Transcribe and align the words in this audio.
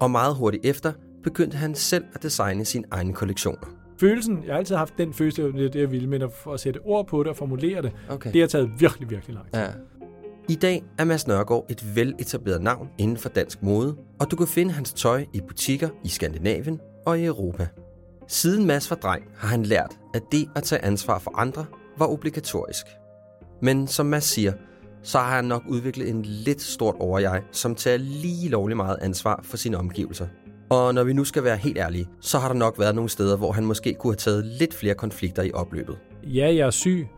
Og 0.00 0.10
meget 0.10 0.34
hurtigt 0.34 0.66
efter 0.66 0.92
begyndte 1.22 1.56
han 1.56 1.74
selv 1.74 2.04
at 2.14 2.22
designe 2.22 2.64
sine 2.64 2.84
egne 2.90 3.12
kollektioner. 3.12 3.66
Følelsen, 4.00 4.44
jeg 4.46 4.52
har 4.54 4.58
altid 4.58 4.76
haft 4.76 4.94
den 4.98 5.12
følelse, 5.14 5.42
det 5.42 5.64
er 5.64 5.70
det, 5.70 5.80
jeg 5.80 5.90
ville, 5.90 6.08
men 6.08 6.22
at, 6.22 6.30
at 6.52 6.60
sætte 6.60 6.78
ord 6.84 7.06
på 7.06 7.22
det 7.22 7.26
og 7.30 7.36
formulere 7.36 7.82
det, 7.82 7.92
Okay. 8.10 8.32
det 8.32 8.40
har 8.40 8.48
taget 8.48 8.70
virkelig, 8.78 9.10
virkelig 9.10 9.34
lang 9.34 9.52
tid. 9.52 9.60
Ja. 9.60 9.68
I 10.48 10.54
dag 10.54 10.84
er 10.98 11.04
Mads 11.04 11.26
Nørgaard 11.26 11.66
et 11.70 11.96
veletableret 11.96 12.62
navn 12.62 12.88
inden 12.98 13.16
for 13.16 13.28
dansk 13.28 13.62
mode, 13.62 13.96
og 14.20 14.30
du 14.30 14.36
kan 14.36 14.46
finde 14.46 14.72
hans 14.72 14.92
tøj 14.92 15.24
i 15.32 15.40
butikker 15.48 15.88
i 16.04 16.08
Skandinavien 16.08 16.80
og 17.06 17.20
i 17.20 17.24
Europa. 17.24 17.68
Siden 18.28 18.66
Mads 18.66 18.90
var 18.90 18.96
dreng, 18.96 19.24
har 19.36 19.48
han 19.48 19.62
lært, 19.62 19.98
at 20.14 20.22
det 20.32 20.48
at 20.56 20.62
tage 20.62 20.84
ansvar 20.84 21.18
for 21.18 21.38
andre 21.38 21.66
var 21.98 22.06
obligatorisk. 22.06 22.86
Men 23.62 23.86
som 23.86 24.06
Mads 24.06 24.24
siger, 24.24 24.52
så 25.02 25.18
har 25.18 25.36
han 25.36 25.44
nok 25.44 25.62
udviklet 25.68 26.08
en 26.08 26.22
lidt 26.22 26.62
stort 26.62 26.94
overjeg, 26.98 27.42
som 27.52 27.74
tager 27.74 27.98
lige 27.98 28.48
lovlig 28.48 28.76
meget 28.76 28.96
ansvar 29.00 29.40
for 29.42 29.56
sine 29.56 29.76
omgivelser. 29.76 30.26
Og 30.70 30.94
når 30.94 31.04
vi 31.04 31.12
nu 31.12 31.24
skal 31.24 31.44
være 31.44 31.56
helt 31.56 31.78
ærlige, 31.78 32.08
så 32.20 32.38
har 32.38 32.48
der 32.48 32.54
nok 32.54 32.78
været 32.78 32.94
nogle 32.94 33.10
steder, 33.10 33.36
hvor 33.36 33.52
han 33.52 33.64
måske 33.64 33.94
kunne 33.94 34.10
have 34.10 34.16
taget 34.16 34.44
lidt 34.44 34.74
flere 34.74 34.94
konflikter 34.94 35.42
i 35.42 35.52
opløbet. 35.52 35.98
Ja, 36.22 36.54
jeg 36.54 36.66
er 36.66 36.70
syg, 36.70 37.08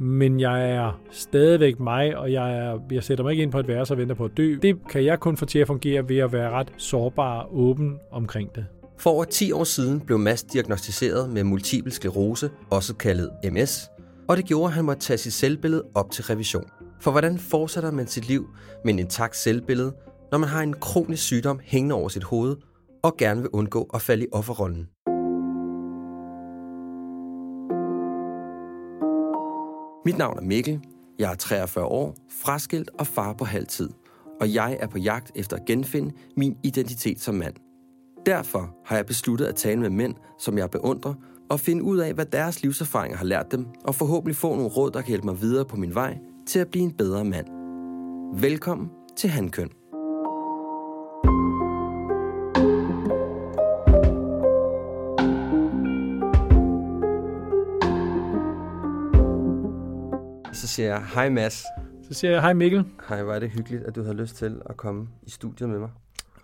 men 0.00 0.40
jeg 0.40 0.70
er 0.70 1.00
stadigvæk 1.10 1.80
mig, 1.80 2.16
og 2.16 2.32
jeg, 2.32 2.56
er, 2.56 2.78
jeg 2.90 3.04
sætter 3.04 3.24
mig 3.24 3.30
ikke 3.30 3.42
ind 3.42 3.52
på 3.52 3.58
et 3.58 3.68
værelse 3.68 3.94
og 3.94 3.98
venter 3.98 4.14
på 4.14 4.24
at 4.24 4.30
dø. 4.36 4.56
Det 4.62 4.76
kan 4.90 5.04
jeg 5.04 5.20
kun 5.20 5.36
få 5.36 5.44
til 5.46 5.58
at 5.58 5.66
fungere 5.66 6.08
ved 6.08 6.18
at 6.18 6.32
være 6.32 6.50
ret 6.50 6.72
sårbar 6.76 7.40
og 7.40 7.58
åben 7.58 7.98
omkring 8.10 8.54
det. 8.54 8.66
For 8.98 9.10
over 9.10 9.24
10 9.24 9.52
år 9.52 9.64
siden 9.64 10.00
blev 10.00 10.18
Mads 10.18 10.42
diagnostiseret 10.42 11.30
med 11.30 11.44
multiple 11.44 11.92
sklerose, 11.92 12.50
også 12.70 12.94
kaldet 12.94 13.30
MS, 13.52 13.90
og 14.28 14.36
det 14.36 14.44
gjorde, 14.44 14.66
at 14.66 14.72
han 14.72 14.84
måtte 14.84 15.02
tage 15.02 15.18
sit 15.18 15.32
selvbillede 15.32 15.84
op 15.94 16.10
til 16.10 16.24
revision. 16.24 16.64
For 17.00 17.10
hvordan 17.10 17.38
fortsætter 17.38 17.90
man 17.90 18.06
sit 18.06 18.28
liv 18.28 18.48
med 18.84 18.92
en 18.92 18.98
intakt 18.98 19.36
selvbillede, 19.36 19.94
når 20.30 20.38
man 20.38 20.48
har 20.48 20.62
en 20.62 20.72
kronisk 20.72 21.22
sygdom 21.22 21.60
hængende 21.62 21.94
over 21.94 22.08
sit 22.08 22.24
hoved, 22.24 22.56
og 23.02 23.16
gerne 23.16 23.40
vil 23.40 23.50
undgå 23.50 23.90
at 23.94 24.02
falde 24.02 24.24
i 24.24 24.28
offerrollen? 24.32 24.88
Mit 30.06 30.18
navn 30.18 30.38
er 30.38 30.42
Mikkel, 30.42 30.80
jeg 31.18 31.30
er 31.30 31.34
43 31.34 31.84
år, 31.84 32.14
fraskilt 32.42 32.90
og 32.98 33.06
far 33.06 33.32
på 33.32 33.44
halv 33.44 33.66
tid, 33.66 33.90
og 34.40 34.54
jeg 34.54 34.76
er 34.80 34.86
på 34.86 34.98
jagt 34.98 35.32
efter 35.34 35.56
at 35.56 35.64
genfinde 35.64 36.14
min 36.36 36.56
identitet 36.64 37.20
som 37.20 37.34
mand. 37.34 37.54
Derfor 38.26 38.76
har 38.86 38.96
jeg 38.96 39.06
besluttet 39.06 39.46
at 39.46 39.54
tale 39.54 39.80
med 39.80 39.90
mænd, 39.90 40.14
som 40.38 40.58
jeg 40.58 40.70
beundrer, 40.70 41.14
og 41.50 41.60
finde 41.60 41.82
ud 41.82 41.98
af, 41.98 42.14
hvad 42.14 42.26
deres 42.26 42.62
livserfaringer 42.62 43.18
har 43.18 43.24
lært 43.24 43.52
dem, 43.52 43.66
og 43.84 43.94
forhåbentlig 43.94 44.36
få 44.36 44.54
nogle 44.54 44.70
råd, 44.70 44.90
der 44.90 45.00
kan 45.00 45.08
hjælpe 45.08 45.26
mig 45.26 45.40
videre 45.40 45.64
på 45.64 45.76
min 45.76 45.94
vej 45.94 46.18
til 46.48 46.58
at 46.58 46.68
blive 46.70 46.84
en 46.84 46.92
bedre 46.92 47.24
mand. 47.24 47.46
Velkommen 48.40 48.90
til 49.16 49.30
Handkøn. 49.30 49.68
Så 60.52 60.66
siger 60.66 60.88
jeg, 60.88 61.06
hej 61.14 61.28
Mads. 61.28 61.62
Så 62.08 62.14
siger 62.14 62.30
jeg, 62.30 62.40
hej 62.40 62.52
Mikkel. 62.52 62.84
Hej, 63.08 63.22
hvor 63.22 63.34
er 63.34 63.38
det 63.38 63.50
hyggeligt, 63.50 63.82
at 63.82 63.94
du 63.94 64.02
har 64.02 64.12
lyst 64.12 64.36
til 64.36 64.62
at 64.66 64.76
komme 64.76 65.08
i 65.22 65.30
studiet 65.30 65.68
med 65.68 65.78
mig. 65.78 65.90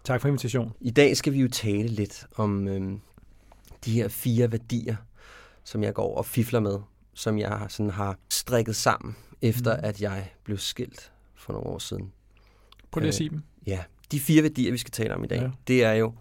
Tak 0.05 0.21
for 0.21 0.29
invitationen. 0.29 0.73
I 0.81 0.91
dag 0.91 1.17
skal 1.17 1.33
vi 1.33 1.41
jo 1.41 1.49
tale 1.49 1.89
lidt 1.89 2.27
om 2.37 2.69
øhm, 2.69 3.01
de 3.85 3.93
her 3.93 4.09
fire 4.09 4.53
værdier, 4.53 4.97
som 5.65 5.83
jeg 5.83 5.95
går 5.95 6.17
og 6.17 6.27
fifler 6.27 6.61
med, 6.61 6.79
som 7.15 7.39
jeg 7.39 7.67
sådan 7.69 7.91
har 7.91 8.17
strikket 8.29 8.77
sammen, 8.77 9.17
efter 9.49 9.77
Mhm. 9.77 9.85
at 9.85 10.01
jeg 10.03 10.31
blev 10.45 10.59
skilt 10.59 11.13
for 11.35 11.53
nogle 11.53 11.69
år 11.69 11.79
siden. 11.79 12.13
Prøv 12.91 13.01
lige 13.01 13.09
at 13.09 13.15
Øh, 13.15 13.17
sige 13.19 13.31
dem. 13.31 13.43
Ja, 13.67 13.85
de 14.13 14.21
fire 14.21 14.43
værdier, 14.43 14.73
vi 14.73 14.79
skal 14.79 14.91
tale 14.91 15.15
om 15.15 15.25
i 15.25 15.27
dag, 15.27 15.41
Ja. 15.41 15.51
det 15.69 15.85
er 15.85 15.93
jo 15.93 16.15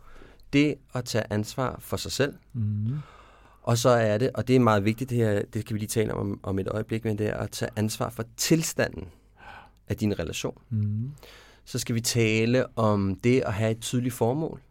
det 0.53 0.75
at 0.93 1.05
tage 1.05 1.23
ansvar 1.29 1.77
for 1.79 1.97
sig 1.97 2.11
selv, 2.11 2.33
Mm. 2.53 2.97
og 3.61 3.77
så 3.77 3.89
er 3.89 4.17
det, 4.17 4.31
og 4.33 4.47
det 4.47 4.55
er 4.55 4.59
meget 4.59 4.85
vigtigt, 4.85 5.09
det 5.09 5.17
her, 5.17 5.41
det 5.45 5.65
kan 5.65 5.73
vi 5.73 5.79
lige 5.79 5.87
tale 5.87 6.13
om 6.13 6.39
om 6.43 6.59
et 6.59 6.67
øjeblik, 6.67 7.05
men 7.05 7.17
det 7.17 7.27
er 7.27 7.37
at 7.37 7.51
tage 7.51 7.71
ansvar 7.75 8.09
for 8.09 8.23
tilstanden 8.37 9.07
af 9.87 9.97
din 9.97 10.19
relation. 10.19 10.57
Mm. 10.69 11.11
Så 11.65 11.79
skal 11.79 11.95
vi 11.95 12.01
tale 12.01 12.77
om 12.77 13.15
det 13.15 13.41
at 13.41 13.53
have 13.53 13.71
et 13.71 13.79
tydeligt 13.81 14.13
formål 14.13 14.61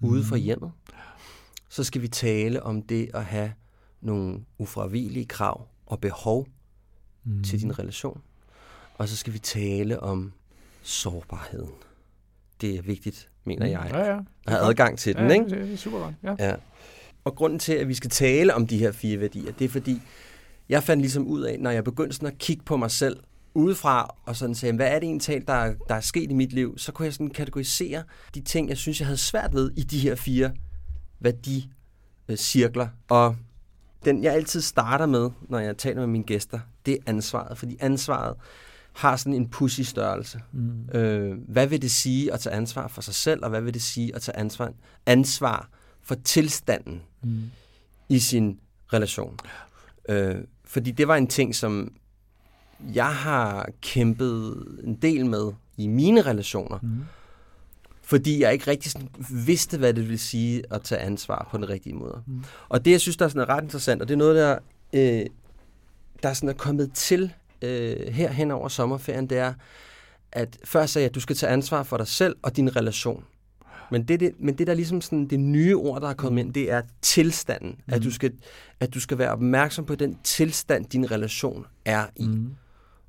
ude 0.00 0.24
for 0.24 0.36
hjemmet. 0.36 0.72
Så 1.68 1.84
skal 1.84 2.02
vi 2.02 2.08
tale 2.08 2.62
om 2.62 2.82
det 2.82 3.10
at 3.14 3.24
have 3.24 3.52
nogle 4.00 4.44
ufravigelige 4.58 5.26
krav 5.26 5.68
og 5.86 6.00
behov 6.00 6.46
Mm. 7.26 7.42
til 7.42 7.60
din 7.60 7.78
relation. 7.78 8.20
Og 8.94 9.08
så 9.08 9.16
skal 9.16 9.32
vi 9.32 9.38
tale 9.38 10.00
om 10.00 10.32
sårbarheden. 10.82 11.70
Det 12.60 12.74
er 12.78 12.82
vigtigt, 12.82 13.28
mener 13.44 13.66
jeg. 13.66 13.90
Ja, 13.92 13.98
ja. 14.12 14.18
At 14.46 14.52
have 14.52 14.60
adgang 14.62 14.98
til 14.98 15.16
den, 15.16 15.26
ja, 15.26 15.32
ikke? 15.34 15.46
Det 15.50 15.72
er 15.72 15.76
super 15.76 15.98
godt. 15.98 16.14
Ja. 16.22 16.34
Ja. 16.48 16.54
Og 17.24 17.36
grunden 17.36 17.58
til, 17.58 17.72
at 17.72 17.88
vi 17.88 17.94
skal 17.94 18.10
tale 18.10 18.54
om 18.54 18.66
de 18.66 18.78
her 18.78 18.92
fire 18.92 19.20
værdier, 19.20 19.52
det 19.52 19.64
er 19.64 19.68
fordi, 19.68 20.02
jeg 20.68 20.82
fandt 20.82 21.00
ligesom 21.02 21.26
ud 21.26 21.40
af, 21.42 21.58
når 21.60 21.70
jeg 21.70 21.84
begyndte 21.84 22.16
sådan 22.16 22.28
at 22.28 22.38
kigge 22.38 22.62
på 22.64 22.76
mig 22.76 22.90
selv 22.90 23.16
udefra, 23.54 24.14
og 24.24 24.36
sådan 24.36 24.54
sagde, 24.54 24.76
hvad 24.76 24.86
er 24.86 24.98
det 24.98 25.06
egentlig, 25.06 25.46
der, 25.48 25.52
er- 25.54 25.74
der 25.88 25.94
er 25.94 26.00
sket 26.00 26.30
i 26.30 26.34
mit 26.34 26.52
liv, 26.52 26.78
så 26.78 26.92
kunne 26.92 27.06
jeg 27.06 27.12
sådan 27.12 27.30
kategorisere 27.30 28.02
de 28.34 28.40
ting, 28.40 28.68
jeg 28.68 28.76
synes, 28.76 29.00
jeg 29.00 29.06
havde 29.06 29.16
svært 29.18 29.54
ved 29.54 29.70
i 29.76 29.82
de 29.82 29.98
her 29.98 30.14
fire 30.14 30.52
værdicirkler. 31.20 32.88
Og 33.08 33.36
den, 34.04 34.22
jeg 34.22 34.32
altid 34.34 34.60
starter 34.60 35.06
med, 35.06 35.30
når 35.48 35.58
jeg 35.58 35.76
taler 35.78 36.00
med 36.00 36.06
mine 36.06 36.24
gæster, 36.24 36.60
det 36.86 36.94
er 36.94 36.98
ansvaret. 37.06 37.58
Fordi 37.58 37.76
ansvaret 37.80 38.36
har 38.92 39.16
sådan 39.16 39.32
en 39.34 39.48
pussy 39.48 39.80
størrelse. 39.80 40.40
Mm. 40.52 40.88
Øh, 40.94 41.38
hvad 41.48 41.66
vil 41.66 41.82
det 41.82 41.90
sige 41.90 42.32
at 42.32 42.40
tage 42.40 42.54
ansvar 42.56 42.88
for 42.88 43.02
sig 43.02 43.14
selv, 43.14 43.44
og 43.44 43.50
hvad 43.50 43.60
vil 43.62 43.74
det 43.74 43.82
sige 43.82 44.14
at 44.14 44.22
tage 44.22 44.36
ansvar, 44.36 44.72
ansvar 45.06 45.68
for 46.02 46.14
tilstanden 46.14 47.02
Mm. 47.22 47.42
i 48.08 48.18
sin 48.18 48.58
relation? 48.92 49.38
Øh, 50.08 50.34
fordi 50.64 50.90
det 50.90 51.08
var 51.08 51.16
en 51.16 51.26
ting, 51.26 51.54
som 51.54 51.92
jeg 52.94 53.14
har 53.16 53.68
kæmpet 53.80 54.64
en 54.84 54.94
del 54.94 55.26
med 55.26 55.52
i 55.76 55.86
mine 55.86 56.22
relationer, 56.22 56.78
Mm. 56.82 57.00
Fordi 58.06 58.40
jeg 58.40 58.52
ikke 58.52 58.70
rigtig 58.70 58.92
sådan 58.92 59.08
vidste, 59.30 59.78
hvad 59.78 59.94
det 59.94 60.04
ville 60.04 60.18
sige 60.18 60.62
at 60.70 60.82
tage 60.82 61.00
ansvar 61.00 61.48
på 61.50 61.56
den 61.56 61.68
rigtige 61.68 61.94
måde. 61.94 62.22
Mm. 62.26 62.44
Og 62.68 62.84
det, 62.84 62.90
jeg 62.90 63.00
synes, 63.00 63.16
der 63.16 63.24
er 63.24 63.28
sådan 63.28 63.48
ret 63.48 63.62
interessant, 63.62 64.02
og 64.02 64.08
det 64.08 64.14
er 64.14 64.18
noget, 64.18 64.36
der, 64.36 64.58
øh, 64.92 65.26
der 66.22 66.28
er 66.28 66.32
sådan 66.32 66.48
er 66.48 66.52
kommet 66.52 66.92
til 66.92 67.32
øh, 67.62 68.06
her 68.12 68.30
hen 68.30 68.50
over 68.50 68.68
sommerferien, 68.68 69.26
det 69.26 69.38
er, 69.38 69.54
at 70.32 70.58
før 70.64 70.86
sagde 70.86 71.02
jeg, 71.02 71.08
at 71.08 71.14
du 71.14 71.20
skal 71.20 71.36
tage 71.36 71.52
ansvar 71.52 71.82
for 71.82 71.96
dig 71.96 72.06
selv 72.06 72.36
og 72.42 72.56
din 72.56 72.76
relation. 72.76 73.24
Men 73.90 74.02
det, 74.02 74.20
det, 74.20 74.32
men 74.38 74.58
det 74.58 74.66
der 74.66 74.72
er 74.72 74.76
ligesom 74.76 75.00
sådan 75.00 75.26
det 75.26 75.40
nye 75.40 75.76
ord, 75.76 76.00
der 76.00 76.08
er 76.08 76.14
kommet 76.14 76.42
ind, 76.42 76.54
det 76.54 76.70
er 76.70 76.82
tilstanden. 77.02 77.70
Mm. 77.70 77.94
At, 77.94 78.02
du 78.02 78.10
skal, 78.10 78.32
at 78.80 78.94
du 78.94 79.00
skal 79.00 79.18
være 79.18 79.30
opmærksom 79.30 79.84
på 79.84 79.94
den 79.94 80.18
tilstand, 80.24 80.86
din 80.86 81.10
relation 81.10 81.66
er 81.84 82.06
i. 82.16 82.26
Mm. 82.26 82.54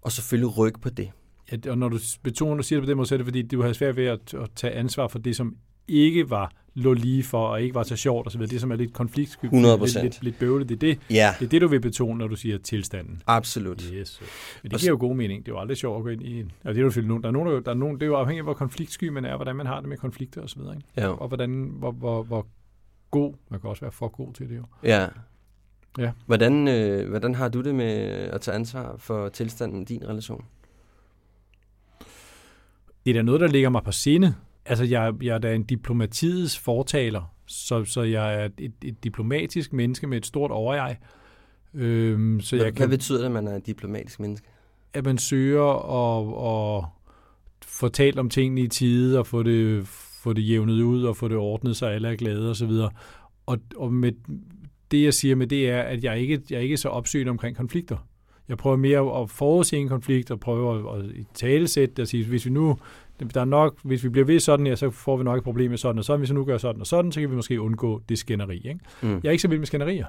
Og 0.01 0.11
selvfølgelig 0.11 0.57
rykke 0.57 0.79
på 0.79 0.89
det. 0.89 1.11
Ja, 1.51 1.71
og 1.71 1.77
når 1.77 1.89
du 1.89 1.97
betoner, 2.23 2.55
du 2.57 2.63
siger 2.63 2.79
det 2.79 2.85
på 2.85 2.89
den 2.89 2.97
måde, 2.97 3.07
så 3.07 3.15
er 3.15 3.17
det 3.17 3.25
fordi, 3.25 3.41
du 3.41 3.61
havde 3.61 3.73
svært 3.73 3.95
ved 3.97 4.05
at, 4.05 4.33
at 4.33 4.49
tage 4.55 4.73
ansvar 4.73 5.07
for 5.07 5.19
det, 5.19 5.35
som 5.35 5.55
ikke 5.87 6.29
var 6.29 6.51
lå 6.73 6.93
lige 6.93 7.23
for, 7.23 7.47
og 7.47 7.61
ikke 7.61 7.75
var 7.75 7.83
så 7.83 7.95
sjovt 7.95 8.27
osv. 8.27 8.41
Det, 8.41 8.61
som 8.61 8.71
er 8.71 8.75
lidt 8.75 8.93
konfliktskyld. 8.93 9.49
100%. 9.49 9.53
Lidt, 9.79 10.03
lidt, 10.03 10.23
lidt 10.23 10.39
bøvlet. 10.39 10.69
Det 10.69 10.75
er 10.75 10.79
det, 10.79 10.99
Ja, 11.09 11.33
det 11.39 11.45
er 11.45 11.49
det, 11.49 11.61
du 11.61 11.67
vil 11.67 11.79
betone, 11.81 12.19
når 12.19 12.27
du 12.27 12.35
siger 12.35 12.57
tilstanden. 12.57 13.21
absolut. 13.27 13.81
Yes. 13.93 14.19
Men 14.63 14.69
Og 14.69 14.71
det 14.71 14.79
giver 14.79 14.91
jo 14.91 14.97
god 14.99 15.15
mening. 15.15 15.45
Det 15.45 15.51
er 15.51 15.55
jo 15.55 15.59
aldrig 15.59 15.77
sjovt 15.77 15.97
at 15.97 16.03
gå 16.03 16.09
ind 16.09 16.21
i... 16.23 16.39
en- 16.39 16.51
Og 16.63 16.75
det 16.75 16.81
er 16.81 17.01
jo 17.01 17.07
nogen, 17.07 17.23
der 17.23 17.29
er 17.29 17.33
nogen, 17.33 17.63
der, 17.65 17.71
er 17.71 17.75
nogen, 17.75 17.95
det 17.95 18.01
er 18.03 18.07
jo 18.07 18.15
afhængigt 18.15 18.41
af, 18.41 18.45
hvor 18.45 18.53
konfliktsky 18.53 19.07
man 19.09 19.25
er, 19.25 19.35
hvordan 19.35 19.55
man 19.55 19.65
har 19.65 19.79
det 19.79 19.89
med 19.89 19.97
konflikter 19.97 20.41
osv. 20.41 20.61
Ja. 20.97 21.07
Og 21.07 21.27
hvordan, 21.27 21.71
hvor, 21.77 21.91
hvor, 21.91 22.23
hvor 22.23 22.47
god, 23.11 23.33
man 23.49 23.59
kan 23.59 23.69
også 23.69 23.81
være 23.81 23.91
for 23.91 24.07
god 24.07 24.33
til 24.33 24.49
det 24.49 24.57
jo. 24.57 24.63
Ja. 24.83 25.07
Ja. 25.97 26.11
Hvordan, 26.25 26.67
øh, 26.67 27.09
hvordan 27.09 27.35
har 27.35 27.49
du 27.49 27.61
det 27.61 27.75
med 27.75 27.85
at 28.09 28.41
tage 28.41 28.55
ansvar 28.55 28.95
for 28.97 29.29
tilstanden 29.29 29.81
i 29.81 29.85
din 29.85 30.07
relation? 30.07 30.45
Det 33.07 33.15
er 33.15 33.19
da 33.19 33.23
noget, 33.23 33.41
der 33.41 33.47
ligger 33.47 33.69
mig 33.69 33.83
på 33.83 33.91
sinde. 33.91 34.35
Altså, 34.65 34.85
jeg, 34.85 35.13
jeg 35.21 35.35
er 35.35 35.37
da 35.37 35.55
en 35.55 35.63
diplomatiets 35.63 36.59
fortaler, 36.59 37.33
så, 37.45 37.85
så 37.85 38.01
jeg 38.01 38.43
er 38.43 38.49
et, 38.57 38.73
et 38.83 39.03
diplomatisk 39.03 39.73
menneske 39.73 40.07
med 40.07 40.17
et 40.17 40.25
stort 40.25 40.51
overjeg. 40.51 40.97
Øhm, 41.73 42.39
så 42.41 42.55
Hvad, 42.55 42.65
jeg 42.65 42.71
hvad 42.71 42.81
kan, 42.81 42.89
betyder 42.89 43.17
det, 43.17 43.25
at 43.25 43.31
man 43.31 43.47
er 43.47 43.55
et 43.55 43.65
diplomatisk 43.65 44.19
menneske? 44.19 44.47
at 44.93 45.05
man 45.05 45.17
søger 45.17 45.63
at, 45.63 46.79
at 46.79 46.85
få 47.65 47.87
talt 47.87 48.19
om 48.19 48.29
tingene 48.29 48.61
i 48.61 48.67
tide 48.67 49.19
og 49.19 49.27
få 49.27 49.43
det, 49.43 49.87
få 50.23 50.33
det 50.33 50.49
jævnet 50.49 50.81
ud 50.81 51.03
og 51.03 51.17
få 51.17 51.27
det 51.27 51.37
ordnet, 51.37 51.77
så 51.77 51.85
alle 51.85 52.07
er 52.07 52.15
glade 52.15 52.49
osv. 52.49 52.71
Og, 53.45 53.59
og 53.75 53.93
med, 53.93 54.11
det, 54.91 55.03
jeg 55.03 55.13
siger 55.13 55.35
med 55.35 55.47
det, 55.47 55.69
er, 55.69 55.81
at 55.81 56.03
jeg 56.03 56.19
ikke, 56.19 56.41
jeg 56.49 56.57
er 56.57 56.61
ikke 56.61 56.77
så 56.77 56.89
opsøgende 56.89 57.29
omkring 57.29 57.57
konflikter. 57.57 57.97
Jeg 58.49 58.57
prøver 58.57 58.77
mere 58.77 59.21
at 59.21 59.29
forudse 59.29 59.77
en 59.77 59.89
konflikt 59.89 60.31
og 60.31 60.39
prøve 60.39 60.95
at, 60.95 61.03
at 61.03 61.05
talesætte 61.33 61.95
det 61.95 62.01
og 62.01 62.07
sige, 62.07 62.25
hvis 62.25 62.45
vi 62.45 62.51
nu 62.51 62.77
der 63.33 63.41
er 63.41 63.45
nok, 63.45 63.77
hvis 63.83 64.03
vi 64.03 64.09
bliver 64.09 64.25
ved 64.25 64.39
sådan, 64.39 64.67
ja, 64.67 64.75
så 64.75 64.89
får 64.89 65.17
vi 65.17 65.23
nok 65.23 65.37
et 65.37 65.43
problem 65.43 65.69
med 65.69 65.77
sådan 65.77 65.99
og 65.99 66.05
sådan. 66.05 66.19
Hvis 66.19 66.29
vi 66.29 66.35
nu 66.35 66.45
gør 66.45 66.57
sådan 66.57 66.81
og 66.81 66.87
sådan, 66.87 67.11
så 67.11 67.19
kan 67.19 67.29
vi 67.29 67.35
måske 67.35 67.61
undgå 67.61 68.01
det 68.09 68.17
skænderi. 68.17 68.55
Ikke? 68.55 68.79
Mm. 69.01 69.09
Jeg 69.09 69.25
er 69.25 69.31
ikke 69.31 69.41
så 69.41 69.47
vild 69.47 69.59
med 69.59 69.67
skænderier. 69.67 70.05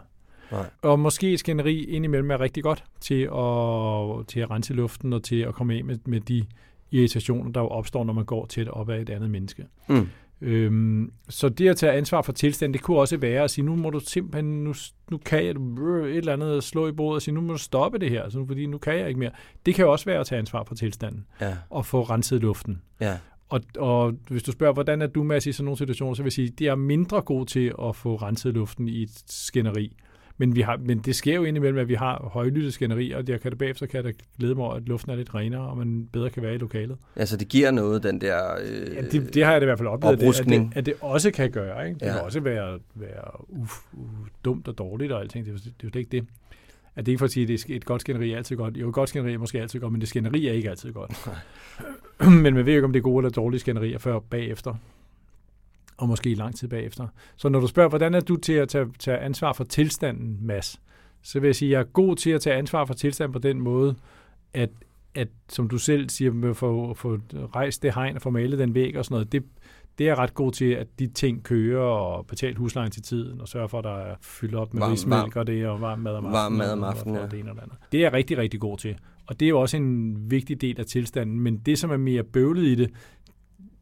Nej. 0.53 0.71
Og 0.83 1.01
måske 1.01 1.33
et 1.33 1.39
skænderi 1.39 1.85
indimellem 1.85 2.31
er 2.31 2.41
rigtig 2.41 2.63
godt 2.63 2.85
til 3.01 3.23
at, 3.23 4.27
til 4.27 4.41
at 4.41 4.51
rense 4.51 4.75
luften 4.75 5.13
og 5.13 5.23
til 5.23 5.41
at 5.41 5.55
komme 5.55 5.75
af 5.75 5.85
med, 5.85 5.99
med 6.05 6.21
de 6.21 6.45
irritationer, 6.91 7.53
der 7.53 7.61
jo 7.61 7.69
opstår, 7.69 8.05
når 8.05 8.13
man 8.13 8.25
går 8.25 8.47
tæt 8.47 8.69
op 8.69 8.91
af 8.91 9.01
et 9.01 9.11
andet 9.11 9.31
menneske. 9.31 9.65
Mm. 9.89 10.09
Øhm, 10.41 11.13
så 11.29 11.49
det 11.49 11.69
at 11.69 11.77
tage 11.77 11.93
ansvar 11.93 12.23
for 12.23 12.33
tilstanden, 12.33 12.73
det 12.73 12.83
kunne 12.83 12.99
også 12.99 13.17
være 13.17 13.43
at 13.45 13.51
sige, 13.51 13.65
nu 13.65 13.77
må 13.77 13.91
du 13.91 14.01
simpelthen, 14.01 14.65
nu, 14.65 14.75
nu 15.11 15.19
kan 15.19 15.45
jeg 15.45 15.51
et 15.51 16.17
eller 16.17 16.33
andet 16.33 16.65
slå 16.65 16.89
i 16.89 16.93
bordet 16.93 17.15
og 17.15 17.23
sige, 17.23 17.35
nu 17.35 17.41
må 17.41 17.53
du 17.53 17.59
stoppe 17.59 17.99
det 17.99 18.11
her, 18.11 18.23
altså, 18.23 18.45
fordi 18.47 18.67
nu 18.67 18.79
kan 18.79 18.99
jeg 18.99 19.09
ikke 19.09 19.21
mere. 19.21 19.31
Det 19.67 19.75
kan 19.75 19.85
jo 19.85 19.93
også 19.93 20.05
være 20.05 20.21
at 20.21 20.27
tage 20.27 20.39
ansvar 20.39 20.65
for 20.65 20.75
tilstanden 20.75 21.27
ja. 21.41 21.57
og 21.71 21.87
få 21.87 22.03
renset 22.03 22.41
luften. 22.41 22.83
Ja. 23.01 23.17
Og, 23.49 23.61
og 23.79 24.15
hvis 24.29 24.43
du 24.43 24.53
spørger, 24.53 24.73
hvordan 24.73 25.03
er 25.03 25.07
du, 25.07 25.23
med 25.23 25.47
i 25.47 25.53
sådan 25.53 25.65
nogle 25.65 25.79
situationer, 25.79 26.15
så 26.15 26.23
vil 26.23 26.27
jeg 26.27 26.33
sige, 26.33 26.49
det 26.49 26.67
er 26.67 26.75
mindre 26.75 27.23
god 27.23 27.47
til 27.47 27.73
at 27.83 27.97
få 27.97 28.17
renset 28.17 28.55
luften 28.55 28.89
i 28.89 29.03
et 29.03 29.23
skænderi. 29.27 29.97
Men, 30.41 30.57
vi 30.57 30.61
har, 30.61 30.77
men 30.77 30.99
det 30.99 31.17
sker 31.17 31.35
jo 31.35 31.45
indimellem, 31.45 31.79
at 31.79 31.89
vi 31.89 31.95
har 31.95 32.31
højlyttet 32.33 32.75
skænderi, 32.75 33.11
og 33.11 33.27
der 33.27 33.39
kan 33.39 33.51
det 33.51 33.59
bagefter 33.59 33.87
kan 33.87 34.05
det 34.05 34.17
glæde 34.39 34.55
mig 34.55 34.65
over, 34.65 34.75
at 34.75 34.83
luften 34.83 35.13
er 35.13 35.17
lidt 35.17 35.35
renere, 35.35 35.61
og 35.61 35.79
man 35.79 36.09
bedre 36.13 36.31
kan 36.31 36.43
være 36.43 36.55
i 36.55 36.59
lokalet. 36.59 36.97
Altså 37.17 37.37
det 37.37 37.49
giver 37.49 37.71
noget, 37.71 38.03
den 38.03 38.21
der 38.21 38.55
øh, 38.63 38.95
ja, 38.95 39.01
det, 39.01 39.35
det 39.35 39.45
har 39.45 39.53
jeg 39.53 39.61
det 39.61 39.65
i 39.65 39.69
hvert 39.69 39.79
fald 39.79 39.89
oplevet, 39.89 40.41
at 40.41 40.47
det, 40.47 40.71
at, 40.75 40.87
det, 40.87 40.95
også 41.01 41.31
kan 41.31 41.51
gøre. 41.51 41.89
Ikke? 41.89 42.01
Det 42.01 42.07
ja. 42.07 42.13
kan 42.13 42.21
også 42.21 42.41
være, 42.41 42.79
være 42.95 43.51
uf, 43.51 43.79
uh, 43.93 44.09
dumt 44.45 44.69
og 44.69 44.79
dårligt 44.79 45.13
og 45.13 45.21
alting. 45.21 45.47
Det, 45.47 45.55
det, 45.55 45.65
det 45.65 45.87
er 45.87 45.91
jo 45.95 45.99
ikke 45.99 46.11
det. 46.11 46.27
At 46.97 47.07
det 47.07 47.13
ikke 47.13 47.19
for 47.19 47.25
at 47.25 47.31
sige, 47.31 47.43
at 47.43 47.49
det 47.49 47.71
er 47.71 47.77
et 47.77 47.85
godt 47.85 48.01
skænderi 48.01 48.33
er 48.33 48.37
altid 48.37 48.57
godt. 48.57 48.77
Jo, 48.77 48.89
et 48.89 48.95
godt 48.95 49.09
skænderi 49.09 49.35
er 49.35 49.39
måske 49.39 49.61
altid 49.61 49.81
godt, 49.81 49.93
men 49.93 50.01
det 50.01 50.09
skænderi 50.09 50.47
er 50.47 50.53
ikke 50.53 50.71
altid 50.71 50.93
godt. 50.93 51.31
men 52.43 52.43
man 52.43 52.67
ved 52.67 52.73
jo 52.73 52.77
ikke, 52.77 52.85
om 52.85 52.93
det 52.93 53.01
er 53.01 53.03
gode 53.03 53.23
eller 53.23 53.31
dårlige 53.31 53.61
skænderier 53.61 53.99
før 53.99 54.19
bagefter 54.19 54.75
og 55.99 56.09
måske 56.09 56.35
lang 56.35 56.57
tid 56.57 56.69
bagefter. 56.69 57.07
Så 57.37 57.49
når 57.49 57.61
du 57.61 57.67
spørger, 57.67 57.89
hvordan 57.89 58.15
er 58.15 58.21
du 58.21 58.37
til 58.37 58.53
at 58.53 58.69
tage, 58.69 58.87
tage 58.99 59.19
ansvar 59.19 59.53
for 59.53 59.65
tilstanden, 59.65 60.39
Mads, 60.41 60.81
så 61.23 61.41
vil 61.41 61.49
jeg 61.49 61.57
sige, 61.57 61.69
at 61.69 61.73
jeg 61.73 61.81
er 61.81 61.85
god 61.93 62.17
til 62.17 62.31
at 62.31 62.41
tage 62.41 62.57
ansvar 62.57 62.85
for 62.85 62.95
tilstanden 62.95 63.33
på 63.33 63.39
den 63.39 63.61
måde, 63.61 63.95
at, 64.55 64.71
at 65.15 65.29
som 65.49 65.69
du 65.69 65.79
selv 65.79 66.11
siger, 66.11 66.51
at 66.51 66.57
få, 66.57 66.95
få 66.95 67.19
rejst 67.33 67.83
det 67.83 67.95
hegn 67.95 68.17
og 68.17 68.23
få 68.23 68.31
malet 68.31 68.59
den 68.59 68.75
væg 68.75 68.97
og 68.97 69.05
sådan 69.05 69.15
noget, 69.15 69.33
det, 69.33 69.45
det 69.99 70.05
er 70.05 70.11
jeg 70.11 70.19
ret 70.19 70.35
god 70.35 70.53
til, 70.53 70.71
at 70.71 70.87
de 70.99 71.07
ting 71.07 71.43
kører 71.43 71.83
og 71.83 72.27
betale 72.27 72.57
huslejen 72.57 72.91
til 72.91 73.03
tiden, 73.03 73.41
og 73.41 73.49
sørge 73.49 73.69
for, 73.69 73.79
at 73.79 73.85
der 73.85 73.97
er 73.97 74.15
fyldt 74.21 74.55
op 74.55 74.75
med 74.75 74.83
rismælk 74.83 75.37
og 75.37 75.47
det, 75.47 75.67
og 75.67 75.81
varm 75.81 75.99
mad 75.99 76.13
om 76.13 76.27
aftenen. 76.27 76.33
Varm 76.33 76.53
mad 76.53 76.73
om 76.73 76.85
aftenen, 76.85 77.17
ja. 77.17 77.27
Det, 77.27 77.41
ene 77.41 77.51
andet. 77.51 77.77
det 77.93 77.99
er 77.99 78.03
jeg 78.03 78.13
rigtig, 78.13 78.39
rigtig 78.39 78.61
god 78.61 78.79
til. 78.79 78.97
Og 79.27 79.41
det 79.41 79.47
er 79.47 79.51
jo 79.51 79.61
også 79.61 79.77
en 79.77 80.17
vigtig 80.31 80.61
del 80.61 80.81
af 80.81 80.87
tilstanden, 80.87 81.41
men 81.41 81.59
det, 81.59 81.79
som 81.79 81.91
er 81.91 81.97
mere 81.97 82.23
bøvlet 82.23 82.65
i 82.65 82.75
det, 82.75 82.91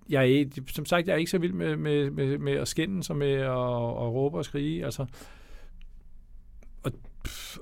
jeg 0.09 0.33
er, 0.33 0.45
som 0.69 0.85
sagt, 0.85 1.07
jeg 1.07 1.15
er 1.15 1.19
ikke 1.19 1.31
så 1.31 1.39
vild 1.39 1.53
med, 1.53 1.77
med, 1.77 2.11
med, 2.11 2.39
med 2.39 2.53
at 2.53 2.69
skænde 2.69 3.03
som 3.03 3.17
med 3.17 3.33
at, 3.33 3.51
at 3.51 4.13
råbe 4.13 4.39
og 4.39 4.45
skrige. 4.45 4.85
Altså, 4.85 5.07
og, 6.83 6.93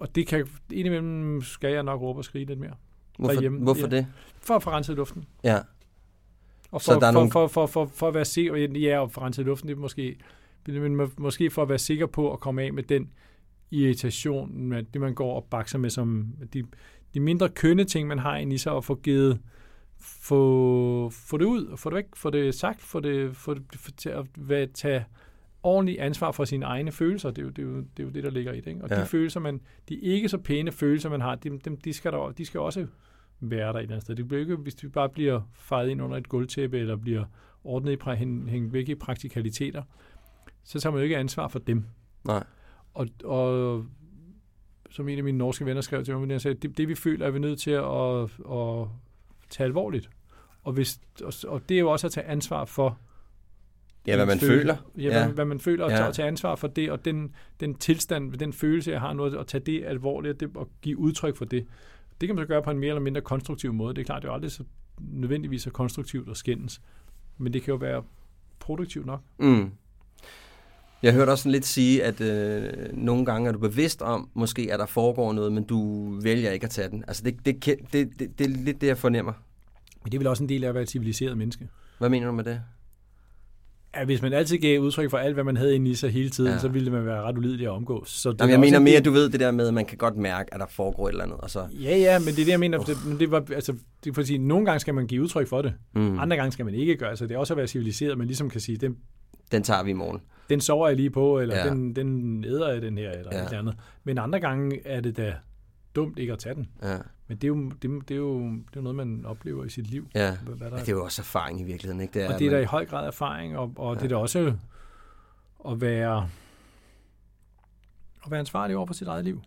og 0.01 0.15
det 0.15 0.27
kan, 0.27 0.47
indimellem 0.73 1.43
skal 1.43 1.73
jeg 1.73 1.83
nok 1.83 2.01
råbe 2.01 2.21
og 2.21 2.25
skrige 2.25 2.45
lidt 2.45 2.59
mere. 2.59 2.75
Hvorfor, 3.19 3.33
derhjemme. 3.33 3.63
hvorfor 3.63 3.87
ja. 3.91 3.97
det? 3.97 4.07
For 4.41 4.55
at 4.57 4.63
få 4.63 4.71
renset 4.71 4.97
luften. 4.97 5.25
Ja. 5.45 5.59
Og 6.71 6.83
for, 6.83 6.93
så 6.93 7.01
der 7.01 7.07
er 7.07 7.13
for, 7.13 7.19
nogle... 7.19 7.31
for, 7.31 7.47
for, 7.47 7.67
for, 7.67 7.87
for 7.87 8.09
at 8.09 8.15
være 8.15 8.25
sikker, 8.25 8.57
ja, 8.57 8.99
og 8.99 9.11
for 9.11 9.21
at 9.21 9.25
rense 9.25 9.43
luften, 9.43 9.69
det 9.69 9.75
er 9.77 9.81
måske, 9.81 10.17
men 10.67 11.11
måske 11.19 11.51
for 11.51 11.63
at 11.63 11.69
være 11.69 11.79
sikker 11.79 12.07
på 12.07 12.33
at 12.33 12.41
komme 12.41 12.63
af 12.63 12.73
med 12.73 12.83
den 12.83 13.11
irritation, 13.71 14.69
med 14.69 14.83
det 14.83 15.01
man 15.01 15.15
går 15.15 15.37
og 15.37 15.45
bakser 15.45 15.79
med, 15.79 15.91
som 15.91 16.27
de, 16.53 16.65
de 17.15 17.21
mindre 17.21 17.49
kønne 17.49 17.85
ting, 17.85 18.09
man 18.09 18.19
har 18.19 18.37
inde 18.37 18.55
i 18.55 18.59
sig, 18.59 18.73
og 18.73 18.85
få 18.85 18.95
givet, 18.95 19.41
få, 20.05 21.11
få 21.11 21.37
det 21.39 21.45
ud, 21.45 21.77
få 21.77 21.91
det 21.91 21.97
væk, 21.97 22.05
få 22.17 22.31
det 22.31 22.55
sagt, 22.55 22.81
få 22.81 23.01
det, 23.01 23.37
få 23.37 23.55
det 23.55 23.63
for, 23.77 23.91
til 23.91 24.09
at 24.09 24.27
være, 24.37 24.67
tage 24.67 25.05
ordentligt 25.63 26.01
ansvar 26.01 26.33
for 26.33 26.45
sine 26.45 26.65
egne 26.67 26.93
følelser. 26.93 27.31
Det 27.31 27.39
er 27.39 27.43
jo 27.43 27.51
det, 27.51 27.59
er 27.59 27.67
jo, 27.67 27.77
det, 27.77 27.99
er 27.99 28.03
jo 28.05 28.11
det 28.11 28.25
der 28.25 28.31
ligger 28.31 28.53
i 28.53 28.61
det. 28.61 28.67
Ikke? 28.67 28.85
Og 28.85 28.91
ja. 28.91 29.01
de 29.01 29.07
følelser, 29.07 29.41
man, 29.41 29.61
de 29.89 29.95
ikke 29.95 30.29
så 30.29 30.39
pæne 30.39 30.73
følelser, 30.73 31.09
man 31.09 31.21
har, 31.21 31.35
de, 31.35 31.51
de, 31.51 31.77
de, 31.85 31.93
skal, 31.93 32.13
der, 32.13 32.31
de 32.31 32.45
skal 32.45 32.61
også 32.61 32.87
være 33.41 33.73
der 33.73 33.79
et 33.79 33.83
eller 33.83 33.95
andet 33.95 34.03
sted. 34.03 34.17
Det 34.17 34.29
bliver 34.29 34.41
ikke, 34.41 34.57
hvis 34.57 34.75
de 34.75 34.89
bare 34.89 35.09
bliver 35.09 35.41
fejret 35.55 35.89
ind 35.89 36.03
under 36.03 36.17
et 36.17 36.29
gulvtæppe, 36.29 36.79
eller 36.79 36.97
bliver 36.97 37.25
ordnet 37.65 37.93
i, 37.93 38.15
hængt 38.51 38.73
væk 38.73 38.89
i 38.89 38.95
praktikaliteter, 38.95 39.83
så 40.65 40.81
tager 40.81 40.93
man 40.93 40.99
jo 40.99 41.05
ikke 41.05 41.17
ansvar 41.17 41.49
for 41.49 41.59
dem. 41.59 41.85
Nej. 42.25 42.45
Og, 42.95 43.09
og 43.25 43.85
som 44.91 45.09
en 45.09 45.19
af 45.19 45.25
mine 45.25 45.39
norske 45.39 45.67
venner 45.67 45.81
skrev 45.81 46.05
til 46.05 46.19
mig, 46.19 46.31
jeg 46.31 46.41
sagde, 46.41 46.55
det, 46.55 46.79
det 46.79 46.89
vi 46.89 46.95
føler, 46.95 47.27
er 47.27 47.31
vi 47.31 47.39
nødt 47.39 47.61
til 47.61 47.71
at, 47.71 48.23
at 48.53 48.89
tage 49.51 49.65
alvorligt. 49.65 50.11
Og, 50.63 50.73
hvis, 50.73 51.01
og, 51.25 51.33
og 51.49 51.69
det 51.69 51.75
er 51.75 51.81
jo 51.81 51.91
også 51.91 52.07
at 52.07 52.13
tage 52.13 52.27
ansvar 52.27 52.65
for 52.65 52.99
Ja, 54.07 54.17
hvad 54.17 54.27
man 54.27 54.39
føler. 54.39 54.57
føler. 54.57 54.77
Ja, 54.99 55.03
ja. 55.03 55.25
Hvad, 55.25 55.35
hvad 55.35 55.45
man 55.45 55.61
føler, 55.61 55.85
og 55.85 55.91
ja. 55.91 55.97
tage, 55.97 56.13
tage 56.13 56.29
ansvar 56.29 56.55
for 56.55 56.69
det, 56.69 56.91
og 56.91 57.05
den, 57.05 57.35
den 57.61 57.75
tilstand, 57.75 58.33
den 58.33 58.53
følelse, 58.53 58.91
jeg 58.91 59.01
har 59.01 59.13
nu, 59.13 59.25
at 59.25 59.47
tage 59.47 59.65
det 59.65 59.85
alvorligt, 59.85 60.41
det, 60.41 60.51
og 60.55 60.69
give 60.83 60.99
udtryk 60.99 61.37
for 61.37 61.45
det. 61.45 61.67
Det 62.21 62.29
kan 62.29 62.37
man 62.37 62.43
så 62.43 62.47
gøre 62.49 62.63
på 62.63 62.71
en 62.71 62.79
mere 62.79 62.89
eller 62.89 63.01
mindre 63.01 63.21
konstruktiv 63.21 63.73
måde. 63.73 63.95
Det 63.95 64.01
er 64.01 64.05
klart, 64.05 64.23
det 64.23 64.29
er 64.29 64.33
jo 64.33 64.35
aldrig 64.35 64.51
så 64.53 64.65
nødvendigvis 64.99 65.63
så 65.63 65.71
konstruktivt 65.71 66.29
at 66.29 66.37
skændes. 66.37 66.81
Men 67.39 67.53
det 67.53 67.63
kan 67.63 67.73
jo 67.73 67.77
være 67.77 68.03
produktivt 68.59 69.07
nok. 69.07 69.21
Mm. 69.39 69.71
Jeg 71.05 71.13
hørte 71.13 71.31
også 71.31 71.49
lidt 71.49 71.67
sige, 71.67 72.05
at 72.05 72.21
øh, 72.21 72.73
nogle 72.93 73.25
gange 73.25 73.49
er 73.49 73.53
du 73.53 73.59
bevidst 73.59 74.03
om, 74.03 74.29
måske 74.35 74.69
at 74.73 74.79
der 74.79 74.87
foregår 74.87 75.33
noget, 75.33 75.53
men 75.53 75.65
du 75.65 76.11
vælger 76.21 76.51
ikke 76.51 76.65
at 76.65 76.71
tage 76.71 76.91
den. 76.91 77.05
Altså 77.09 77.23
det, 77.25 77.47
det, 77.47 77.65
det, 77.65 78.09
det, 78.19 78.39
det 78.39 78.45
er 78.45 78.49
lidt 78.49 78.81
det, 78.81 78.87
jeg 78.87 78.99
fornemmer. 78.99 79.33
Men 80.03 80.13
det 80.13 80.15
er 80.15 80.19
vel 80.19 80.27
også 80.27 80.43
en 80.43 80.49
del 80.49 80.65
af 80.65 80.69
at 80.69 80.75
være 80.75 80.83
et 80.83 80.91
civiliseret 80.91 81.39
menneske. 81.39 81.69
Hvad 81.99 82.09
mener 82.09 82.27
du 82.27 82.33
med 82.33 82.45
det? 82.45 82.61
Ja, 83.97 84.05
hvis 84.05 84.23
man 84.23 84.33
altid 84.33 84.59
gav 84.59 84.81
udtryk 84.81 85.11
for 85.11 85.19
alt, 85.19 85.35
hvad 85.35 85.45
man 85.45 85.57
havde 85.57 85.75
inde 85.75 85.91
i 85.91 85.95
sig 85.95 86.11
hele 86.11 86.31
tiden, 86.31 86.53
ja. 86.53 86.59
så 86.59 86.69
ville 86.69 86.91
man 86.91 87.07
være 87.07 87.23
ret 87.23 87.39
ulidelig 87.39 87.67
at 87.67 87.73
omgås. 87.73 88.11
Så 88.11 88.33
det 88.33 88.41
Jamen, 88.41 88.51
jeg 88.51 88.61
mener 88.61 88.79
mere, 88.79 88.97
at 88.97 89.05
du 89.05 89.11
ved 89.11 89.29
det 89.29 89.41
der 89.41 89.51
med, 89.51 89.69
at 89.69 89.75
man 89.75 89.85
kan 89.85 89.99
godt 89.99 90.17
mærke, 90.17 90.55
at 90.55 90.61
der 90.61 90.67
foregår 90.67 91.09
et 91.09 91.13
eller 91.13 91.25
andet. 91.25 91.39
Og 91.39 91.51
så... 91.51 91.67
Ja, 91.73 91.97
ja, 91.97 92.19
men 92.19 92.27
det 92.29 92.39
er 92.39 92.45
det, 92.45 92.49
jeg 92.49 92.61
mener. 92.61 92.79
Oh. 92.79 92.87
Det, 92.87 93.21
det 93.21 93.31
var, 93.31 93.45
altså, 93.55 93.77
det 94.05 94.15
for 94.15 94.21
at 94.21 94.27
sige, 94.27 94.39
nogle 94.39 94.67
gange 94.67 94.81
skal 94.81 94.95
man 94.95 95.07
give 95.07 95.23
udtryk 95.23 95.49
for 95.49 95.63
det. 95.63 95.75
Mm. 95.95 96.19
Andre 96.19 96.37
gange 96.37 96.53
skal 96.53 96.65
man 96.65 96.75
ikke 96.75 96.97
gøre. 96.97 97.17
Så 97.17 97.27
det 97.27 97.35
er 97.35 97.39
også 97.39 97.53
at 97.53 97.59
være 97.59 97.67
civiliseret, 97.67 98.19
men 98.19 98.27
ligesom 98.27 98.51
kan 98.51 98.61
sige, 98.61 98.79
den, 98.79 98.97
den 99.55 99.63
tager 99.63 99.83
vi 99.83 99.91
i 99.91 99.95
morgen. 99.95 100.21
Den 100.51 100.61
sover 100.61 100.89
jeg 100.89 100.97
lige 100.97 101.11
på, 101.11 101.41
eller 101.41 101.57
ja. 101.57 101.69
den, 101.69 101.97
den 101.97 102.45
æder 102.45 102.73
jeg 102.73 102.83
den 102.83 102.99
her, 102.99 103.11
eller 103.11 103.31
ja. 103.33 103.39
et 103.39 103.45
eller 103.45 103.59
andet. 103.59 103.77
Men 104.05 104.19
andre 104.19 104.41
gange 104.41 104.87
er 104.87 105.01
det 105.01 105.17
da 105.17 105.35
dumt 105.95 106.19
ikke 106.19 106.33
at 106.33 106.39
tage 106.39 106.55
den. 106.55 106.69
Ja. 106.83 106.99
Men 107.27 107.37
det 107.37 107.45
er, 107.45 107.49
jo, 107.49 107.71
det, 107.83 108.09
det, 108.09 108.11
er 108.11 108.19
jo, 108.19 108.41
det 108.41 108.57
er 108.57 108.77
jo 108.77 108.81
noget, 108.81 108.97
man 108.97 109.27
oplever 109.27 109.65
i 109.65 109.69
sit 109.69 109.87
liv. 109.87 110.09
Ja, 110.15 110.37
hvad, 110.37 110.55
hvad 110.55 110.71
der 110.71 110.77
ja 110.77 110.81
det 110.81 110.89
er 110.89 110.93
jo 110.93 111.05
også 111.05 111.23
erfaring 111.23 111.61
i 111.61 111.63
virkeligheden. 111.63 112.01
Ikke? 112.01 112.15
Det 112.15 112.23
er, 112.23 112.33
og 112.33 112.39
det 112.39 112.47
er 112.47 112.51
man... 112.51 112.59
da 112.59 112.63
i 112.63 112.65
høj 112.65 112.87
grad 112.87 113.07
erfaring, 113.07 113.59
og, 113.59 113.73
og 113.77 113.95
ja. 113.95 113.99
det 113.99 114.05
er 114.05 114.09
da 114.09 114.17
også 114.17 114.55
at 115.69 115.81
være, 115.81 116.29
at 118.25 118.31
være 118.31 118.41
ansvarlig 118.41 118.77
over 118.77 118.87
for 118.87 118.95
sit 118.95 119.09
eget 119.09 119.25
liv. 119.25 119.43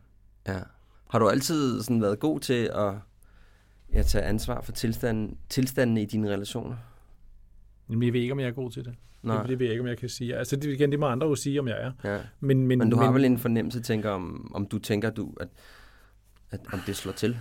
Ja. 0.47 0.59
Har 1.09 1.19
du 1.19 1.29
altid 1.29 1.81
sådan 1.81 2.01
været 2.01 2.19
god 2.19 2.39
til 2.39 2.69
at 2.73 2.93
ja, 3.93 4.03
tage 4.03 4.23
ansvar 4.23 4.61
for 4.61 4.71
tilstanden, 4.71 5.37
tilstanden 5.49 5.97
i 5.97 6.05
dine 6.05 6.29
relationer? 6.29 6.75
Jamen, 7.89 8.03
jeg 8.03 8.13
ved 8.13 8.21
ikke, 8.21 8.31
om 8.31 8.39
jeg 8.39 8.47
er 8.47 8.51
god 8.51 8.71
til 8.71 8.85
det. 8.85 8.95
Nej. 9.23 9.41
Det, 9.41 9.49
det 9.49 9.59
ved 9.59 9.65
jeg 9.65 9.73
ikke, 9.73 9.81
om 9.81 9.87
jeg 9.87 9.97
kan 9.97 10.09
sige. 10.09 10.35
Altså, 10.35 10.55
det, 10.55 10.65
igen, 10.65 10.91
det 10.91 10.99
må 10.99 11.05
andre 11.05 11.27
jo 11.27 11.35
sige, 11.35 11.59
om 11.59 11.67
jeg 11.67 11.81
er. 11.81 11.91
Ja. 12.03 12.19
Men, 12.39 12.67
men, 12.67 12.79
men 12.79 12.89
du 12.89 12.97
har 12.97 13.05
men, 13.05 13.13
vel 13.13 13.25
en 13.25 13.37
fornemmelse, 13.37 13.81
tænker, 13.81 14.09
om, 14.09 14.51
om 14.55 14.67
du 14.67 14.79
tænker, 14.79 15.09
du, 15.09 15.33
at, 15.39 15.47
at 16.51 16.59
om 16.73 16.79
det 16.85 16.95
slår 16.95 17.11
til? 17.11 17.37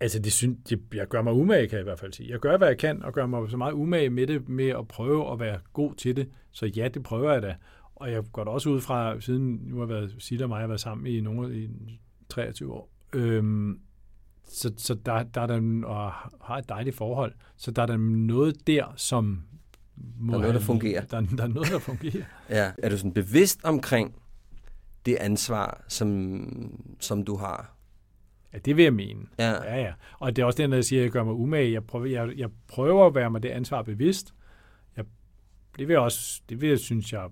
Altså, 0.00 0.18
det 0.18 0.32
synes, 0.32 0.58
det, 0.68 0.80
jeg 0.94 1.08
gør 1.08 1.22
mig 1.22 1.32
umage, 1.32 1.68
kan 1.68 1.76
jeg 1.76 1.82
i 1.82 1.84
hvert 1.84 1.98
fald 1.98 2.12
sige. 2.12 2.30
Jeg 2.30 2.40
gør, 2.40 2.56
hvad 2.56 2.68
jeg 2.68 2.78
kan, 2.78 3.02
og 3.02 3.12
gør 3.12 3.26
mig 3.26 3.50
så 3.50 3.56
meget 3.56 3.72
umage 3.72 4.10
med 4.10 4.26
det, 4.26 4.48
med 4.48 4.68
at 4.68 4.88
prøve 4.88 5.32
at 5.32 5.40
være 5.40 5.60
god 5.72 5.94
til 5.94 6.16
det. 6.16 6.28
Så 6.50 6.66
ja, 6.66 6.88
det 6.88 7.02
prøver 7.02 7.32
jeg 7.32 7.42
da. 7.42 7.56
Og 7.94 8.12
jeg 8.12 8.22
går 8.32 8.44
da 8.44 8.50
også 8.50 8.70
ud 8.70 8.80
fra, 8.80 9.20
siden 9.20 9.60
nu 9.62 9.78
har 9.78 9.86
været, 9.86 10.14
Silla 10.18 10.44
og 10.44 10.48
mig 10.48 10.60
har 10.60 10.66
været 10.66 10.80
sammen 10.80 11.06
i 11.06 11.20
nogle 11.20 11.56
i 11.56 11.68
23 12.28 12.72
år. 12.72 12.90
Øhm, 13.12 13.80
så, 14.48 14.72
så 14.76 14.94
der, 14.94 15.22
der 15.22 15.40
er 15.40 15.46
der, 15.46 15.86
og 15.86 16.12
har 16.40 16.58
et 16.58 16.68
dejligt 16.68 16.96
forhold. 16.96 17.32
Så 17.56 17.70
der 17.70 17.82
er 17.82 17.86
der 17.86 17.96
noget 17.96 18.66
der, 18.66 18.92
som 18.96 19.42
må 20.18 20.32
der 20.32 20.38
er 20.38 20.42
noget, 20.42 20.54
der 20.54 20.60
fungerer. 20.60 21.04
Der, 21.04 21.20
der 21.20 21.42
er 21.42 21.48
noget, 21.48 21.68
der 21.72 21.78
fungerer. 21.78 22.24
ja. 22.50 22.72
Er 22.78 22.88
du 22.88 22.96
sådan 22.96 23.12
bevidst 23.12 23.60
omkring 23.64 24.14
det 25.06 25.16
ansvar, 25.16 25.84
som, 25.88 26.96
som 27.00 27.24
du 27.24 27.36
har? 27.36 27.74
Ja, 28.52 28.58
det 28.58 28.76
vil 28.76 28.82
jeg 28.82 28.94
mene. 28.94 29.26
Ja. 29.38 29.50
ja, 29.50 29.80
ja. 29.80 29.92
Og 30.18 30.36
det 30.36 30.42
er 30.42 30.46
også 30.46 30.56
det, 30.56 30.70
når 30.70 30.76
jeg 30.76 30.84
siger, 30.84 31.00
at 31.00 31.04
jeg 31.04 31.12
gør 31.12 31.24
mig 31.24 31.34
umage. 31.34 31.72
Jeg 31.72 31.84
prøver, 31.84 32.06
jeg, 32.06 32.32
jeg 32.36 32.48
prøver 32.68 33.06
at 33.06 33.14
være 33.14 33.30
mig 33.30 33.42
det 33.42 33.48
ansvar 33.48 33.82
bevidst. 33.82 34.34
Jeg, 34.96 35.04
det 35.78 35.88
vil 35.88 35.94
jeg 35.94 36.02
også, 36.02 36.42
det 36.48 36.60
vil 36.60 36.68
jeg 36.68 36.78
synes, 36.78 37.12
jeg 37.12 37.28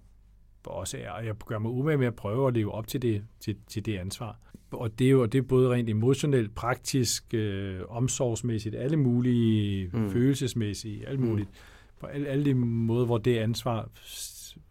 også 0.64 0.98
er. 0.98 1.10
Og 1.10 1.26
jeg 1.26 1.34
gør 1.46 1.58
mig 1.58 1.70
umage 1.70 1.98
med 1.98 2.06
at 2.06 2.16
prøve 2.16 2.48
at 2.48 2.54
leve 2.54 2.72
op 2.72 2.86
til 2.86 3.02
det, 3.02 3.24
til, 3.40 3.56
til 3.66 3.86
det 3.86 3.98
ansvar 3.98 4.38
og 4.72 4.98
det 4.98 5.06
er 5.06 5.10
jo 5.10 5.26
det 5.26 5.38
er 5.38 5.42
både 5.42 5.70
rent 5.70 5.90
emotionelt, 5.90 6.54
praktisk, 6.54 7.34
øh, 7.34 7.80
omsorgsmæssigt, 7.88 8.74
alle 8.74 8.96
mulige, 8.96 9.90
mm. 9.92 10.10
følelsesmæssigt, 10.10 11.04
alt 11.08 11.20
mm. 11.20 11.26
muligt. 11.26 11.48
Mm. 11.48 12.00
på 12.00 12.06
alle, 12.06 12.28
alle 12.28 12.44
de 12.44 12.54
måder, 12.54 13.06
hvor 13.06 13.18
det 13.18 13.38
ansvar 13.38 13.88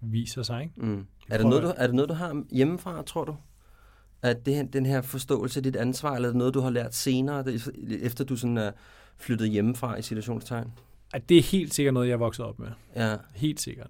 viser 0.01 0.43
sig. 0.43 0.63
Ikke? 0.63 0.73
Mm. 0.77 1.05
Er, 1.29 1.37
det 1.37 1.47
noget, 1.47 1.63
du, 1.63 1.73
er 1.77 1.87
det 1.87 1.95
noget, 1.95 2.09
du 2.09 2.13
har 2.13 2.43
hjemmefra, 2.51 3.03
tror 3.03 3.25
du? 3.25 3.35
At 4.21 4.45
det, 4.45 4.73
den 4.73 4.85
her 4.85 5.01
forståelse 5.01 5.59
af 5.59 5.63
dit 5.63 5.75
ansvar, 5.75 6.15
eller 6.15 6.27
er 6.27 6.31
det 6.31 6.37
noget, 6.37 6.53
du 6.53 6.59
har 6.59 6.69
lært 6.69 6.95
senere, 6.95 7.45
efter 8.01 8.23
du 8.23 8.35
sådan 8.35 8.57
er 8.57 8.71
flyttet 9.17 9.49
hjemmefra 9.49 9.95
i 9.95 10.01
situationstegn? 10.01 10.71
At 11.13 11.29
det 11.29 11.37
er 11.37 11.41
helt 11.41 11.73
sikkert 11.73 11.93
noget, 11.93 12.07
jeg 12.07 12.13
er 12.13 12.17
vokset 12.17 12.45
op 12.45 12.59
med. 12.59 12.67
Ja. 12.95 13.15
Helt 13.35 13.59
sikkert. 13.59 13.89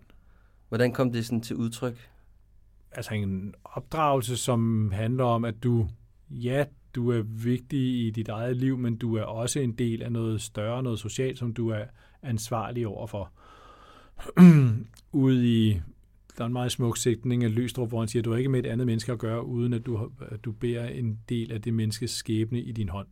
Hvordan 0.69 0.91
kom 0.91 1.11
det 1.11 1.25
sådan 1.25 1.41
til 1.41 1.55
udtryk? 1.55 2.09
Altså 2.95 3.13
en 3.13 3.55
opdragelse, 3.63 4.37
som 4.37 4.91
handler 4.91 5.23
om, 5.23 5.45
at 5.45 5.63
du, 5.63 5.87
ja, 6.29 6.65
du 6.95 7.11
er 7.11 7.21
vigtig 7.21 8.07
i 8.07 8.09
dit 8.09 8.27
eget 8.27 8.57
liv, 8.57 8.77
men 8.77 8.97
du 8.97 9.15
er 9.15 9.23
også 9.23 9.59
en 9.59 9.71
del 9.71 10.03
af 10.03 10.11
noget 10.11 10.41
større, 10.41 10.83
noget 10.83 10.99
socialt, 10.99 11.39
som 11.39 11.53
du 11.53 11.69
er 11.69 11.83
ansvarlig 12.21 12.87
overfor. 12.87 13.31
Ude 15.11 15.47
i, 15.47 15.81
der 16.37 16.43
er 16.43 16.45
en 16.45 16.53
meget 16.53 16.71
smuk 16.71 16.97
sætning 16.97 17.43
af 17.43 17.55
Løstrup, 17.55 17.89
hvor 17.89 17.99
han 17.99 18.07
siger, 18.07 18.21
at 18.21 18.25
du 18.25 18.33
er 18.33 18.37
ikke 18.37 18.49
med 18.49 18.59
et 18.59 18.69
andet 18.69 18.87
menneske 18.87 19.11
at 19.11 19.19
gøre, 19.19 19.45
uden 19.45 19.73
at 19.73 19.85
du, 19.85 20.11
at 20.31 20.45
du 20.45 20.51
bærer 20.51 20.87
en 20.87 21.19
del 21.29 21.51
af 21.51 21.61
det 21.61 21.73
menneskes 21.73 22.11
skæbne 22.11 22.61
i 22.61 22.71
din 22.71 22.89
hånd. 22.89 23.07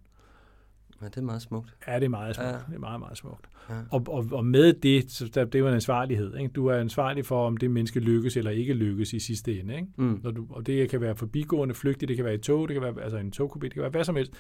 Ja, 1.03 1.07
det 1.07 1.17
er 1.17 1.21
meget 1.21 1.41
smukt. 1.41 1.75
Ja, 1.87 1.95
det 1.95 2.03
er 2.03 2.09
meget 2.09 2.35
smukt. 2.35 2.47
Ja. 2.47 2.53
Det 2.53 2.75
er 2.75 2.79
meget, 2.79 2.99
meget 2.99 3.17
smukt. 3.17 3.47
Ja. 3.69 3.75
Og, 3.91 4.03
og, 4.07 4.25
og 4.31 4.45
med 4.45 4.73
det, 4.73 5.11
så 5.11 5.27
der, 5.33 5.45
det 5.45 5.55
er 5.55 5.59
jo 5.59 5.67
en 5.67 5.73
ansvarlighed. 5.73 6.37
Ikke? 6.37 6.51
Du 6.51 6.67
er 6.67 6.75
ansvarlig 6.75 7.25
for, 7.25 7.47
om 7.47 7.57
det 7.57 7.71
menneske 7.71 7.99
lykkes 7.99 8.37
eller 8.37 8.51
ikke 8.51 8.73
lykkes 8.73 9.13
i 9.13 9.19
sidste 9.19 9.59
ende. 9.59 9.75
Ikke? 9.75 9.87
Mm. 9.97 10.19
Når 10.23 10.31
du, 10.31 10.47
og 10.49 10.67
det 10.67 10.89
kan 10.89 11.01
være 11.01 11.15
forbigående, 11.15 11.75
flygtigt, 11.75 12.09
det 12.09 12.15
kan 12.15 12.25
være 12.25 12.35
i 12.35 12.37
tog, 12.37 12.67
det 12.67 12.73
kan 12.73 12.81
være 12.83 13.03
altså 13.03 13.17
en 13.17 13.33
togkupé, 13.41 13.63
det 13.63 13.73
kan 13.73 13.81
være 13.81 13.91
hvad 13.91 14.03
som 14.03 14.15
helst. 14.15 14.33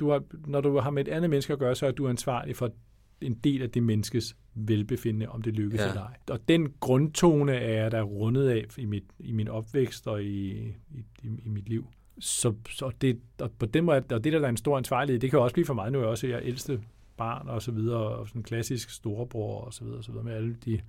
Du 0.00 0.10
har, 0.10 0.22
når 0.46 0.60
du 0.60 0.78
har 0.78 0.90
med 0.90 1.08
et 1.08 1.12
andet 1.12 1.30
menneske 1.30 1.52
at 1.52 1.58
gøre, 1.58 1.74
så 1.74 1.86
er 1.86 1.90
du 1.90 2.08
ansvarlig 2.08 2.56
for 2.56 2.72
en 3.20 3.34
del 3.34 3.62
af 3.62 3.70
det 3.70 3.82
menneskes 3.82 4.36
velbefindende, 4.54 5.28
om 5.28 5.42
det 5.42 5.52
lykkes 5.52 5.80
ja. 5.80 5.88
eller 5.88 6.02
ej. 6.02 6.16
Og 6.30 6.48
den 6.48 6.72
grundtone 6.80 7.52
er 7.52 7.82
jeg 7.82 7.90
der 7.90 8.02
rundet 8.02 8.48
af 8.48 8.64
i, 8.78 8.84
mit, 8.84 9.04
i 9.18 9.32
min 9.32 9.48
opvækst 9.48 10.06
og 10.06 10.22
i, 10.22 10.50
i, 10.90 11.04
i, 11.22 11.28
i 11.44 11.48
mit 11.48 11.68
liv. 11.68 11.86
Så, 12.18 12.54
så 12.70 12.90
det, 13.00 13.20
og 13.40 13.50
på 13.58 13.66
den 13.66 13.84
måde, 13.84 13.96
og 14.10 14.24
det 14.24 14.32
der, 14.32 14.38
der 14.38 14.46
er 14.46 14.50
en 14.50 14.56
stor 14.56 14.76
ansvarlighed, 14.78 15.20
det 15.20 15.30
kan 15.30 15.38
også 15.38 15.54
blive 15.54 15.66
for 15.66 15.74
mig 15.74 15.90
nu, 15.90 15.98
er 15.98 16.02
jeg 16.02 16.10
også 16.10 16.26
jeg 16.26 16.40
ældste 16.44 16.80
barn 17.16 17.48
og 17.48 17.62
så 17.62 17.70
videre, 17.72 17.98
og 17.98 18.28
sådan 18.28 18.42
klassisk 18.42 18.90
storebror 18.90 19.60
og 19.60 19.74
så 19.74 19.84
videre, 19.84 19.98
og 19.98 20.04
så 20.04 20.10
videre 20.12 20.24
med 20.24 20.34
alle 20.34 20.56
de 20.64 20.80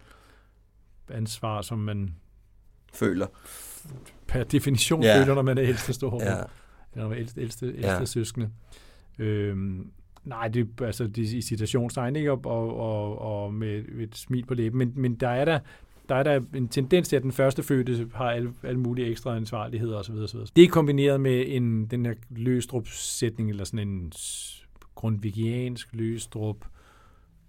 ansvar, 1.09 1.61
som 1.61 1.79
man 1.79 2.15
Føler. 2.93 3.27
per 4.27 4.43
definition 4.43 5.03
Ja. 5.03 5.21
føler, 5.21 5.35
når 5.35 5.41
man 5.41 5.57
er 5.57 5.63
ældste 5.63 5.93
storebror. 5.93 6.21
Ja. 6.25 6.31
Eller 6.93 7.03
når 7.03 7.07
man 7.09 7.11
er 7.17 7.19
ældste, 7.19 7.41
ældste, 7.41 7.65
ældste 7.67 7.87
Ja. 7.87 8.05
søskende. 8.05 8.49
Øhm, 9.19 9.91
nej, 10.23 10.47
det 10.47 10.69
er 10.81 10.85
altså 10.85 11.07
det 11.07 11.33
er 11.33 11.37
i 11.37 11.41
citationstegn, 11.41 12.15
ikke? 12.15 12.31
Og, 12.31 12.41
og, 12.45 12.75
og, 12.77 13.19
og 13.43 13.53
med 13.53 13.83
et 13.99 14.15
smil 14.17 14.45
på 14.45 14.53
læben. 14.53 14.77
Men, 14.77 14.93
men 14.95 15.15
der 15.15 15.29
er 15.29 15.45
der 15.45 15.59
der 16.09 16.15
er 16.15 16.23
der 16.23 16.41
en 16.55 16.67
tendens 16.67 17.07
til, 17.09 17.15
at 17.15 17.23
den 17.23 17.31
første 17.31 17.63
fødte 17.63 18.09
har 18.13 18.31
alle, 18.31 18.53
alle 18.63 18.79
mulige 18.79 19.07
ekstra 19.07 19.35
ansvarligheder 19.35 19.97
osv. 19.97 20.13
osv. 20.15 20.39
Det 20.55 20.63
er 20.63 20.67
kombineret 20.69 21.21
med 21.21 21.43
en, 21.47 21.85
den 21.85 22.05
her 22.05 22.13
løstrup-sætning, 22.29 23.49
eller 23.49 23.63
sådan 23.63 23.87
en 23.87 24.11
grundvigiansk 24.95 25.89
løstrup, 25.93 26.57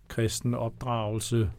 kristen 0.09 0.55
opdragelse 0.55 1.51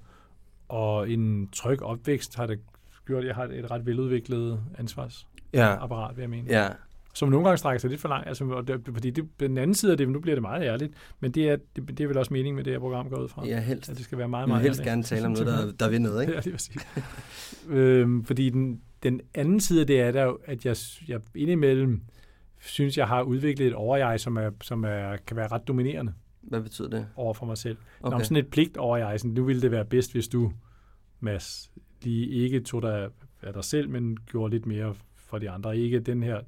og 0.70 1.10
en 1.10 1.50
tryg 1.50 1.82
opvækst 1.82 2.36
har 2.36 2.46
det 2.46 2.60
gjort, 3.06 3.22
at 3.24 3.28
jeg 3.28 3.36
har 3.36 3.44
et 3.44 3.72
ret 3.72 3.86
veludviklet 3.86 4.60
ansvarsapparat, 4.78 6.10
Ja. 6.10 6.14
vil 6.16 6.22
jeg 6.22 6.30
mene 6.30 6.48
Ja. 6.50 6.68
Som 7.18 7.30
nogle 7.30 7.46
gange 7.46 7.58
strækker 7.58 7.80
sig 7.80 7.90
lidt 7.90 8.02
for 8.02 8.10
langt, 8.10 8.28
altså, 8.28 8.46
og 8.46 8.68
det, 8.68 8.82
fordi 8.94 9.10
det, 9.10 9.26
den 9.40 9.58
anden 9.58 9.74
side 9.74 9.92
af 9.92 9.98
det, 9.98 10.10
nu 10.10 10.20
bliver 10.20 10.36
det 10.36 10.42
meget 10.42 10.64
ærligt, 10.64 10.94
men 11.20 11.32
det 11.32 11.50
er, 11.50 11.58
det, 11.76 11.88
det 11.88 12.00
er 12.00 12.08
vel 12.08 12.18
også 12.18 12.34
meningen 12.34 12.56
med 12.56 12.64
det 12.64 12.74
her 12.74 12.80
program 12.80 13.10
går 13.10 13.18
ud 13.18 13.28
fra. 13.28 13.46
Ja, 13.46 13.60
helst. 13.60 13.90
At 13.90 13.98
det 13.98 14.06
skal 14.06 14.18
være 14.18 14.28
meget, 14.28 14.44
vil 14.44 14.50
meget 14.50 14.64
helst 14.64 14.80
ærligt. 14.80 14.92
gerne 14.92 15.04
tale 15.04 15.26
om 15.26 15.32
noget, 15.32 15.48
der, 15.48 15.72
der 15.72 15.90
vil 15.90 16.02
noget, 16.02 16.22
ikke? 16.24 16.34
Ja, 16.34 16.40
det 16.40 16.52
vil 16.52 16.60
sige. 16.60 16.80
øhm, 17.70 18.24
fordi 18.24 18.50
den, 18.50 18.82
den 19.04 19.22
anden 19.34 19.60
side 19.60 19.82
af 19.82 19.88
det 19.88 20.02
er 20.02 20.12
der 20.12 20.34
at 20.46 20.66
jeg, 20.66 20.76
jeg 21.08 21.22
indimellem 21.36 22.02
synes, 22.60 22.98
jeg 22.98 23.08
har 23.08 23.22
udviklet 23.22 23.68
et 23.68 23.74
overjeg, 23.74 24.20
som, 24.20 24.38
er, 24.38 24.52
som 24.62 24.84
er, 24.84 25.18
kan 25.28 25.38
være 25.38 25.48
ret 25.48 25.68
dominerende 25.68 26.14
Hvad 26.42 26.62
betyder 26.62 26.90
det? 26.90 27.08
over 27.16 27.34
for 27.34 27.46
mig 27.46 27.58
selv. 27.58 27.78
Okay. 28.02 28.16
Om 28.16 28.24
sådan 28.24 28.38
et 28.38 28.48
pligt 28.48 28.78
overjeg, 28.78 29.20
sådan, 29.20 29.32
nu 29.32 29.44
ville 29.44 29.62
det 29.62 29.72
være 29.72 29.86
bedst, 29.86 30.12
hvis 30.12 30.28
du, 30.28 30.52
Mads, 31.20 31.72
lige 32.02 32.28
ikke 32.28 32.60
tog 32.60 32.82
dig 32.82 33.10
af 33.42 33.54
dig 33.54 33.64
selv, 33.64 33.90
men 33.90 34.18
gjorde 34.26 34.54
lidt 34.54 34.66
mere 34.66 34.96
for 35.16 35.38
de 35.38 35.50
andre. 35.50 35.78
Ikke 35.78 36.00
den 36.00 36.24
her 36.24 36.42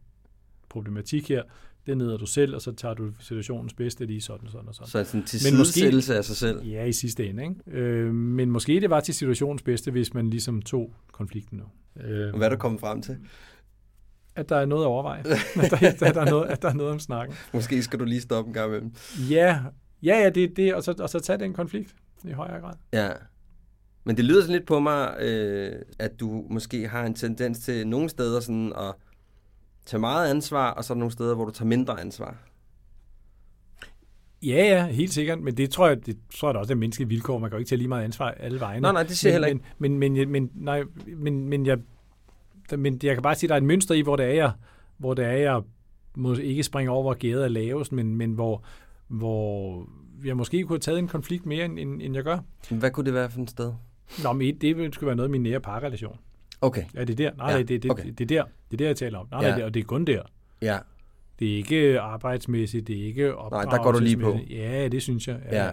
problematik 0.70 1.30
her, 1.30 1.44
det 1.86 1.98
neder 1.98 2.18
du 2.18 2.26
selv, 2.26 2.56
og 2.56 2.62
så 2.62 2.72
tager 2.72 2.94
du 2.94 3.12
situationens 3.20 3.74
bedste 3.74 4.06
lige 4.06 4.22
sådan, 4.22 4.50
sådan 4.50 4.68
og 4.68 4.76
sådan. 4.76 4.88
Så 4.88 5.04
sådan 5.04 5.24
til 5.26 5.52
Men 5.52 5.58
måske- 5.58 6.14
af 6.18 6.26
sig 6.26 6.36
selv. 6.36 6.64
Ja, 6.64 6.86
i 6.86 6.94
sidste 6.94 7.28
ende. 7.30 7.44
Ikke? 7.44 7.80
Øh, 7.82 8.14
men 8.14 8.52
måske 8.52 8.82
det 8.82 8.90
var 8.90 9.00
til 9.00 9.14
situationens 9.14 9.62
bedste, 9.62 9.92
hvis 9.92 10.14
man 10.14 10.30
ligesom 10.30 10.62
tog 10.62 10.94
konflikten 11.12 11.58
nu. 11.58 11.64
Øh, 12.04 12.36
Hvad 12.36 12.48
er 12.48 12.50
du 12.50 12.58
kommet 12.58 12.80
frem 12.82 13.02
til? 13.02 13.18
At 14.36 14.50
der 14.50 14.56
er 14.56 14.66
noget 14.66 14.84
at 14.84 14.88
overveje. 14.88 15.20
at, 15.64 15.72
der, 15.72 15.78
at, 16.08 16.16
der 16.16 16.22
er 16.22 16.30
noget, 16.30 16.48
at 16.50 16.62
der 16.62 16.70
er 16.70 16.74
noget 16.74 16.92
om 16.94 17.00
snakken. 17.00 17.36
Måske 17.54 17.84
skal 17.84 18.00
du 18.00 18.04
lige 18.06 18.22
stoppe 18.22 18.48
en 18.50 18.54
gang 18.54 18.68
imellem. 18.68 18.92
Ja, 19.30 19.60
ja, 20.04 20.20
ja 20.24 20.30
det 20.30 20.44
er 20.44 20.48
det, 20.56 20.76
og 20.76 20.84
så, 20.84 20.96
og 21.00 21.10
så 21.10 21.20
tage 21.20 21.40
den 21.40 21.54
konflikt 21.54 21.96
i 22.28 22.32
højere 22.32 22.60
grad. 22.60 22.74
Ja. 22.94 23.10
Men 24.04 24.18
det 24.18 24.26
lyder 24.26 24.42
sådan 24.42 24.56
lidt 24.56 24.68
på 24.68 24.80
mig, 24.80 25.16
øh, 25.22 25.72
at 26.00 26.20
du 26.20 26.46
måske 26.50 26.88
har 26.88 27.06
en 27.06 27.14
tendens 27.14 27.60
til 27.60 27.88
nogle 27.88 28.10
steder 28.10 28.40
sådan 28.40 28.74
at 28.78 28.96
tage 29.90 30.02
meget 30.02 30.30
ansvar, 30.30 30.72
og 30.72 30.84
så 30.84 30.94
er 30.94 30.96
der 30.96 31.00
nogle 31.00 31.12
steder, 31.12 31.36
hvor 31.36 31.46
du 31.46 31.52
tager 31.52 31.68
mindre 31.68 32.02
ansvar. 32.02 32.36
Ja, 34.44 34.66
ja, 34.66 34.88
helt 34.88 35.14
sikkert, 35.14 35.40
men 35.40 35.58
det 35.58 35.70
tror 35.70 35.88
jeg, 35.88 36.06
det 36.06 36.18
tror 36.36 36.48
jeg 36.48 36.54
da 36.54 36.60
også 36.60 36.74
er 36.74 36.78
menneskelige 36.78 37.10
vilkår. 37.10 37.40
Man 37.40 37.50
kan 37.50 37.56
jo 37.56 37.60
ikke 37.60 37.70
tage 37.70 37.78
lige 37.78 37.88
meget 37.88 38.04
ansvar 38.04 38.32
alle 38.32 38.60
vegne. 38.60 38.82
Nej, 38.82 38.92
nej, 38.92 39.04
det 39.04 39.18
siger 39.18 39.40
men, 39.40 39.44
heller 39.44 39.62
men, 39.78 40.00
men, 40.00 40.14
men, 40.14 40.30
men, 40.30 40.52
nej, 40.56 40.84
men, 41.08 41.50
men, 41.50 41.66
jeg, 41.66 41.78
men 42.78 43.00
jeg 43.04 43.16
kan 43.16 43.24
bare 43.24 43.36
sige, 43.36 43.48
at 43.48 43.50
der 43.50 43.56
er 43.56 43.58
et 43.58 43.64
mønster 43.64 43.96
i, 43.96 44.02
hvor 44.02 44.16
det 44.16 44.26
er, 44.26 44.34
jeg, 44.34 44.52
hvor 44.98 45.14
det 45.14 45.26
er, 45.26 45.32
jeg 45.32 45.62
må 46.16 46.34
ikke 46.34 46.64
springe 46.64 46.92
over, 46.92 47.02
hvor 47.02 47.14
gæret 47.14 47.44
er 47.44 47.48
lavest, 47.48 47.92
men, 47.92 48.16
men 48.16 48.32
hvor, 48.32 48.64
hvor 49.08 49.86
jeg 50.26 50.38
måske 50.38 50.64
kunne 50.64 50.76
have 50.76 50.80
taget 50.80 51.00
en 51.00 51.08
konflikt 51.08 51.46
mere, 51.46 51.66
end, 51.66 51.80
end, 51.80 52.02
end 52.02 52.16
jeg 52.16 52.24
gør. 52.24 52.40
Hvad 52.70 52.92
kunne 52.92 53.06
det 53.06 53.14
være 53.14 53.30
for 53.30 53.42
et 53.42 53.50
sted? 53.50 53.74
Nå, 54.24 54.34
men 54.34 54.48
et, 54.48 54.62
det 54.62 54.96
skulle 54.96 55.08
være 55.08 55.16
noget 55.16 55.28
af 55.28 55.32
min 55.32 55.44
nære 55.44 55.60
parrelation. 55.60 56.18
Okay. 56.62 56.84
Ja, 56.96 57.04
det 57.04 57.10
er 57.20 57.30
der. 57.30 57.38
Nej, 57.38 57.52
Ja, 57.52 57.58
det, 57.58 57.84
det, 57.84 57.92
okay. 57.92 58.06
det, 58.06 58.18
det, 58.18 58.32
er 58.32 58.44
der. 58.44 58.50
Det 58.72 58.74
er 58.74 58.78
der, 58.78 58.86
jeg 58.86 58.96
taler 58.96 59.20
om. 59.20 59.28
Nej, 59.32 59.42
Ja. 59.44 59.48
nej, 59.50 59.56
det, 59.58 59.66
og 59.66 59.74
det 59.74 59.80
er 59.80 59.84
kun 59.84 60.06
der. 60.06 60.22
Ja. 60.62 60.78
Det 61.40 61.52
er 61.52 61.56
ikke 61.56 62.00
arbejdsmæssigt, 62.00 62.88
det 62.88 63.02
er 63.02 63.06
ikke 63.06 63.28
der 63.28 63.84
går 63.84 63.92
du 63.92 64.00
lige 64.00 64.18
på. 64.18 64.40
Ja, 64.50 64.88
det 64.88 65.02
synes 65.02 65.28
jeg. 65.28 65.40
Ja. 65.52 65.66
Ja. 65.66 65.72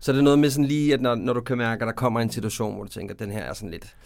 Så 0.00 0.12
det 0.12 0.18
er 0.18 0.22
noget 0.22 0.38
med 0.38 0.50
sådan 0.50 0.64
lige, 0.64 0.94
at 0.94 1.00
når, 1.00 1.14
når 1.14 1.32
du 1.32 1.40
kan 1.40 1.58
mærke, 1.58 1.82
at 1.82 1.86
der 1.86 1.92
kommer 1.92 2.20
en 2.20 2.30
situation, 2.30 2.74
hvor 2.74 2.82
du 2.84 2.88
tænker, 2.88 3.14
at 3.14 3.20
den 3.20 3.30
her 3.30 3.42
er 3.42 3.52
sådan 3.52 3.70
lidt... 3.70 3.96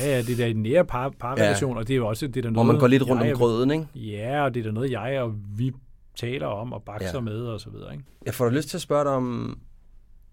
Ja, 0.00 0.10
ja, 0.10 0.22
det 0.22 0.30
er 0.32 0.36
da 0.36 0.48
en 0.48 0.62
nære 0.62 0.84
par, 0.84 1.08
parrelation, 1.20 1.72
ja. 1.72 1.78
og 1.78 1.88
det 1.88 1.94
er 1.94 1.96
jo 1.96 2.08
også 2.08 2.26
det 2.26 2.36
er 2.36 2.42
der 2.42 2.50
Hvor 2.50 2.62
noget, 2.62 2.66
man 2.74 2.80
går 2.80 2.86
lidt 2.86 3.02
rundt 3.02 3.22
jeg, 3.24 3.32
om 3.32 3.38
grøden, 3.38 3.70
ikke? 3.70 3.86
Ja, 3.94 4.44
og 4.44 4.54
det 4.54 4.60
er 4.60 4.64
der 4.64 4.72
noget, 4.72 4.90
jeg 4.90 5.20
og 5.20 5.34
vi 5.56 5.72
taler 6.16 6.46
om 6.46 6.72
og 6.72 6.82
bakser 6.82 7.14
ja. 7.14 7.20
med 7.20 7.40
og 7.40 7.60
så 7.60 7.70
videre. 7.70 7.92
Ikke? 7.92 8.04
Jeg 8.26 8.34
får 8.34 8.44
da 8.44 8.50
lyst 8.56 8.68
til 8.68 8.76
at 8.76 8.80
spørge 8.80 9.04
dig 9.04 9.12
om, 9.12 9.58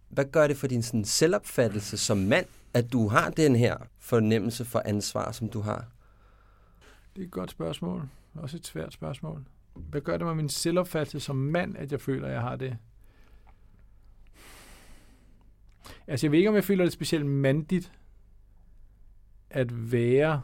hvad 0.09 0.25
gør 0.31 0.47
det 0.47 0.57
for 0.57 0.67
din 0.67 0.83
sådan, 0.83 1.05
selvopfattelse 1.05 1.97
som 1.97 2.17
mand, 2.17 2.45
at 2.73 2.93
du 2.93 3.07
har 3.07 3.29
den 3.29 3.55
her 3.55 3.77
fornemmelse 3.99 4.65
for 4.65 4.81
ansvar, 4.85 5.31
som 5.31 5.49
du 5.49 5.61
har? 5.61 5.85
Det 7.15 7.21
er 7.21 7.25
et 7.25 7.31
godt 7.31 7.51
spørgsmål. 7.51 8.09
Også 8.33 8.57
et 8.57 8.67
svært 8.67 8.93
spørgsmål. 8.93 9.43
Hvad 9.73 10.01
gør 10.01 10.17
det 10.17 10.27
med 10.27 10.35
min 10.35 10.49
selvopfattelse 10.49 11.19
som 11.19 11.35
mand, 11.35 11.77
at 11.77 11.91
jeg 11.91 12.01
føler, 12.01 12.27
at 12.27 12.33
jeg 12.33 12.41
har 12.41 12.55
det? 12.55 12.77
Altså, 16.07 16.27
jeg 16.27 16.31
ved 16.31 16.39
ikke, 16.39 16.49
om 16.49 16.55
jeg 16.55 16.63
føler 16.63 16.83
det 16.83 16.93
specielt 16.93 17.25
mandigt 17.25 17.91
at 19.49 19.91
være 19.91 20.41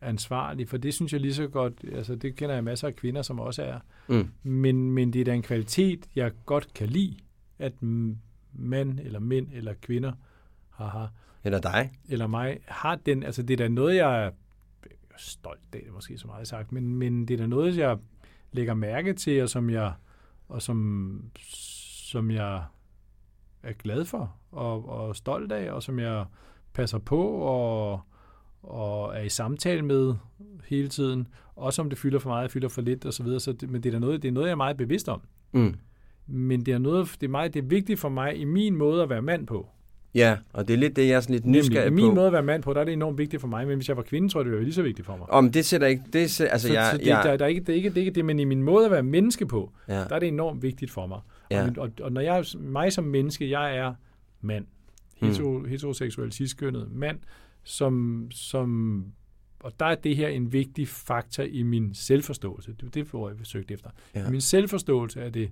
ansvarlig, 0.00 0.68
for 0.68 0.76
det 0.76 0.94
synes 0.94 1.12
jeg 1.12 1.20
lige 1.20 1.34
så 1.34 1.48
godt, 1.48 1.84
altså 1.92 2.14
det 2.14 2.36
kender 2.36 2.54
jeg 2.54 2.64
masser 2.64 2.88
af 2.88 2.96
kvinder, 2.96 3.22
som 3.22 3.40
også 3.40 3.62
er. 3.62 3.78
Mm. 4.08 4.28
Men, 4.42 4.90
men 4.90 5.12
det 5.12 5.20
er 5.20 5.24
da 5.24 5.34
en 5.34 5.42
kvalitet, 5.42 6.06
jeg 6.16 6.32
godt 6.46 6.74
kan 6.74 6.88
lide, 6.88 7.16
at 7.58 7.72
m- 7.82 8.16
mand 8.52 9.00
eller 9.00 9.18
mænd 9.18 9.48
eller 9.52 9.74
kvinder 9.82 10.12
haha, 10.74 11.06
Eller 11.44 11.60
dig? 11.60 11.92
eller 12.08 12.26
mig 12.26 12.58
har 12.66 12.96
den, 12.96 13.22
altså 13.22 13.42
det 13.42 13.60
er 13.60 13.64
da 13.64 13.68
noget, 13.68 13.96
jeg 13.96 14.26
er 14.26 14.30
stolt 15.16 15.60
af, 15.72 15.80
det 15.80 15.88
er 15.88 15.92
måske 15.92 16.18
så 16.18 16.26
meget 16.26 16.48
sagt, 16.48 16.72
men, 16.72 16.94
men 16.94 17.28
det 17.28 17.34
er 17.34 17.38
da 17.38 17.46
noget, 17.46 17.76
jeg 17.76 17.98
lægger 18.52 18.74
mærke 18.74 19.12
til, 19.12 19.42
og 19.42 19.48
som 19.48 19.70
jeg, 19.70 19.92
og 20.48 20.62
som, 20.62 21.30
som 22.10 22.30
jeg 22.30 22.64
er 23.62 23.72
glad 23.72 24.04
for, 24.04 24.36
og, 24.50 24.88
og 24.88 25.16
stolt 25.16 25.52
af, 25.52 25.72
og 25.72 25.82
som 25.82 25.98
jeg 25.98 26.24
passer 26.72 26.98
på, 26.98 27.26
og, 27.28 28.00
og 28.62 29.16
er 29.16 29.20
i 29.22 29.28
samtale 29.28 29.82
med 29.82 30.14
hele 30.64 30.88
tiden, 30.88 31.28
også 31.56 31.82
om 31.82 31.88
det 31.90 31.98
fylder 31.98 32.18
for 32.18 32.30
meget, 32.30 32.50
fylder 32.50 32.68
for 32.68 32.82
lidt, 32.82 33.04
og 33.04 33.12
så 33.12 33.22
videre, 33.22 33.40
så 33.40 33.52
det, 33.52 33.70
men 33.70 33.82
det 33.82 33.88
er 33.88 33.92
da 33.92 33.98
noget, 33.98 34.22
det 34.22 34.28
er 34.28 34.32
noget, 34.32 34.46
jeg 34.46 34.52
er 34.52 34.56
meget 34.56 34.76
bevidst 34.76 35.08
om. 35.08 35.20
Mm. 35.52 35.74
Men 36.26 36.66
det 36.66 36.74
er, 36.74 36.78
noget, 36.78 37.16
det, 37.20 37.26
er 37.26 37.30
meget, 37.30 37.54
det 37.54 37.64
er 37.64 37.68
vigtigt 37.68 38.00
for 38.00 38.08
mig 38.08 38.36
i 38.36 38.44
min 38.44 38.76
måde 38.76 39.02
at 39.02 39.08
være 39.08 39.22
mand 39.22 39.46
på. 39.46 39.68
Ja, 40.14 40.36
og 40.52 40.68
det 40.68 40.74
er 40.74 40.78
lidt 40.78 40.96
det, 40.96 41.08
jeg 41.08 41.14
er 41.14 41.20
sådan 41.20 41.34
lidt 41.34 41.46
nysgerrig 41.46 41.90
på. 41.90 41.94
min 41.94 42.14
måde 42.14 42.26
at 42.26 42.32
være 42.32 42.42
mand 42.42 42.62
på, 42.62 42.72
der 42.72 42.80
er 42.80 42.84
det 42.84 42.92
enormt 42.92 43.18
vigtigt 43.18 43.40
for 43.40 43.48
mig, 43.48 43.66
men 43.66 43.76
hvis 43.76 43.88
jeg 43.88 43.96
var 43.96 44.02
kvinde, 44.02 44.28
tror 44.28 44.40
jeg, 44.40 44.44
det 44.44 44.50
ville 44.50 44.58
være 44.58 44.64
lige 44.64 44.74
så 44.74 44.82
vigtigt 44.82 45.06
for 45.06 45.16
mig. 45.16 45.30
Om 45.30 45.52
det 45.52 45.64
sætter 45.64 45.86
ikke... 45.86 46.02
Det 46.12 46.30
sætter, 46.30 46.52
altså, 46.52 46.68
så, 46.68 46.74
jeg, 46.74 46.88
så 46.92 46.98
det, 46.98 47.06
jeg, 47.06 47.20
der, 47.24 47.36
der 47.36 47.44
er 47.44 47.48
ikke, 47.48 47.60
det, 47.60 47.68
er 47.68 47.74
ikke, 47.76 47.88
det 47.88 47.96
er 47.96 48.00
ikke 48.00 48.14
det, 48.14 48.24
men 48.24 48.38
i 48.38 48.44
min 48.44 48.62
måde 48.62 48.84
at 48.84 48.90
være 48.90 49.02
menneske 49.02 49.46
på, 49.46 49.72
ja. 49.88 49.94
der 49.94 50.14
er 50.14 50.18
det 50.18 50.28
enormt 50.28 50.62
vigtigt 50.62 50.90
for 50.90 51.06
mig. 51.06 51.20
Ja. 51.50 51.64
Og, 51.64 51.72
og, 51.78 51.90
og 52.00 52.12
når 52.12 52.20
jeg 52.20 52.44
mig 52.58 52.92
som 52.92 53.04
menneske, 53.04 53.50
jeg 53.50 53.76
er 53.76 53.94
mand. 54.40 54.66
hetero, 55.16 55.58
mm. 55.58 55.64
heteroseksuel 55.64 56.32
ciskønnet 56.32 56.88
mand, 56.92 57.18
som, 57.62 58.26
som, 58.30 59.04
og 59.60 59.72
der 59.80 59.86
er 59.86 59.94
det 59.94 60.16
her 60.16 60.28
en 60.28 60.52
vigtig 60.52 60.88
faktor 60.88 61.42
i 61.42 61.62
min 61.62 61.94
selvforståelse. 61.94 62.72
Det 62.72 62.86
er 62.86 62.90
det, 62.90 63.12
jeg 63.12 63.46
søgte 63.46 63.74
efter. 63.74 63.90
Ja. 64.14 64.28
I 64.28 64.30
min 64.30 64.40
selvforståelse 64.40 65.20
er 65.20 65.30
det 65.30 65.50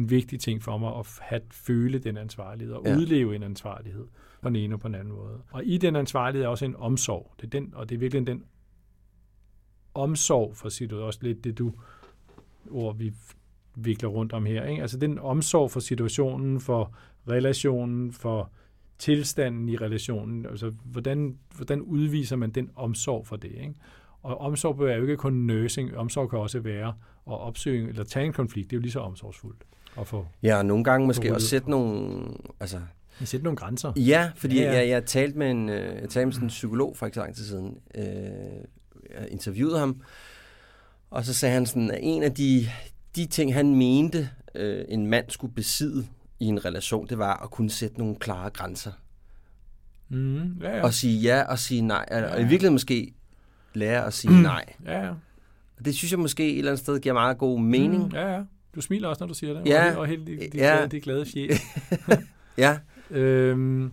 vigtig 0.00 0.40
ting 0.40 0.62
for 0.62 0.78
mig 0.78 0.96
at 0.98 1.18
have, 1.20 1.40
føle 1.50 1.98
den 1.98 2.16
ansvarlighed 2.16 2.74
og 2.74 2.86
ja. 2.86 2.96
udleve 2.96 3.36
en 3.36 3.42
ansvarlighed 3.42 4.06
på 4.42 4.48
den 4.48 4.56
ene 4.56 4.74
og 4.74 4.80
på 4.80 4.88
den 4.88 4.94
anden 4.94 5.14
måde. 5.14 5.40
Og 5.50 5.64
i 5.64 5.78
den 5.78 5.96
ansvarlighed 5.96 6.44
er 6.44 6.48
også 6.48 6.64
en 6.64 6.76
omsorg. 6.76 7.32
Det 7.36 7.46
er 7.46 7.50
den, 7.50 7.72
og 7.74 7.88
det 7.88 7.94
er 7.94 7.98
virkelig 7.98 8.26
den 8.26 8.44
omsorg, 9.94 10.56
for 10.56 10.66
at 10.66 10.72
sige 10.72 10.88
det 10.88 10.98
også 10.98 11.18
lidt 11.22 11.44
det, 11.44 11.58
du 11.58 11.72
ord, 12.70 12.96
vi 12.96 13.12
vikler 13.74 14.08
rundt 14.08 14.32
om 14.32 14.46
her. 14.46 14.64
Ikke? 14.64 14.82
Altså 14.82 14.98
den 14.98 15.18
omsorg 15.18 15.70
for 15.70 15.80
situationen, 15.80 16.60
for 16.60 16.94
relationen, 17.28 18.12
for 18.12 18.50
tilstanden 18.98 19.68
i 19.68 19.76
relationen. 19.76 20.46
Altså 20.46 20.72
hvordan, 20.84 21.38
hvordan 21.56 21.80
udviser 21.80 22.36
man 22.36 22.50
den 22.50 22.70
omsorg 22.76 23.26
for 23.26 23.36
det? 23.36 23.52
Ikke? 23.52 23.74
Og 24.22 24.38
omsorg 24.38 24.80
er 24.80 24.96
jo 24.96 25.02
ikke 25.02 25.16
kun 25.16 25.32
nursing. 25.32 25.96
Omsorg 25.96 26.30
kan 26.30 26.38
også 26.38 26.60
være 26.60 26.88
at 27.26 27.40
opsøge 27.40 27.88
eller 27.88 28.04
tage 28.04 28.26
en 28.26 28.32
konflikt. 28.32 28.70
Det 28.70 28.76
er 28.76 28.78
jo 28.78 28.82
lige 28.82 28.92
så 28.92 29.00
omsorgsfuldt. 29.00 29.64
At 30.00 30.06
få, 30.06 30.26
ja, 30.42 30.56
og 30.56 30.66
nogle 30.66 30.84
gange 30.84 31.06
måske 31.06 31.34
også 31.34 31.48
sætte 31.48 31.70
nogle... 31.70 32.24
Altså, 32.60 32.80
sætte 33.24 33.44
nogle 33.44 33.56
grænser. 33.56 33.92
Ja, 33.96 34.30
fordi 34.36 34.58
ja, 34.58 34.62
ja. 34.62 34.78
Jeg, 34.78 34.88
jeg 34.88 35.04
talte 35.04 35.38
med 35.38 35.50
en, 35.50 35.68
øh, 35.68 36.00
jeg 36.02 36.08
talte 36.08 36.26
med 36.26 36.32
sådan 36.32 36.46
en 36.46 36.48
psykolog 36.48 36.96
for 36.96 37.06
ikke 37.06 37.14
så 37.14 37.20
lang 37.20 37.36
tid 37.36 37.44
siden. 37.44 37.78
Øh, 37.94 38.04
jeg 39.18 39.28
interviewede 39.28 39.78
ham, 39.78 40.00
og 41.10 41.24
så 41.24 41.34
sagde 41.34 41.54
han 41.54 41.66
sådan, 41.66 41.90
at 41.90 41.98
en 42.02 42.22
af 42.22 42.34
de, 42.34 42.68
de 43.16 43.26
ting, 43.26 43.54
han 43.54 43.74
mente, 43.74 44.30
øh, 44.54 44.84
en 44.88 45.06
mand 45.06 45.30
skulle 45.30 45.54
besidde 45.54 46.06
i 46.40 46.44
en 46.44 46.64
relation, 46.64 47.08
det 47.08 47.18
var 47.18 47.42
at 47.42 47.50
kunne 47.50 47.70
sætte 47.70 47.98
nogle 47.98 48.16
klare 48.16 48.50
grænser. 48.50 48.92
Mm, 50.08 50.58
ja, 50.60 50.76
ja. 50.76 50.82
Og 50.82 50.94
sige 50.94 51.20
ja 51.20 51.42
og 51.42 51.58
sige 51.58 51.82
nej. 51.82 52.06
Ja, 52.10 52.18
ja. 52.18 52.34
Og 52.34 52.40
i 52.40 52.42
virkeligheden 52.42 52.74
måske 52.74 53.14
lære 53.74 54.06
at 54.06 54.12
sige 54.14 54.30
mm. 54.30 54.36
nej. 54.36 54.64
Ja, 54.84 55.00
ja. 55.00 55.10
Og 55.78 55.84
det 55.84 55.94
synes 55.94 56.10
jeg 56.10 56.20
måske 56.20 56.52
et 56.52 56.58
eller 56.58 56.70
andet 56.70 56.80
sted 56.80 57.00
giver 57.00 57.12
meget 57.12 57.38
god 57.38 57.60
mening. 57.60 58.04
Mm, 58.04 58.12
ja, 58.12 58.34
ja. 58.34 58.42
Du 58.74 58.80
smiler 58.80 59.08
også, 59.08 59.22
når 59.24 59.28
du 59.28 59.34
siger 59.34 59.52
det. 59.54 59.66
Ja. 59.66 59.96
Og 59.96 60.06
helt 60.06 60.26
de, 60.26 60.36
de, 60.36 60.42
ja. 60.42 60.48
glade, 60.48 60.88
de 60.88 61.00
glade 61.00 61.26
fjæs. 61.26 61.60
ja. 62.58 62.78
øhm, 63.10 63.92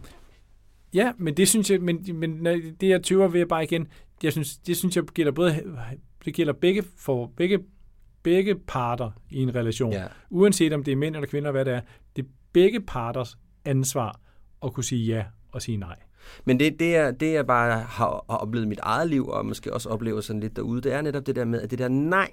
ja, 0.94 1.12
men 1.18 1.38
det 1.38 1.48
synes 1.48 1.72
jeg, 1.72 1.82
men, 1.82 2.06
men 2.14 2.46
det 2.82 2.90
jeg 2.90 3.04
tøver 3.04 3.28
ved 3.28 3.46
bare 3.46 3.64
igen, 3.64 3.88
jeg 4.24 4.32
synes, 4.32 4.58
det 4.58 4.78
synes 4.78 4.96
jeg 4.96 5.04
gælder 5.04 5.32
både, 5.32 5.56
det 6.26 6.34
gælder 6.34 6.54
begge, 6.54 6.84
for, 6.98 7.32
begge, 7.38 7.60
begge 8.24 8.56
parter 8.56 9.12
i 9.30 9.42
en 9.42 9.56
relation. 9.56 9.94
Ja. 9.94 10.06
Uanset 10.30 10.74
om 10.74 10.84
det 10.84 10.92
er 10.92 10.96
mænd 10.96 11.16
eller 11.16 11.28
kvinder, 11.28 11.52
hvad 11.52 11.66
det 11.66 11.74
er. 11.74 11.82
Det 12.16 12.26
er 12.26 12.30
begge 12.54 12.82
parters 12.82 13.38
ansvar 13.66 14.20
at 14.66 14.74
kunne 14.74 14.84
sige 14.84 15.06
ja 15.06 15.26
og 15.52 15.62
sige 15.62 15.78
nej. 15.78 15.96
Men 16.46 16.60
det, 16.60 16.80
det, 16.80 16.96
er, 16.96 17.12
det 17.12 17.34
jeg 17.34 17.48
bare 17.48 17.72
har, 17.80 18.26
har 18.30 18.38
oplevet 18.38 18.66
i 18.66 18.68
mit 18.68 18.80
eget 18.80 19.10
liv, 19.10 19.28
og 19.28 19.46
måske 19.46 19.74
også 19.74 19.90
oplever 19.90 20.22
sådan 20.22 20.40
lidt 20.40 20.56
derude, 20.56 20.82
det 20.82 20.94
er 20.94 21.02
netop 21.02 21.26
det 21.26 21.36
der 21.36 21.46
med, 21.46 21.62
at 21.62 21.72
det 21.72 21.80
der 21.80 21.88
nej 21.88 22.30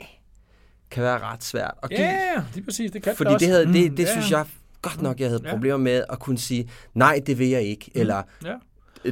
kan 0.90 1.02
være 1.02 1.18
ret 1.18 1.44
svært 1.44 1.74
at 1.82 1.90
give. 1.90 2.00
Ja, 2.00 2.42
det 2.54 2.60
er 2.60 2.64
præcis, 2.64 2.90
det 2.90 3.02
kan 3.02 3.16
Fordi 3.16 3.28
det 3.28 3.34
også. 3.34 3.46
det, 3.46 3.52
havde, 3.52 3.66
det, 3.66 3.90
mm, 3.90 3.96
det 3.96 4.04
ja. 4.04 4.12
synes 4.12 4.30
jeg 4.30 4.46
godt 4.82 5.02
nok, 5.02 5.20
jeg 5.20 5.28
havde 5.28 5.40
ja. 5.44 5.50
problemer 5.50 5.76
med 5.76 6.04
at 6.10 6.18
kunne 6.18 6.38
sige, 6.38 6.70
nej, 6.94 7.20
det 7.26 7.38
vil 7.38 7.48
jeg 7.48 7.62
ikke, 7.62 7.90
mm. 7.94 8.00
eller 8.00 8.22
ja. 8.44 8.54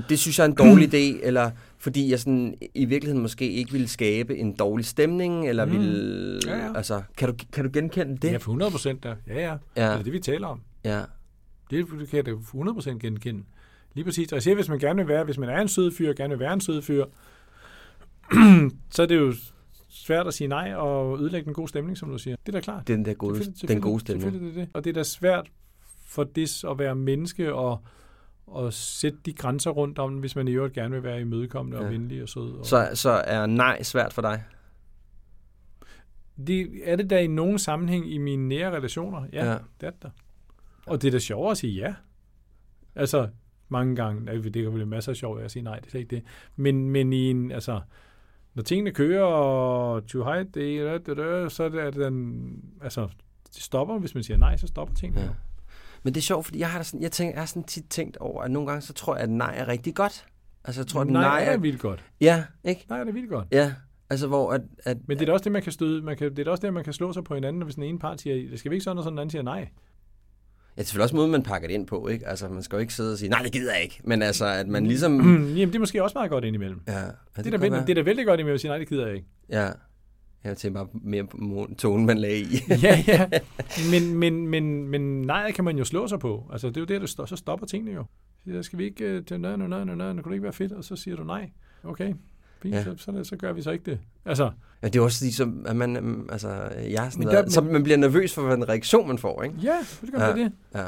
det 0.09 0.19
synes 0.19 0.39
jeg 0.39 0.45
er 0.45 0.49
en 0.49 0.55
dårlig 0.55 0.89
idé, 0.95 1.27
eller 1.27 1.51
fordi 1.79 2.11
jeg 2.11 2.21
sådan 2.21 2.55
i 2.75 2.85
virkeligheden 2.85 3.23
måske 3.23 3.51
ikke 3.53 3.73
ville 3.73 3.89
skabe 3.89 4.37
en 4.37 4.57
dårlig 4.57 4.87
stemning, 4.87 5.49
eller 5.49 5.65
mm. 5.65 5.73
ville... 5.73 6.41
Ja, 6.47 6.57
ja. 6.57 6.77
Altså, 6.77 7.03
kan 7.17 7.29
du, 7.29 7.35
kan 7.53 7.65
du 7.65 7.71
genkende 7.73 8.17
det? 8.17 8.33
Ja, 8.33 8.37
for 8.37 8.51
100 8.51 8.71
procent 8.71 9.03
der. 9.03 9.15
Ja, 9.27 9.35
ja. 9.35 9.57
ja. 9.77 9.91
Det 9.93 9.99
er 9.99 10.03
det, 10.03 10.13
vi 10.13 10.21
taler 10.21 10.47
om. 10.47 10.61
Ja. 10.85 11.03
Det 11.71 11.89
kan 11.89 12.17
jeg 12.17 12.27
da 12.27 12.31
100 12.31 12.75
procent 12.75 13.03
genkende. 13.03 13.43
Lige 13.95 14.05
præcis. 14.05 14.33
Og 14.33 14.37
jeg 14.37 14.43
siger, 14.43 14.55
hvis 14.55 14.69
man 14.69 14.79
gerne 14.79 14.97
vil 14.97 15.09
være, 15.09 15.25
hvis 15.25 15.39
man 15.39 15.49
er 15.49 15.61
en 15.61 15.69
sød 15.69 15.93
fyr, 15.93 16.13
gerne 16.13 16.31
vil 16.31 16.41
være 16.41 16.53
en 16.53 16.61
sød 16.61 16.83
fyr, 16.83 17.05
så 18.95 19.03
er 19.03 19.07
det 19.07 19.17
jo 19.17 19.35
svært 19.95 20.27
at 20.27 20.35
sige 20.35 20.49
nej 20.49 20.75
og 20.75 21.19
ødelægge 21.21 21.49
en 21.49 21.55
god 21.55 21.69
stemning, 21.69 21.99
som 21.99 22.11
du 22.11 22.19
siger. 22.19 22.37
Det 22.47 22.55
er 22.55 22.59
da 22.59 22.61
klart. 22.61 22.89
Den 22.89 23.05
der 23.05 23.15
gode, 23.15 23.37
selvfølgelig, 23.37 23.69
den 23.69 23.81
gode 23.81 24.01
stemning. 24.01 24.23
Selvfølgelig 24.23 24.55
det 24.55 24.61
er 24.61 24.65
det. 24.65 24.77
Og 24.77 24.85
det 24.85 24.91
er 24.91 24.95
da 24.95 25.03
svært 25.03 25.51
for 26.07 26.25
det 26.25 26.65
at 26.65 26.79
være 26.79 26.95
menneske 26.95 27.55
og, 27.55 27.81
og 28.47 28.73
sætte 28.73 29.19
de 29.27 29.33
grænser 29.33 29.71
rundt 29.71 29.99
om, 29.99 30.15
hvis 30.15 30.37
man 30.37 30.49
i 30.49 30.51
øvrigt 30.51 30.75
gerne 30.75 30.95
vil 30.95 31.03
være 31.03 31.21
imødekommende 31.21 31.79
ja. 31.79 31.85
og 31.85 31.91
venlig 31.91 32.23
og 32.23 32.29
sød. 32.29 32.59
Og... 32.59 32.67
Så, 32.67 32.91
så 32.95 33.11
er 33.11 33.47
nej 33.47 33.83
svært 33.83 34.13
for 34.13 34.23
dig? 34.23 34.45
Det 36.47 36.71
er 36.85 36.97
det 36.97 37.11
da 37.11 37.21
i 37.21 37.27
nogen 37.27 37.59
sammenhæng 37.59 38.13
i 38.13 38.19
mine 38.19 38.49
nære 38.49 38.77
relationer. 38.77 39.27
Ja, 39.33 39.51
ja. 39.51 39.59
det 39.81 39.87
er 39.87 39.91
det 40.03 40.11
Og 40.87 41.03
det 41.03 41.09
er 41.09 41.13
da 41.13 41.19
sjovere 41.19 41.51
at 41.51 41.59
sige 41.59 41.73
ja. 41.73 41.95
Altså, 42.95 43.29
mange 43.69 43.97
gange, 43.97 44.33
det 44.33 44.63
kan 44.63 44.73
blive 44.73 44.87
masser 44.87 45.13
af 45.13 45.17
sjovt 45.17 45.41
at 45.41 45.51
sige 45.51 45.63
nej, 45.63 45.77
det 45.77 45.87
er 45.87 45.91
slet 45.91 46.01
ikke 46.01 46.17
det. 46.17 46.25
Men, 46.57 46.91
men 46.91 47.13
i 47.13 47.31
en, 47.31 47.53
altså, 47.53 47.81
når 48.55 48.63
tingene 48.63 48.91
kører, 48.91 49.25
og 49.25 50.07
too 50.07 50.25
high, 50.25 50.47
det, 50.55 51.07
det, 51.07 51.17
det, 51.17 51.53
så 51.53 51.65
er 51.65 51.69
det, 51.69 51.95
den, 51.95 52.57
altså, 52.83 53.09
det 53.55 53.63
stopper, 53.63 53.99
hvis 53.99 54.15
man 54.15 54.25
siger 54.25 54.37
nej, 54.37 54.57
så 54.57 54.67
stopper 54.67 54.95
tingene. 54.95 55.21
Ja. 55.21 55.29
Men 56.03 56.15
det 56.15 56.21
er 56.21 56.23
sjovt, 56.23 56.45
fordi 56.45 56.59
jeg 56.59 56.71
har, 56.71 56.83
sådan, 56.83 57.03
jeg, 57.03 57.13
tænker, 57.13 57.33
jeg 57.35 57.41
har 57.41 57.47
sådan 57.47 57.65
tit 57.65 57.85
tænkt 57.91 58.17
over, 58.17 58.43
at 58.43 58.51
nogle 58.51 58.69
gange, 58.69 58.83
så 58.83 58.93
tror 58.93 59.15
jeg, 59.15 59.23
at 59.23 59.31
nej 59.31 59.55
er 59.57 59.69
rigtig 59.69 59.95
godt. 59.95 60.27
Altså, 60.65 60.81
jeg 60.81 60.87
tror, 60.87 61.01
at 61.01 61.07
nej, 61.07 61.23
nej 61.23 61.45
er, 61.45 61.51
er 61.51 61.57
vildt 61.57 61.81
godt. 61.81 62.05
Ja, 62.21 62.45
ikke? 62.65 62.87
Nej, 62.89 63.01
er 63.01 63.05
det 63.05 63.15
vildt 63.15 63.31
godt. 63.31 63.49
Ja, 63.53 63.75
altså 64.11 64.27
hvor 64.27 64.53
at... 64.53 64.63
at 64.85 64.97
Men 65.09 65.19
det 65.19 65.23
er 65.23 65.27
da 65.27 65.33
også 65.33 65.45
det, 65.45 65.53
man 65.53 65.63
kan 65.63 65.73
støde, 65.73 66.03
man 66.03 66.17
kan, 66.17 66.31
det 66.31 66.39
er 66.39 66.45
da 66.45 66.51
også 66.51 66.63
det, 66.67 66.75
man 66.75 66.85
kan 66.85 66.93
slå 66.93 67.13
sig 67.13 67.25
på 67.25 67.35
hinanden, 67.35 67.63
hvis 67.63 67.75
den 67.75 67.85
ene 67.85 67.99
part 67.99 68.21
siger, 68.21 68.51
det 68.51 68.59
skal 68.59 68.71
vi 68.71 68.77
ikke 68.77 68.85
sådan, 68.85 68.99
og 68.99 69.05
sådan 69.05 69.13
den 69.13 69.19
anden 69.19 69.31
siger 69.31 69.43
nej. 69.43 69.69
Ja, 70.77 70.81
det 70.81 70.85
er 70.85 70.87
selvfølgelig 70.87 71.05
også 71.05 71.17
måden, 71.17 71.31
man 71.31 71.43
pakker 71.43 71.69
det 71.69 71.75
ind 71.75 71.87
på, 71.87 72.09
ikke? 72.09 72.29
Altså, 72.29 72.49
man 72.49 72.63
skal 72.63 72.77
jo 72.77 72.81
ikke 72.81 72.95
sidde 72.95 73.13
og 73.13 73.19
sige, 73.19 73.29
nej, 73.29 73.43
det 73.43 73.53
gider 73.53 73.73
jeg 73.73 73.83
ikke. 73.83 74.01
Men 74.05 74.23
altså, 74.23 74.47
at 74.47 74.69
man 74.69 74.87
ligesom... 74.87 75.21
Jamen, 75.59 75.69
det 75.69 75.75
er 75.75 75.79
måske 75.79 76.03
også 76.03 76.19
meget 76.19 76.31
godt 76.31 76.45
indimellem. 76.45 76.81
Ja, 76.87 76.99
ja 76.99 77.07
det, 77.37 77.45
det, 77.45 77.55
er 77.55 77.59
da, 77.59 77.81
det 77.81 77.91
er 77.91 77.95
da 77.95 78.01
vældig 78.01 78.27
godt 78.27 78.41
indimellem 78.41 78.55
at 78.55 78.61
sige, 78.61 78.69
nej, 78.69 78.79
det 78.79 78.89
gider 78.89 79.07
jeg 79.07 79.15
ikke. 79.17 79.29
Ja, 79.49 79.71
jeg 80.45 80.57
tænker 80.57 80.85
bare 80.85 81.01
mere 81.03 81.25
på 81.25 81.69
tonen, 81.79 82.07
man 82.07 82.19
lagde 82.19 82.41
i. 82.41 82.47
ja, 82.83 83.05
ja. 83.07 83.29
Men, 83.93 84.19
men, 84.19 84.49
men, 84.49 84.89
men 84.89 85.23
nej, 85.23 85.53
kan 85.53 85.65
man 85.65 85.79
jo 85.79 85.85
slå 85.85 86.09
sig 86.09 86.19
på. 86.19 86.49
Altså, 86.53 86.69
det 86.69 86.77
er 86.77 86.81
jo 86.81 86.87
det, 86.87 87.01
der 87.01 87.07
står, 87.07 87.27
så 87.27 87.37
stopper 87.37 87.67
tingene 87.67 87.93
jo. 87.93 88.05
Så 88.53 88.63
skal 88.63 88.79
vi 88.79 88.85
ikke 88.85 89.25
nej, 89.31 89.39
nej, 89.39 89.67
nej, 89.67 89.85
nej, 89.85 89.95
nej, 89.95 90.23
kunne 90.23 90.31
det 90.31 90.33
ikke 90.33 90.43
være 90.43 90.53
fedt? 90.53 90.73
Og 90.73 90.85
så 90.85 90.97
siger 90.97 91.17
du 91.17 91.25
nej. 91.25 91.51
Okay, 91.85 92.15
fint, 92.65 92.75
ja. 92.75 92.85
så, 92.85 92.95
så, 92.97 93.25
så, 93.25 93.37
gør 93.37 93.53
vi 93.53 93.63
så 93.63 93.71
ikke 93.71 93.91
det. 93.91 93.99
Altså, 94.25 94.51
ja, 94.83 94.89
det 94.89 94.97
er 94.97 95.03
også 95.03 95.25
ligesom, 95.25 95.67
at 95.69 95.77
man, 95.77 95.97
øhm, 95.97 96.29
altså, 96.33 96.49
jeg 96.91 97.13
sådan 97.13 97.29
der, 97.29 97.49
så 97.49 97.61
man 97.61 97.83
bliver 97.83 97.97
nervøs 97.97 98.35
for, 98.35 98.53
en 98.53 98.69
reaktion 98.69 99.09
man 99.09 99.19
får, 99.19 99.43
ikke? 99.43 99.57
Ja, 99.63 99.77
det 100.01 100.13
gør 100.13 100.19
man 100.19 100.39
ja. 100.39 100.45
det. 100.45 100.53
Ja. 100.75 100.87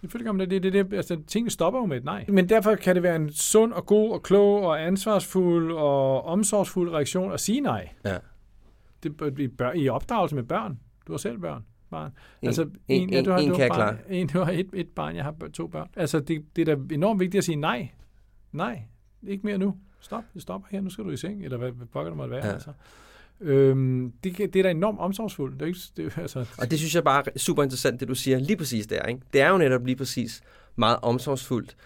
Selvfølgelig 0.00 0.26
kan 0.26 0.34
man 0.34 0.50
det. 0.50 0.62
det, 0.62 0.72
det, 0.72 0.90
det 0.90 0.96
altså, 0.96 1.20
tingene 1.26 1.50
stopper 1.50 1.80
jo 1.80 1.86
med 1.86 1.96
et 1.96 2.04
nej. 2.04 2.24
Men 2.28 2.48
derfor 2.48 2.74
kan 2.74 2.94
det 2.94 3.02
være 3.02 3.16
en 3.16 3.32
sund 3.32 3.72
og 3.72 3.86
god 3.86 4.12
og 4.12 4.22
klog 4.22 4.62
og 4.62 4.86
ansvarsfuld 4.86 5.72
og 5.72 6.24
omsorgsfuld 6.24 6.90
reaktion 6.92 7.32
at 7.32 7.40
sige 7.40 7.60
nej. 7.60 7.88
Ja. 8.04 8.18
Det, 9.02 9.38
i, 9.38 9.48
bør, 9.48 9.72
I 9.72 9.88
opdragelse 9.88 10.34
med 10.34 10.42
børn. 10.42 10.78
Du 11.06 11.12
har 11.12 11.18
selv 11.18 11.38
børn. 11.38 11.64
Barn. 11.90 12.12
En, 12.42 12.46
altså, 12.46 12.62
en, 12.62 12.70
en, 12.88 13.10
ja, 13.10 13.22
du 13.22 13.30
har, 13.30 13.38
en, 13.38 13.48
du 13.48 13.54
har 13.54 13.68
barn, 13.68 13.98
en, 14.10 14.26
du 14.26 14.38
har 14.38 14.52
et, 14.52 14.68
et 14.72 14.88
barn, 14.88 15.16
jeg 15.16 15.24
har 15.24 15.34
to 15.52 15.66
børn. 15.66 15.88
Altså, 15.96 16.20
det, 16.20 16.44
det 16.56 16.68
er 16.68 16.74
da 16.74 16.94
enormt 16.94 17.20
vigtigt 17.20 17.38
at 17.38 17.44
sige 17.44 17.56
nej. 17.56 17.88
Nej, 18.52 18.82
ikke 19.26 19.46
mere 19.46 19.58
nu. 19.58 19.76
Stop, 20.00 20.24
det 20.34 20.42
stopper 20.42 20.68
her, 20.70 20.80
nu 20.80 20.90
skal 20.90 21.04
du 21.04 21.10
i 21.10 21.16
seng, 21.16 21.44
eller 21.44 21.58
hvad, 21.58 21.70
hvad 21.70 21.86
pokker 21.86 22.10
det 22.10 22.16
måtte 22.16 22.30
være. 22.30 22.46
Ja. 22.46 22.52
Altså. 22.52 22.72
Øhm, 23.40 24.12
det, 24.24 24.38
det 24.38 24.56
er 24.56 24.62
da 24.62 24.70
enormt 24.70 24.98
omsorgsfuldt. 24.98 25.54
Det 25.54 25.62
er 25.62 25.66
ikke, 25.66 25.80
det, 25.96 26.18
altså... 26.18 26.46
Og 26.58 26.70
det 26.70 26.78
synes 26.78 26.94
jeg 26.94 27.04
bare 27.04 27.24
er 27.34 27.38
super 27.38 27.62
interessant, 27.62 28.00
det 28.00 28.08
du 28.08 28.14
siger 28.14 28.38
lige 28.38 28.56
præcis 28.56 28.86
der. 28.86 29.02
Ikke? 29.02 29.20
Det 29.32 29.40
er 29.40 29.48
jo 29.48 29.58
netop 29.58 29.86
lige 29.86 29.96
præcis 29.96 30.42
meget 30.76 30.98
omsorgsfuldt, 31.02 31.76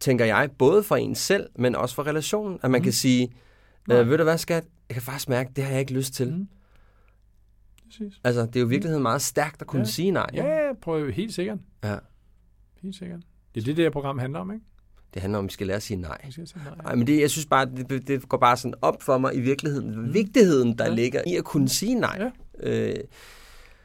tænker 0.00 0.24
jeg, 0.24 0.50
både 0.58 0.82
for 0.82 0.96
en 0.96 1.14
selv, 1.14 1.48
men 1.54 1.74
også 1.74 1.94
for 1.94 2.06
relationen. 2.06 2.58
At 2.62 2.70
man 2.70 2.80
mm. 2.80 2.84
kan 2.84 2.92
sige, 2.92 3.32
øh, 3.92 4.10
ved 4.10 4.18
du 4.18 4.24
hvad 4.24 4.38
skat, 4.38 4.64
jeg 4.88 4.94
kan 4.94 5.02
faktisk 5.02 5.28
mærke, 5.28 5.50
det 5.56 5.64
har 5.64 5.70
jeg 5.70 5.80
ikke 5.80 5.94
lyst 5.94 6.14
til. 6.14 6.34
Mm. 6.34 6.48
Præcis. 7.86 8.20
Altså, 8.24 8.46
det 8.46 8.56
er 8.56 8.60
jo 8.60 8.66
i 8.66 8.70
virkeligheden 8.70 9.02
meget 9.02 9.22
stærkt 9.22 9.60
at 9.60 9.66
kunne 9.66 9.80
ja. 9.80 9.86
sige 9.86 10.10
nej. 10.10 10.26
Ja, 10.34 10.72
prøv 10.82 11.10
helt 11.10 11.34
sikkert. 11.34 11.58
Ja. 11.84 11.98
Helt 12.82 12.96
sikkert. 12.96 13.20
Det 13.54 13.60
er 13.60 13.64
det, 13.64 13.76
det 13.76 13.84
her 13.84 13.90
program 13.90 14.18
handler 14.18 14.40
om, 14.40 14.52
ikke? 14.52 14.64
Det 15.16 15.22
handler 15.22 15.38
om, 15.38 15.44
at 15.44 15.48
vi 15.48 15.52
skal 15.52 15.66
lære 15.66 15.76
at 15.76 15.82
sige 15.82 16.00
nej. 16.00 16.30
Sige 16.30 16.46
nej. 16.54 16.74
nej 16.82 16.94
men 16.94 17.06
det, 17.06 17.20
jeg 17.20 17.30
synes 17.30 17.46
bare, 17.46 17.66
det, 17.66 18.08
det 18.08 18.28
går 18.28 18.38
bare 18.38 18.56
sådan 18.56 18.74
op 18.82 19.02
for 19.02 19.18
mig 19.18 19.34
i 19.34 19.40
virkeligheden. 19.40 20.00
Mm. 20.00 20.14
Vigtigheden, 20.14 20.78
der 20.78 20.84
ja. 20.84 20.94
ligger 20.94 21.22
i 21.26 21.36
at 21.36 21.44
kunne 21.44 21.68
sige 21.68 21.94
nej. 21.94 22.30
Ja. 22.62 22.88
Øh, 22.88 22.94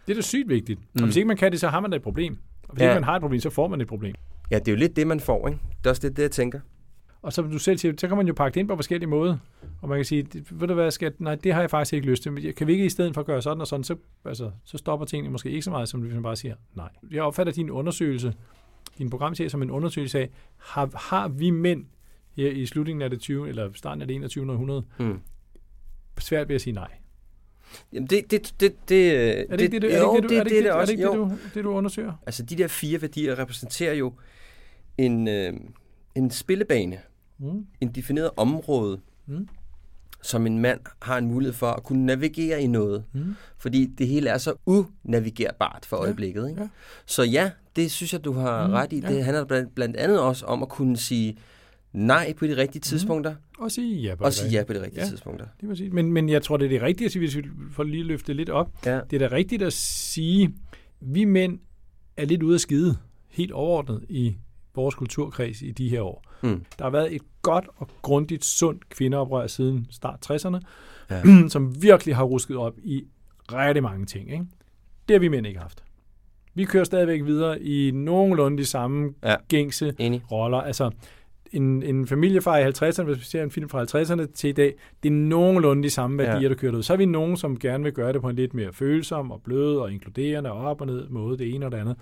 det 0.08 0.12
er 0.12 0.14
da 0.14 0.22
sygt 0.22 0.50
vigtigt. 0.50 0.80
Mm. 0.80 1.02
Og 1.02 1.06
hvis 1.06 1.16
ikke 1.16 1.28
man 1.28 1.38
kan 1.38 1.52
det, 1.52 1.60
så 1.60 1.68
har 1.68 1.80
man 1.80 1.92
da 1.92 1.96
et 1.96 2.02
problem. 2.02 2.38
Og 2.68 2.74
hvis 2.74 2.82
ja. 2.82 2.90
ikke 2.90 2.96
man 2.96 3.04
har 3.04 3.16
et 3.16 3.22
problem, 3.22 3.40
så 3.40 3.50
får 3.50 3.68
man 3.68 3.82
et 3.82 3.88
problem. 3.88 4.16
Ja, 4.52 4.60
det 4.60 4.68
er 4.68 4.72
jo 4.72 4.78
lidt 4.78 4.96
det, 4.96 5.08
man 5.08 5.20
får, 5.20 5.48
ikke? 5.48 5.60
Det 5.80 5.86
er 5.86 5.90
også 5.90 6.08
det, 6.08 6.18
det 6.18 6.24
jeg 6.24 6.32
tænker. 6.32 6.60
Og 7.22 7.34
som 7.34 7.52
du 7.52 7.58
selv 7.58 7.78
siger, 7.78 7.94
så 7.98 8.08
kan 8.08 8.18
man 8.18 8.28
jo 8.28 8.34
pakke 8.34 8.56
det 8.56 8.60
ind 8.60 8.68
på 8.68 8.76
forskellige 8.76 9.10
måder. 9.10 9.38
Og 9.82 9.90
man 9.90 9.98
kan 9.98 10.06
sige, 10.06 10.28
ved 10.52 10.68
du 10.68 10.74
hvad, 10.74 10.92
skal, 10.92 11.14
nej, 11.20 11.36
det 11.36 11.54
har 11.54 11.62
jeg 11.62 11.70
faktisk 11.70 11.94
ikke 11.94 12.08
lyst 12.08 12.24
til. 12.24 12.54
Kan 12.54 12.68
vi 12.68 12.72
ikke 12.72 12.86
i 12.86 12.90
stedet 12.90 13.14
for 13.14 13.22
at 13.22 13.28
gøre 13.28 13.42
sådan 13.42 13.62
og 13.62 13.68
sådan, 13.68 13.84
så, 13.84 13.96
altså, 14.26 14.52
så 14.64 14.78
stopper 14.78 15.06
tingene 15.06 15.32
måske 15.32 15.50
ikke 15.50 15.62
så 15.62 15.72
meget, 15.72 15.90
som 15.90 16.02
hvis 16.02 16.14
man 16.14 16.24
bare 16.24 16.36
siger 16.36 16.56
nej. 16.76 16.90
Jeg 17.12 17.24
opfatter 17.24 17.54
din 17.54 17.70
undersøgelse 17.70 18.34
din 18.98 19.10
programserie 19.10 19.50
som 19.50 19.62
en 19.62 19.72
undersøgelse 19.72 20.20
af, 20.20 20.30
har, 20.58 20.90
har 20.96 21.28
vi 21.28 21.50
mænd 21.50 21.86
her 22.36 22.50
i 22.50 22.66
slutningen 22.66 23.02
af 23.02 23.10
det 23.10 23.20
20. 23.20 23.50
eller 23.50 23.70
starten 23.74 24.02
af 24.02 24.08
det 24.08 24.16
21. 24.16 24.52
århundrede 24.52 24.84
mm. 25.00 25.20
svært 26.20 26.48
ved 26.48 26.56
at 26.56 26.62
sige 26.62 26.74
nej? 26.74 26.92
Jamen 27.94 28.08
det, 28.08 28.32
det, 28.32 28.54
det, 28.60 28.90
det, 28.90 29.14
øh, 29.14 29.46
er 29.50 29.56
det, 29.58 29.62
ikke 29.62 29.80
det, 29.80 29.82
det, 29.82 30.00
jo, 30.00 30.16
det, 30.16 30.30
det, 30.30 30.38
er 30.38 30.44
det, 30.44 30.72
også, 30.72 30.94
er 30.94 30.98
det, 30.98 31.06
det, 31.06 31.16
du, 31.16 31.38
det, 31.54 31.64
du 31.64 31.70
undersøger? 31.70 32.14
Altså 32.26 32.44
de 32.44 32.56
der 32.56 32.68
fire 32.68 33.02
værdier 33.02 33.40
repræsenterer 33.40 33.94
jo 33.94 34.14
en, 34.98 35.28
øh, 35.28 35.54
en 36.16 36.32
spillebane, 36.32 37.00
mm. 37.38 37.66
en 37.82 37.92
defineret 37.92 38.30
område, 38.38 39.00
mm. 39.26 39.48
som 40.22 40.46
en 40.46 40.60
mand 40.60 40.80
har 41.02 41.18
en 41.18 41.26
mulighed 41.26 41.54
for 41.54 41.68
at 41.68 41.84
kunne 41.84 42.06
navigere 42.06 42.62
i 42.62 42.68
noget. 42.68 43.04
Mm. 43.14 43.36
Fordi 43.58 43.86
det 43.86 44.08
hele 44.08 44.30
er 44.30 44.38
så 44.38 44.54
unavigerbart 44.66 45.86
for 45.86 45.98
øjeblikket. 45.98 46.50
Ikke? 46.50 46.62
Ja. 46.62 46.70
Så 47.06 47.24
ja, 47.24 47.52
det 47.76 47.92
synes 47.92 48.14
jeg, 48.14 48.24
du 48.26 48.34
har 48.34 48.68
Mm, 48.68 48.74
ret 48.74 48.94
i. 48.94 49.00
ja. 49.00 49.14
Det 49.14 49.24
handler 49.24 49.46
blandt, 49.46 49.76
blandt 49.76 49.98
andet 49.98 50.20
også 50.20 50.46
om 50.46 50.62
at 50.64 50.70
kunne 50.70 50.98
sige 50.98 51.38
nej 51.94 52.34
på 52.34 52.48
de 52.48 52.58
rigtige 52.58 52.82
tidspunkter, 52.82 53.36
Og 53.60 53.72
sige 53.72 54.02
ja 54.02 54.16
på 54.16 54.24
og 54.24 54.34
sige 54.34 54.50
ja 54.52 54.64
på 54.64 54.74
de 54.74 54.82
rigtige 54.82 55.02
Ja. 55.04 55.08
tidspunkter. 55.10 55.46
Det 55.62 55.70
må 55.70 55.76
sige. 55.76 55.90
Men, 55.90 56.12
men 56.14 56.30
jeg 56.30 56.44
tror, 56.44 56.58
det 56.58 56.66
er 56.66 56.70
det 56.70 56.82
rigtige 56.82 57.06
at 57.06 57.12
sige, 57.12 57.20
hvis 57.20 57.38
vi 57.38 57.44
får 57.72 57.84
lige 57.84 58.04
løftet 58.04 58.36
lidt 58.36 58.50
op. 58.50 58.86
Ja. 58.86 59.00
Det 59.10 59.22
er 59.22 59.30
da 59.30 59.36
rigtigt 59.36 59.62
at 59.62 59.74
sige, 59.74 60.54
vi 61.00 61.26
mænd 61.26 61.60
er 62.18 62.26
lidt 62.26 62.44
ude 62.44 62.54
af 62.54 62.60
skide, 62.60 62.98
helt 63.30 63.52
overordnet 63.52 64.06
i 64.10 64.38
vores 64.76 64.96
kulturkreds 64.96 65.62
i 65.62 65.72
de 65.72 65.90
her 65.90 66.02
år. 66.02 66.24
Mm. 66.44 66.64
Der 66.78 66.84
har 66.86 66.92
været 66.92 67.16
et 67.16 67.22
godt 67.42 67.66
og 67.78 67.88
grundigt, 68.02 68.46
sundt 68.46 68.90
kvindeoprør 68.90 69.48
siden 69.48 69.88
start 69.90 70.32
60'erne, 70.32 70.60
Ja. 71.10 71.22
som 71.50 71.84
virkelig 71.84 72.16
har 72.16 72.24
rusket 72.24 72.58
op 72.58 72.74
i 72.84 73.04
rigtig 73.54 73.84
mange 73.84 74.06
ting. 74.06 74.32
Ikke? 74.32 74.46
Det 75.08 75.14
har 75.14 75.20
vi 75.20 75.28
mænd 75.28 75.48
ikke 75.48 75.60
haft. 75.60 75.84
Vi 76.54 76.66
kører 76.66 76.84
stadigvæk 76.84 77.26
videre 77.26 77.62
i 77.62 77.92
nogenlunde 77.92 78.58
de 78.58 78.66
samme 78.66 79.14
Ja. 79.24 79.36
gængse 79.48 79.94
Enig. 80.00 80.22
roller. 80.32 80.58
Altså, 80.58 80.92
en, 81.52 81.84
en 81.84 82.08
familiefar 82.08 82.58
i 82.58 82.64
50'erne, 82.70 83.04
hvis 83.04 83.18
vi 83.18 83.24
ser 83.24 83.44
en 83.44 83.52
film 83.52 83.70
fra 83.70 83.84
50'erne 83.84 84.26
til 84.34 84.50
i 84.50 84.54
dag, 84.54 84.74
det 85.04 85.10
er 85.10 85.14
nogenlunde 85.14 85.84
de 85.84 85.90
samme 85.90 86.18
værdier, 86.18 86.42
Ja. 86.42 86.50
der 86.50 86.56
kører 86.56 86.76
ud. 86.78 86.84
Så 86.84 86.94
er 86.94 86.98
vi 86.98 87.06
nogen, 87.06 87.38
som 87.38 87.60
gerne 87.60 87.84
vil 87.84 87.94
gøre 87.94 88.14
det 88.14 88.22
på 88.22 88.30
en 88.30 88.36
lidt 88.36 88.54
mere 88.54 88.74
følsom 88.74 89.32
og 89.32 89.42
blød 89.44 89.78
og 89.78 89.92
inkluderende 89.92 90.52
og 90.52 90.58
op 90.60 90.82
og 90.82 90.88
ned 90.88 91.10
måde, 91.10 91.38
det 91.38 91.56
ene 91.56 91.66
og 91.66 91.72
det 91.72 91.78
andet. 91.78 91.96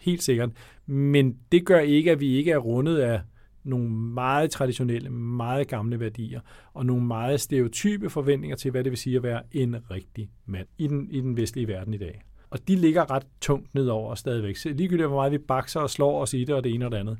Helt 0.00 0.22
sikkert. 0.22 0.50
Men 0.86 1.36
det 1.52 1.64
gør 1.66 1.78
ikke, 1.78 2.10
at 2.10 2.20
vi 2.20 2.36
ikke 2.36 2.50
er 2.50 2.58
rundet 2.58 2.96
af 2.98 3.20
nogle 3.64 3.90
meget 3.90 4.50
traditionelle, 4.50 5.10
meget 5.10 5.68
gamle 5.68 6.00
værdier, 6.00 6.40
og 6.74 6.86
nogle 6.86 7.04
meget 7.04 7.40
stereotype 7.40 8.10
forventninger 8.10 8.56
til, 8.56 8.70
hvad 8.70 8.84
det 8.84 8.90
vil 8.90 8.98
sige 8.98 9.16
at 9.16 9.22
være 9.22 9.42
en 9.52 9.76
rigtig 9.90 10.30
mand 10.46 10.66
i 10.78 10.86
den, 10.86 11.08
i 11.10 11.20
den 11.20 11.36
vestlige 11.36 11.68
verden 11.68 11.94
i 11.94 11.98
dag. 11.98 12.22
Og 12.54 12.68
de 12.68 12.76
ligger 12.76 13.10
ret 13.10 13.26
tungt 13.40 13.74
nedover 13.74 14.10
os 14.10 14.18
stadigvæk. 14.18 14.56
Så 14.56 14.68
ligegyldigt 14.68 15.08
hvor 15.08 15.16
meget 15.16 15.32
vi 15.32 15.38
bakser 15.38 15.80
og 15.80 15.90
slår 15.90 16.22
os 16.22 16.34
i 16.34 16.44
det, 16.44 16.54
og 16.54 16.64
det 16.64 16.74
ene 16.74 16.84
og 16.84 16.90
det 16.90 16.96
andet. 16.96 17.18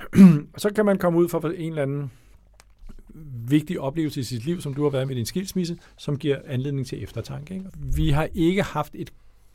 så 0.62 0.72
kan 0.74 0.86
man 0.86 0.98
komme 0.98 1.18
ud 1.18 1.28
for 1.28 1.48
en 1.48 1.70
eller 1.70 1.82
anden 1.82 2.10
vigtig 3.48 3.80
oplevelse 3.80 4.20
i 4.20 4.22
sit 4.22 4.44
liv, 4.44 4.60
som 4.60 4.74
du 4.74 4.82
har 4.82 4.90
været 4.90 5.08
med 5.08 5.16
din 5.16 5.26
skilsmisse, 5.26 5.78
som 5.98 6.18
giver 6.18 6.38
anledning 6.46 6.86
til 6.86 7.02
eftertanke. 7.02 7.54
Ikke? 7.54 7.66
Vi 7.96 8.10
har 8.10 8.28
ikke 8.34 8.62
haft 8.62 8.94
et 8.94 9.12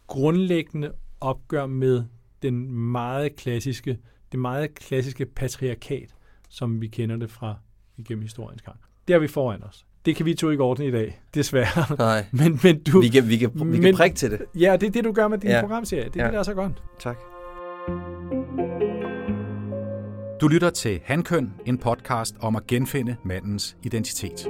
grundlæggende 0.08 0.92
opgør 1.20 1.66
med 1.66 2.04
den 2.42 2.72
meget 2.72 3.36
klassiske, 3.36 4.00
det 4.32 4.40
meget 4.40 4.76
klassiske 4.76 5.26
patriarkat, 5.26 6.16
som 6.50 6.82
vi 6.82 6.88
kender 6.88 7.18
det 7.18 7.32
fra 7.32 7.56
igennem 7.98 8.22
historiens 8.22 8.62
gang. 8.62 8.80
Det 9.08 9.14
har 9.14 9.20
vi 9.20 9.28
foran 9.28 9.64
os. 9.64 9.86
Det 10.06 10.16
kan 10.16 10.26
vi 10.26 10.34
to 10.34 10.50
ikke 10.50 10.64
ordne 10.64 10.88
i 10.88 10.92
dag, 10.92 11.22
desværre. 11.36 11.96
Nej. 11.98 12.26
Men, 12.44 12.60
men 12.64 12.84
du, 12.84 13.02
Vi 13.02 13.08
kan, 13.10 13.28
vi 13.30 13.38
kan, 13.38 13.52
vi 13.56 13.60
kan 13.60 13.82
Men- 13.82 13.96
prikke 13.96 14.16
til 14.16 14.32
det. 14.32 14.42
ja, 14.60 14.78
det 14.82 14.88
er 14.88 14.92
det, 14.92 15.04
du 15.04 15.12
gør 15.12 15.28
med 15.28 15.38
din 15.38 15.50
Ja. 15.50 15.62
programserie. 15.62 16.06
Det 16.06 16.16
er 16.16 16.20
Ja. 16.20 16.26
det, 16.26 16.34
der 16.34 16.40
er 16.40 16.44
så 16.44 16.54
godt. 16.54 16.84
Tak. 17.00 17.18
Du 20.42 20.48
lytter 20.48 20.70
til 20.70 21.00
Hankøn, 21.06 21.54
en 21.66 21.78
podcast 21.78 22.36
om 22.40 22.56
at 22.56 22.68
genfinde 22.68 23.16
mandens 23.26 23.78
identitet. 23.84 24.48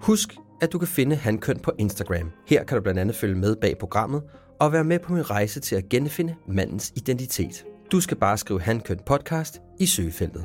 Husk, 0.00 0.34
at 0.60 0.72
du 0.72 0.78
kan 0.78 0.88
finde 0.88 1.16
Hankøn 1.16 1.58
på 1.58 1.72
Instagram. 1.78 2.30
Her 2.46 2.64
kan 2.64 2.76
du 2.76 2.82
blandt 2.82 3.00
andet 3.00 3.16
følge 3.16 3.34
med 3.34 3.56
bag 3.56 3.78
programmet 3.78 4.22
og 4.60 4.72
være 4.72 4.84
med 4.84 4.98
på 4.98 5.12
min 5.12 5.30
rejse 5.30 5.60
til 5.60 5.76
at 5.76 5.88
genfinde 5.88 6.34
mandens 6.48 6.92
identitet. 6.96 7.64
Du 7.92 8.00
skal 8.00 8.16
bare 8.16 8.38
skrive 8.38 8.60
Hankøn 8.60 8.98
podcast 9.06 9.60
i 9.80 9.86
søgefeltet. 9.86 10.44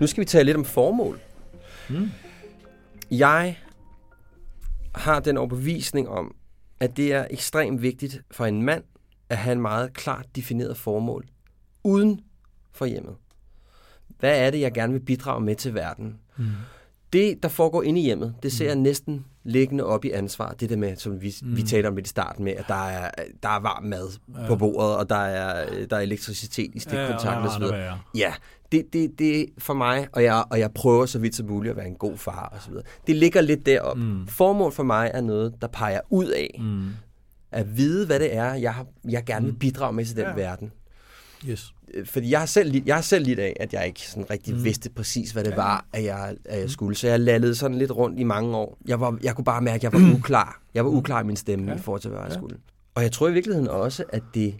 Nu 0.00 0.06
skal 0.06 0.20
vi 0.20 0.24
tale 0.24 0.44
lidt 0.44 0.56
om 0.56 0.64
formål. 0.64 1.20
Mm. 1.90 2.10
Jeg 3.10 3.58
har 4.94 5.20
den 5.20 5.36
overbevisning 5.36 6.08
om, 6.08 6.34
at 6.80 6.96
det 6.96 7.12
er 7.12 7.26
ekstremt 7.30 7.82
vigtigt 7.82 8.22
for 8.30 8.46
en 8.46 8.62
mand 8.62 8.84
at 9.28 9.36
have 9.36 9.52
en 9.52 9.60
meget 9.60 9.92
klart 9.92 10.26
defineret 10.36 10.76
formål 10.76 11.26
uden 11.84 12.20
for 12.72 12.86
hjemmet. 12.86 13.16
Hvad 14.18 14.46
er 14.46 14.50
det, 14.50 14.60
jeg 14.60 14.72
gerne 14.72 14.92
vil 14.92 15.00
bidrage 15.00 15.40
med 15.40 15.56
til 15.56 15.74
verden? 15.74 16.18
Mm. 16.36 16.46
Det, 17.12 17.42
der 17.42 17.48
foregår 17.48 17.82
inde 17.82 18.00
i 18.00 18.04
hjemmet, 18.04 18.34
det 18.42 18.52
ser 18.52 18.66
jeg 18.66 18.76
næsten 18.76 19.24
liggende 19.44 19.84
op 19.84 20.04
i 20.04 20.10
ansvar. 20.10 20.52
Det 20.60 20.70
der 20.70 20.76
med, 20.76 20.96
som 20.96 21.22
vi, 21.22 21.34
mm. 21.42 21.56
vi 21.56 21.62
talte 21.62 21.86
om 21.86 21.96
lidt 21.96 22.06
i 22.06 22.10
starten 22.10 22.44
med, 22.44 22.52
at 22.52 22.64
der 22.68 22.88
er, 22.88 23.10
der 23.42 23.48
er 23.48 23.60
varm 23.60 23.84
mad 23.84 24.08
ja. 24.40 24.46
på 24.46 24.56
bordet, 24.56 24.96
og 24.96 25.08
der 25.08 25.16
er, 25.16 25.66
der 25.86 25.96
er 25.96 26.00
elektricitet 26.00 26.70
i 26.74 26.78
stikkontakten 26.78 27.44
Ja, 27.44 27.46
osv. 27.46 27.62
Ja, 28.14 28.34
det, 28.72 28.84
det, 28.92 29.18
det 29.18 29.46
for 29.58 29.74
mig, 29.74 30.08
og 30.12 30.22
jeg, 30.22 30.44
og 30.50 30.58
jeg 30.58 30.70
prøver 30.74 31.06
så 31.06 31.18
vidt 31.18 31.36
som 31.36 31.46
muligt 31.46 31.70
at 31.70 31.76
være 31.76 31.86
en 31.86 31.94
god 31.94 32.16
far 32.16 32.52
og 32.56 32.62
så 32.62 32.68
videre. 32.68 32.84
Det 33.06 33.16
ligger 33.16 33.40
lidt 33.40 33.66
derop. 33.66 33.96
Mm. 33.96 34.26
Formål 34.26 34.72
for 34.72 34.82
mig 34.82 35.10
er 35.14 35.20
noget, 35.20 35.54
der 35.60 35.66
peger 35.68 36.00
ud 36.10 36.26
af. 36.26 36.56
Mm. 36.60 36.88
At 37.52 37.76
vide, 37.76 38.06
hvad 38.06 38.20
det 38.20 38.34
er, 38.36 38.54
jeg, 38.54 38.74
jeg 39.08 39.24
gerne 39.24 39.46
vil 39.46 39.52
bidrage 39.52 39.92
med 39.92 40.04
til 40.04 40.16
den 40.16 40.24
Ja. 40.24 40.34
verden. 40.34 40.72
Yes. 41.48 41.74
Øh, 41.94 42.06
Fordi 42.06 42.30
jeg 42.30 42.38
har 42.38 42.46
selv, 42.46 42.82
jeg 42.86 42.94
har 42.94 43.02
selv 43.02 43.24
lidt 43.24 43.38
af, 43.38 43.56
at 43.60 43.72
jeg 43.72 43.86
ikke 43.86 44.00
sådan 44.00 44.30
rigtig 44.30 44.54
mm. 44.54 44.64
vidste 44.64 44.90
præcis, 44.90 45.30
hvad 45.30 45.44
det 45.44 45.50
ja. 45.50 45.56
var, 45.56 45.86
at 45.92 46.04
jeg, 46.04 46.36
at 46.44 46.60
jeg 46.60 46.70
skulle. 46.70 46.96
Så 46.96 47.08
jeg 47.08 47.20
lallede 47.20 47.54
sådan 47.54 47.78
lidt 47.78 47.90
rundt 47.90 48.20
i 48.20 48.22
mange 48.24 48.56
år. 48.56 48.78
Jeg, 48.86 49.00
var, 49.00 49.18
jeg 49.22 49.34
kunne 49.34 49.44
bare 49.44 49.60
mærke, 49.60 49.74
at 49.76 49.82
jeg 49.82 49.92
var 49.92 50.14
uklar. 50.18 50.62
Jeg 50.74 50.84
var 50.84 50.90
uklar 50.90 51.20
i 51.20 51.24
min 51.24 51.36
stemme 51.36 51.70
ja. 51.72 51.76
i 51.78 51.80
forhold 51.80 52.00
til, 52.00 52.10
hvad 52.10 52.20
jeg 52.20 52.28
Ja. 52.30 52.34
skulle. 52.38 52.58
Og 52.94 53.02
jeg 53.02 53.12
tror 53.12 53.28
i 53.28 53.32
virkeligheden 53.32 53.68
også, 53.68 54.04
at 54.08 54.22
det, 54.34 54.54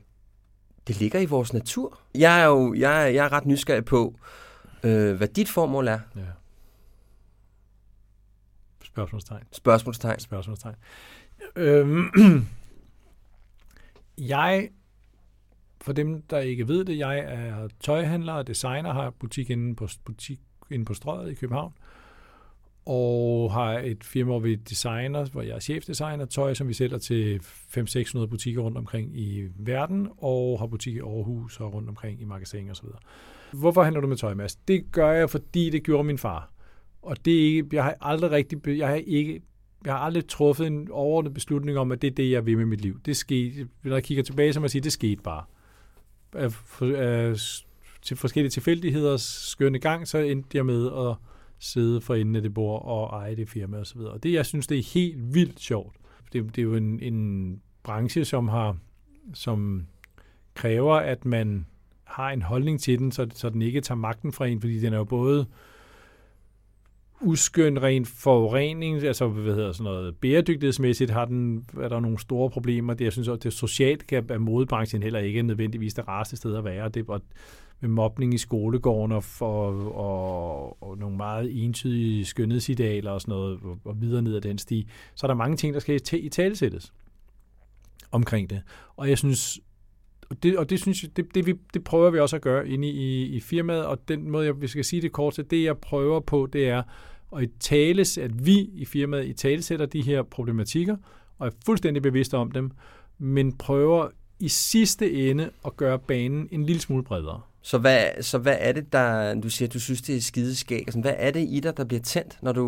det 0.87 1.01
ligger 1.01 1.21
i 1.21 1.25
vores 1.25 1.53
natur. 1.53 2.01
Jeg 2.15 2.41
er 2.41 2.45
jo 2.47 2.75
jeg, 2.75 3.03
er- 3.03 3.07
jeg 3.07 3.25
er 3.25 3.33
ret 3.33 3.47
nysgerrig 3.47 3.85
på, 3.85 4.15
øh, 4.83 5.15
hvad 5.17 5.29
dit 5.29 5.49
formål 5.49 5.89
er. 5.89 5.99
Ja. 6.17 6.21
Spørgsmålstegn. 8.85 9.43
Spørgsmålstegn. 9.53 10.21
Spørgsmålstegn. 10.21 10.75
Øhm, 11.57 12.07
jeg, 14.19 14.69
for 15.85 15.93
dem, 15.93 16.23
der 16.23 16.39
ikke 16.39 16.69
ved 16.69 16.85
det, 16.85 16.99
jeg 16.99 17.19
er 17.19 17.69
tøjhandler 17.81 18.33
og 18.33 18.47
designer, 18.47 18.93
har 18.93 19.11
butik 19.11 19.51
inde 19.51 19.77
på, 19.77 19.89
butik 20.05 20.41
inde 20.71 20.85
på 20.85 20.95
Strøget 20.95 21.31
i 21.33 21.35
København, 21.35 21.73
og 22.87 23.53
har 23.53 23.79
et 23.79 24.05
firma, 24.05 24.31
hvor 24.31 24.39
vi 24.39 24.55
designer, 24.55 25.25
hvor 25.25 25.43
jeg 25.43 25.55
er 25.55 25.61
chefdesigner, 25.61 26.25
tøj, 26.25 26.55
som 26.55 26.69
vi 26.69 26.73
sælger 26.73 26.99
til 26.99 27.41
500-600 27.77 28.27
butikker 28.27 28.63
rundt 28.63 28.79
omkring 28.79 29.19
i 29.19 29.49
verden, 29.57 30.09
og 30.19 30.59
har 30.59 30.67
butik 30.67 30.95
i 30.95 30.99
Aarhus 30.99 31.61
og 31.61 31.75
rundt 31.75 31.89
omkring 31.89 32.21
i 32.21 32.25
magasin 32.25 32.71
og 32.71 32.77
så 32.77 32.83
videre. 32.83 32.99
Hvorfor 33.53 33.83
handler 33.83 34.01
du 34.01 34.07
med 34.07 34.17
tøj, 34.17 34.35
Mads? 34.35 34.57
Det 34.57 34.93
gør 34.93 35.11
jeg, 35.11 35.31
fordi 35.31 35.71
det 35.71 35.83
gjorde 35.83 36.05
min 36.05 36.19
far. 36.19 36.51
Og 37.03 37.25
det 37.25 37.35
er 37.35 37.45
ikke, 37.45 37.69
jeg 37.73 37.85
har 37.85 37.97
aldrig 38.01 38.31
rigtig, 38.31 38.79
jeg 38.79 38.89
har 38.89 38.95
ikke, 38.95 39.41
jeg 39.85 39.93
har 39.93 40.01
aldrig 40.01 40.29
truffet 40.29 40.67
en 40.67 40.89
overordnet 40.91 41.35
beslutning 41.35 41.79
om, 41.79 41.93
at 41.93 42.03
det 42.03 42.11
er 42.11 42.15
det, 42.15 42.31
jeg 42.31 42.47
vil 42.47 42.57
med 42.57 42.67
mit 42.67 42.81
liv. 42.81 43.01
Det 43.07 43.17
skete, 43.17 43.69
når 43.83 43.97
jeg 43.97 44.05
kigger 44.05 44.25
tilbage, 44.25 44.53
så 44.53 44.61
må 44.61 44.65
jeg 44.65 44.71
sige, 44.71 44.83
det 44.83 44.93
skete 44.93 45.23
bare. 45.23 45.45
Af, 46.35 46.83
af, 46.83 47.37
til 48.03 48.17
forskellige 48.17 48.51
tilfældigheder 48.51 49.17
skønne 49.17 49.79
gang, 49.79 50.09
så 50.09 50.19
endte 50.19 50.57
jeg 50.57 50.67
med 50.67 50.87
at 50.87 51.17
sidde 51.59 52.01
for 52.01 52.15
enden 52.15 52.37
af 52.37 52.43
det 52.43 52.55
bord 52.55 52.85
og 52.85 53.21
eje 53.21 53.37
det 53.37 53.49
firma 53.49 53.77
osv. 53.77 53.99
Og 53.99 54.23
det, 54.23 54.33
jeg 54.33 54.47
synes, 54.47 54.67
det 54.67 54.79
er 54.79 54.93
helt 54.95 55.35
vildt 55.35 55.61
sjovt. 55.61 55.97
Det, 56.33 56.57
det 56.57 56.59
er 56.59 56.63
jo 56.63 56.75
en, 56.75 57.01
en 57.01 57.61
branche, 57.83 58.25
som 58.25 58.49
har 58.49 58.77
som 59.35 59.87
kræver, 60.55 60.95
at 60.95 61.25
man 61.25 61.67
har 62.05 62.31
en 62.31 62.43
holdning 62.43 62.81
til 62.81 62.99
den, 62.99 63.13
så, 63.13 63.27
så 63.35 63.51
den 63.51 63.63
ikke 63.63 63.81
tager 63.81 63.99
magten 63.99 64.33
fra 64.33 64.47
en, 64.47 64.61
fordi 64.61 64.81
den 64.81 64.93
er 64.93 64.97
jo 64.97 65.05
både 65.05 65.47
uskøn 67.25 67.83
rent 67.83 68.09
forurening, 68.09 69.03
altså 69.03 69.29
hvad 69.29 69.55
hedder 69.55 69.73
sådan 69.73 69.85
noget, 69.85 70.17
bæredygtighedsmæssigt 70.17 71.11
har 71.11 71.25
den, 71.25 71.65
er 71.81 71.89
der 71.89 72.01
nogle 72.01 72.19
store 72.19 72.51
problemer. 72.51 72.95
Det, 72.95 73.05
jeg 73.05 73.13
synes 73.13 73.29
også, 73.29 73.41
det 73.41 73.53
socialt 73.53 74.07
kan, 74.07 74.27
er 74.29 74.39
modebranchen 74.39 75.03
heller 75.03 75.21
ikke 75.21 75.43
nødvendigvis 75.43 75.95
det 75.95 76.09
rareste 76.09 76.37
sted 76.37 76.57
at 76.57 76.65
være. 76.65 76.89
Det, 76.89 77.09
var 77.09 77.21
med 77.81 77.89
mobning 77.89 78.35
i 78.35 78.39
skolegården 78.39 79.13
og, 79.13 79.25
for, 79.25 79.71
og, 79.91 80.83
og 80.83 80.99
nogle 80.99 81.17
meget 81.17 81.65
entydige 81.65 82.25
skønhedsidealer 82.25 83.11
og 83.11 83.21
sådan 83.21 83.33
noget, 83.33 83.59
og, 83.63 83.79
og 83.85 84.01
videre 84.01 84.23
ned 84.23 84.37
ad 84.37 84.41
den 84.41 84.59
sti, 84.59 84.89
så 85.15 85.27
er 85.27 85.29
der 85.29 85.35
mange 85.35 85.57
ting, 85.57 85.75
der 85.75 85.81
skal 85.81 86.01
i 86.13 86.29
talesættes 86.29 86.93
omkring 88.13 88.51
det. 88.51 88.63
Og 88.97 89.09
jeg 89.09 89.19
synes, 89.19 89.61
og 90.31 90.43
det, 90.43 90.59
og 90.59 90.71
det 90.71 90.81
synes 90.81 91.03
jeg, 91.03 91.17
det, 91.17 91.35
det, 91.35 91.47
vi, 91.47 91.55
det 91.75 91.85
prøver 91.85 92.11
vi 92.11 92.19
også 92.19 92.37
at 92.37 92.43
gøre 92.43 92.69
inde 92.69 92.89
i, 92.89 93.23
i 93.25 93.41
firmaet, 93.41 93.87
og 93.87 94.09
den 94.09 94.31
måde, 94.31 94.47
jeg, 94.47 94.61
vi 94.61 94.67
skal 94.67 94.85
sige 94.85 95.03
det 95.03 95.13
kort 95.13 95.35
til, 95.35 95.51
det 95.51 95.65
jeg 95.65 95.79
prøver 95.79 96.21
på, 96.21 96.49
det 96.53 96.69
er 96.69 96.83
og 97.35 97.43
i 97.43 97.47
tales, 97.47 98.19
at 98.19 98.47
vi 98.47 98.71
i 98.75 98.85
firmaet 98.85 99.27
i 99.27 99.33
tale 99.33 99.63
sætter 99.63 99.87
de 99.87 100.03
her 100.03 100.23
problematikker, 100.23 100.97
og 101.39 101.47
er 101.47 101.51
fuldstændig 101.67 102.03
bevidste 102.03 102.37
om 102.37 102.51
dem, 102.51 102.71
men 103.19 103.53
prøver 103.53 104.09
i 104.41 104.49
sidste 104.49 105.31
ende 105.31 105.51
at 105.67 105.77
gøre 105.77 105.99
banen 105.99 106.49
en 106.51 106.67
lille 106.67 106.81
smule 106.81 107.05
bredere. 107.05 107.41
Så 107.67 107.79
hvad, 107.79 108.07
så 108.21 108.39
hvad 108.39 108.57
er 108.59 108.73
det, 108.73 108.93
der, 108.93 109.35
du 109.41 109.49
siger, 109.49 109.69
du 109.69 109.81
synes, 109.81 110.03
det 110.03 110.17
er 110.17 110.21
skideskæg? 110.21 110.79
Altså, 110.79 111.01
hvad 111.01 111.15
er 111.17 111.31
det 111.31 111.47
i 111.51 111.61
dig, 111.61 111.77
der 111.77 111.85
bliver 111.85 112.01
tændt, 112.01 112.39
når 112.43 112.53
du... 112.53 112.67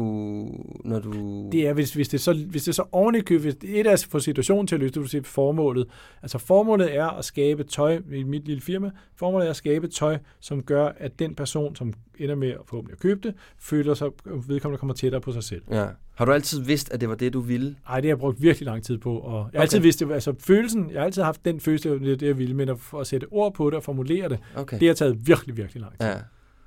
Når 0.85 0.99
du... 0.99 1.49
Det 1.53 1.69
er, 1.69 1.73
hvis, 1.73 1.95
hvis, 1.95 2.09
det 2.09 2.21
så, 2.21 2.47
hvis 2.51 2.65
det 2.65 2.75
så 2.75 2.85
ordentligt 2.93 3.27
køb, 3.27 3.41
hvis 3.41 3.55
et 3.63 3.87
er 3.87 3.93
at 3.93 4.07
få 4.11 4.19
situationen 4.19 4.67
til 4.67 4.75
at 4.77 4.81
løse, 4.81 4.95
du 4.95 5.05
siger 5.05 5.23
formålet. 5.23 5.87
Altså 6.23 6.39
formålet 6.39 6.97
er 6.97 7.07
at 7.07 7.25
skabe 7.25 7.65
tøj 7.65 8.01
i 8.13 8.23
mit 8.23 8.47
lille 8.47 8.61
firma. 8.61 8.91
Formålet 9.17 9.47
er 9.47 9.51
at 9.51 9.57
skabe 9.57 9.89
tøj, 9.89 10.19
som 10.41 10.63
gør, 10.63 10.93
at 10.99 11.19
den 11.19 11.35
person, 11.35 11.77
som 11.77 11.93
ender 12.19 12.35
med 12.35 12.51
at 12.51 12.61
forhåbentlig 12.67 12.93
at 12.93 13.01
købe 13.01 13.29
det, 13.29 13.35
føler 13.59 13.95
sig, 13.95 14.09
vedkommende 14.25 14.79
kommer 14.79 14.95
tættere 14.95 15.21
på 15.21 15.33
sig 15.33 15.45
selv. 15.45 15.63
Ja. 15.71 15.87
Har 16.17 16.25
du 16.25 16.33
altid 16.33 16.61
vidst, 16.61 16.91
at 16.91 17.01
det 17.01 17.09
var 17.09 17.15
det, 17.15 17.33
du 17.33 17.41
ville? 17.41 17.77
Nej, 17.89 18.01
det 18.01 18.05
har 18.05 18.11
jeg 18.11 18.19
brugt 18.19 18.43
virkelig 18.43 18.67
lang 18.67 18.85
tid 18.85 18.99
på. 18.99 19.19
Og 19.19 19.33
jeg 19.33 19.39
har 19.39 19.45
okay. 19.45 19.61
altid 19.61 19.79
vidst 19.79 20.01
det, 20.01 20.13
altså 20.13 20.35
følelsen, 20.41 20.91
jeg 20.91 21.01
har 21.01 21.05
altid 21.05 21.23
haft 21.23 21.45
den 21.45 21.61
følelse, 21.61 21.91
det 21.91 22.13
er 22.13 22.17
det, 22.17 22.27
jeg 22.27 22.39
ville, 22.39 22.55
men 22.55 22.69
at, 22.69 22.77
at 23.01 23.07
sætte 23.07 23.27
ord 23.31 23.55
på 23.55 23.71
det 23.71 23.75
og 23.75 23.83
formulere 23.83 24.29
det, 24.29 24.39
okay. 24.57 24.81
det 24.81 24.89
har 24.89 24.95
taget 24.95 25.27
virkelig, 25.27 25.57
virkelig 25.57 25.81
lang 25.81 25.99
tid. 25.99 26.07
Ja. 26.07 26.17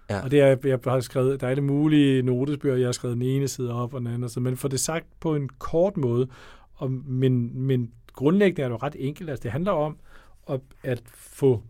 Ja. 0.10 0.24
Og 0.24 0.32
det 0.32 0.42
er, 0.42 0.56
jeg 0.64 0.80
har 0.84 1.00
skrevet, 1.00 1.42
der 1.42 1.48
er 1.48 1.56
det 1.56 1.64
mulige 1.64 2.22
notesbøger, 2.22 2.76
jeg 2.76 2.88
har 2.88 2.92
skrevet 2.92 3.18
den 3.18 3.26
ene 3.26 3.48
side 3.48 3.74
op 3.74 3.94
og 3.94 4.00
den 4.00 4.08
anden, 4.08 4.30
så, 4.30 4.40
men 4.40 4.58
for 4.58 4.68
det 4.68 4.80
sagt 4.80 5.06
på 5.20 5.36
en 5.36 5.50
kort 5.50 5.98
måde, 5.98 6.28
og, 6.76 6.92
men, 6.92 7.62
men 7.62 7.92
grundlæggende 8.14 8.62
er 8.62 8.68
det 8.68 8.74
jo 8.74 8.80
ret 8.84 8.96
enkelt, 9.00 9.30
altså 9.30 9.44
det 9.44 9.52
handler 9.52 9.72
om 9.72 9.98
at, 10.50 10.60
at 10.84 11.02
få 11.16 11.64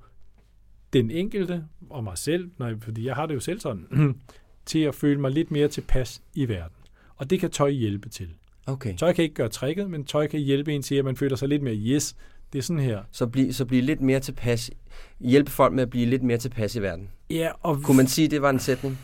den 0.94 1.12
enkelte 1.12 1.64
og 1.90 2.04
mig 2.04 2.18
selv, 2.18 2.52
nej, 2.58 2.74
fordi 2.82 3.06
jeg 3.06 3.16
har 3.16 3.26
det 3.26 3.36
jo 3.36 3.40
selv 3.40 3.60
sådan, 3.60 3.88
til 4.66 4.80
at 4.80 4.96
føle 4.96 5.22
mig 5.22 5.32
lidt 5.32 5.52
mere 5.52 5.68
tilpas 5.68 6.22
i 6.34 6.50
verden. 6.50 6.79
Og 7.20 7.30
det 7.30 7.40
kan 7.40 7.52
tøj 7.52 7.70
hjælpe 7.70 8.10
til. 8.10 8.30
Okay. 8.66 8.96
Tøj 8.96 9.14
kan 9.14 9.24
ikke 9.24 9.36
gøre 9.36 9.50
tricket, 9.50 9.90
men 9.90 10.06
tøj 10.06 10.28
kan 10.28 10.40
hjælpe 10.40 10.74
en 10.74 10.82
til, 10.82 10.96
at 10.96 11.06
man 11.06 11.16
føler 11.16 11.36
sig 11.36 11.50
lidt 11.50 11.62
mere 11.62 11.76
yes. 11.76 12.16
Det 12.54 12.60
er 12.60 12.64
sådan 12.64 12.84
her. 12.84 13.04
Så 13.12 13.28
blive 13.28 13.54
så 13.54 13.66
blive 13.66 13.82
lidt 13.82 14.02
mere 14.02 14.20
tilpas. 14.20 14.72
Hjælpe 15.20 15.52
folk 15.52 15.74
med 15.74 15.84
at 15.84 15.90
blive 15.90 16.06
lidt 16.06 16.24
mere 16.24 16.38
tilpas 16.38 16.76
i 16.76 16.82
verden. 16.82 17.10
Ja, 17.30 17.50
og... 17.60 17.82
Kunne 17.84 17.98
man 17.98 18.08
sige, 18.08 18.26
at 18.26 18.32
det 18.32 18.42
var 18.42 18.50
en 18.50 18.60
sætning? 18.60 19.00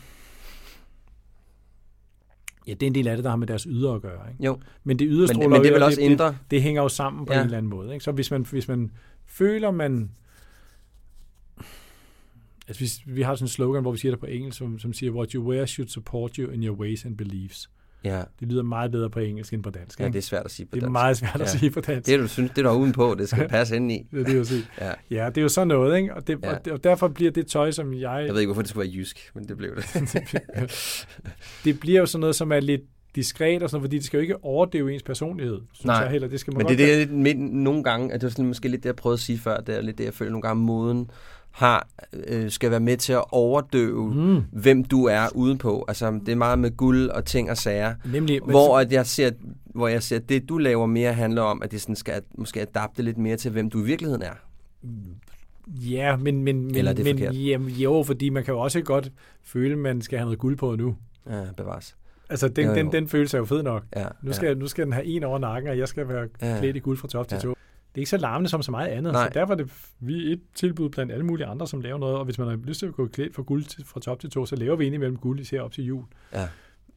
Ja, 2.66 2.74
det 2.74 2.82
er 2.82 2.86
en 2.86 2.94
del 2.94 3.08
af 3.08 3.16
det, 3.16 3.24
der 3.24 3.30
har 3.30 3.36
med 3.36 3.46
deres 3.46 3.62
ydre 3.62 3.94
at 3.94 4.02
gøre. 4.02 4.30
Ikke? 4.32 4.44
Jo. 4.44 4.60
Men 4.84 4.98
det 4.98 5.06
ydre 5.10 5.34
men, 5.34 5.50
men 5.50 5.64
det 5.64 5.72
vil 5.72 5.82
også 5.82 6.00
det, 6.00 6.10
ændre. 6.10 6.26
Det, 6.26 6.36
det, 6.50 6.62
hænger 6.62 6.82
jo 6.82 6.88
sammen 6.88 7.26
på 7.26 7.32
ja. 7.32 7.38
en 7.38 7.44
eller 7.44 7.58
anden 7.58 7.70
måde. 7.70 7.92
Ikke? 7.92 8.04
Så 8.04 8.12
hvis 8.12 8.30
man, 8.30 8.46
hvis 8.50 8.68
man 8.68 8.90
føler, 9.26 9.70
man 9.70 10.10
Altså, 12.68 13.02
vi, 13.06 13.12
vi 13.14 13.22
har 13.22 13.34
sådan 13.34 13.44
en 13.44 13.48
slogan, 13.48 13.82
hvor 13.82 13.92
vi 13.92 13.98
siger 13.98 14.12
det 14.12 14.20
på 14.20 14.26
engelsk, 14.26 14.58
som, 14.58 14.78
som 14.78 14.92
siger, 14.92 15.12
what 15.12 15.32
you 15.32 15.50
wear 15.50 15.66
should 15.66 15.88
support 15.88 16.36
you 16.36 16.50
in 16.50 16.64
your 16.64 16.76
ways 16.76 17.04
and 17.04 17.16
beliefs. 17.16 17.70
Ja. 18.06 18.22
Det 18.40 18.48
lyder 18.48 18.62
meget 18.62 18.90
bedre 18.90 19.10
på 19.10 19.20
engelsk 19.20 19.52
end 19.52 19.62
på 19.62 19.70
dansk. 19.70 20.00
Ja, 20.00 20.06
det 20.06 20.16
er 20.16 20.20
svært 20.20 20.44
at 20.44 20.50
sige 20.50 20.66
på 20.66 20.70
dansk. 20.70 20.80
Det 20.80 20.86
er 20.86 20.92
meget 20.92 21.16
svært 21.16 21.34
at 21.34 21.40
ja. 21.40 21.46
sige 21.46 21.70
på 21.70 21.80
dansk. 21.80 22.10
Det 22.10 22.18
du 22.18 22.28
synes, 22.28 22.50
det 22.50 22.64
du 22.64 22.68
har 22.68 22.76
udenpå, 22.76 23.14
det 23.18 23.28
skal 23.28 23.48
passe 23.58 23.76
ind 23.76 23.92
i. 23.92 24.06
det 24.10 24.20
er 24.20 24.24
det, 24.24 24.36
jeg 24.36 24.46
sige. 24.46 24.64
Ja. 24.80 24.92
ja, 25.10 25.28
det 25.28 25.38
er 25.38 25.42
jo 25.42 25.48
sådan 25.48 25.68
noget, 25.68 25.96
ikke? 25.96 26.14
Og, 26.14 26.26
det, 26.26 26.38
ja. 26.42 26.54
og, 26.54 26.64
det, 26.64 26.72
og 26.72 26.84
derfor 26.84 27.08
bliver 27.08 27.30
det 27.30 27.46
tøj, 27.46 27.70
som 27.70 27.94
jeg... 27.94 28.24
Jeg 28.26 28.34
ved 28.34 28.40
ikke, 28.40 28.48
hvorfor 28.48 28.62
det 28.62 28.70
skulle 28.70 28.88
være 28.88 28.96
jysk, 28.96 29.30
men 29.34 29.48
det 29.48 29.56
blev 29.56 29.76
det. 29.76 31.06
det 31.64 31.80
bliver 31.80 32.00
jo 32.00 32.06
sådan 32.06 32.20
noget, 32.20 32.36
som 32.36 32.52
er 32.52 32.60
lidt 32.60 32.82
diskret 33.16 33.62
og 33.62 33.70
sådan 33.70 33.82
fordi 33.82 33.96
det 33.96 34.04
skal 34.04 34.18
jo 34.18 34.22
ikke 34.22 34.44
overdøve 34.44 34.92
ens 34.92 35.02
personlighed, 35.02 35.60
synes 35.72 35.86
Nej. 35.86 35.96
jeg 35.96 36.10
heller. 36.10 36.28
Det 36.28 36.40
skal 36.40 36.52
man 36.52 36.58
men 36.66 36.78
det 36.78 36.92
er 36.92 37.06
det, 37.06 37.08
lidt, 37.08 37.38
nogle 37.38 37.84
gange, 37.84 38.12
at 38.12 38.20
det 38.20 38.26
var 38.26 38.30
sådan, 38.30 38.46
måske 38.46 38.68
lidt 38.68 38.82
det, 38.82 38.86
jeg 38.86 38.96
prøvede 38.96 39.14
at 39.14 39.20
sige 39.20 39.38
før, 39.38 39.60
det 39.60 39.76
er 39.76 39.80
lidt 39.80 39.98
det, 39.98 40.04
jeg 40.04 40.14
føler 40.14 40.30
nogle 40.30 40.42
gange 40.42 40.62
moden 40.62 41.10
har, 41.56 41.88
øh, 42.12 42.50
skal 42.50 42.70
være 42.70 42.80
med 42.80 42.96
til 42.96 43.12
at 43.12 43.24
overdøve, 43.30 44.14
mm. 44.14 44.42
hvem 44.52 44.84
du 44.84 45.04
er 45.04 45.28
udenpå. 45.34 45.84
Altså, 45.88 46.20
det 46.26 46.32
er 46.32 46.36
meget 46.36 46.58
med 46.58 46.76
guld 46.76 47.08
og 47.08 47.24
ting 47.24 47.50
og 47.50 47.56
sager. 47.56 47.94
Nemlig, 48.12 48.40
hvor, 48.40 48.78
at 48.78 48.92
jeg 48.92 49.06
ser, 49.06 49.30
hvor 49.64 49.88
jeg 49.88 50.02
ser, 50.02 50.16
at 50.16 50.28
det, 50.28 50.48
du 50.48 50.58
laver 50.58 50.86
mere, 50.86 51.12
handler 51.12 51.42
om, 51.42 51.62
at 51.62 51.70
det 51.70 51.80
sådan 51.80 51.96
skal 51.96 52.22
måske 52.34 52.62
adapte 52.62 53.02
lidt 53.02 53.18
mere 53.18 53.36
til, 53.36 53.50
hvem 53.50 53.70
du 53.70 53.82
i 53.82 53.86
virkeligheden 53.86 54.22
er. 54.22 54.32
Ja, 55.68 56.16
men, 56.16 56.44
men, 56.44 56.66
men, 56.66 56.74
Eller 56.74 56.90
er 56.90 56.94
det 56.94 57.04
men 57.04 57.34
jamen, 57.34 57.68
jo, 57.68 58.02
fordi 58.06 58.28
man 58.28 58.44
kan 58.44 58.54
jo 58.54 58.60
også 58.60 58.80
godt 58.80 59.12
føle, 59.42 59.72
at 59.72 59.78
man 59.78 60.00
skal 60.00 60.18
have 60.18 60.26
noget 60.26 60.38
guld 60.38 60.56
på 60.56 60.76
nu. 60.76 60.96
Ja, 61.30 61.42
bevares. 61.56 61.96
Altså, 62.30 62.48
den, 62.48 62.64
jo, 62.64 62.70
jo. 62.70 62.76
Den, 62.76 62.92
den 62.92 63.08
følelse 63.08 63.36
er 63.36 63.40
jo 63.40 63.44
fed 63.44 63.62
nok. 63.62 63.82
Ja, 63.96 64.06
nu, 64.22 64.32
skal, 64.32 64.48
ja. 64.48 64.54
nu 64.54 64.66
skal 64.66 64.84
den 64.84 64.92
have 64.92 65.06
en 65.06 65.24
over 65.24 65.38
nakken, 65.38 65.70
og 65.70 65.78
jeg 65.78 65.88
skal 65.88 66.08
være 66.08 66.28
ja. 66.42 66.58
klædt 66.58 66.76
i 66.76 66.78
guld 66.78 66.98
fra 66.98 67.08
top 67.08 67.28
til 67.28 67.38
ja. 67.44 67.52
Det 67.96 68.00
er 68.00 68.02
ikke 68.02 68.10
så 68.10 68.16
larmende 68.16 68.50
som 68.50 68.62
så 68.62 68.70
meget 68.70 68.88
andet. 68.88 69.12
Nej. 69.12 69.24
Så 69.24 69.30
derfor 69.34 69.52
er 69.52 69.56
det 69.56 69.72
vi 70.00 70.28
er 70.28 70.32
et 70.32 70.40
tilbud 70.54 70.88
blandt 70.88 71.12
alle 71.12 71.26
mulige 71.26 71.46
andre, 71.46 71.66
som 71.66 71.80
laver 71.80 71.98
noget. 71.98 72.16
Og 72.16 72.24
hvis 72.24 72.38
man 72.38 72.48
har 72.48 72.56
lyst 72.56 72.78
til 72.78 72.86
at 72.86 72.94
gå 72.94 73.06
klædt 73.06 73.34
fra 73.34 73.42
guld 73.42 73.64
til, 73.64 73.84
fra 73.84 74.00
top 74.00 74.20
til 74.20 74.30
to, 74.30 74.46
så 74.46 74.56
laver 74.56 74.76
vi 74.76 74.86
indimellem 74.86 75.16
guld, 75.16 75.40
især 75.40 75.60
op 75.60 75.72
til 75.72 75.84
jul. 75.84 76.04
Ja. 76.32 76.48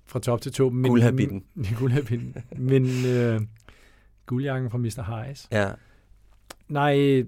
Fra 0.06 0.20
top 0.20 0.42
til 0.42 0.52
to. 0.52 0.70
Men, 0.70 0.92
guldhabitten. 0.92 1.44
guldhabitten. 1.80 2.36
men 2.58 2.88
øh, 3.08 3.42
guldjakken 4.26 4.72
fra 4.72 4.78
Mr. 4.78 5.04
Heiss. 5.04 5.48
Ja. 5.52 5.72
Nej, 6.68 7.24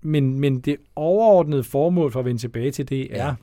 men, 0.00 0.40
men 0.40 0.60
det 0.60 0.76
overordnede 0.96 1.64
formål 1.64 2.12
for 2.12 2.20
at 2.20 2.26
vende 2.26 2.40
tilbage 2.40 2.70
til 2.70 2.88
det 2.88 3.18
er 3.20 3.26
ja. 3.26 3.34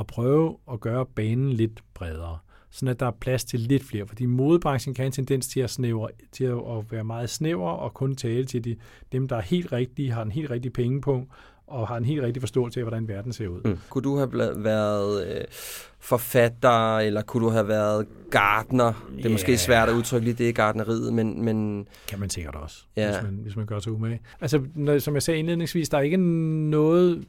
at 0.00 0.06
prøve 0.06 0.56
at 0.72 0.80
gøre 0.80 1.06
banen 1.06 1.52
lidt 1.52 1.80
bredere 1.94 2.38
sådan 2.76 2.88
at 2.88 3.00
der 3.00 3.06
er 3.06 3.10
plads 3.10 3.44
til 3.44 3.60
lidt 3.60 3.84
flere, 3.84 4.06
fordi 4.06 4.26
modebranchen 4.26 4.94
kan 4.94 5.02
have 5.02 5.06
en 5.06 5.12
tendens 5.12 5.48
til 5.48 5.60
at, 5.60 5.70
snævre, 5.70 6.08
til 6.32 6.44
at 6.44 6.90
være 6.90 7.04
meget 7.04 7.30
snæver 7.30 7.70
og 7.70 7.94
kun 7.94 8.16
tale 8.16 8.44
til 8.44 8.64
de, 8.64 8.76
dem, 9.12 9.28
der 9.28 9.36
er 9.36 9.40
helt 9.40 9.72
rigtige, 9.72 10.12
har 10.12 10.22
en 10.22 10.32
helt 10.32 10.50
rigtig 10.50 10.72
pengepunkt, 10.72 11.30
og 11.66 11.88
har 11.88 11.96
en 11.96 12.04
helt 12.04 12.22
rigtig 12.22 12.42
forståelse 12.42 12.80
af, 12.80 12.84
hvordan 12.84 13.08
verden 13.08 13.32
ser 13.32 13.48
ud. 13.48 13.60
Mm. 13.64 13.78
Kunne 13.90 14.02
du 14.02 14.16
have 14.16 14.30
været 14.64 15.26
øh, 15.26 15.44
forfatter, 15.98 16.98
eller 16.98 17.22
kunne 17.22 17.44
du 17.44 17.50
have 17.50 17.68
været 17.68 18.06
gardner? 18.30 19.06
Det 19.10 19.18
er 19.18 19.20
yeah. 19.20 19.32
måske 19.32 19.58
svært 19.58 19.88
at 19.88 19.94
udtrykke 19.94 20.24
lige 20.24 20.34
det 20.34 20.48
i 20.48 20.52
gardneriet, 20.52 21.12
men, 21.12 21.44
men... 21.44 21.88
Kan 22.08 22.20
man 22.20 22.30
sikkert 22.30 22.54
også, 22.54 22.84
ja. 22.96 23.10
hvis, 23.10 23.22
man, 23.22 23.38
hvis 23.42 23.56
man 23.56 23.66
gør 23.66 23.78
sig 23.78 23.92
umage. 23.92 24.20
Altså, 24.40 24.62
når, 24.74 24.98
som 24.98 25.14
jeg 25.14 25.22
sagde 25.22 25.38
indledningsvis, 25.38 25.88
der 25.88 25.98
er 25.98 26.02
ikke 26.02 26.16
noget... 26.16 27.24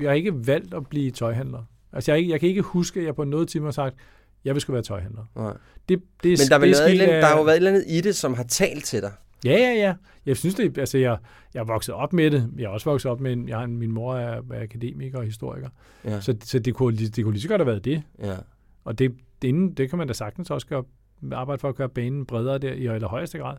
Jeg 0.00 0.08
har 0.08 0.14
ikke 0.14 0.46
valgt 0.46 0.74
at 0.74 0.86
blive 0.86 1.10
tøjhandler. 1.10 1.62
Altså, 1.92 2.12
jeg, 2.12 2.28
jeg 2.28 2.40
kan 2.40 2.48
ikke 2.48 2.62
huske, 2.62 3.00
at 3.00 3.06
jeg 3.06 3.14
på 3.14 3.24
noget 3.24 3.48
tidspunkt 3.48 3.66
har 3.66 3.72
sagt, 3.72 3.96
jeg 4.44 4.54
vil 4.54 4.60
sgu 4.60 4.72
være 4.72 4.82
tøjhandler. 4.82 5.24
Nej. 5.36 5.52
Det, 5.88 6.02
det, 6.22 6.24
Men 6.24 6.36
der, 6.50 6.58
det, 6.58 6.76
det 6.76 7.00
andet, 7.00 7.08
der 7.08 7.26
har 7.26 7.36
jo 7.36 7.42
været 7.42 7.54
et 7.54 7.56
eller 7.56 7.70
andet 7.70 7.84
i 7.86 8.00
det, 8.00 8.16
som 8.16 8.34
har 8.34 8.42
talt 8.42 8.84
til 8.84 9.02
dig. 9.02 9.12
Ja, 9.44 9.52
ja, 9.52 9.72
ja. 9.72 9.94
Jeg 10.26 10.36
synes 10.36 10.54
det, 10.54 10.78
altså 10.78 10.98
jeg, 10.98 11.18
jeg 11.54 11.60
er 11.60 11.64
vokset 11.64 11.94
op 11.94 12.12
med 12.12 12.30
det. 12.30 12.50
Jeg 12.58 12.64
er 12.64 12.68
også 12.68 12.90
vokset 12.90 13.10
op 13.10 13.20
med, 13.20 13.32
en, 13.32 13.48
jeg 13.48 13.58
har, 13.58 13.66
min 13.66 13.92
mor 13.92 14.16
er, 14.16 14.42
er 14.52 14.62
akademiker 14.62 15.18
og 15.18 15.24
historiker. 15.24 15.68
Ja. 16.04 16.20
Så, 16.20 16.36
så 16.44 16.58
det, 16.58 16.74
kunne, 16.74 16.96
det 16.96 17.24
kunne 17.24 17.32
lige 17.32 17.42
så 17.42 17.48
godt 17.48 17.60
have 17.60 17.66
været 17.66 17.84
det. 17.84 18.02
Ja. 18.18 18.36
Og 18.84 18.98
det, 18.98 19.14
det, 19.42 19.78
det 19.78 19.88
kan 19.90 19.98
man 19.98 20.06
da 20.06 20.12
sagtens 20.12 20.50
også 20.50 20.66
gøre, 20.66 20.84
arbejde 21.32 21.60
for 21.60 21.68
at 21.68 21.74
gøre 21.74 21.88
banen 21.88 22.26
bredere 22.26 22.58
der 22.58 22.72
i 22.72 22.86
allerhøjeste 22.86 23.38
grad. 23.38 23.56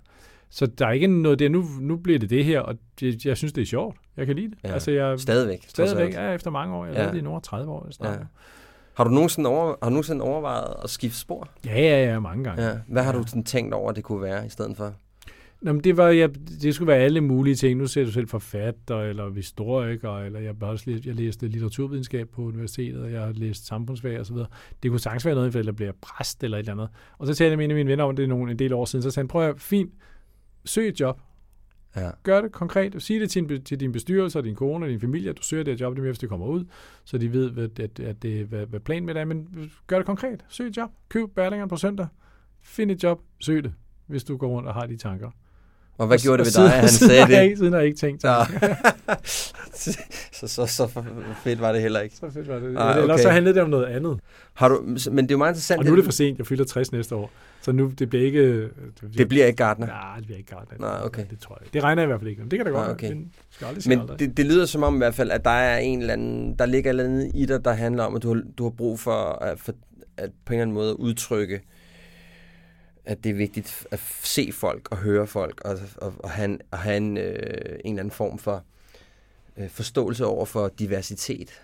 Så 0.49 0.65
der 0.65 0.87
er 0.87 0.91
ikke 0.91 1.07
noget 1.07 1.39
der, 1.39 1.49
nu, 1.49 1.65
nu 1.79 1.97
bliver 1.97 2.19
det 2.19 2.29
det 2.29 2.45
her, 2.45 2.59
og 2.59 2.75
det, 2.99 3.25
jeg 3.25 3.37
synes, 3.37 3.53
det 3.53 3.61
er 3.61 3.65
sjovt. 3.65 3.97
Jeg 4.17 4.25
kan 4.25 4.35
lide 4.35 4.49
det. 4.49 4.57
Ja. 4.63 4.73
Altså, 4.73 4.91
jeg, 4.91 5.19
stadigvæk. 5.19 5.65
Stadigvæk, 5.67 6.13
ja, 6.13 6.33
efter 6.33 6.51
mange 6.51 6.75
år. 6.75 6.85
Jeg 6.85 6.95
ja. 6.95 7.11
det 7.11 7.17
i 7.17 7.21
nogle 7.21 7.41
30 7.41 7.71
år. 7.71 7.89
Ja. 8.03 8.17
Har 9.01 9.07
du 9.07 9.13
nogensinde, 9.13 9.49
over, 9.49 9.75
har 9.81 9.89
du 9.89 9.93
nogensinde 9.93 10.23
overvejet 10.23 10.73
at 10.83 10.89
skifte 10.89 11.19
spor? 11.19 11.47
Ja, 11.65 11.81
ja, 11.81 12.11
ja, 12.11 12.19
mange 12.19 12.43
gange. 12.43 12.63
Ja. 12.63 12.77
Hvad 12.87 13.03
har 13.03 13.13
ja. 13.13 13.19
du 13.19 13.27
sådan 13.27 13.43
tænkt 13.43 13.73
over, 13.73 13.89
at 13.89 13.95
det 13.95 14.03
kunne 14.03 14.21
være 14.21 14.45
i 14.45 14.49
stedet 14.49 14.77
for? 14.77 14.93
Nå, 15.61 15.73
men 15.73 15.83
det, 15.83 15.97
var, 15.97 16.07
ja, 16.07 16.27
det 16.61 16.75
skulle 16.75 16.87
være 16.87 16.97
alle 16.97 17.21
mulige 17.21 17.55
ting. 17.55 17.79
Nu 17.79 17.87
ser 17.87 18.05
du 18.05 18.11
selv 18.11 18.27
forfatter, 18.27 19.01
eller 19.01 19.33
historiker, 19.33 20.17
eller 20.17 20.39
jeg, 20.39 20.63
også 20.63 20.89
læst, 20.89 21.05
jeg 21.05 21.15
læste 21.15 21.47
litteraturvidenskab 21.47 22.29
på 22.29 22.41
universitetet, 22.41 23.03
og 23.03 23.11
jeg 23.11 23.21
har 23.21 23.31
læst 23.31 23.67
samfundsfag 23.67 24.19
og 24.19 24.25
så 24.25 24.33
videre. 24.33 24.47
Det 24.83 24.91
kunne 24.91 24.99
sagtens 24.99 25.25
være 25.25 25.35
noget, 25.35 25.55
eller 25.55 25.71
bliver 25.71 25.91
præst 26.01 26.43
eller 26.43 26.57
et 26.57 26.59
eller 26.59 26.73
andet. 26.73 26.89
Og 27.17 27.27
så 27.27 27.33
talte 27.33 27.49
jeg 27.49 27.57
med 27.57 27.65
en 27.65 27.71
af 27.71 27.75
mine 27.75 27.89
venner 27.89 28.03
om 28.03 28.15
det 28.15 28.29
nogle, 28.29 28.51
en 28.51 28.59
del 28.59 28.73
år 28.73 28.85
siden, 28.85 29.03
så 29.03 29.11
sagde 29.11 29.23
han, 29.23 29.27
prøv 29.27 29.49
at 29.49 29.61
fint, 29.61 29.91
søg 30.65 30.87
et 30.87 30.99
job. 30.99 31.19
Ja. 31.95 32.10
Gør 32.23 32.41
det 32.41 32.51
konkret. 32.51 33.04
Sig 33.04 33.19
det 33.19 33.32
til, 33.32 33.49
din, 33.49 33.63
til 33.63 33.80
din 33.80 33.91
bestyrelse 33.91 34.39
og 34.39 34.43
din 34.43 34.56
kone 34.56 34.86
og 34.86 34.89
din 34.89 34.99
familie, 34.99 35.30
at 35.30 35.38
du 35.38 35.43
søger 35.43 35.63
det 35.63 35.80
her 35.80 35.86
job, 35.86 35.95
det 35.95 36.01
mere, 36.01 36.12
hvis 36.12 36.19
det 36.19 36.30
kommer 36.30 36.47
ud, 36.47 36.65
så 37.04 37.17
de 37.17 37.34
ved, 37.34 37.51
hvad, 37.51 37.80
at, 37.80 37.99
at 37.99 38.23
det, 38.23 38.45
hvad, 38.45 38.65
hvad 38.65 38.80
planen 38.80 39.06
med 39.06 39.13
det 39.13 39.21
er. 39.21 39.25
Men 39.25 39.71
gør 39.88 39.97
det 39.97 40.06
konkret. 40.06 40.45
Søg 40.49 40.67
et 40.67 40.77
job. 40.77 40.89
Køb 41.10 41.30
Berlingeren 41.36 41.69
på 41.69 41.75
søndag. 41.75 42.08
Find 42.62 42.91
et 42.91 43.04
job. 43.04 43.21
Søg 43.39 43.63
det, 43.63 43.73
hvis 44.08 44.23
du 44.23 44.38
går 44.38 44.47
rundt 44.47 44.67
og 44.67 44.73
har 44.73 44.86
de 44.86 44.97
tanker. 44.97 45.32
Og 45.97 46.08
hvad 46.08 46.17
Og- 46.17 46.21
gjorde 46.21 46.43
det 46.43 46.58
ved 46.58 46.63
dig, 46.63 46.73
at 46.73 46.80
han 46.80 46.89
siden 46.97 47.10
sagde 47.10 47.21
har 47.21 47.30
jeg 47.30 47.38
det? 47.39 47.43
ikke- 47.45 47.58
Siden 47.58 47.73
har 47.73 47.80
jeg 47.80 47.88
ikke 47.88 47.97
tænkt. 47.99 48.23
Nå. 48.23 48.30
så, 50.34 50.47
så, 50.47 50.65
så 50.65 50.88
fedt 51.43 51.62
var 51.62 51.71
det 51.71 51.82
heller 51.82 51.99
ikke. 51.99 52.15
Så 52.15 52.30
fedt 52.34 52.47
var 52.47 52.60
det. 52.60 52.75
Ah, 52.77 53.04
okay. 53.04 53.17
så 53.23 53.30
handlede 53.30 53.56
det 53.56 53.63
om 53.63 53.69
noget 53.69 53.86
andet. 53.86 54.19
Har 54.54 54.69
du, 54.69 54.82
men 54.86 54.97
det 54.97 55.32
er 55.32 55.36
jo 55.36 55.38
meget 55.38 55.51
interessant. 55.51 55.80
Og 55.80 55.86
nu 55.86 55.91
er 55.91 55.95
det 55.95 56.06
for 56.06 56.12
sent. 56.12 56.38
Jeg 56.38 56.47
fylder 56.47 56.65
60 56.65 56.91
næste 56.91 57.15
år. 57.15 57.32
Så 57.62 57.71
nu, 57.71 57.91
det 57.99 58.10
bliver 58.10 58.25
ikke... 58.25 58.69
det 59.17 59.30
bliver 59.30 59.45
ikke 59.45 59.58
Gardner. 59.58 59.88
Nej, 59.88 60.15
det 60.17 60.25
bliver 60.25 60.38
ikke 60.38 60.49
Gardner. 60.56 60.77
Nej, 60.80 61.06
okay. 61.06 61.25
Det 61.30 61.39
tror 61.39 61.58
jeg. 61.62 61.73
Det 61.73 61.84
regner 61.84 62.01
jeg 62.01 62.08
i 62.08 62.10
hvert 62.10 62.19
fald 62.19 62.30
ikke. 62.30 62.41
Men 62.41 62.51
det 62.51 62.60
kan 62.60 62.65
da 62.65 62.71
godt 62.71 62.82
være. 62.86 62.91
okay. 62.95 63.12
Men 63.13 63.32
Men 63.88 63.99
aldrig. 63.99 64.19
det, 64.19 64.38
det 64.38 64.45
lyder 64.45 64.65
som 64.65 64.84
om 64.84 64.95
i 64.95 64.97
hvert 64.97 65.15
fald, 65.15 65.32
at 65.32 65.45
der 65.45 65.51
er 65.51 65.77
en 65.77 65.99
eller 66.01 66.13
anden, 66.13 66.56
der 66.60 66.65
ligger 66.65 66.89
et 66.89 66.99
eller 66.99 67.04
andet 67.04 67.32
i 67.36 67.45
dig, 67.45 67.65
der 67.65 67.73
handler 67.73 68.04
om, 68.04 68.15
at 68.15 68.23
du 68.23 68.34
har, 68.34 68.41
du 68.58 68.63
har 68.63 68.69
brug 68.69 68.99
for 68.99 69.12
at, 69.43 69.60
for 69.60 69.73
at 70.17 70.30
på 70.45 70.54
en 70.54 70.60
eller 70.60 70.62
anden 70.62 70.73
måde 70.73 70.99
udtrykke, 70.99 71.62
at 73.05 73.23
det 73.23 73.29
er 73.29 73.33
vigtigt 73.33 73.87
at 73.91 73.99
se 74.23 74.51
folk 74.53 74.87
og 74.91 74.97
høre 74.97 75.27
folk, 75.27 75.61
og, 75.65 75.77
og, 75.97 76.13
og 76.19 76.29
have, 76.29 76.45
en, 76.45 76.61
og 76.71 76.77
have 76.79 76.97
en, 76.97 77.17
øh, 77.17 77.33
en 77.85 77.93
eller 77.93 77.99
anden 77.99 78.11
form 78.11 78.37
for 78.37 78.63
øh, 79.57 79.69
forståelse 79.69 80.25
over 80.25 80.45
for 80.45 80.67
diversitet. 80.67 81.61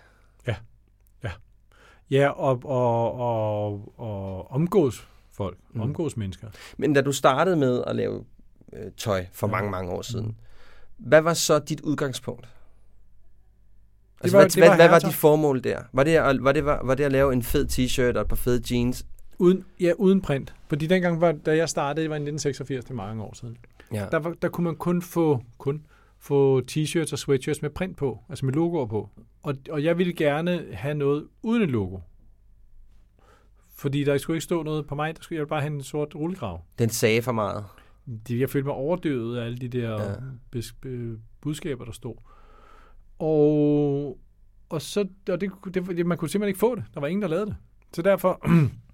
Ja, 2.10 2.28
og, 2.28 2.60
og, 2.64 3.14
og, 3.20 3.92
og 4.00 4.50
omgås 4.50 5.08
folk. 5.32 5.58
Mm. 5.70 5.76
Mm. 5.76 5.80
Omgås 5.80 6.16
mennesker. 6.16 6.48
Men 6.78 6.92
da 6.92 7.00
du 7.00 7.12
startede 7.12 7.56
med 7.56 7.84
at 7.86 7.96
lave 7.96 8.24
øh, 8.72 8.92
tøj 8.96 9.26
for 9.32 9.46
Ja. 9.46 9.50
mange, 9.50 9.70
mange 9.70 9.92
år 9.92 10.02
siden, 10.02 10.36
hvad 10.96 11.20
var 11.20 11.34
så 11.34 11.58
dit 11.58 11.80
udgangspunkt? 11.80 12.48
Altså, 14.20 14.36
var- 14.36 14.42
hvad, 14.44 14.50
det 14.50 14.60
var 14.60 14.66
hvad, 14.68 14.76
hvad 14.76 14.88
var 14.88 14.98
dit 14.98 15.14
formål 15.14 15.64
der? 15.64 15.82
Var 15.92 16.04
det, 16.04 16.16
at, 16.16 16.44
var, 16.44 16.52
det, 16.52 16.64
var, 16.64 16.80
var 16.84 16.94
det 16.94 17.04
at 17.04 17.12
lave 17.12 17.32
en 17.32 17.42
fed 17.42 17.66
t-shirt 17.68 18.16
og 18.16 18.20
et 18.22 18.28
par 18.28 18.36
fede 18.36 18.74
jeans? 18.74 19.06
Uden, 19.38 19.64
ja, 19.80 19.92
uden 19.98 20.20
print. 20.22 20.54
Fordi 20.68 20.86
dengang, 20.86 21.20
var, 21.20 21.32
da 21.32 21.56
jeg 21.56 21.68
startede, 21.68 22.02
det 22.02 22.10
var 22.10 22.16
i 22.16 22.22
1986, 22.22 22.84
det 22.84 22.90
er 22.90 22.94
mange 22.94 23.22
år 23.22 23.34
siden. 23.34 23.56
Ja. 23.92 24.06
Der, 24.12 24.18
var, 24.18 24.34
der 24.42 24.48
kunne 24.48 24.64
man 24.64 24.76
kun 24.76 25.02
få, 25.02 25.42
kun 25.58 25.86
få 26.18 26.60
t-shirts 26.70 27.12
og 27.12 27.18
sweatshirts 27.18 27.62
med 27.62 27.70
print 27.70 27.96
på, 27.96 28.18
altså 28.28 28.46
med 28.46 28.54
logoer 28.54 28.86
på. 28.86 29.08
Og, 29.42 29.54
og 29.70 29.84
jeg 29.84 29.98
ville 29.98 30.12
gerne 30.12 30.64
have 30.72 30.94
noget 30.94 31.28
uden 31.42 31.62
et 31.62 31.70
logo. 31.70 31.98
Fordi 33.76 34.04
der 34.04 34.18
skulle 34.18 34.36
ikke 34.36 34.44
stå 34.44 34.62
noget 34.62 34.86
på 34.86 34.94
mig, 34.94 35.16
der 35.16 35.22
skulle 35.22 35.36
jeg 35.36 35.40
ville 35.40 35.48
bare 35.48 35.60
have 35.60 35.74
en 35.74 35.82
sort 35.82 36.14
rullegrav. 36.14 36.60
Den 36.78 36.88
sagde 36.88 37.22
for 37.22 37.32
meget. 37.32 37.64
Det, 38.28 38.40
jeg 38.40 38.50
følte 38.50 38.66
mig 38.66 38.74
overdøvet 38.74 39.38
af 39.38 39.44
alle 39.44 39.58
de 39.58 39.68
der 39.68 40.02
Ja. 40.02 40.14
bes, 40.50 40.72
be, 40.72 41.18
budskaber, 41.40 41.84
der 41.84 41.92
stod. 41.92 42.14
Og, 43.18 44.18
og 44.68 44.82
så, 44.82 45.06
og 45.30 45.40
det, 45.40 45.50
det, 45.74 46.06
man 46.06 46.18
kunne 46.18 46.28
simpelthen 46.28 46.48
ikke 46.48 46.58
få 46.58 46.74
det. 46.74 46.84
Der 46.94 47.00
var 47.00 47.06
ingen, 47.06 47.22
der 47.22 47.28
lavede 47.28 47.46
det. 47.46 47.56
Så 47.94 48.02
derfor, 48.02 48.40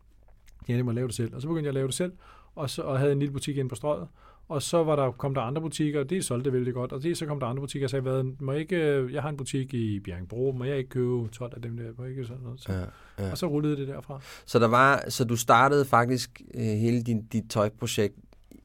det 0.67 0.85
må 0.85 0.91
jeg 0.91 0.95
lave 0.95 1.09
det 1.09 1.15
selv. 1.15 1.35
Og 1.35 1.43
så 1.43 1.49
begyndte 1.49 1.67
jeg 1.67 1.71
at 1.71 1.75
lave 1.75 1.87
det 1.87 1.95
selv, 1.95 2.13
og, 2.55 2.71
så, 2.71 2.83
og 2.83 2.99
havde 2.99 3.13
en 3.13 3.19
lille 3.19 3.33
butik 3.33 3.57
inde 3.57 3.69
på 3.69 3.75
strøget. 3.75 4.09
Og 4.49 4.63
så 4.63 4.85
var 4.85 4.97
der, 4.97 5.11
kom 5.11 5.35
der 5.35 5.41
andre 5.41 5.63
butikker, 5.63 6.01
og 6.01 6.11
det 6.11 6.25
solgte 6.25 6.45
det 6.45 6.53
vældig 6.53 6.75
godt. 6.75 6.93
Og 6.93 7.03
det, 7.03 7.19
så 7.19 7.27
kom 7.27 7.41
der 7.41 7.47
andre 7.47 7.61
butikker 7.61 7.87
og 7.87 7.91
sagde, 7.91 8.03
hvad, 8.03 8.23
må 8.41 8.53
jeg, 8.53 8.61
ikke, 8.61 8.77
øh, 8.77 9.13
jeg 9.13 9.23
har 9.23 9.29
en 9.29 9.37
butik 9.37 9.75
i 9.75 10.01
Bjergbro, 10.01 10.55
må 10.59 10.65
jeg 10.65 10.79
ikke 10.79 10.91
købe 10.91 11.29
12 11.29 11.53
af 11.57 11.63
dem 11.63 11.77
der? 11.77 11.85
Må 11.99 12.05
jeg 12.05 12.11
ikke 12.11 12.25
sådan 12.25 12.43
noget? 12.43 12.61
Så, 12.61 12.73
Ja, 12.73 12.85
ja. 13.25 13.31
Og 13.31 13.39
så 13.39 13.47
rullede 13.47 13.77
det 13.77 13.89
derfra. 13.89 14.21
Så, 14.47 14.59
der 14.59 14.69
var, 14.69 15.05
så 15.09 15.25
du 15.25 15.37
startede 15.37 15.85
faktisk 15.85 16.43
øh, 16.55 16.63
hele 16.63 17.03
din, 17.03 17.23
dit 17.23 17.45
tøjprojekt 17.51 18.15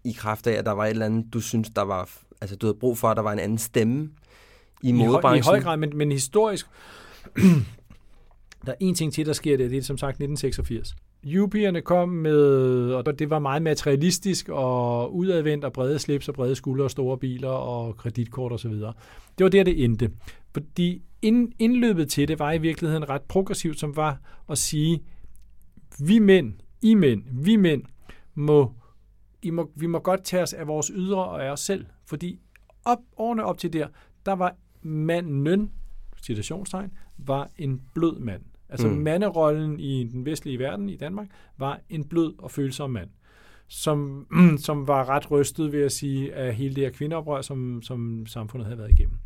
i 0.03 0.11
kraft 0.11 0.47
af, 0.47 0.51
at 0.51 0.65
der 0.65 0.71
var 0.71 0.85
et 0.85 0.89
eller 0.89 1.05
andet, 1.05 1.33
du 1.33 1.39
synes, 1.39 1.69
der 1.69 1.81
var, 1.81 2.09
altså 2.41 2.55
du 2.55 2.65
havde 2.65 2.77
brug 2.79 2.97
for, 2.97 3.07
at 3.07 3.17
der 3.17 3.23
var 3.23 3.33
en 3.33 3.39
anden 3.39 3.57
stemme 3.57 4.09
i 4.81 4.89
I, 4.89 4.91
høj, 4.91 5.03
I 5.03 5.07
modebranchen. 5.07 5.53
høj 5.53 5.61
grad, 5.61 5.77
men, 5.77 5.97
men 5.97 6.11
historisk, 6.11 6.67
der 8.65 8.71
er 8.71 8.77
en 8.79 8.95
ting 8.95 9.13
til, 9.13 9.25
der 9.25 9.33
sker 9.33 9.57
det, 9.57 9.71
det 9.71 9.77
er 9.77 9.83
som 9.83 9.97
sagt 9.97 10.09
1986. 10.09 10.95
Jupierne 11.23 11.81
kom 11.81 12.09
med, 12.09 12.93
og 12.93 13.19
det 13.19 13.29
var 13.29 13.39
meget 13.39 13.61
materialistisk 13.61 14.49
og 14.49 15.15
udadvendt 15.15 15.65
og 15.65 15.73
brede 15.73 15.99
slips 15.99 16.29
og 16.29 16.35
brede 16.35 16.55
skuldre 16.55 16.83
og 16.83 16.91
store 16.91 17.17
biler 17.17 17.49
og 17.49 17.97
kreditkort 17.97 18.51
osv. 18.51 18.71
Det 18.71 18.93
var 19.39 19.49
der, 19.49 19.63
det 19.63 19.83
endte. 19.83 20.11
Fordi 20.53 21.01
ind, 21.21 21.51
indløbet 21.59 22.09
til 22.09 22.27
det 22.27 22.39
var 22.39 22.51
i 22.51 22.57
virkeligheden 22.57 23.09
ret 23.09 23.21
progressivt, 23.21 23.79
som 23.79 23.95
var 23.95 24.21
at 24.49 24.57
sige, 24.57 25.03
vi 25.99 26.19
mænd, 26.19 26.53
I 26.81 26.93
mænd, 26.93 27.23
vi 27.43 27.55
mænd, 27.55 27.83
må, 28.35 28.73
I 29.41 29.49
må, 29.49 29.71
vi 29.75 29.87
må 29.87 29.99
godt 29.99 30.23
tage 30.23 30.43
os 30.43 30.53
af 30.53 30.67
vores 30.67 30.91
ydre 30.95 31.25
og 31.25 31.45
af 31.45 31.51
os 31.51 31.59
selv. 31.59 31.85
Fordi 32.05 32.39
op, 32.85 32.99
årene 33.17 33.43
op 33.45 33.57
til 33.57 33.73
der, 33.73 33.87
der 34.25 34.33
var 34.33 34.55
manden, 34.81 35.71
citationstegn, 36.23 36.91
var 37.17 37.49
en 37.57 37.81
blød 37.93 38.19
mand. 38.19 38.41
Altså 38.69 38.87
Mm. 38.87 38.93
mm. 38.93 38.99
manderollen 38.99 39.79
i 39.79 40.03
den 40.03 40.25
vestlige 40.25 40.59
verden, 40.59 40.89
i 40.89 40.95
Danmark, 40.95 41.27
var 41.57 41.79
en 41.89 42.03
blød 42.03 42.33
og 42.37 42.51
følsom 42.51 42.89
mand, 42.91 43.09
som, 43.67 44.27
som 44.65 44.87
var 44.87 45.09
ret 45.09 45.31
rystet, 45.31 45.71
ved 45.71 45.81
at 45.83 45.91
sige, 45.91 46.33
af 46.33 46.55
hele 46.55 46.75
det 46.75 46.83
her 46.83 46.91
kvindeoprør, 46.91 47.41
som, 47.41 47.81
som 47.81 48.25
samfundet 48.25 48.65
havde 48.65 48.77
været 48.79 48.91
igennem. 48.91 49.17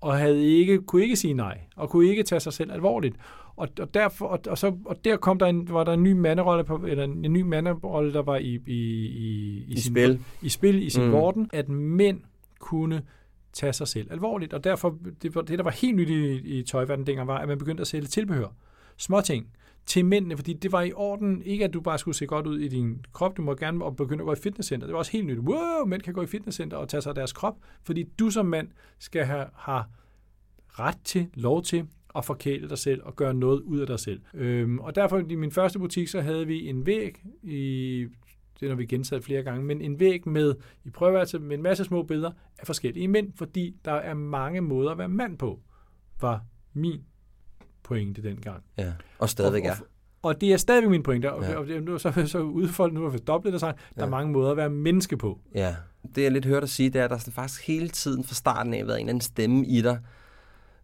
Og 0.00 0.18
havde 0.18 0.44
ikke, 0.46 0.78
kunne 0.82 1.02
ikke 1.02 1.16
sige 1.16 1.34
nej, 1.34 1.58
og 1.76 1.90
kunne 1.90 2.06
ikke 2.08 2.22
tage 2.22 2.40
sig 2.40 2.52
selv 2.52 2.72
alvorligt. 2.72 3.16
Og, 3.56 3.68
og, 3.80 3.94
derfor, 3.94 4.26
og, 4.26 4.40
og, 4.48 4.58
så, 4.58 4.76
og 4.84 5.04
der 5.04 5.16
kom 5.16 5.38
der 5.38 5.46
en, 5.46 5.68
var 5.70 5.84
der 5.84 5.92
en 5.92 6.02
ny 6.02 6.12
manderolle, 6.12 6.64
på, 6.64 6.76
eller 6.86 7.04
en, 7.04 7.24
en 7.24 7.32
ny 7.32 7.40
manderolle, 7.42 8.12
der 8.12 8.22
var 8.22 8.36
i, 8.36 8.60
i, 8.66 9.06
i, 9.06 9.64
I 9.68 9.80
sin, 9.80 9.92
spil. 9.92 10.20
i 10.42 10.48
spil 10.48 10.82
i 10.82 10.90
sin 10.90 11.02
Mm. 11.02 11.08
mm. 11.08 11.12
vorden, 11.12 11.50
at 11.52 11.68
mænd 11.68 12.20
kunne 12.60 13.02
tage 13.52 13.72
sig 13.72 13.88
selv 13.88 14.12
alvorligt. 14.12 14.52
Og 14.54 14.64
derfor, 14.64 14.98
det, 15.22 15.34
det 15.34 15.58
der 15.58 15.62
var 15.62 15.70
helt 15.70 15.96
nyt 15.96 16.08
i, 16.10 16.58
i 16.58 16.62
tøjverdenen 16.62 17.06
dengang, 17.06 17.28
var, 17.28 17.38
at 17.38 17.48
man 17.48 17.58
begyndte 17.58 17.80
at 17.80 17.86
sælge 17.86 18.06
tilbehør. 18.06 18.54
Småting 18.98 19.50
til 19.86 20.04
mændene, 20.04 20.36
fordi 20.36 20.52
det 20.52 20.72
var 20.72 20.82
i 20.82 20.92
orden, 20.92 21.42
ikke 21.42 21.64
at 21.64 21.74
du 21.74 21.80
bare 21.80 21.98
skulle 21.98 22.14
se 22.14 22.26
godt 22.26 22.46
ud 22.46 22.58
i 22.58 22.68
din 22.68 23.04
krop, 23.12 23.36
du 23.36 23.42
må 23.42 23.54
gerne 23.54 23.84
og 23.84 23.96
begynde 23.96 24.22
at 24.22 24.26
gå 24.26 24.32
i 24.32 24.36
fitnesscenter. 24.36 24.86
Det 24.86 24.92
var 24.92 24.98
også 24.98 25.12
helt 25.12 25.26
nyt. 25.26 25.38
Wow, 25.38 25.86
mænd 25.86 26.02
kan 26.02 26.14
gå 26.14 26.22
i 26.22 26.26
fitnesscenter 26.26 26.76
og 26.76 26.88
tage 26.88 27.00
sig 27.00 27.10
af 27.10 27.14
deres 27.14 27.32
krop, 27.32 27.56
fordi 27.82 28.02
du 28.02 28.30
som 28.30 28.46
mand 28.46 28.68
skal 28.98 29.24
have, 29.24 29.46
have 29.54 29.84
ret 30.68 30.98
til, 31.04 31.28
lov 31.34 31.62
til 31.62 31.86
at 32.16 32.24
forkæle 32.24 32.68
dig 32.68 32.78
selv 32.78 33.02
og 33.04 33.16
gøre 33.16 33.34
noget 33.34 33.60
ud 33.60 33.78
af 33.78 33.86
dig 33.86 34.00
selv. 34.00 34.20
Øhm, 34.34 34.78
og 34.78 34.94
derfor 34.94 35.18
i 35.18 35.34
min 35.34 35.50
første 35.50 35.78
butik, 35.78 36.08
så 36.08 36.20
havde 36.20 36.46
vi 36.46 36.68
en 36.68 36.86
væg 36.86 37.24
i 37.42 38.06
det 38.60 38.68
har 38.68 38.76
vi 38.76 38.86
gentaget 38.86 39.24
flere 39.24 39.42
gange, 39.42 39.64
men 39.64 39.80
en 39.80 40.00
væg 40.00 40.28
med 40.28 40.54
i 40.84 40.90
prøveværelse 40.90 41.38
med 41.38 41.56
en 41.56 41.62
masse 41.62 41.84
små 41.84 42.02
billeder 42.02 42.30
af 42.58 42.66
forskellige 42.66 43.08
mænd, 43.08 43.32
fordi 43.36 43.76
der 43.84 43.92
er 43.92 44.14
mange 44.14 44.60
måder 44.60 44.90
at 44.90 44.98
være 44.98 45.08
mand 45.08 45.38
på, 45.38 45.60
var 46.20 46.44
min 46.72 47.04
pointe 47.88 48.22
dengang. 48.22 48.62
Ja. 48.78 48.92
Og 49.18 49.28
stadigvæk 49.28 49.62
og, 49.62 49.68
er. 49.68 49.72
og, 49.72 49.86
og 50.22 50.40
det 50.40 50.52
er 50.52 50.56
stadigvæk 50.56 50.90
min 50.90 51.02
pointe, 51.02 51.32
og, 51.32 51.42
Ja. 51.42 51.56
og 51.56 51.66
nu, 51.82 51.98
så, 51.98 52.12
så 52.26 52.38
udfoldet, 52.38 52.94
nu 52.94 53.02
har 53.02 53.10
vi 53.10 53.18
dobbelt 53.18 53.52
det 53.52 53.60
sagt, 53.60 53.78
der 53.78 54.02
Ja. 54.02 54.06
er 54.06 54.10
mange 54.10 54.32
måder 54.32 54.50
at 54.50 54.56
være 54.56 54.70
menneske 54.70 55.16
på. 55.16 55.38
Ja. 55.54 55.76
Det 56.14 56.22
jeg 56.22 56.32
lidt 56.32 56.44
hørt 56.46 56.62
dig 56.62 56.68
sige, 56.68 56.90
det 56.90 57.00
er, 57.00 57.04
at 57.04 57.10
der 57.10 57.18
sådan 57.18 57.32
faktisk 57.32 57.66
hele 57.66 57.88
tiden 57.88 58.24
fra 58.24 58.34
starten 58.34 58.74
af 58.74 58.86
været 58.86 58.96
en 58.96 59.00
eller 59.00 59.08
anden 59.10 59.20
stemme 59.20 59.66
i 59.66 59.80
dig, 59.82 59.98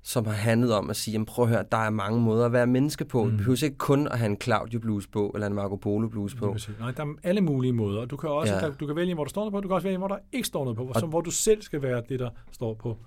som 0.03 0.27
har 0.27 0.33
handlet 0.33 0.75
om 0.75 0.91
at 0.91 0.97
sige, 0.97 1.13
jamen 1.13 1.27
prøv 1.27 1.45
at 1.45 1.49
høre, 1.49 1.65
der 1.73 1.77
er 1.79 1.91
mange 1.91 2.21
måder 2.21 2.47
at 2.47 2.53
være 2.53 2.67
menneske 2.67 3.05
på. 3.05 3.25
Mm. 3.25 3.31
Du 3.31 3.37
behøver 3.37 3.65
ikke 3.65 3.79
kun 3.79 4.09
at 4.09 4.19
have 4.19 4.31
en 4.31 4.41
Claudio 4.41 4.81
blues 4.81 5.07
på, 5.07 5.31
eller 5.35 5.47
en 5.47 5.55
Marco 5.55 5.77
Polo 5.77 6.09
blues 6.09 6.35
på. 6.35 6.57
Nej, 6.81 6.91
der 6.91 7.03
er 7.05 7.15
alle 7.23 7.41
mulige 7.41 7.73
måder. 7.73 8.01
og 8.01 8.11
Du 8.11 8.17
kan 8.17 8.31
også 8.31 8.55
ja. 8.55 8.61
der, 8.61 8.73
du 8.75 8.87
kan 8.87 8.97
vælge, 8.97 9.15
hvor 9.15 9.25
der 9.25 9.29
står 9.31 9.41
noget 9.43 9.53
på, 9.53 9.61
du 9.61 9.69
kan 9.69 9.75
også 9.75 9.87
vælge, 9.87 9.99
hvor 9.99 10.09
der 10.09 10.19
ikke 10.33 10.47
står 10.49 10.65
noget 10.65 10.77
på, 10.77 10.85
Og- 10.85 11.01
som, 11.01 11.09
hvor 11.09 11.21
du 11.21 11.31
selv 11.31 11.63
skal 11.63 11.83
være 11.83 12.03
det, 12.09 12.19
der 12.21 12.31
står 12.53 12.75
på 12.75 12.99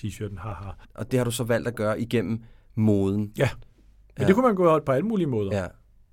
t-shirten. 0.00 0.38
Haha. 0.40 0.70
Og 0.94 1.10
det 1.10 1.18
har 1.18 1.24
du 1.24 1.30
så 1.30 1.44
valgt 1.44 1.68
at 1.68 1.74
gøre 1.74 2.00
igennem 2.00 2.42
moden. 2.76 3.32
Ja. 3.38 3.48
Men 3.54 4.22
Ja. 4.22 4.26
det 4.26 4.34
kunne 4.34 4.46
man 4.46 4.54
gå 4.54 4.80
på 4.86 4.92
alle 4.92 5.06
mulige 5.08 5.26
måder. 5.26 5.56
Ja, 5.60 5.66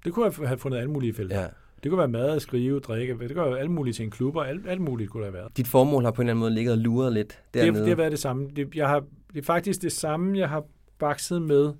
Det 0.05 0.13
kunne 0.13 0.31
have- 0.31 0.47
have 0.47 0.57
fundet 0.57 0.77
alle 0.77 0.91
mulige 0.91 1.13
felter. 1.13 1.41
ja. 1.41 1.47
Det 1.83 1.89
kunne 1.91 1.99
være 1.99 2.07
mad, 2.07 2.39
skrive, 2.39 2.79
drikke. 2.79 3.13
Det 3.19 3.35
kunne 3.35 3.45
være 3.49 3.59
alle 3.59 3.71
mulige 3.71 3.93
ting. 3.93 4.11
Klubber, 4.11 4.43
alt, 4.43 4.67
alt 4.67 4.81
muligt 4.81 5.09
kunne 5.09 5.23
der 5.25 5.31
have 5.31 5.33
været. 5.39 5.57
Dit 5.57 5.67
formål 5.67 6.03
har 6.03 6.11
på 6.11 6.21
en 6.21 6.25
eller 6.27 6.31
anden 6.33 6.39
måde 6.39 6.53
ligget 6.53 6.71
og 6.71 6.77
luret 6.77 7.13
lidt 7.13 7.27
Det, 7.53 7.61
dernede. 7.63 7.79
det 7.81 7.89
har 7.89 7.95
været 7.95 8.11
det 8.11 8.19
samme. 8.19 8.49
Det, 8.55 8.75
jeg 8.75 8.87
har, 8.89 9.03
det 9.33 9.39
er 9.39 9.43
faktisk 9.45 9.81
det 9.81 9.91
samme, 9.91 10.37
jeg 10.39 10.49
har 10.49 10.63
bakset 10.99 11.41
med 11.41 11.73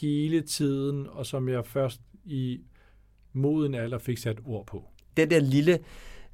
hele 0.00 0.40
tiden, 0.40 1.06
og 1.10 1.26
som 1.26 1.48
jeg 1.48 1.66
først 1.66 2.00
i 2.24 2.60
moden 3.32 3.74
alder 3.74 3.98
fik 3.98 4.18
sat 4.18 4.38
ord 4.46 4.66
på. 4.66 4.84
det 5.16 5.30
der 5.30 5.40
lille, 5.40 5.72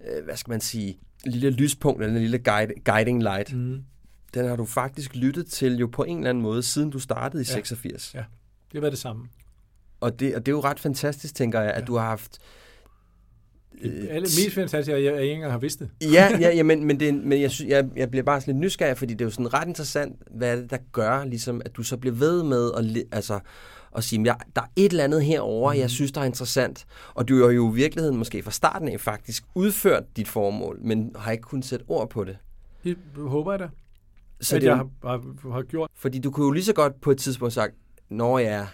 øh, 0.01 0.25
hvad 0.25 0.37
skal 0.37 0.51
man 0.51 0.61
sige, 0.61 0.99
lille 1.27 1.51
lyspunkt, 1.51 2.03
eller 2.03 2.15
en 2.17 2.21
lille 2.23 2.39
guide, 2.39 2.73
guiding 2.85 3.23
light, 3.23 3.57
Mm. 3.57 3.83
Den 4.35 4.49
har 4.49 4.57
du 4.57 4.65
faktisk 4.65 5.15
lyttet 5.17 5.47
til 5.47 5.77
jo 5.77 5.87
på 5.87 6.03
en 6.05 6.17
eller 6.17 6.31
anden 6.31 6.43
måde, 6.43 6.63
siden 6.63 6.91
du 6.91 6.99
startede 6.99 7.43
i 7.43 7.47
Ja. 7.49 7.53
86. 7.55 8.15
Ja. 8.15 8.19
Det 8.19 8.27
har 8.75 8.81
været 8.81 8.93
det 8.93 9.01
samme. 9.01 9.29
Og, 10.01 10.21
det, 10.21 10.35
og 10.35 10.47
det 10.47 10.53
er 10.53 10.57
jo 10.57 10.61
ret 10.61 10.81
fantastisk, 10.81 11.35
tænker 11.35 11.61
jeg, 11.61 11.71
at 11.71 11.81
Ja. 11.81 11.85
du 11.87 11.97
har 11.97 12.05
haft... 12.09 12.39
Det 13.83 14.09
alle, 14.11 14.21
mest 14.23 14.55
fantastisk 14.55 14.95
at 14.95 15.05
jeg, 15.05 15.13
jeg 15.13 15.23
ikke 15.23 15.35
engang 15.35 15.53
har 15.53 15.59
vidst 15.59 15.79
det. 15.79 15.91
ja, 16.03 16.39
ja, 16.41 16.51
ja, 16.57 16.63
men, 16.63 16.85
men, 16.85 17.01
det, 17.01 17.15
men 17.15 17.41
jeg, 17.41 17.51
jeg, 17.67 17.89
jeg 17.97 18.11
bliver 18.11 18.23
bare 18.23 18.41
sådan 18.41 18.55
lidt 18.55 18.61
nysgerrig, 18.61 18.97
fordi 18.99 19.13
det 19.13 19.21
er 19.21 19.25
jo 19.25 19.31
sådan 19.31 19.55
ret 19.55 19.69
interessant, 19.69 20.17
hvad 20.31 20.53
er 20.53 20.57
det, 20.61 20.71
der 20.71 20.79
gør, 20.93 21.25
ligesom, 21.25 21.63
at 21.65 21.77
du 21.77 21.83
så 21.83 21.97
bliver 21.97 22.15
ved 22.15 22.43
med 22.43 22.71
at, 22.77 23.05
altså, 23.13 23.41
at 23.97 24.05
sige, 24.05 24.23
ja, 24.23 24.35
der 24.57 24.63
er 24.63 24.67
et 24.77 24.91
eller 24.91 25.05
andet 25.05 25.25
herover, 25.25 25.73
mm. 25.73 25.79
jeg 25.79 25.91
synes, 25.91 26.13
der 26.13 26.21
er 26.21 26.25
interessant. 26.25 26.87
Og 27.15 27.29
du 27.29 27.45
har 27.45 27.51
jo 27.51 27.73
i 27.73 27.75
virkeligheden 27.75 28.17
måske 28.19 28.43
fra 28.43 28.51
starten 28.51 28.89
af 28.89 29.01
faktisk 29.01 29.45
udført 29.55 30.05
dit 30.17 30.29
formål, 30.29 30.79
men 30.83 31.13
har 31.17 31.33
ikke 31.33 31.43
kunnet 31.43 31.65
sætte 31.65 31.85
ord 31.89 32.11
på 32.11 32.25
det. 32.25 32.37
Det 32.85 32.97
håber 33.17 33.53
jeg 33.53 33.59
da, 33.61 33.69
Så 34.43 34.57
det, 34.57 34.63
jeg 34.65 34.77
har, 34.77 34.89
har, 35.05 35.51
har 35.53 35.63
gjort. 35.63 35.91
Fordi 35.95 36.19
du 36.19 36.31
kunne 36.31 36.47
jo 36.47 36.53
lige 36.53 36.65
så 36.65 36.73
godt 36.73 37.01
på 37.01 37.11
et 37.11 37.19
tidspunkt 37.19 37.55
sagt, 37.55 37.75
Nå 38.09 38.39
ja, 38.39 38.67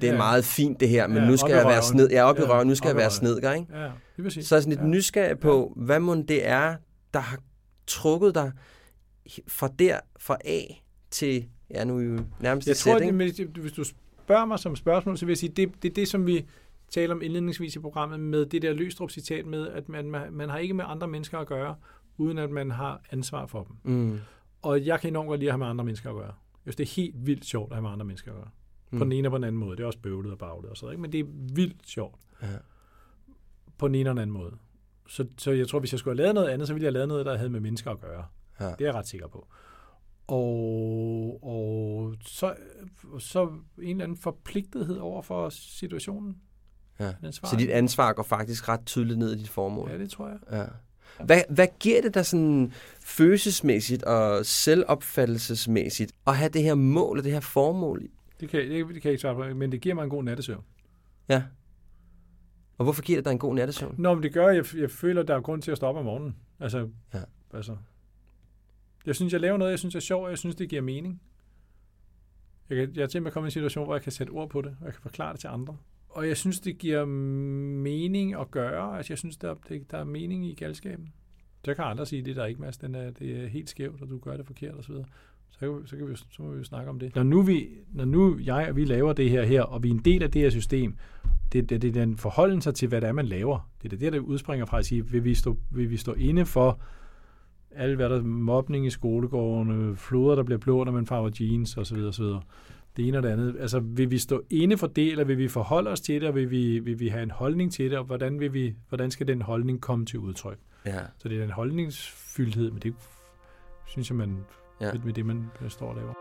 det 0.00 0.08
er 0.08 0.12
Ja. 0.12 0.16
meget 0.18 0.44
fint 0.44 0.80
det 0.80 0.88
her, 0.88 1.06
men 1.06 1.16
Ja, 1.16 1.30
nu 1.30 1.36
skal 1.36 1.50
i 1.50 1.54
jeg 1.54 1.66
være 1.66 1.82
sned. 1.82 2.08
Jeg 2.10 2.18
er 2.18 2.22
oppe 2.22 2.42
i 2.42 2.44
Ja, 2.44 2.54
røven, 2.54 2.68
nu 2.68 2.74
skal 2.74 2.88
jeg 2.88 2.94
i 2.94 2.98
være 2.98 3.10
snedker, 3.10 3.52
ikke? 3.52 3.66
Ja, 3.78 3.82
det 4.16 4.24
vil 4.24 4.30
sige. 4.30 4.44
Så 4.44 4.56
er 4.56 4.60
sådan 4.60 4.70
lidt 4.72 4.80
ja. 4.80 4.86
nysgerrig 4.86 5.38
på, 5.38 5.72
hvad 5.76 6.00
må 6.00 6.14
det 6.14 6.46
er, 6.48 6.76
der 7.14 7.20
har 7.20 7.38
trukket 7.86 8.34
dig 8.34 8.52
fra 9.48 9.68
der, 9.78 9.98
fra 10.18 10.36
A 10.44 10.60
til, 11.10 11.46
ja 11.70 11.84
nu 11.84 11.98
er 11.98 12.02
jo 12.02 12.18
nærmest 12.40 12.68
Jeg 12.68 12.74
i 12.74 12.76
tror, 12.76 12.98
sæt, 12.98 13.08
at 13.08 13.36
det, 13.36 13.46
hvis 13.62 13.72
du 13.72 13.84
spørger 13.84 14.44
mig 14.44 14.58
som 14.58 14.76
spørgsmål, 14.76 15.18
så 15.18 15.26
vil 15.26 15.30
jeg 15.32 15.38
sige, 15.38 15.52
det, 15.56 15.82
det 15.82 15.90
er 15.90 15.94
det, 15.94 16.08
som 16.08 16.26
vi 16.26 16.46
taler 16.90 17.14
om 17.14 17.22
indledningsvis 17.22 17.76
i 17.76 17.78
programmet 17.78 18.20
med 18.20 18.46
det 18.46 18.62
der 18.62 18.72
Løstrup-citat 18.72 19.46
med, 19.46 19.68
at 19.68 19.88
man, 19.88 20.10
man, 20.10 20.32
man 20.32 20.48
har 20.48 20.58
ikke 20.58 20.74
med 20.74 20.84
andre 20.88 21.08
mennesker 21.08 21.38
at 21.38 21.46
gøre, 21.46 21.74
uden 22.16 22.38
at 22.38 22.50
man 22.50 22.70
har 22.70 23.00
ansvar 23.10 23.46
for 23.46 23.62
dem. 23.62 23.92
Mm. 23.94 24.18
Og 24.66 24.86
jeg 24.86 25.00
kan 25.00 25.10
enormt 25.10 25.28
godt 25.28 25.40
lide 25.40 25.48
at 25.48 25.52
have 25.52 25.58
med 25.58 25.66
andre 25.66 25.84
mennesker 25.84 26.10
at 26.10 26.16
gøre. 26.16 26.24
Jeg 26.66 26.72
synes, 26.72 26.76
det 26.76 26.84
er 26.84 27.02
helt 27.02 27.26
vildt 27.26 27.44
sjovt 27.44 27.72
at 27.72 27.76
have 27.76 27.82
med 27.82 27.90
andre 27.90 28.04
mennesker 28.06 28.30
at 28.32 28.36
gøre. 28.36 28.48
På 28.90 28.96
Mm. 28.96 29.10
den 29.10 29.12
ene 29.12 29.28
og 29.28 29.32
på 29.32 29.36
den 29.36 29.44
anden 29.44 29.58
måde. 29.60 29.76
Det 29.76 29.82
er 29.82 29.86
også 29.86 29.98
bøvlet 29.98 30.32
og 30.32 30.38
baglet 30.38 30.70
og 30.70 30.76
sådan 30.76 30.92
ikke? 30.92 31.02
men 31.02 31.12
det 31.12 31.20
er 31.20 31.24
vildt 31.54 31.88
sjovt. 31.88 32.20
Ja. 32.42 32.46
På 33.78 33.88
den 33.88 33.94
ene 33.94 34.10
og 34.10 34.14
den 34.16 34.22
anden 34.22 34.34
måde. 34.34 34.52
Så, 35.08 35.26
så 35.38 35.50
jeg 35.50 35.68
tror, 35.68 35.78
hvis 35.80 35.92
jeg 35.92 35.98
skulle 35.98 36.12
have 36.16 36.22
lavet 36.22 36.34
noget 36.34 36.48
andet, 36.48 36.68
så 36.68 36.74
ville 36.74 36.84
jeg 36.84 36.88
have 36.88 36.92
lavet 36.92 37.08
noget, 37.08 37.26
der 37.26 37.36
havde 37.36 37.50
med 37.50 37.60
mennesker 37.60 37.90
at 37.90 38.00
gøre. 38.00 38.24
Ja. 38.60 38.64
Det 38.64 38.80
er 38.80 38.84
jeg 38.84 38.94
ret 38.94 39.08
sikker 39.08 39.28
på. 39.28 39.46
Og, 40.26 41.38
og 41.42 42.14
så, 42.22 42.54
så 43.18 43.44
en 43.46 43.60
eller 43.90 44.04
anden 44.04 44.16
forpligtethed 44.16 44.96
over 44.98 45.22
for 45.22 45.48
situationen. 45.48 46.36
Ja. 47.00 47.12
Så 47.32 47.56
dit 47.58 47.70
ansvar 47.70 48.12
går 48.12 48.22
faktisk 48.22 48.68
ret 48.68 48.86
tydeligt 48.86 49.18
ned 49.18 49.32
i 49.34 49.38
dit 49.38 49.48
formål. 49.48 49.90
Ja, 49.90 49.98
det 49.98 50.10
tror 50.10 50.28
jeg. 50.28 50.38
Ja. 50.52 50.64
Hvad, 51.24 51.42
hvad 51.50 51.66
giver 51.80 52.02
det 52.02 52.14
dig 52.14 52.26
sådan 52.26 52.72
følelsesmæssigt 53.04 54.02
og 54.02 54.46
selvopfattelsesmæssigt 54.46 56.12
at 56.26 56.36
have 56.36 56.48
det 56.48 56.62
her 56.62 56.74
mål 56.74 57.18
og 57.18 57.24
det 57.24 57.32
her 57.32 57.40
formål? 57.40 58.08
Det 58.40 58.48
kan, 58.48 58.60
det, 58.60 58.70
det 58.70 59.02
kan 59.02 59.04
jeg 59.04 59.12
ikke 59.12 59.20
svare 59.20 59.34
på, 59.34 59.54
men 59.54 59.72
det 59.72 59.80
giver 59.80 59.94
mig 59.94 60.04
en 60.04 60.10
god 60.10 60.24
nattesøvn. 60.24 60.64
Ja. 61.28 61.42
Og 62.78 62.84
hvorfor 62.84 63.02
giver 63.02 63.18
det 63.18 63.24
dig 63.24 63.30
en 63.32 63.38
god 63.38 63.54
nattesøvn? 63.54 63.94
Nå, 63.98 64.14
men 64.14 64.22
det 64.22 64.32
gør, 64.32 64.46
at 64.48 64.56
jeg, 64.56 64.80
jeg 64.80 64.90
føler, 64.90 65.22
at 65.22 65.28
der 65.28 65.34
er 65.36 65.40
grund 65.40 65.62
til 65.62 65.70
at 65.70 65.76
stoppe 65.76 65.98
om 65.98 66.04
morgenen. 66.04 66.36
Altså, 66.60 66.88
Ja. 67.14 67.20
altså, 67.54 67.76
jeg 69.06 69.14
synes, 69.16 69.32
jeg 69.32 69.40
laver 69.40 69.56
noget, 69.56 69.70
jeg 69.70 69.78
synes 69.78 69.94
er 69.94 70.00
sjovt, 70.00 70.24
og 70.24 70.30
jeg 70.30 70.38
synes, 70.38 70.56
det 70.56 70.68
giver 70.68 70.82
mening. 70.82 71.20
Jeg, 72.70 72.76
kan, 72.76 72.96
jeg 72.96 73.02
er 73.02 73.06
til 73.06 73.26
at 73.26 73.32
komme 73.32 73.46
i 73.46 73.48
en 73.48 73.50
situation, 73.50 73.84
hvor 73.84 73.94
jeg 73.94 74.02
kan 74.02 74.12
sætte 74.12 74.30
ord 74.30 74.50
på 74.50 74.62
det, 74.62 74.76
og 74.80 74.84
jeg 74.86 74.92
kan 74.92 75.02
forklare 75.02 75.32
det 75.32 75.40
til 75.40 75.48
andre. 75.48 75.76
Og 76.16 76.28
jeg 76.28 76.36
synes, 76.36 76.60
det 76.60 76.78
giver 76.78 77.04
mening 77.04 78.34
at 78.34 78.50
gøre. 78.50 78.96
Altså, 78.96 79.12
jeg 79.12 79.18
synes, 79.18 79.36
der, 79.36 79.54
det, 79.68 79.90
der 79.90 79.98
er 79.98 80.04
mening 80.04 80.46
i 80.46 80.54
galskaben. 80.54 81.08
Så 81.64 81.74
kan 81.74 81.84
andre 81.84 82.06
sige, 82.06 82.22
det 82.22 82.36
der 82.36 82.42
er 82.42 82.46
ikke, 82.46 82.60
Mads. 82.60 82.78
Den 82.78 82.94
er, 82.94 83.10
det 83.10 83.42
er 83.44 83.46
helt 83.46 83.70
skævt, 83.70 84.02
og 84.02 84.08
du 84.08 84.18
gør 84.18 84.36
det 84.36 84.46
forkert, 84.46 84.74
osv. 84.78 84.94
Så, 85.50 85.58
kan, 85.58 85.68
vi- 85.68 85.86
så, 85.86 85.96
kan 85.96 86.08
vi, 86.10 86.16
så 86.16 86.42
må 86.42 86.50
vi 86.50 86.58
jo 86.58 86.64
snakke 86.64 86.90
om 86.90 86.98
det. 86.98 87.14
Når 87.14 87.22
nu, 87.22 87.42
vi, 87.42 87.68
når 87.92 88.04
nu 88.04 88.38
jeg 88.44 88.66
og 88.70 88.76
vi 88.76 88.84
laver 88.84 89.12
det 89.12 89.30
her 89.30 89.44
her, 89.44 89.62
og 89.62 89.82
vi 89.82 89.88
er 89.88 89.92
en 89.94 89.98
del 90.04 90.22
af 90.22 90.30
det 90.30 90.42
her 90.42 90.50
system, 90.50 90.94
det, 91.52 91.70
det, 91.70 91.82
det 91.82 91.88
er 91.88 91.92
den 91.92 92.16
forholden 92.16 92.60
sig 92.60 92.74
til, 92.74 92.88
hvad 92.88 93.00
det 93.00 93.08
er, 93.08 93.12
man 93.12 93.26
laver. 93.26 93.70
Det 93.82 93.84
er 93.84 93.96
det, 93.96 94.00
der 94.00 94.10
det 94.10 94.18
udspringer 94.18 94.66
fra 94.66 94.78
at 94.78 94.86
sige, 94.86 95.06
vil 95.10 95.24
vi 95.24 95.34
stå, 95.34 95.56
vil 95.70 95.90
vi 95.90 95.96
stå 95.96 96.12
inde 96.12 96.46
for 96.46 96.80
alt, 97.70 97.96
hvad 97.96 98.08
der 98.10 98.16
er 98.18 98.22
mobning 98.22 98.86
i 98.86 98.90
skolegården, 98.90 99.96
floder, 99.96 100.34
der 100.34 100.42
bliver 100.42 100.58
blå, 100.58 100.84
når 100.84 100.92
man 100.92 101.06
farver 101.06 101.30
jeans, 101.40 101.76
osv. 101.76 101.98
osv. 101.98 102.24
Det 102.96 103.08
ene 103.08 103.16
og 103.16 103.22
det 103.22 103.28
andet. 103.28 103.56
Altså, 103.60 103.80
vil 103.80 104.10
vi 104.10 104.18
stå 104.18 104.42
inde 104.50 104.76
for 104.76 104.86
det, 104.86 105.10
eller 105.10 105.24
vil 105.24 105.38
vi 105.38 105.48
forholde 105.48 105.90
os 105.90 106.00
til 106.00 106.20
det, 106.20 106.28
og 106.28 106.34
vil 106.34 106.50
vi, 106.50 106.78
vil 106.78 107.00
vi 107.00 107.08
have 107.08 107.22
en 107.22 107.30
holdning 107.30 107.72
til 107.72 107.90
det, 107.90 107.98
og 107.98 108.04
hvordan, 108.04 108.40
vil 108.40 108.52
vi, 108.52 108.74
hvordan 108.88 109.10
skal 109.10 109.26
den 109.28 109.42
holdning 109.42 109.80
komme 109.80 110.06
til 110.06 110.18
udtryk? 110.18 110.58
Ja. 110.86 111.00
Så 111.18 111.28
det 111.28 111.36
er 111.36 111.40
den 111.40 111.50
holdningsfyldthed, 111.50 112.70
men 112.70 112.82
det 112.82 112.94
synes 113.86 114.10
jeg, 114.10 114.16
man 114.16 114.38
Ja. 114.80 114.86
ja. 114.86 114.92
med 115.04 115.12
det, 115.12 115.26
man 115.26 115.50
står 115.68 115.86
og 115.86 115.96
laver. 115.96 116.12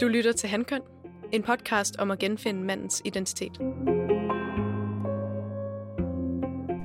Du 0.00 0.08
lytter 0.08 0.32
til 0.32 0.48
Handkøn, 0.48 0.80
en 1.32 1.42
podcast 1.42 1.96
om 1.96 2.10
at 2.10 2.18
genfinde 2.18 2.62
mandens 2.64 3.02
identitet. 3.04 3.58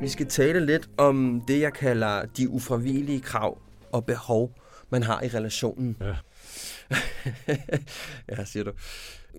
Vi 0.01 0.07
skal 0.07 0.25
tale 0.25 0.65
lidt 0.65 0.89
om 0.97 1.41
det, 1.47 1.59
jeg 1.61 1.73
kalder 1.73 2.25
de 2.25 2.49
ufravigelige 2.49 3.21
krav 3.21 3.61
og 3.91 4.05
behov, 4.05 4.55
man 4.93 5.03
har 5.03 5.21
i 5.23 5.27
relationen. 5.27 5.97
Ja. 6.01 6.15
ja, 8.37 8.45
siger 8.45 8.63
du. 8.63 8.71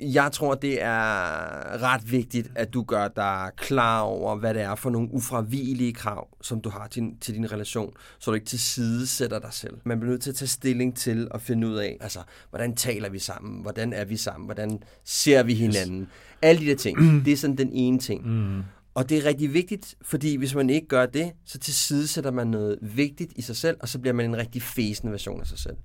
Jeg 0.00 0.32
tror, 0.32 0.54
det 0.54 0.82
er 0.82 1.82
ret 1.82 2.12
vigtigt, 2.12 2.50
at 2.54 2.74
du 2.74 2.82
gør 2.82 3.08
dig 3.08 3.50
klar 3.56 4.00
over, 4.00 4.36
hvad 4.36 4.54
det 4.54 4.62
er 4.62 4.74
for 4.74 4.90
nogle 4.90 5.08
ufravigelige 5.12 5.92
krav, 5.92 6.28
som 6.42 6.60
du 6.60 6.68
har 6.68 6.86
til, 6.86 7.02
til 7.20 7.34
din 7.34 7.52
relation, 7.52 7.92
så 8.18 8.30
du 8.30 8.34
ikke 8.34 8.46
til 8.46 8.60
side 8.60 9.06
sætter 9.06 9.38
dig 9.38 9.52
selv. 9.52 9.74
Man 9.84 10.00
bliver 10.00 10.10
nødt 10.10 10.22
til 10.22 10.30
at 10.30 10.36
tage 10.36 10.48
stilling 10.48 10.96
til 10.96 11.28
og 11.30 11.40
finde 11.40 11.68
ud 11.68 11.76
af, 11.76 11.96
altså, 12.00 12.18
hvordan 12.50 12.76
taler 12.76 13.08
vi 13.08 13.18
sammen? 13.18 13.62
Hvordan 13.62 13.92
er 13.92 14.04
vi 14.04 14.16
sammen? 14.16 14.46
Hvordan 14.46 14.82
ser 15.04 15.42
vi 15.42 15.54
hinanden? 15.54 16.08
Alle 16.42 16.60
de 16.60 16.66
der 16.66 16.76
ting. 16.76 17.24
Det 17.24 17.32
er 17.32 17.36
sådan 17.36 17.56
den 17.56 17.70
ene 17.72 17.98
ting. 17.98 18.26
Mm. 18.26 18.62
Og 18.94 19.08
det 19.08 19.18
er 19.18 19.24
rigtig 19.24 19.54
vigtigt, 19.54 19.94
fordi 20.02 20.36
hvis 20.36 20.54
man 20.54 20.70
ikke 20.70 20.86
gør 20.86 21.06
det, 21.06 21.32
så 21.44 21.58
tilsidesætter 21.58 22.30
man 22.30 22.46
noget 22.46 22.78
vigtigt 22.80 23.32
i 23.36 23.42
sig 23.42 23.56
selv, 23.56 23.76
og 23.80 23.88
så 23.88 23.98
bliver 23.98 24.14
man 24.14 24.26
en 24.26 24.36
rigtig 24.36 24.62
fæsende 24.62 25.12
version 25.12 25.40
af 25.40 25.46
sig 25.46 25.58
selv. 25.58 25.76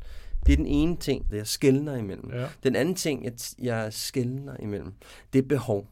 Det 0.45 0.53
er 0.53 0.57
den 0.57 0.65
ene 0.65 0.97
ting, 0.97 1.31
det 1.31 1.37
jeg 1.37 1.47
skældner 1.47 1.95
imellem. 1.95 2.31
Ja. 2.33 2.47
Den 2.63 2.75
anden 2.75 2.95
ting, 2.95 3.23
jeg, 3.23 3.33
jeg 3.59 3.93
skældner 3.93 4.57
imellem, 4.59 4.93
det 5.33 5.39
er 5.39 5.47
behov. 5.47 5.87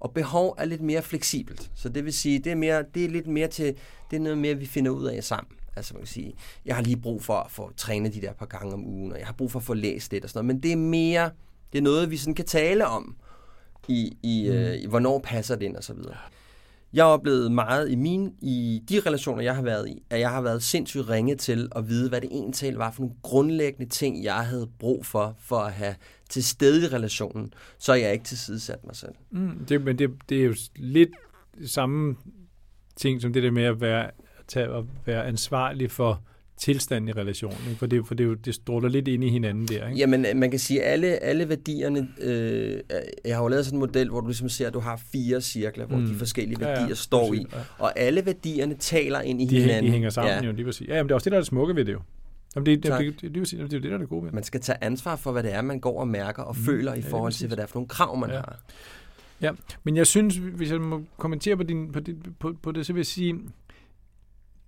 Og 0.00 0.10
behov 0.10 0.54
er 0.58 0.64
lidt 0.64 0.80
mere 0.80 1.02
fleksibelt. 1.02 1.70
Så 1.74 1.88
det 1.88 2.04
vil 2.04 2.12
sige, 2.12 2.38
det 2.38 2.52
er, 2.52 2.56
mere, 2.56 2.84
det 2.94 3.04
er 3.04 3.08
lidt 3.08 3.26
mere 3.26 3.48
til, 3.48 3.76
det 4.10 4.16
er 4.16 4.20
noget 4.20 4.38
mere, 4.38 4.54
vi 4.54 4.66
finder 4.66 4.90
ud 4.90 5.04
af 5.04 5.24
sammen. 5.24 5.56
Altså 5.76 5.94
man 5.94 6.00
kan 6.00 6.08
sige, 6.08 6.34
jeg 6.64 6.74
har 6.74 6.82
lige 6.82 6.96
brug 6.96 7.22
for 7.22 7.34
at 7.34 7.50
få 7.50 7.72
trænet 7.76 8.14
de 8.14 8.20
der 8.20 8.32
par 8.32 8.46
gange 8.46 8.72
om 8.72 8.84
ugen, 8.84 9.12
og 9.12 9.18
jeg 9.18 9.26
har 9.26 9.34
brug 9.34 9.50
for 9.50 9.58
at 9.58 9.64
få 9.64 9.74
læst 9.74 10.12
lidt 10.12 10.24
og 10.24 10.30
sådan 10.30 10.44
noget. 10.44 10.54
Men 10.54 10.62
det 10.62 10.72
er 10.72 10.76
mere, 10.76 11.30
det 11.72 11.78
er 11.78 11.82
noget, 11.82 12.10
vi 12.10 12.16
sådan 12.16 12.34
kan 12.34 12.44
tale 12.44 12.86
om, 12.86 13.16
i, 13.88 14.18
i, 14.22 14.48
mm. 14.48 14.54
øh, 14.54 14.74
i 14.82 14.86
hvornår 14.86 15.18
passer 15.18 15.56
det 15.56 15.64
ind 15.64 15.76
og 15.76 15.84
så 15.84 15.94
videre. 15.94 16.16
Jeg 16.94 17.04
har 17.04 17.10
oplevet 17.10 17.52
meget 17.52 17.90
i 17.90 17.94
mine, 17.94 18.32
i 18.42 18.82
de 18.88 19.00
relationer, 19.00 19.42
jeg 19.42 19.54
har 19.54 19.62
været 19.62 19.88
i, 19.88 20.02
at 20.10 20.20
jeg 20.20 20.30
har 20.30 20.40
været 20.40 20.62
sindssygt 20.62 21.08
ringe 21.08 21.36
til 21.36 21.68
at 21.76 21.88
vide, 21.88 22.08
hvad 22.08 22.20
det 22.20 22.30
egentlig 22.32 22.78
var 22.78 22.90
for 22.90 23.00
nogle 23.00 23.16
grundlæggende 23.22 23.90
ting, 23.90 24.24
jeg 24.24 24.46
havde 24.46 24.68
brug 24.78 25.06
for, 25.06 25.36
for 25.40 25.56
at 25.56 25.72
have 25.72 25.94
til 26.28 26.44
stede 26.44 26.84
i 26.84 26.88
relationen, 26.88 27.52
så 27.78 27.94
jeg 27.94 28.12
ikke 28.12 28.24
tilsidesat 28.24 28.84
mig 28.84 28.96
selv. 28.96 29.12
Mm, 29.30 29.64
det, 29.68 29.84
men 29.84 29.98
det, 29.98 30.10
det 30.28 30.40
er 30.40 30.44
jo 30.44 30.54
lidt 30.76 31.10
samme 31.66 32.16
ting 32.96 33.22
som 33.22 33.32
det 33.32 33.42
der 33.42 33.50
med 33.50 33.64
at 33.64 33.80
være, 33.80 34.10
tage, 34.48 34.76
at 34.76 34.84
være 35.06 35.26
ansvarlig 35.26 35.90
for 35.90 36.22
tilstanden 36.56 37.08
i 37.08 37.12
relationen. 37.12 37.58
Ikke? 37.68 37.78
For, 37.78 37.86
det, 37.86 38.06
for 38.06 38.14
det, 38.14 38.24
jo, 38.24 38.34
det 38.34 38.54
stråler 38.54 38.88
lidt 38.88 39.08
ind 39.08 39.24
i 39.24 39.28
hinanden 39.28 39.68
der. 39.68 39.86
Ikke? 39.88 39.98
Jamen, 39.98 40.26
øh, 40.26 40.36
man 40.36 40.50
kan 40.50 40.60
sige, 40.60 40.82
at 40.82 40.92
alle, 40.92 41.06
alle 41.06 41.48
værdierne... 41.48 42.08
Øh, 42.20 42.80
jeg 43.24 43.36
har 43.36 43.42
jo 43.42 43.48
lavet 43.48 43.64
sådan 43.64 43.76
en 43.76 43.80
model, 43.80 44.08
hvor 44.10 44.20
du 44.20 44.26
ligesom 44.26 44.48
ser, 44.48 44.66
at 44.66 44.74
du 44.74 44.80
har 44.80 45.00
fire 45.12 45.40
cirkler, 45.40 45.86
hvor 45.86 45.96
Mm. 45.98 46.06
de 46.06 46.14
forskellige 46.14 46.58
Ja, 46.60 46.70
ja, 46.70 46.78
værdier 46.78 46.94
står 46.94 47.34
i. 47.34 47.36
præcis, 47.44 47.52
ja. 47.54 47.58
Og 47.78 47.98
alle 47.98 48.26
værdierne 48.26 48.74
taler 48.74 49.20
ind 49.20 49.42
i 49.42 49.46
De, 49.46 49.60
hinanden. 49.60 49.84
de 49.84 49.90
hænger 49.90 50.10
sammen 50.10 50.30
Ja. 50.34 50.40
ja. 50.40 50.46
jo, 50.46 50.52
lige 50.52 50.64
præcis. 50.64 50.88
Ja, 50.88 50.96
jamen, 50.96 51.08
det 51.08 51.10
er 51.10 51.14
også 51.14 51.24
det, 51.24 51.32
der 51.32 51.38
er 51.38 51.40
det 51.42 51.46
smukke 51.48 51.76
ved 51.76 51.84
det 51.84 51.92
jo. 51.92 52.00
Jamen, 52.56 52.66
det, 52.66 52.82
det, 52.82 52.92
det, 52.92 52.98
det, 53.00 53.20
det, 53.22 53.34
det, 53.34 53.50
det, 53.50 53.50
det 53.70 53.76
er 53.76 53.80
det, 53.80 53.82
der 53.82 53.94
er 53.94 53.98
det 53.98 54.08
gode 54.08 54.24
ved. 54.24 54.32
Man 54.32 54.42
skal 54.44 54.60
tage 54.60 54.78
ansvar 54.84 55.16
for, 55.16 55.32
hvad 55.32 55.42
det 55.42 55.52
er, 55.54 55.62
man 55.62 55.80
går 55.80 56.00
og 56.00 56.08
mærker 56.08 56.42
og 56.42 56.56
Mm, 56.58 56.64
føler 56.64 56.94
i 56.94 57.00
ja, 57.00 57.08
forhold 57.10 57.32
til, 57.32 57.46
hvad 57.46 57.56
det 57.56 57.62
er 57.62 57.66
for 57.66 57.76
nogle 57.78 57.88
krav, 57.88 58.16
man 58.16 58.30
Ja. 58.30 58.36
har. 58.36 58.58
Ja, 59.40 59.50
men 59.84 59.96
jeg 59.96 60.06
synes, 60.06 60.36
hvis 60.36 60.70
jeg 60.72 60.80
må 60.80 61.02
kommentere 61.16 61.56
på, 61.56 61.62
din, 61.62 61.92
på, 61.92 62.00
det, 62.00 62.16
på, 62.40 62.54
på 62.62 62.72
det, 62.72 62.86
så 62.86 62.92
vil 62.92 62.98
jeg 63.00 63.06
sige, 63.06 63.34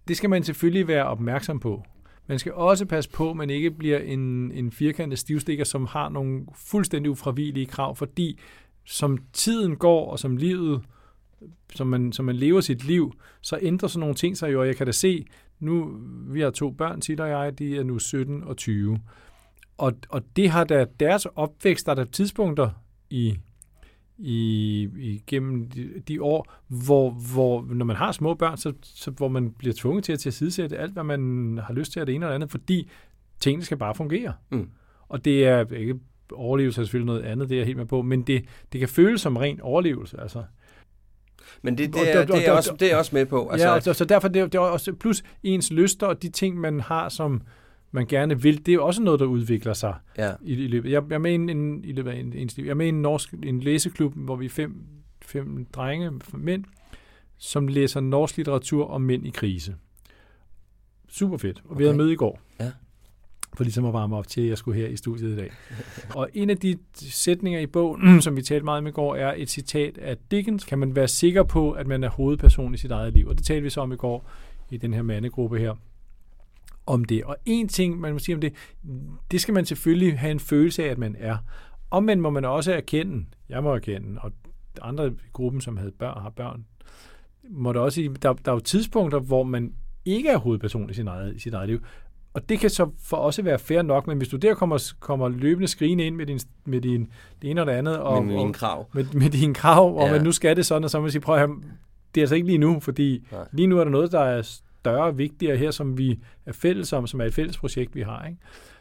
det 0.08 0.16
skal 0.16 0.30
man 0.30 0.44
selvfølgelig 0.44 0.88
være 0.88 1.04
opmærksom 1.04 1.60
på. 1.60 1.82
Man 2.26 2.38
skal 2.38 2.52
også 2.52 2.86
passe 2.86 3.10
på, 3.10 3.30
at 3.30 3.36
man 3.36 3.50
ikke 3.50 3.70
bliver 3.70 3.98
en, 3.98 4.52
en 4.52 4.72
firkantet 4.72 5.18
stivstikker, 5.18 5.64
som 5.64 5.86
har 5.86 6.08
nogle 6.08 6.46
fuldstændig 6.54 7.10
ufravigelige 7.10 7.66
krav, 7.66 7.96
fordi 7.96 8.38
som 8.84 9.18
tiden 9.32 9.76
går, 9.76 10.10
og 10.10 10.18
som 10.18 10.36
livet, 10.36 10.82
som 11.74 11.86
man, 11.86 12.12
som 12.12 12.24
man 12.24 12.36
lever 12.36 12.60
sit 12.60 12.84
liv, 12.84 13.12
så 13.40 13.58
ændrer 13.62 13.88
sådan 13.88 14.00
nogle 14.00 14.14
ting 14.14 14.36
sig 14.36 14.52
jo, 14.52 14.60
og 14.60 14.66
jeg 14.66 14.76
kan 14.76 14.86
da 14.86 14.92
se, 14.92 15.26
nu, 15.60 15.98
vi 16.28 16.40
har 16.40 16.50
to 16.50 16.70
børn, 16.70 17.00
Tit 17.00 17.20
og 17.20 17.28
jeg, 17.28 17.58
de 17.58 17.76
er 17.76 17.82
nu 17.82 17.98
17 17.98 18.44
og 18.44 18.56
20. 18.56 19.00
Og, 19.78 19.92
og 20.08 20.22
det 20.36 20.50
har 20.50 20.64
da 20.64 20.86
deres 21.00 21.26
opvækst, 21.26 21.86
der 21.86 21.92
er 21.92 21.96
der 21.96 22.04
tidspunkter 22.04 22.70
i, 23.10 23.38
i, 24.18 24.88
igennem 24.98 25.70
de, 25.70 25.88
de 26.08 26.22
år, 26.22 26.52
hvor, 26.68 27.10
hvor 27.10 27.66
når 27.70 27.84
man 27.84 27.96
har 27.96 28.12
små 28.12 28.34
børn, 28.34 28.56
så, 28.56 28.72
så 28.82 29.10
hvor 29.10 29.28
man 29.28 29.50
bliver 29.50 29.74
tvunget 29.78 30.04
til 30.04 30.12
at 30.12 30.18
tilsidesætte 30.18 30.78
alt, 30.78 30.92
hvad 30.92 31.04
man 31.04 31.58
har 31.66 31.74
lyst 31.74 31.92
til 31.92 32.00
af 32.00 32.06
det 32.06 32.14
ene 32.14 32.24
eller 32.26 32.34
andet, 32.34 32.50
fordi 32.50 32.90
tingene 33.40 33.64
skal 33.64 33.76
bare 33.76 33.94
fungere. 33.94 34.32
Mm. 34.50 34.68
Og 35.08 35.24
det 35.24 35.46
er 35.46 35.74
ikke 35.76 35.94
overlevelse 36.32 36.80
er 36.80 36.84
selvfølgelig 36.84 37.06
noget 37.06 37.22
andet, 37.22 37.48
det 37.48 37.54
er 37.54 37.58
jeg 37.58 37.66
helt 37.66 37.78
med 37.78 37.86
på, 37.86 38.02
men 38.02 38.22
det, 38.22 38.44
det 38.72 38.78
kan 38.80 38.88
føles 38.88 39.20
som 39.20 39.36
ren 39.36 39.60
overlevelse. 39.60 40.20
Altså. 40.20 40.42
Men 41.62 41.78
det, 41.78 41.88
Og- 41.88 42.00
det, 42.00 42.14
er, 42.16 42.20
og- 42.20 42.26
det, 42.28 42.46
er, 42.46 42.50
og- 42.50 42.56
også, 42.56 42.76
det 42.80 42.92
er 42.92 42.96
også 42.96 43.10
med 43.16 43.26
på. 43.26 43.48
Altså, 43.48 43.68
ja, 43.68 43.74
altså, 43.74 43.92
så 43.92 44.04
derfor 44.04 44.28
det, 44.28 44.40
er- 44.42 44.46
det 44.46 44.54
er 44.54 44.60
også 44.62 44.92
plus 44.92 45.22
ens 45.42 45.72
lyster 45.72 46.06
og 46.06 46.22
de 46.22 46.28
ting, 46.28 46.60
man 46.60 46.80
har, 46.80 47.08
som 47.08 47.42
man 47.90 48.06
gerne 48.06 48.42
vil, 48.42 48.58
det 48.58 48.68
er 48.68 48.74
jo 48.74 48.86
også 48.86 49.02
noget, 49.02 49.20
der 49.20 49.26
udvikler 49.26 49.72
sig 49.72 49.94
ja. 50.18 50.32
i, 50.42 50.52
i 50.52 50.66
løbet. 50.66 50.90
Jeg, 50.90 51.02
jeg 51.10 51.16
er 51.16 51.26
i 51.26 51.34
en, 51.34 51.84
i 51.84 51.92
løbet 51.92 52.10
af 52.10 52.16
en, 52.16 52.32
ens 52.32 52.56
liv. 52.56 52.66
Jeg 52.66 52.76
er 52.76 52.80
i 52.80 52.88
en 52.88 53.02
norsk 53.02 53.32
en 53.32 53.60
læseklub, 53.60 54.14
hvor 54.14 54.36
vi 54.36 54.44
er 54.44 54.50
fem, 54.50 54.76
fem 55.22 55.66
drenge, 55.72 56.10
mænd, 56.34 56.64
som 57.38 57.68
læser 57.68 58.00
norsk 58.00 58.36
litteratur 58.36 58.86
om 58.86 59.02
mænd 59.02 59.26
i 59.26 59.30
krise. 59.30 59.74
super 61.08 61.36
fedt. 61.36 61.62
Og. 61.64 61.70
Okay. 61.70 61.78
vi 61.78 61.84
havde 61.84 61.96
møde 61.96 62.12
i 62.12 62.16
går. 62.16 62.40
Ja. 62.60 62.72
For 63.54 63.64
ligesom 63.64 63.84
at 63.84 63.92
varme 63.92 64.16
op 64.16 64.28
til, 64.28 64.40
at 64.40 64.48
jeg 64.48 64.58
skulle 64.58 64.80
her 64.80 64.88
i 64.88 64.96
studiet 64.96 65.32
i 65.32 65.36
dag. 65.36 65.50
og 66.18 66.28
en 66.34 66.50
af 66.50 66.56
de 66.56 66.78
sætninger 66.94 67.60
i 67.60 67.66
bogen, 67.66 68.20
som 68.22 68.36
vi 68.36 68.42
talte 68.42 68.64
meget 68.64 68.78
om 68.78 68.86
i 68.86 68.90
går, 68.90 69.16
er 69.16 69.34
et 69.36 69.50
citat 69.50 69.98
af 69.98 70.16
Dickens. 70.30 70.64
Kan 70.64 70.78
man 70.78 70.96
være 70.96 71.08
sikker 71.08 71.42
på, 71.42 71.72
at 71.72 71.86
man 71.86 72.04
er 72.04 72.08
hovedperson 72.08 72.74
i 72.74 72.76
sit 72.76 72.90
eget 72.90 73.12
liv? 73.12 73.28
Og 73.28 73.38
det 73.38 73.46
talte 73.46 73.62
vi 73.62 73.70
så 73.70 73.80
om 73.80 73.92
i 73.92 73.96
går 73.96 74.30
i 74.70 74.76
den 74.76 74.94
her 74.94 75.02
mandegruppe 75.02 75.58
her 75.58 75.74
om 76.86 77.04
det. 77.04 77.24
Og 77.24 77.36
en 77.44 77.68
ting, 77.68 78.00
man 78.00 78.12
må 78.12 78.18
sige 78.18 78.34
om 78.34 78.40
det, 78.40 78.52
det 79.30 79.40
skal 79.40 79.54
man 79.54 79.64
selvfølgelig 79.64 80.18
have 80.18 80.30
en 80.30 80.40
følelse 80.40 80.84
af, 80.84 80.88
at 80.88 80.98
man 80.98 81.16
er. 81.18 81.36
Omvendt 81.90 82.22
må 82.22 82.30
man 82.30 82.44
også 82.44 82.72
erkende, 82.72 83.24
jeg 83.48 83.62
må 83.62 83.74
erkende, 83.74 84.20
og 84.20 84.32
andre 84.82 85.08
i 85.08 85.10
gruppen, 85.32 85.60
som 85.60 85.76
havde 85.76 85.92
børn, 85.98 86.22
har 86.22 86.30
børn, 86.30 86.64
må 87.50 87.72
der 87.72 87.80
også, 87.80 88.10
der, 88.22 88.32
der 88.32 88.50
er 88.50 88.56
jo 88.56 88.60
tidspunkter, 88.60 89.18
hvor 89.18 89.42
man 89.42 89.72
ikke 90.04 90.28
er 90.28 90.36
hovedperson 90.36 90.90
i 90.90 90.94
sit 90.94 91.06
eget, 91.06 91.36
i 91.36 91.38
sit 91.38 91.54
eget 91.54 91.68
liv. 91.68 91.80
Og 92.34 92.48
det 92.48 92.58
kan 92.58 92.70
så 92.70 92.90
for 93.02 93.16
også 93.16 93.42
være 93.42 93.58
fair 93.58 93.82
nok, 93.82 94.06
men 94.06 94.16
hvis 94.16 94.28
du 94.28 94.36
der 94.36 94.54
kommer, 94.54 94.92
kommer 95.00 95.28
løbende 95.28 95.68
skrigende 95.68 96.04
ind 96.04 96.16
med 96.16 96.26
din, 96.26 96.40
med 96.64 96.80
din 96.80 97.08
det 97.42 97.50
ene 97.50 97.60
og 97.60 97.66
det 97.66 97.72
andet, 97.72 97.98
og, 97.98 98.24
med 98.24 98.34
og, 98.34 98.40
mine 98.40 98.52
krav. 98.52 98.88
med, 98.92 99.04
med 99.12 99.30
dine 99.30 99.54
krav, 99.54 99.96
og 99.96 100.06
Ja. 100.06 100.14
ja. 100.14 100.22
nu 100.22 100.32
skal 100.32 100.56
det 100.56 100.66
sådan, 100.66 100.84
og 100.84 100.90
så 100.90 100.98
må 100.98 101.02
man 101.02 101.10
sige, 101.10 101.22
prøv 101.22 101.34
at 101.34 101.48
høre, 101.48 101.60
det 102.14 102.20
er 102.20 102.22
altså 102.22 102.34
ikke 102.34 102.46
lige 102.46 102.58
nu, 102.58 102.80
fordi. 102.80 103.26
Nej. 103.32 103.44
lige 103.52 103.66
nu 103.66 103.78
er 103.78 103.84
der 103.84 103.90
noget, 103.90 104.12
der 104.12 104.20
er 104.20 104.60
større 104.86 105.04
og 105.04 105.18
vigtigere 105.18 105.56
her, 105.56 105.70
som 105.70 105.98
vi 105.98 106.20
er 106.46 106.52
fælles 106.52 106.92
om, 106.92 107.06
som 107.06 107.20
er 107.20 107.24
et 107.24 107.34
fælles 107.34 107.58
projekt, 107.58 107.94
vi 107.94 108.02
har. 108.02 108.26
Ikke? 108.26 108.38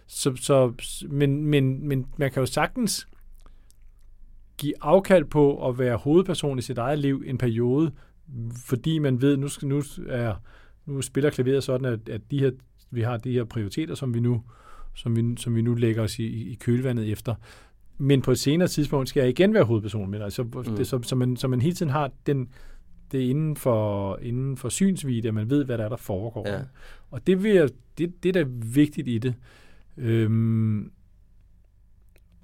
Så, 0.07 0.35
så, 0.35 0.73
men, 1.09 1.45
men, 1.45 1.87
men 1.87 2.05
man 2.17 2.31
kan 2.31 2.39
jo 2.39 2.45
sagtens 2.45 3.07
give 4.57 4.73
afkald 4.81 5.25
på 5.25 5.67
at 5.69 5.79
være 5.79 5.97
hovedperson 5.97 6.59
i 6.59 6.61
sit 6.61 6.77
eget 6.77 6.99
liv 6.99 7.23
en 7.25 7.37
periode, 7.37 7.91
fordi 8.67 8.99
man 8.99 9.21
ved, 9.21 9.37
nu, 9.37 9.47
skal, 9.47 9.67
nu, 9.67 9.81
er, 10.07 10.35
nu 10.85 11.01
spiller 11.01 11.29
klaveret 11.29 11.63
sådan, 11.63 11.85
at, 11.85 12.09
at 12.09 12.21
de 12.31 12.39
her, 12.39 12.51
vi 12.91 13.01
har 13.01 13.17
de 13.17 13.31
her 13.31 13.43
prioriteter, 13.43 13.95
som 13.95 14.13
vi 14.13 14.19
nu, 14.19 14.43
som 14.93 15.15
vi, 15.15 15.35
som 15.37 15.55
vi 15.55 15.61
nu 15.61 15.73
lægger 15.73 16.03
os 16.03 16.19
i, 16.19 16.51
i 16.51 16.57
kølvandet 16.59 17.11
efter. 17.11 17.35
Men 17.97 18.21
på 18.21 18.31
et 18.31 18.39
senere 18.39 18.67
tidspunkt 18.67 19.09
skal 19.09 19.21
jeg 19.21 19.29
igen 19.29 19.53
være 19.53 19.63
hovedperson. 19.63 20.11
Men 20.11 20.21
altså, 20.21 20.43
mm. 20.43 20.63
det, 20.63 20.87
så, 20.87 20.99
så, 21.03 21.15
man, 21.15 21.37
så 21.37 21.47
man 21.47 21.61
hele 21.61 21.75
tiden 21.75 21.91
har 21.91 22.11
den, 22.25 22.49
det 23.11 23.25
er 23.25 23.29
inden 23.29 23.55
for, 23.55 24.17
inden 24.21 24.57
for 24.57 24.69
synsvide, 24.69 25.27
at 25.27 25.33
man 25.33 25.49
ved, 25.49 25.65
hvad 25.65 25.77
der 25.77 25.85
er, 25.85 25.89
der 25.89 25.97
foregår. 25.97 26.49
Ja. 26.49 26.59
Og 27.11 27.27
det, 27.27 27.43
vil 27.43 27.51
jeg, 27.51 27.69
det, 27.97 28.23
det 28.23 28.29
er 28.37 28.43
da 28.43 28.49
vigtigt 28.73 29.07
i 29.07 29.17
det. 29.17 29.33
Øhm, 29.97 30.91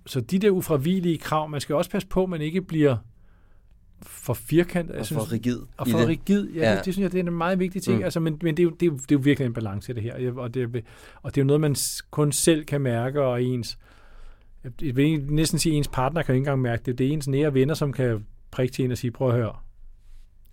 så 0.06 0.22
de 0.22 0.40
der 0.40 0.50
ufravigelige 0.50 1.18
krav, 1.18 1.50
man 1.50 1.62
skal 1.62 1.76
også 1.76 1.92
passe 1.92 2.08
på, 2.08 2.24
at 2.24 2.30
man 2.30 2.42
ikke 2.42 2.62
bliver 2.62 2.98
for 4.02 4.34
firkantet. 4.34 4.96
Og 4.96 5.00
for 5.16 5.32
rigid 5.34 5.58
og 5.78 5.88
for 5.88 5.98
det. 6.00 6.08
rigid. 6.08 6.50
Ja, 6.50 6.70
Ja. 6.72 6.76
Det, 6.78 6.86
det, 6.86 6.94
synes 6.94 7.04
jeg, 7.04 7.12
det 7.12 7.20
er 7.20 7.24
en 7.32 7.38
meget 7.38 7.60
vigtig 7.60 7.82
ting. 7.84 7.98
Mm. 7.98 8.04
Altså, 8.04 8.20
men 8.20 8.40
men 8.44 8.58
det, 8.58 8.64
er 8.64 8.68
jo, 8.68 8.70
det, 8.70 8.82
er 8.84 8.86
jo, 8.92 8.94
det 8.98 9.02
er 9.12 9.16
jo 9.16 9.20
virkelig 9.24 9.46
en 9.46 9.54
balance 9.54 9.92
i 9.92 9.96
det 9.96 10.04
her. 10.04 10.34
Og 10.34 10.54
det, 10.54 10.64
er- 10.76 10.82
og 11.22 11.36
det 11.36 11.42
er 11.42 11.44
jo 11.44 11.48
noget, 11.48 11.62
man 11.62 11.76
kun 12.12 12.32
selv 12.32 12.66
kan 12.66 12.82
mærke, 12.82 13.22
og 13.22 13.44
ens, 13.44 13.78
jeg 14.82 14.96
vil 14.96 15.24
næsten 15.26 15.60
sige, 15.60 15.76
ens 15.76 15.88
partner 15.88 16.22
kan 16.24 16.36
ikke 16.36 16.40
engang 16.42 16.62
mærke 16.62 16.84
det. 16.86 16.98
Det 16.98 17.08
er 17.08 17.12
ens 17.12 17.28
nære 17.28 17.54
venner, 17.54 17.74
som 17.74 17.94
kan 17.94 18.26
prikke 18.52 18.74
til 18.74 18.86
en 18.86 18.92
og 18.92 18.98
sige, 18.98 19.12
prøv 19.12 19.28
at 19.30 19.34
høre, 19.36 19.56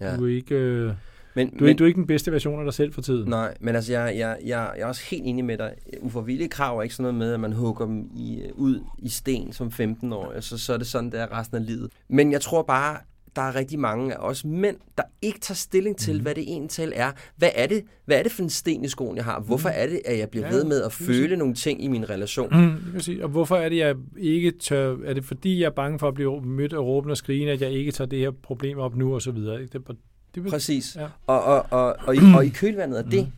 Ja. 0.01 0.17
du, 0.17 0.25
er 0.27 0.37
ikke, 0.37 0.55
øh, 0.55 0.93
Men, 1.35 1.51
du, 1.51 1.65
men, 1.65 1.69
er, 1.69 1.77
du 1.77 1.85
er 1.85 1.89
ikke 1.89 1.99
den 1.99 2.07
bedste 2.07 2.33
version 2.33 2.59
af 2.59 2.65
dig 2.65 2.75
selv 2.75 2.93
for 2.93 3.03
tiden. 3.03 3.29
Nej, 3.29 3.55
men 3.61 3.75
altså, 3.75 3.93
jeg, 3.93 4.17
jeg, 4.17 4.39
jeg, 4.45 4.73
jeg 4.77 4.83
er 4.83 4.87
også 4.87 5.03
helt 5.11 5.23
enig 5.27 5.45
med 5.45 5.59
dig. 5.59 5.75
Uforvillige 6.01 6.49
krav 6.49 6.79
er 6.79 6.83
ikke 6.83 6.95
sådan 6.95 7.03
noget 7.03 7.15
med, 7.15 7.33
at 7.35 7.41
man 7.41 7.53
hugger 7.53 7.87
dem 7.87 8.11
i, 8.17 8.43
ud 8.55 8.81
i 8.99 9.09
sten 9.09 9.53
som 9.53 9.73
15 9.73 10.13
år, 10.13 10.41
så, 10.41 10.59
så 10.59 10.73
er 10.73 10.77
det 10.77 10.87
sådan, 10.87 11.11
det 11.13 11.21
er 11.21 11.39
resten 11.39 11.57
af 11.57 11.67
livet. 11.67 11.91
Men 12.09 12.33
jeg 12.33 12.41
tror 12.41 12.63
bare, 12.63 12.97
der 13.37 13.43
er 13.43 13.55
rigtig 13.55 13.79
mange 13.79 14.15
af 14.15 14.19
os 14.29 14.45
mænd, 14.45 14.77
der 14.99 15.03
ikke 15.23 15.41
tager 15.41 15.57
stilling 15.57 15.97
til, 15.97 16.13
Mhm. 16.15 16.19
mm. 16.19 16.23
hvad 16.23 16.35
det 16.35 16.43
egentlig 16.43 16.93
er. 16.95 17.13
Hvad 17.37 17.51
er 17.55 17.67
det, 17.67 17.85
hvad 18.05 18.19
er 18.19 18.23
det 18.23 18.33
for 18.33 18.43
en 18.43 18.51
sten 18.51 18.85
i 18.85 18.89
skoen, 18.89 19.17
jeg 19.17 19.25
har? 19.25 19.41
Hvorfor 19.41 19.69
er 19.69 19.87
det, 19.87 20.01
at 20.05 20.19
jeg 20.19 20.29
bliver 20.29 20.47
Mhm. 20.47 20.53
Ja, 20.53 20.57
ved 20.57 20.65
med 20.65 20.83
at 20.83 20.93
føle 20.93 21.37
nogle 21.37 21.55
ting 21.55 21.85
i 21.85 21.89
min 21.89 22.11
relation? 22.11 22.49
Mm, 22.53 22.71
det 22.85 22.93
kan 22.93 23.01
sige. 23.01 23.23
Og 23.25 23.29
hvorfor 23.31 23.57
er 23.57 23.69
det, 23.69 23.77
jeg 23.77 23.97
ikke 24.19 24.51
tør... 24.51 24.97
Er 25.05 25.15
det 25.15 25.25
fordi, 25.25 25.61
jeg 25.61 25.67
er 25.67 25.71
bange 25.71 25.99
for 25.99 26.09
at 26.09 26.15
blive 26.15 26.41
mødt 26.43 26.73
af 26.73 26.79
råben 26.79 27.11
og 27.11 27.17
skrigende, 27.17 27.53
at 27.53 27.61
jeg 27.61 27.71
ikke 27.71 27.93
tager 27.93 28.09
det 28.09 28.19
her 28.19 28.31
problem 28.31 28.79
op 28.79 28.97
nu, 28.97 29.15
og 29.15 29.23
så 29.23 29.31
videre? 29.31 29.63
Ikke? 29.63 29.79
Det, 29.79 29.87
det, 29.89 29.97
det, 30.35 30.47
Præcis. 30.47 30.97
Ja. 30.97 31.07
Og, 31.27 31.43
og, 31.45 31.67
og, 31.71 31.97
og, 32.07 32.17
i, 32.17 32.19
og 32.37 32.47
i 32.47 32.49
kølvandet 32.49 32.97
af 32.97 33.05
det, 33.05 33.33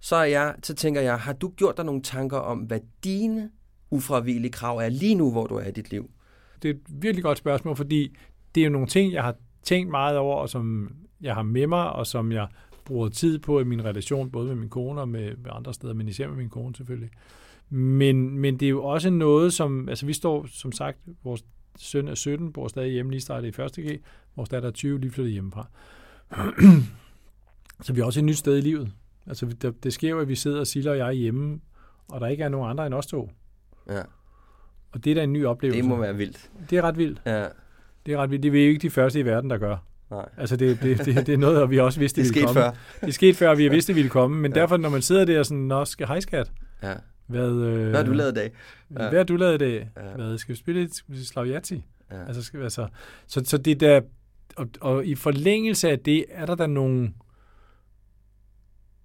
så, 0.00 0.16
er 0.16 0.24
jeg, 0.24 0.54
så 0.62 0.74
tænker 0.74 1.00
jeg, 1.00 1.16
har 1.18 1.32
du 1.32 1.48
gjort 1.56 1.76
dig 1.76 1.84
nogle 1.84 2.02
tanker 2.02 2.36
om, 2.36 2.58
hvad 2.58 2.80
dine 3.04 3.50
ufravigelige 3.90 4.52
krav 4.52 4.76
er 4.78 4.88
lige 4.88 5.14
nu, 5.14 5.32
hvor 5.32 5.46
du 5.46 5.54
er 5.54 5.66
i 5.66 5.70
dit 5.70 5.90
liv? 5.90 6.10
det 6.62 6.68
er 6.70 6.74
et 6.74 6.80
virkelig 6.88 7.22
godt 7.24 7.38
spørgsmål, 7.38 7.76
fordi 7.76 8.16
det 8.54 8.60
er 8.60 8.64
jo 8.64 8.70
nogle 8.70 8.86
ting, 8.86 9.12
jeg 9.12 9.22
har 9.22 9.34
tænkt 9.62 9.90
meget 9.90 10.18
over, 10.18 10.36
og 10.36 10.48
som 10.48 10.92
jeg 11.20 11.34
har 11.34 11.42
med 11.42 11.66
mig, 11.66 11.92
og 11.92 12.06
som 12.06 12.32
jeg 12.32 12.48
bruger 12.84 13.08
tid 13.08 13.38
på 13.38 13.60
i 13.60 13.64
min 13.64 13.84
relation, 13.84 14.30
både 14.30 14.46
med 14.46 14.54
min 14.54 14.68
kone 14.68 15.00
og 15.00 15.08
med, 15.08 15.32
andre 15.50 15.74
steder, 15.74 15.94
men 15.94 16.08
især 16.08 16.28
med 16.28 16.36
min 16.36 16.48
kone 16.48 16.74
selvfølgelig. 16.74 17.10
Men, 17.68 18.38
men 18.38 18.56
det 18.60 18.66
er 18.66 18.70
jo 18.70 18.84
også 18.84 19.10
noget, 19.10 19.52
som, 19.52 19.88
altså 19.88 20.06
vi 20.06 20.12
står, 20.12 20.46
som 20.46 20.72
sagt, 20.72 20.98
vores 21.24 21.44
søn 21.78 22.08
er 22.08 22.14
17, 22.14 22.52
bor 22.52 22.68
stadig 22.68 22.92
hjemme, 22.92 23.10
lige 23.10 23.20
startet 23.20 23.58
i 23.58 23.62
1. 23.62 23.72
G, 23.86 24.00
vores 24.36 24.48
datter 24.48 24.68
er 24.68 24.72
20, 24.72 25.00
lige 25.00 25.10
flyttet 25.10 25.32
hjemmefra. 25.32 25.66
Så 27.82 27.92
vi 27.92 28.00
er 28.00 28.04
også 28.04 28.20
et 28.20 28.24
nyt 28.24 28.36
sted 28.36 28.58
i 28.58 28.60
livet. 28.60 28.92
Altså 29.26 29.46
det, 29.46 29.84
det 29.84 29.92
sker 29.92 30.10
jo, 30.10 30.18
at 30.18 30.28
vi 30.28 30.34
sidder, 30.34 30.64
Silla 30.64 30.90
og 30.90 30.98
jeg 30.98 31.12
hjemme, 31.12 31.60
og 32.08 32.20
der 32.20 32.26
ikke 32.26 32.44
er 32.44 32.48
nogen 32.48 32.70
andre 32.70 32.86
end 32.86 32.94
os 32.94 33.06
to. 33.06 33.30
Ja, 33.88 34.02
Og 34.92 35.04
det 35.04 35.10
er 35.10 35.14
da 35.14 35.22
en 35.22 35.32
ny 35.32 35.46
oplevelse. 35.46 35.80
det 35.80 35.88
må 35.88 35.96
være 35.96 36.16
vildt. 36.16 36.50
Det 36.70 36.78
er 36.78 36.82
ret 36.82 36.98
vildt. 36.98 37.22
Ja, 37.26 37.46
Det 38.06 38.14
er 38.14 38.18
ret 38.18 38.30
vildt. 38.30 38.42
Det 38.42 38.48
er 38.48 38.52
vi 38.52 38.62
jo 38.64 38.68
ikke 38.68 38.82
de 38.82 38.90
første 38.90 39.20
i 39.20 39.24
verden, 39.24 39.50
der 39.50 39.58
gør. 39.58 39.76
nej. 40.10 40.28
Altså, 40.38 40.56
det, 40.56 40.82
det, 40.82 40.98
det, 41.04 41.26
det 41.26 41.32
er 41.34 41.36
noget, 41.38 41.62
og 41.62 41.70
vi 41.70 41.78
også 41.78 41.98
vidste, 42.00 42.22
Det 42.24 42.34
ville 42.34 42.46
komme. 42.46 42.60
før. 42.60 42.70
Det 43.06 43.14
skete 43.14 43.34
før, 43.34 43.54
vi 43.54 43.68
vidste, 43.68 43.88
det 43.92 43.96
ville 43.96 44.10
komme. 44.10 44.36
Men 44.40 44.52
Ja. 44.52 44.56
ja. 44.58 44.60
derfor, 44.62 44.76
når 44.76 44.88
man 44.88 45.02
sidder 45.02 45.24
der 45.24 45.42
sådan, 45.42 45.62
Nå, 45.62 45.84
skal 45.84 46.06
hej 46.06 46.20
skat, 46.20 46.50
Ja. 46.82 46.94
hvad, 47.26 47.50
øh, 47.50 47.88
Hvad 47.88 47.94
har 48.00 48.04
du 48.06 48.12
lavet 48.12 48.32
i 48.32 48.34
dag? 48.34 48.50
Hvad 48.88 49.12
har 49.14 49.22
du 49.24 49.36
lavet 49.36 49.54
i 49.54 49.58
dag? 49.58 49.88
Ja. 49.96 50.02
Hvad, 50.16 50.38
skal 50.38 50.52
vi 50.52 50.58
spille 50.58 50.82
et 50.82 50.94
skal 50.94 51.14
vi 51.14 51.24
slag 51.24 51.46
Yahtzee? 51.46 51.82
Ja. 52.10 52.24
Altså, 52.26 52.42
skal 52.42 52.62
altså, 52.62 52.86
så, 53.26 53.42
så 53.44 53.58
det 53.58 53.80
der, 53.80 54.00
og, 54.56 54.68
og 54.80 55.06
i 55.06 55.14
forlængelse 55.14 55.90
af 55.90 55.98
det, 55.98 56.24
er 56.30 56.46
der 56.46 56.54
der 56.54 56.66
nogle, 56.66 57.10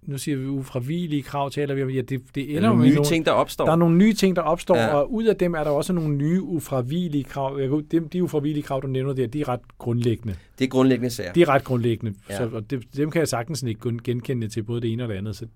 nu 0.06 0.18
siger 0.18 0.36
vi 0.36 0.46
ufravigelige 0.46 1.22
krav, 1.22 1.50
taler 1.50 1.74
vi 1.74 1.82
om, 1.82 1.90
ja, 1.90 2.00
det, 2.00 2.08
det 2.10 2.34
Der 2.34 2.42
ender 2.42 2.52
er 2.52 2.56
jo 2.56 2.60
nogle 2.60 2.78
med 2.78 2.88
nye 2.88 2.94
nogle, 2.94 3.08
ting, 3.08 3.26
der 3.26 3.32
opstår. 3.32 3.64
der 3.64 3.72
er 3.72 3.76
nogle 3.76 3.96
nye 3.96 4.12
ting, 4.12 4.36
der 4.36 4.42
opstår, 4.42 4.76
Ja. 4.76 4.94
og 4.94 5.12
ud 5.12 5.24
af 5.24 5.36
dem 5.36 5.54
er 5.54 5.64
der 5.64 5.70
også 5.70 5.92
nogle 5.92 6.14
nye 6.16 6.42
ufravigelige 6.42 7.24
krav. 7.24 7.58
Jeg, 7.60 7.68
kan- 7.68 7.86
de, 8.02 8.08
de 8.08 8.22
ufravigelige 8.22 8.62
krav, 8.62 8.82
du 8.82 8.86
nævner 8.86 9.12
der, 9.12 9.26
de 9.26 9.40
er 9.40 9.48
ret 9.48 9.78
grundlæggende. 9.78 10.36
Det 10.58 10.64
er 10.64 10.68
grundlæggende 10.68 11.10
sager. 11.10 11.32
De 11.32 11.42
er 11.42 11.48
ret 11.48 11.64
grundlæggende, 11.64 12.14
Ja. 12.30 12.36
så, 12.36 12.48
og 12.52 12.70
det, 12.70 12.96
dem 12.96 13.10
kan 13.10 13.18
jeg 13.18 13.28
sagtens 13.28 13.62
ikke 13.62 13.98
genkende 14.04 14.48
til 14.48 14.62
både 14.62 14.80
det 14.80 14.92
ene 14.92 15.02
og 15.02 15.08
det 15.08 15.14
andet, 15.14 15.36
så, 15.36 15.46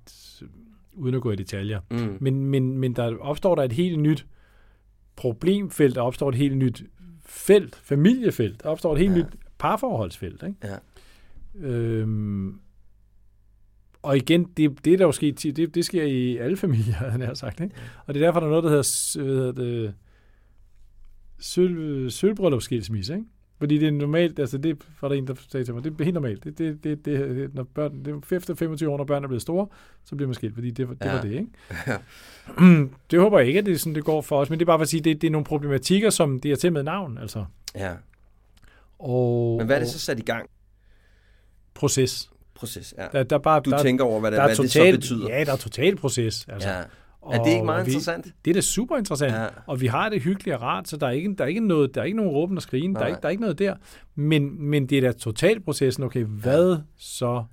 uden 0.95 1.15
at 1.15 1.21
gå 1.21 1.31
i 1.31 1.37
detaljer. 1.37 1.81
Mm. 1.91 2.17
Men, 2.21 2.45
men, 2.47 2.79
men 2.79 2.93
der 2.93 3.17
opstår 3.21 3.55
der 3.55 3.63
et 3.63 3.73
helt 3.73 3.99
nyt 3.99 4.27
problemfelt, 5.17 5.95
der 5.95 6.03
opstår 6.03 6.29
et 6.29 6.35
helt 6.35 6.57
nyt 6.57 6.83
felt, 7.27 7.77
familiefelt, 7.85 8.63
der 8.63 8.69
opstår 8.69 8.93
et 8.93 8.99
helt 8.99 9.13
ja. 9.13 9.19
nyt 9.19 9.27
parforholdsfelt. 9.59 10.43
Ikke? 10.43 10.57
Ja. 10.65 10.77
Øhm, 11.69 12.61
og 14.03 14.17
igen, 14.17 14.45
det, 14.57 14.85
det 14.85 14.93
er 14.93 14.97
der 14.97 15.05
jo 15.05 15.13
sket, 15.13 15.43
det, 15.43 15.75
det 15.75 15.85
sker 15.85 16.03
i 16.03 16.37
alle 16.37 16.57
familier, 16.57 16.95
havde 17.11 17.25
jeg 17.27 17.37
sagt. 17.37 17.61
Ikke? 17.61 17.75
Og 18.07 18.15
det 18.15 18.23
er 18.23 18.27
derfor, 18.27 18.41
der 18.41 18.47
er 18.47 18.51
noget, 18.51 18.65
der 18.65 18.71
hedder, 18.71 19.23
hvad 19.25 19.35
hedder 19.37 19.53
det, 19.53 19.95
sølv, 21.39 22.11
sølvbryllupsskilsmisse. 22.11 23.15
Ikke? 23.15 23.27
Fordi 23.59 23.79
det 23.79 23.89
er 23.89 23.93
normalt, 23.93 24.39
altså 24.39 24.59
det 24.59 24.79
var 25.01 25.09
der 25.09 25.15
en, 25.17 25.27
der 25.27 25.35
sagde 25.49 25.65
til 25.65 25.75
mig, 25.75 25.85
det 25.85 26.01
er 26.01 26.05
helt 26.05 26.15
normalt. 26.15 26.45
Det, 26.45 26.59
det, 26.59 26.85
det, 26.85 27.05
det, 27.05 27.55
når 27.55 27.63
børn, 27.63 28.05
det 28.05 28.09
er 28.33 28.37
efter 28.37 28.55
25 28.55 28.91
år, 28.91 28.97
når 28.97 29.05
børn 29.05 29.25
er 29.25 29.29
blevet 29.29 29.43
store, 29.43 29.67
så 30.05 30.17
bliver 30.17 30.29
man 30.29 30.35
skilt, 30.35 30.55
fordi 30.55 30.71
det, 30.71 30.89
var- 30.89 30.95
det 30.95 31.05
Ja. 31.05 31.13
var 31.15 31.23
det, 31.23 31.33
ikke? 31.33 31.47
Ja. 31.87 31.97
det 33.11 33.19
håber 33.21 33.39
jeg 33.39 33.49
ikke, 33.49 33.59
at 33.59 33.67
det 33.67 33.81
sådan, 33.81 33.95
det 33.95 34.05
går 34.05 34.21
for 34.21 34.41
os, 34.41 34.51
men 34.51 34.59
det 34.59 34.65
er 34.65 34.67
bare 34.67 34.79
for 34.79 34.83
at 34.83 34.89
sige, 34.89 35.01
det, 35.01 35.21
det 35.21 35.27
er 35.27 35.31
nogle 35.31 35.45
problematikker, 35.45 36.11
som 36.11 36.41
det 36.41 36.51
er 36.53 36.57
til 36.57 36.73
med 36.73 36.83
navn, 36.83 37.19
altså. 37.19 37.45
ja. 37.75 37.93
Og, 38.99 39.57
Men 39.59 39.67
hvad 39.67 39.77
er 39.77 39.81
det 39.81 39.89
så 39.89 39.99
sat 39.99 40.19
i 40.19 40.23
gang? 40.23 40.51
Proces. 41.75 42.31
Proces, 42.61 42.95
ja. 42.99 43.07
Der, 43.13 43.23
der, 43.23 43.37
er 43.37 43.41
bare, 43.41 43.61
Du 43.61 43.71
der, 43.71 43.83
tænker 43.83 44.05
over, 44.05 44.21
hvad, 44.21 44.31
det, 44.31 44.37
der 44.37 44.43
er 44.43 44.47
hvad 44.49 44.57
det 44.57 44.71
så 44.71 44.79
total, 44.79 44.95
betyder. 44.95 45.29
Ja, 45.29 45.45
der 45.45 45.53
er 45.53 45.57
total 45.57 45.97
proces. 45.97 46.47
Altså. 46.49 46.69
ja. 46.69 46.83
Er 47.33 47.43
det 47.43 47.51
ikke 47.51 47.65
meget 47.65 47.81
og 47.81 47.87
vi, 47.87 47.91
interessant? 47.91 48.27
Det 48.45 48.51
er 48.51 48.55
da 48.55 48.61
super 48.61 48.97
interessant. 48.97 49.33
Ja. 49.35 49.47
Og 49.67 49.81
vi 49.81 49.87
har 49.87 50.09
det 50.09 50.23
hyggeligt 50.23 50.55
og 50.57 50.63
rart, 50.63 50.89
så 50.89 50.97
der 50.97 51.07
er 51.07 51.11
ikke, 51.11 51.35
der 51.39 51.45
er 51.45 51.49
ikke, 51.49 51.67
noget, 51.67 51.95
der 51.95 52.01
er 52.01 52.05
ikke 52.05 52.17
nogen 52.17 52.33
råben 52.33 52.57
og 52.57 52.63
skrigen. 52.63 52.95
Der 52.95 53.01
er, 53.01 53.07
ikke, 53.07 53.19
der 53.23 53.27
er 53.27 53.31
ikke 53.31 53.41
noget 53.41 53.59
der. 53.59 53.75
Men, 54.15 54.63
men 54.71 54.87
det 54.87 54.99
er 54.99 55.03
da 55.03 55.13
totalprocessen. 55.13 56.05
Okay, 56.05 56.25
hvad 56.25 56.77
så 56.99 57.45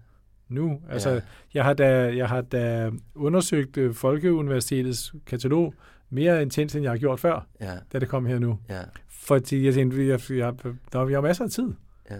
nu? 0.49 0.79
Altså, 0.89 1.09
Ja. 1.09 1.19
jeg, 1.53 1.63
har 1.63 1.73
da, 1.73 2.15
jeg 2.15 2.29
har 2.29 2.41
da 2.41 2.91
undersøgt 3.15 3.77
øh, 3.77 3.93
Folkeuniversitetets 3.93 5.13
katalog 5.25 5.73
mere 6.09 6.41
intens, 6.41 6.75
end 6.75 6.83
jeg 6.83 6.91
har 6.91 6.97
gjort 6.97 7.19
før, 7.19 7.47
Ja, 7.61 7.73
da 7.93 7.99
det 7.99 8.07
kom 8.09 8.25
her 8.25 8.39
nu. 8.39 8.59
ja, 8.69 8.79
Fordi 9.09 9.65
jeg 9.65 9.73
tænkte, 9.73 10.07
jeg, 10.07 10.19
jeg, 10.31 10.53
der, 10.93 11.05
vi 11.05 11.13
har 11.13 11.21
masser 11.21 11.43
af 11.43 11.49
tid. 11.49 11.73
ja. 12.11 12.15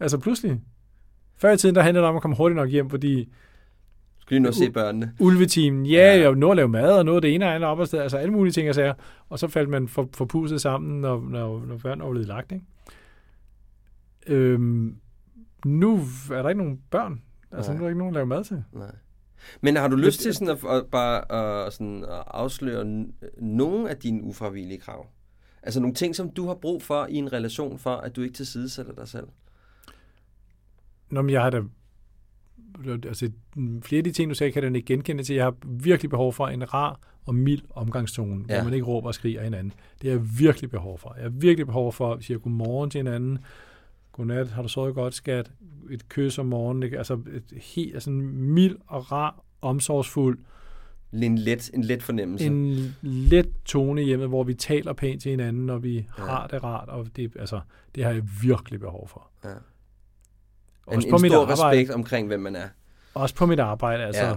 Altså 0.00 0.18
pludselig. 0.18 0.60
Før 1.40 1.52
i 1.52 1.56
tiden, 1.56 1.74
der 1.74 1.82
handlede 1.82 2.02
det 2.02 2.08
om 2.10 2.16
at 2.16 2.22
komme 2.22 2.36
hurtigt 2.36 2.56
nok 2.56 2.68
hjem, 2.68 2.90
fordi 2.90 3.32
Skal 4.20 4.34
lige 4.34 4.40
nå 4.42 4.48
at 4.48 4.54
se 4.54 4.70
børnene? 4.70 5.12
ulvetimen, 5.20 5.86
ja, 5.86 6.16
Ja. 6.16 6.20
Jeg 6.22 6.34
nå 6.34 6.50
at 6.50 6.56
lave 6.56 6.68
mad, 6.68 6.92
og 6.98 7.04
noget 7.04 7.22
det 7.22 7.34
ene 7.34 7.44
og 7.46 7.54
andet 7.54 7.68
op 7.68 7.78
og 7.78 7.86
sted, 7.86 7.98
altså 7.98 8.16
alle 8.16 8.32
mulige 8.32 8.52
ting 8.52 8.68
og 8.68 8.74
sager. 8.74 8.94
Og 9.28 9.38
så 9.38 9.48
faldt 9.48 9.68
man 9.70 9.88
for, 9.88 10.08
for 10.14 10.24
puset 10.24 10.60
sammen, 10.60 11.00
når, 11.00 11.20
når, 11.30 11.64
når 11.66 11.76
børn 11.76 12.00
var 12.00 12.10
blevet 12.10 12.28
lagt, 12.28 12.52
ikke? 12.52 12.64
Øhm, 14.26 14.96
nu 15.64 16.00
er 16.32 16.42
der 16.42 16.48
ikke 16.48 16.62
nogen 16.62 16.80
børn. 16.90 17.22
Altså, 17.52 17.70
Nej. 17.72 17.78
nu 17.78 17.84
er 17.84 17.86
der 17.86 17.90
ikke 17.90 17.98
nogen 17.98 18.14
at 18.14 18.14
lave 18.14 18.26
mad 18.26 18.44
til. 18.44 18.64
Nej. 18.72 18.94
Men 19.60 19.76
har 19.76 19.88
du 19.88 19.96
lyst 19.96 20.20
til 20.20 20.34
sådan 20.34 20.48
at, 20.48 20.58
at 20.70 20.86
bare 20.86 21.32
at, 21.66 21.72
sådan 21.72 22.04
at 22.04 22.22
afsløre 22.26 22.82
n- 22.82 23.12
nogle 23.44 23.90
af 23.90 23.96
dine 23.96 24.22
ufravillige 24.22 24.78
krav? 24.80 25.06
Altså 25.62 25.80
nogle 25.80 25.94
ting, 25.94 26.16
som 26.16 26.30
du 26.30 26.46
har 26.46 26.54
brug 26.54 26.82
for 26.82 27.06
i 27.10 27.14
en 27.14 27.32
relation, 27.32 27.78
for 27.78 27.90
at 27.90 28.16
du 28.16 28.22
ikke 28.22 28.34
tilsidesætter 28.34 28.92
dig 28.92 29.08
selv? 29.08 29.26
Nå, 31.10 31.22
men 31.22 31.30
jeg 31.30 31.42
har 31.42 31.50
da 31.50 31.62
altså, 32.86 33.30
flere 33.82 33.98
af 33.98 34.04
de 34.04 34.12
ting, 34.12 34.30
du 34.30 34.34
sagde, 34.34 34.52
kan 34.52 34.62
da 34.62 34.68
ikke 34.68 34.86
genkende 34.86 35.22
til. 35.22 35.34
Jeg 35.34 35.44
har 35.44 35.54
virkelig 35.66 36.10
behov 36.10 36.32
for 36.32 36.48
en 36.48 36.74
rar 36.74 37.00
og 37.26 37.34
mild 37.34 37.62
omgangstone, 37.70 38.44
ja. 38.48 38.54
Hvor 38.54 38.64
man 38.64 38.74
ikke 38.74 38.86
råber 38.86 39.08
og 39.08 39.14
skriger 39.14 39.42
hinanden. 39.42 39.72
Det 40.02 40.10
har 40.10 40.18
jeg 40.18 40.38
virkelig 40.38 40.70
behov 40.70 40.98
for. 40.98 41.14
Jeg 41.14 41.22
har 41.22 41.30
virkelig 41.30 41.66
behov 41.66 41.92
for 41.92 42.12
at 42.12 42.24
sige 42.24 42.38
godmorgen 42.38 42.90
til 42.90 42.98
hinanden. 42.98 43.38
Godnat, 44.12 44.48
har 44.48 44.62
du 44.62 44.68
sovet 44.68 44.94
godt, 44.94 45.14
skat? 45.14 45.50
Et 45.90 46.08
kys 46.08 46.38
om 46.38 46.46
morgenen. 46.46 46.82
Ikke? 46.82 46.98
Altså, 46.98 47.14
et 47.14 47.62
helt, 47.74 47.94
altså 47.94 48.10
en 48.10 48.36
mild 48.52 48.76
og 48.86 49.12
rar, 49.12 49.42
omsorgsfuld, 49.62 50.38
En 51.12 51.38
let, 51.38 51.70
en 51.74 51.84
let 51.84 52.02
fornemmelse. 52.02 52.46
en 52.46 52.94
let 53.02 53.48
tone 53.64 54.02
hjemme, 54.02 54.26
hvor 54.26 54.44
vi 54.44 54.54
taler 54.54 54.92
pænt 54.92 55.22
til 55.22 55.30
hinanden, 55.30 55.66
når 55.66 55.78
vi 55.78 55.94
ja. 55.94 56.22
har 56.24 56.46
det 56.46 56.64
rart. 56.64 56.88
Og 56.88 57.06
det, 57.16 57.36
altså, 57.38 57.60
det 57.94 58.04
har 58.04 58.10
jeg 58.10 58.22
virkelig 58.42 58.80
behov 58.80 59.08
for. 59.08 59.30
Ja. 59.44 59.54
Også 60.86 61.06
en, 61.08 61.10
på 61.10 61.16
en 61.16 61.22
mit 61.22 61.30
stor 61.32 61.40
arbejde. 61.42 61.62
respekt 61.78 61.90
omkring, 61.90 62.26
hvem 62.26 62.40
man 62.40 62.56
er. 62.56 62.68
Også 63.14 63.34
på 63.34 63.46
mit 63.46 63.58
arbejde, 63.60 64.04
altså. 64.04 64.24
Ja. 64.24 64.36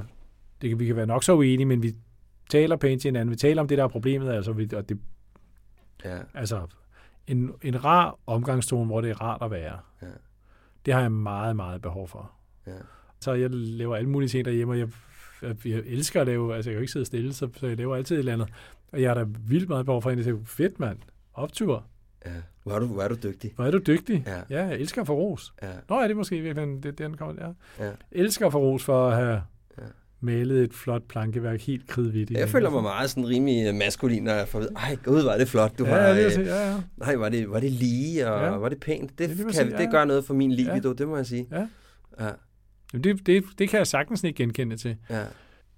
Det 0.61 0.69
kan, 0.69 0.79
vi 0.79 0.85
kan 0.85 0.95
være 0.95 1.05
nok 1.05 1.23
så 1.23 1.33
uenige, 1.33 1.65
men 1.65 1.83
vi 1.83 1.93
taler 2.49 2.75
pænt 2.75 3.01
til 3.01 3.07
hinanden. 3.07 3.31
Vi 3.31 3.35
taler 3.35 3.61
om 3.61 3.67
det, 3.67 3.77
der 3.77 3.83
er 3.83 3.87
problemet, 3.87 4.31
altså. 4.31 4.51
Vi, 4.51 4.69
og 4.75 4.89
det, 4.89 4.99
Ja. 6.05 6.17
altså 6.33 6.61
en, 7.27 7.51
en 7.61 7.85
rar 7.85 8.15
omgangstone, 8.27 8.85
hvor 8.85 9.01
det 9.01 9.09
er 9.09 9.21
rart 9.21 9.41
at 9.41 9.51
være. 9.51 9.77
Ja. 10.01 10.07
Det 10.85 10.93
har 10.93 11.01
jeg 11.01 11.11
meget, 11.11 11.55
meget 11.55 11.81
behov 11.81 12.07
for. 12.07 12.31
Ja. 12.67 12.71
Så 13.19 13.33
jeg 13.33 13.49
laver 13.51 13.95
alle 13.95 14.09
mulige 14.09 14.29
ting 14.29 14.45
derhjemme, 14.45 14.73
og 14.73 14.79
jeg, 14.79 14.87
jeg, 15.41 15.55
jeg 15.65 15.81
elsker 15.85 16.21
at 16.21 16.27
lave, 16.27 16.55
altså 16.55 16.69
jeg 16.69 16.73
kan 16.75 16.79
jo 16.79 16.81
ikke 16.81 16.91
sidde 16.91 17.05
stille, 17.05 17.33
så, 17.33 17.49
så 17.55 17.67
jeg 17.67 17.77
laver 17.77 17.95
altid 17.95 18.15
et 18.15 18.19
eller 18.19 18.33
andet. 18.33 18.49
Og 18.91 19.01
jeg 19.01 19.09
har 19.09 19.15
da 19.15 19.25
vildt 19.27 19.69
meget 19.69 19.85
behov 19.85 20.01
for 20.01 20.11
en, 20.11 20.17
der 20.17 20.23
siger, 20.23 20.37
fedt 20.45 20.79
mand, 20.79 20.97
optur. 21.33 21.85
Ja. 22.25 22.31
Hvor, 22.63 22.71
er 22.75 22.79
du, 22.79 22.85
hvor 22.85 23.01
er 23.03 23.07
du 23.07 23.15
dygtig. 23.23 23.51
Hvor 23.55 23.65
er 23.65 23.71
du 23.71 23.79
dygtig. 23.87 24.23
Ja. 24.27 24.55
ja 24.59 24.65
jeg 24.65 24.79
elsker 24.79 25.01
at 25.01 25.07
få 25.07 25.13
ros. 25.13 25.53
Ja. 25.63 25.67
Nå, 25.89 25.95
er 25.99 26.07
det 26.07 26.17
måske 26.17 26.41
virkelig 26.41 26.83
det, 26.83 26.97
den 26.97 27.17
kommer 27.17 27.33
der? 27.35 27.53
Ja. 27.79 27.91
Elsker 28.11 28.45
at 28.45 28.51
få 28.51 28.59
ros 28.59 28.83
for 28.83 29.07
at 29.09 29.15
have 29.15 29.41
Ja. 29.77 29.83
malet 30.19 30.63
et 30.63 30.73
flot 30.73 31.01
plankeværk 31.09 31.61
helt 31.61 31.87
kridhvittigt. 31.87 32.39
Jeg 32.39 32.49
føler 32.49 32.69
mig 32.69 32.81
meget 32.83 33.09
sådan 33.09 33.27
rimelig 33.27 33.67
øh, 33.67 33.75
maskulin, 33.75 34.23
når 34.23 34.31
jeg 34.33 34.47
får 34.47 34.59
at 34.59 34.63
vide, 34.63 34.73
ej 34.75 34.95
gud, 35.03 35.21
var 35.23 35.37
det 35.37 35.47
flot, 35.47 35.77
du 35.79 35.85
ja, 35.85 35.89
har... 35.91 35.97
ja, 35.97 36.25
det, 36.25 36.39
øh, 36.39 36.45
ja, 36.45 36.71
ja. 36.71 36.75
Nej, 36.97 37.15
var 37.15 37.29
det, 37.29 37.49
var 37.49 37.59
det 37.59 37.71
lige, 37.71 38.27
og 38.31 38.43
ja. 38.43 38.49
Var 38.49 38.69
det 38.69 38.79
pænt? 38.79 39.19
Det, 39.19 39.29
Det 39.29 39.37
kan, 39.37 39.71
det 39.71 39.79
ja. 39.79 39.89
gør 39.91 40.05
noget 40.05 40.25
for 40.25 40.33
min 40.33 40.51
libido, 40.51 40.87
ja. 40.89 40.93
det 40.93 41.07
må 41.07 41.17
jeg 41.17 41.25
sige. 41.25 41.47
Ja. 41.51 41.67
Ja. 42.19 42.29
Jamen, 42.93 43.03
det, 43.03 43.25
det, 43.25 43.43
det 43.57 43.69
kan 43.69 43.77
jeg 43.77 43.87
sagtens 43.87 44.23
ikke 44.23 44.37
genkende 44.43 44.77
til. 44.77 44.95
ja. 45.09 45.23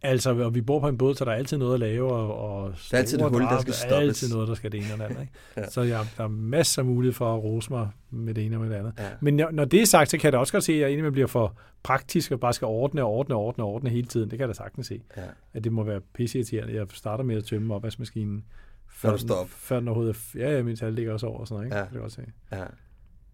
Altså, 0.06 0.36
og 0.36 0.56
vi 0.56 0.62
bor 0.62 0.80
på 0.80 0.88
en 0.88 0.97
båd, 0.97 1.16
så 1.16 1.26
der 1.26 1.32
er 1.32 1.36
altid 1.36 1.58
noget 1.58 1.74
at 1.74 1.80
lave, 1.80 2.12
og, 2.14 2.38
og 2.38 2.68
er 2.91 2.97
altid 2.97 3.20
et 3.20 3.30
hul, 3.30 3.41
der 3.41 3.60
skal 3.62 3.74
Der 3.74 3.80
er 3.80 3.89
stoppes. 3.89 3.93
altid 4.24 4.30
noget, 4.36 4.47
der 4.47 4.53
skal 4.56 4.72
det 4.72 4.78
ene 4.84 4.93
og 4.93 4.99
det 4.99 5.06
andet. 5.06 5.22
Ikke? 5.22 5.34
Ja. 5.58 5.70
Så 5.70 5.82
jeg, 5.82 6.06
der 6.18 6.24
er 6.24 6.28
masser 6.28 6.82
af 6.82 6.86
mulighed 6.86 7.14
for 7.14 7.36
at 7.36 7.43
rose 7.43 7.70
mig 7.74 7.89
med 8.12 8.34
det 8.34 8.45
ene 8.45 8.56
og 8.56 8.62
med 8.62 8.70
det 8.70 8.76
andet. 8.76 8.93
Ja. 8.99 9.10
Men 9.22 9.34
når, 9.36 9.51
når 9.51 9.66
det 9.66 9.82
er 9.82 9.86
sagt, 9.86 10.10
så 10.10 10.18
kan 10.18 10.24
jeg 10.24 10.34
da 10.34 10.38
også 10.38 10.53
godt 10.53 10.64
se, 10.64 10.74
at 10.74 10.80
jeg 10.80 10.89
indimellem 10.89 11.14
bliver 11.14 11.28
for 11.28 11.56
praktisk, 11.84 12.32
og 12.32 12.39
bare 12.39 12.53
skal 12.53 12.66
ordne 12.66 13.03
og 13.03 13.10
ordne 13.10 13.36
og 13.36 13.41
ordne 13.41 13.64
og 13.64 13.70
ordne 13.74 13.89
hele 13.89 14.08
tiden. 14.08 14.30
Det 14.30 14.38
kan 14.38 14.41
jeg 14.41 14.47
da 14.47 14.53
sagtens 14.53 14.88
se. 14.88 15.01
Ja. 15.18 15.22
At 15.53 15.64
det 15.64 15.72
må 15.72 15.84
være 15.84 16.01
pisseirriterende. 16.14 16.74
Jeg 16.76 16.86
starter 16.93 17.24
med 17.24 17.38
at 17.38 17.43
tømme 17.43 17.74
opvaskemaskinen. 17.76 18.43
Før 18.89 19.10
du 19.10 19.18
den- 19.18 19.28
står 19.28 19.36
op. 19.36 19.47
Før 19.49 19.80
den 19.80 19.88
overhovedet 19.88 20.16
er... 20.36 20.39
Ja, 20.39 20.56
ja, 20.56 20.64
min 20.64 20.76
tal 20.76 20.93
ligger 20.93 21.14
også 21.14 21.28
over 21.28 21.39
og 21.39 21.47
sådan 21.47 21.56
noget. 21.56 21.66
Ikke? 21.68 21.76
Ja. 21.78 21.82
Det 21.82 21.89
kan 21.89 21.95
jeg 21.95 22.01
godt 22.01 22.12
se. 22.14 22.22
Ja. 22.51 22.58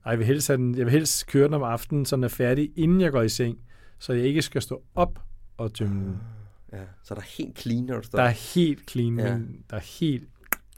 Ej, 0.05 0.11
jeg 0.11 0.19
vil, 0.19 0.27
helst 0.27 0.47
have 0.47 0.57
den, 0.57 0.77
jeg 0.77 0.85
vil 0.85 0.91
helst 0.91 1.27
køre 1.27 1.45
den 1.45 1.53
om 1.53 1.63
aftenen, 1.63 2.05
så 2.05 2.15
den 2.15 2.23
er 2.23 2.27
færdig, 2.27 2.71
inden 2.75 3.01
jeg 3.01 3.11
går 3.11 3.21
i 3.21 3.29
seng, 3.29 3.57
så 3.99 4.13
jeg 4.13 4.23
ikke 4.25 4.41
skal 4.41 4.61
stå 4.61 4.81
op 4.95 5.19
og 5.57 5.73
tømme 5.73 5.95
den. 6.05 6.17
Ja. 6.73 6.77
Så 7.03 7.13
er 7.13 7.15
der 7.19 7.25
helt 7.37 7.59
clean, 7.59 7.83
når 7.83 7.95
du 7.95 8.03
står 8.03 8.17
Der 8.19 8.25
er 8.25 8.29
helt 8.55 8.91
clean, 8.91 9.19
Ja. 9.19 9.25
ja. 9.27 9.37
men 9.37 9.63
der 9.69 9.75
er 9.75 9.99
helt... 9.99 10.23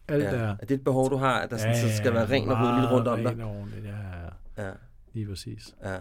Alt 0.08 0.24
ja. 0.24 0.32
der... 0.32 0.48
Er 0.48 0.56
det 0.66 0.72
et 0.72 0.84
behov, 0.84 1.10
du 1.12 1.16
har, 1.16 1.40
at 1.42 1.50
der 1.52 1.58
sådan, 1.58 1.76
så 1.90 1.98
skal 1.98 2.14
være 2.14 2.30
ren 2.30 2.50
og 2.50 2.58
ryddeligt 2.62 2.92
rundt 2.92 3.08
om 3.08 3.24
dig? 3.24 3.36
Ja, 3.38 3.92
ja, 3.92 4.26
ja. 4.58 4.68
Ja. 4.68 4.72
Lige 5.14 5.28
præcis. 5.28 5.76
Ja. 5.84 5.98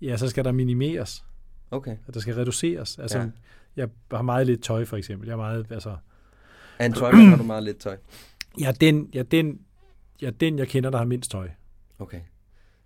Ja, 0.00 0.16
så 0.16 0.28
skal 0.28 0.44
der 0.44 0.52
minimeres. 0.52 1.24
Okay. 1.70 1.96
At 2.08 2.14
der 2.14 2.20
skal 2.20 2.34
reduceres. 2.34 2.98
Altså, 2.98 3.18
Ja. 3.18 3.24
ja. 3.24 3.30
jeg 3.76 3.88
har 4.12 4.22
meget 4.22 4.46
lidt 4.46 4.62
tøj, 4.62 4.84
for 4.84 4.96
eksempel. 4.96 5.26
Jeg 5.26 5.32
er 5.32 5.36
meget, 5.36 5.66
altså... 5.70 5.96
Af 6.78 6.86
en 6.86 6.92
tøjmand 6.92 7.28
har 7.28 7.36
du 7.36 7.42
meget 7.42 7.62
lidt 7.62 7.78
tøj. 7.78 7.96
Er 8.64 8.72
den, 8.72 9.10
er 9.14 9.22
den, 9.22 9.60
er 10.22 10.30
den, 10.30 10.58
jeg 10.58 10.68
kender, 10.68 10.90
der 10.90 10.98
har 10.98 11.04
mindst 11.04 11.30
tøj. 11.30 11.48
Okay. 11.98 12.20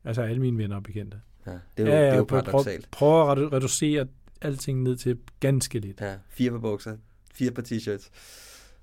Altså 0.05 0.22
alle 0.22 0.41
mine 0.41 0.59
venner 0.59 0.76
og 0.76 0.82
bekendte. 0.82 1.20
Ja. 1.47 1.53
Det 1.76 1.89
er 1.89 1.97
jo, 1.97 2.03
det 2.03 2.09
er 2.09 2.16
jo 2.16 2.24
paradoxalt. 2.24 2.91
Prøv, 2.91 3.09
prøv 3.26 3.30
at 3.32 3.39
redu- 3.39 3.53
reducere 3.53 4.07
alting 4.43 4.82
ned 4.82 4.97
til 4.97 5.18
ganske 5.41 5.78
lidt. 5.78 6.01
Ja. 6.01 6.14
Fire 6.28 6.51
par 6.51 6.59
bukser, 6.59 6.97
fire 7.34 7.51
par 7.51 7.62
t-shirts. 7.62 8.09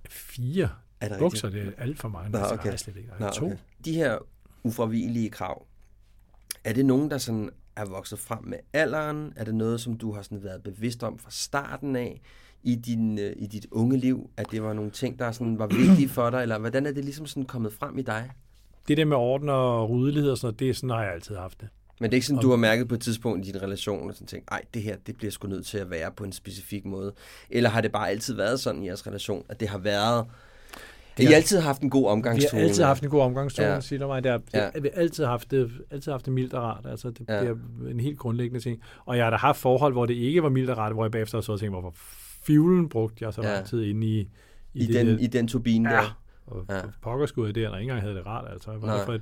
Fire 0.09 0.69
Er 1.01 1.09
det 1.09 1.19
bukser, 1.19 1.47
rigtigt? 1.47 1.65
det 1.65 1.73
er 1.77 1.81
alt 1.81 1.99
for 1.99 2.07
mange. 2.07 2.29
Nå, 2.31 2.37
Altså, 2.37 2.53
okay. 2.53 2.67
nej, 2.67 2.75
slet 2.77 2.97
ikke. 2.97 3.09
Nå, 3.19 3.29
to. 3.29 3.45
okay. 3.45 3.57
De 3.85 3.93
her 3.93 4.17
ufravigelige 4.63 5.29
krav, 5.29 5.65
er 6.63 6.73
det 6.73 6.85
nogen, 6.85 7.09
der 7.11 7.17
sådan 7.17 7.49
er 7.75 7.85
vokset 7.85 8.19
frem 8.19 8.43
med 8.43 8.57
alderen? 8.73 9.33
Er 9.35 9.43
det 9.43 9.55
noget, 9.55 9.81
som 9.81 9.97
du 9.97 10.13
har 10.13 10.21
sådan 10.21 10.43
været 10.43 10.63
bevidst 10.63 11.03
om 11.03 11.19
fra 11.19 11.31
starten 11.31 11.95
af 11.95 12.21
i, 12.63 12.75
din, 12.75 13.19
øh, 13.19 13.33
i 13.35 13.47
dit 13.47 13.65
unge 13.71 13.97
liv? 13.97 14.29
At 14.37 14.45
det 14.51 14.63
var 14.63 14.73
nogle 14.73 14.91
ting, 14.91 15.19
der 15.19 15.31
sådan 15.31 15.59
var 15.59 15.67
vigtige 15.67 16.09
for 16.09 16.29
dig? 16.29 16.41
Eller 16.41 16.59
hvordan 16.59 16.85
er 16.85 16.91
det 16.91 17.03
ligesom 17.05 17.25
sådan 17.25 17.45
kommet 17.45 17.73
frem 17.73 17.97
i 17.97 18.01
dig? 18.01 18.31
Det 18.87 18.97
der 18.97 19.05
med 19.05 19.17
orden 19.17 19.49
og 19.49 19.89
ryddelighed 19.89 20.31
og 20.31 20.37
sådan 20.37 20.45
noget, 20.47 20.59
det 20.59 20.69
er 20.69 20.73
sådan, 20.73 20.89
har 20.89 21.03
jeg 21.03 21.13
altid 21.13 21.35
haft 21.35 21.61
det. 21.61 21.69
Men 21.99 22.09
det 22.09 22.13
er 22.13 22.17
ikke 22.17 22.27
sådan, 22.27 22.41
du 22.41 22.49
har 22.49 22.57
mærket 22.57 22.87
på 22.87 22.95
et 22.95 23.01
tidspunkt 23.01 23.47
i 23.47 23.51
din 23.51 23.61
relation, 23.61 24.09
og 24.09 24.13
sådan 24.15 24.27
tænkt, 24.27 24.47
ej, 24.51 24.61
det 24.73 24.81
her, 24.81 24.95
det 25.07 25.17
bliver 25.17 25.31
sgu 25.31 25.47
nødt 25.47 25.65
til 25.65 25.77
at 25.77 25.89
være 25.89 26.11
på 26.11 26.23
en 26.23 26.31
specifik 26.31 26.85
måde. 26.85 27.13
Eller 27.49 27.69
har 27.69 27.81
det 27.81 27.91
bare 27.91 28.09
altid 28.09 28.35
været 28.35 28.59
sådan 28.59 28.83
i 28.83 28.87
jeres 28.87 29.07
relation, 29.07 29.45
at 29.49 29.59
det 29.59 29.67
har 29.69 29.77
været... 29.77 30.25
I 31.19 31.25
har- 31.25 31.35
altid 31.35 31.57
har 31.57 31.63
haft 31.63 31.81
en 31.81 31.89
god 31.89 32.01
Vi 32.01 32.07
omgangstone? 32.11 32.61
har 32.61 32.67
altid 32.69 32.83
haft 32.83 33.03
en 33.03 33.09
god 33.09 33.21
omgangstone, 33.21 33.67
Ja. 33.67 33.79
siger 33.81 34.07
mig. 34.07 34.23
Der. 34.23 34.39
Ja. 34.53 34.63
Ja. 34.63 34.79
Vi 34.81 34.89
har 34.93 35.01
altid 35.01 35.25
haft 35.25 35.51
det, 35.51 35.71
altid 35.91 36.11
haft 36.11 36.25
det 36.25 36.33
mildt 36.33 36.53
og 36.53 36.63
rart. 36.63 36.85
Altså, 36.85 37.09
det, 37.09 37.25
Ja. 37.29 37.39
det 37.41 37.49
er 37.49 37.55
en 37.89 37.99
helt 37.99 38.19
grundlæggende 38.19 38.59
ting. 38.59 38.81
Og 39.05 39.17
jeg 39.17 39.25
har 39.25 39.29
da 39.29 39.37
haft 39.37 39.59
forhold, 39.59 39.93
hvor 39.93 40.05
det 40.05 40.13
ikke 40.13 40.43
var 40.43 40.49
mildt 40.49 40.69
og 40.69 40.77
rart, 40.77 40.93
hvor 40.93 41.03
jeg 41.05 41.11
bagefter 41.11 41.41
så 41.41 41.57
tænkt, 41.57 41.73
hvorfor 41.73 41.93
fivlen 42.43 42.89
brugte 42.89 43.25
jeg 43.25 43.33
så 43.33 43.41
Ja. 43.41 43.53
lang 43.53 43.65
tid 43.65 43.83
inde 43.83 44.07
i, 44.07 44.29
I, 44.73 44.85
det 44.85 44.95
den, 44.95 45.07
der- 45.07 45.17
I 45.17 45.27
den 45.27 45.47
turbine 45.47 45.89
Ja. 45.89 45.95
der? 45.95 46.19
Og 46.47 46.65
Ja. 46.69 46.75
ja. 46.75 46.81
pokker 47.01 47.25
skulle 47.25 47.47
jeg 47.47 47.55
der, 47.55 47.69
og 47.69 47.77
ikke 47.79 47.81
engang 47.89 48.01
havde 48.01 48.15
det 48.15 48.25
rart. 48.25 48.51
Altså, 48.51 48.71
hvad 48.71 48.89
var 48.89 48.95
det 48.97 49.05
for 49.05 49.13
et, 49.13 49.21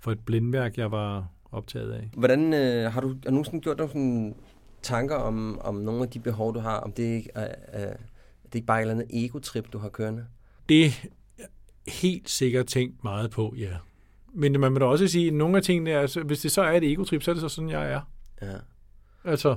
for 0.00 0.12
et 0.12 0.20
blindværk, 0.26 0.78
jeg 0.78 0.90
var 0.90 1.26
optaget 1.52 1.92
af? 1.92 2.10
Hvordan 2.16 2.54
øh, 2.54 2.92
har 2.92 3.00
du 3.00 3.08
har 3.24 3.30
nogensinde 3.30 3.60
gjort 3.60 3.78
dig 3.78 3.88
sådan 3.88 4.34
tanker 4.82 5.16
om, 5.16 5.60
om 5.60 5.74
nogle 5.74 6.02
af 6.02 6.08
de 6.08 6.18
behov, 6.18 6.54
du 6.54 6.60
har? 6.60 6.76
Om 6.76 6.92
det 6.92 7.02
ikke 7.02 7.30
er, 7.34 7.54
er 7.66 7.96
det 8.44 8.54
ikke 8.54 8.66
bare 8.66 8.78
et 8.78 8.80
eller 8.80 8.94
andet 8.94 9.24
ego-trip, 9.24 9.72
du 9.72 9.78
har 9.78 9.88
kørende? 9.88 10.26
Det 10.68 10.86
er 10.86 10.90
helt 11.90 12.30
sikkert 12.30 12.66
tænkt 12.66 13.04
meget 13.04 13.30
på, 13.30 13.54
ja. 13.58 13.76
Men 14.34 14.60
man 14.60 14.72
må 14.72 14.78
da 14.78 14.84
også 14.84 15.08
sige, 15.08 15.26
at 15.26 15.34
nogle 15.34 15.56
af 15.56 15.62
tingene, 15.62 15.90
er, 15.90 16.00
altså, 16.00 16.22
hvis 16.22 16.40
det 16.40 16.52
så 16.52 16.62
er 16.62 16.72
et 16.72 16.92
egotrip, 16.92 17.22
så 17.22 17.30
er 17.30 17.34
det 17.34 17.40
så 17.40 17.48
sådan, 17.48 17.70
jeg 17.70 17.92
er. 17.92 18.00
Ja. 18.42 18.56
Altså, 19.24 19.56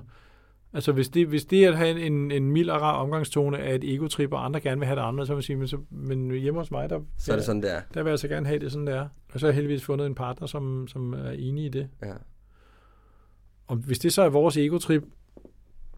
altså 0.74 0.92
hvis, 0.92 1.10
det, 1.10 1.28
hvis 1.28 1.46
det 1.46 1.66
at 1.66 1.78
have 1.78 2.02
en, 2.02 2.32
en 2.32 2.52
mild 2.52 2.70
og 2.70 2.82
rar 2.82 2.94
omgangstone 2.96 3.58
er 3.58 3.76
et 3.76 3.94
egotrip, 3.94 4.34
og 4.34 4.46
andre 4.46 4.60
gerne 4.62 4.80
vil 4.80 4.86
have 4.88 5.00
det 5.00 5.06
andet, 5.06 5.28
så 5.28 5.34
vil 5.34 5.38
jeg 5.38 5.44
sige, 5.44 5.56
men, 5.56 5.68
så, 5.68 5.78
men 5.90 6.32
hjemme 6.32 6.60
hos 6.60 6.72
mig, 6.72 6.90
der, 6.90 7.00
Så 7.18 7.32
er 7.32 7.36
det 7.36 7.46
sådan, 7.46 7.62
det 7.62 7.72
er. 7.74 7.82
der 7.94 8.04
vil 8.04 8.10
jeg 8.10 8.20
så 8.20 8.28
gerne 8.28 8.48
have 8.48 8.60
det 8.60 8.72
sådan, 8.72 8.88
det 8.88 8.96
er. 8.96 9.08
Og 9.34 9.40
så 9.40 9.46
har 9.46 9.48
jeg 9.48 9.56
heldigvis 9.56 9.84
fundet 9.84 10.08
en 10.08 10.16
partner, 10.16 10.48
som, 10.48 10.88
som 10.88 11.14
er 11.14 11.30
enig 11.32 11.66
i 11.66 11.70
det. 11.70 11.90
Ja. 12.04 12.14
Og 13.68 13.76
hvis 13.76 14.00
det 14.00 14.14
så 14.14 14.22
er 14.22 14.30
vores 14.30 14.58
egotrip, 14.58 15.04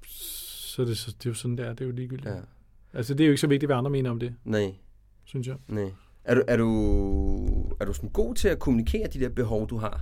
så 0.08 0.82
er 0.82 0.86
det, 0.86 0.98
så, 0.98 1.12
det 1.20 1.26
er 1.26 1.30
jo 1.30 1.34
sådan, 1.34 1.58
det 1.58 1.66
er. 1.66 1.70
Det 1.70 1.82
er 1.82 1.86
jo 1.86 1.92
ligegyldigt. 1.92 2.30
Ja. 2.30 2.40
Altså, 2.94 3.14
det 3.14 3.24
er 3.24 3.26
jo 3.28 3.32
ikke 3.32 3.42
så 3.42 3.48
vigtigt, 3.48 3.68
hvad 3.68 3.76
andre 3.78 3.92
mener 3.92 4.10
om 4.10 4.20
det, 4.20 4.36
Nej, 4.44 4.74
synes 5.26 5.48
jeg. 5.48 5.56
nej. 5.68 5.92
Er 6.24 6.36
du, 6.36 6.42
er, 6.48 6.58
du, 6.58 7.72
er 7.80 7.86
du 7.86 7.94
sådan 7.94 8.10
god 8.10 8.36
til 8.36 8.48
at 8.48 8.60
kommunikere 8.60 9.08
de 9.08 9.20
der 9.20 9.30
behov, 9.30 9.70
du 9.70 9.78
har? 9.78 10.02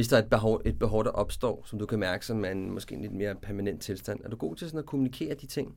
Hvis 0.00 0.08
der 0.08 0.16
er 0.16 0.22
et 0.22 0.30
behov, 0.30 0.62
et 0.64 0.78
behov, 0.78 1.04
der 1.04 1.10
opstår, 1.10 1.62
som 1.66 1.78
du 1.78 1.86
kan 1.86 1.98
mærke 1.98 2.26
som 2.26 2.44
er 2.44 2.48
en, 2.48 2.70
måske 2.70 2.94
en 2.94 3.00
lidt 3.00 3.12
mere 3.12 3.34
permanent 3.34 3.82
tilstand. 3.82 4.20
Er 4.24 4.28
du 4.28 4.36
god 4.36 4.56
til 4.56 4.68
sådan 4.68 4.78
at 4.78 4.86
kommunikere 4.86 5.34
de 5.34 5.46
ting 5.46 5.74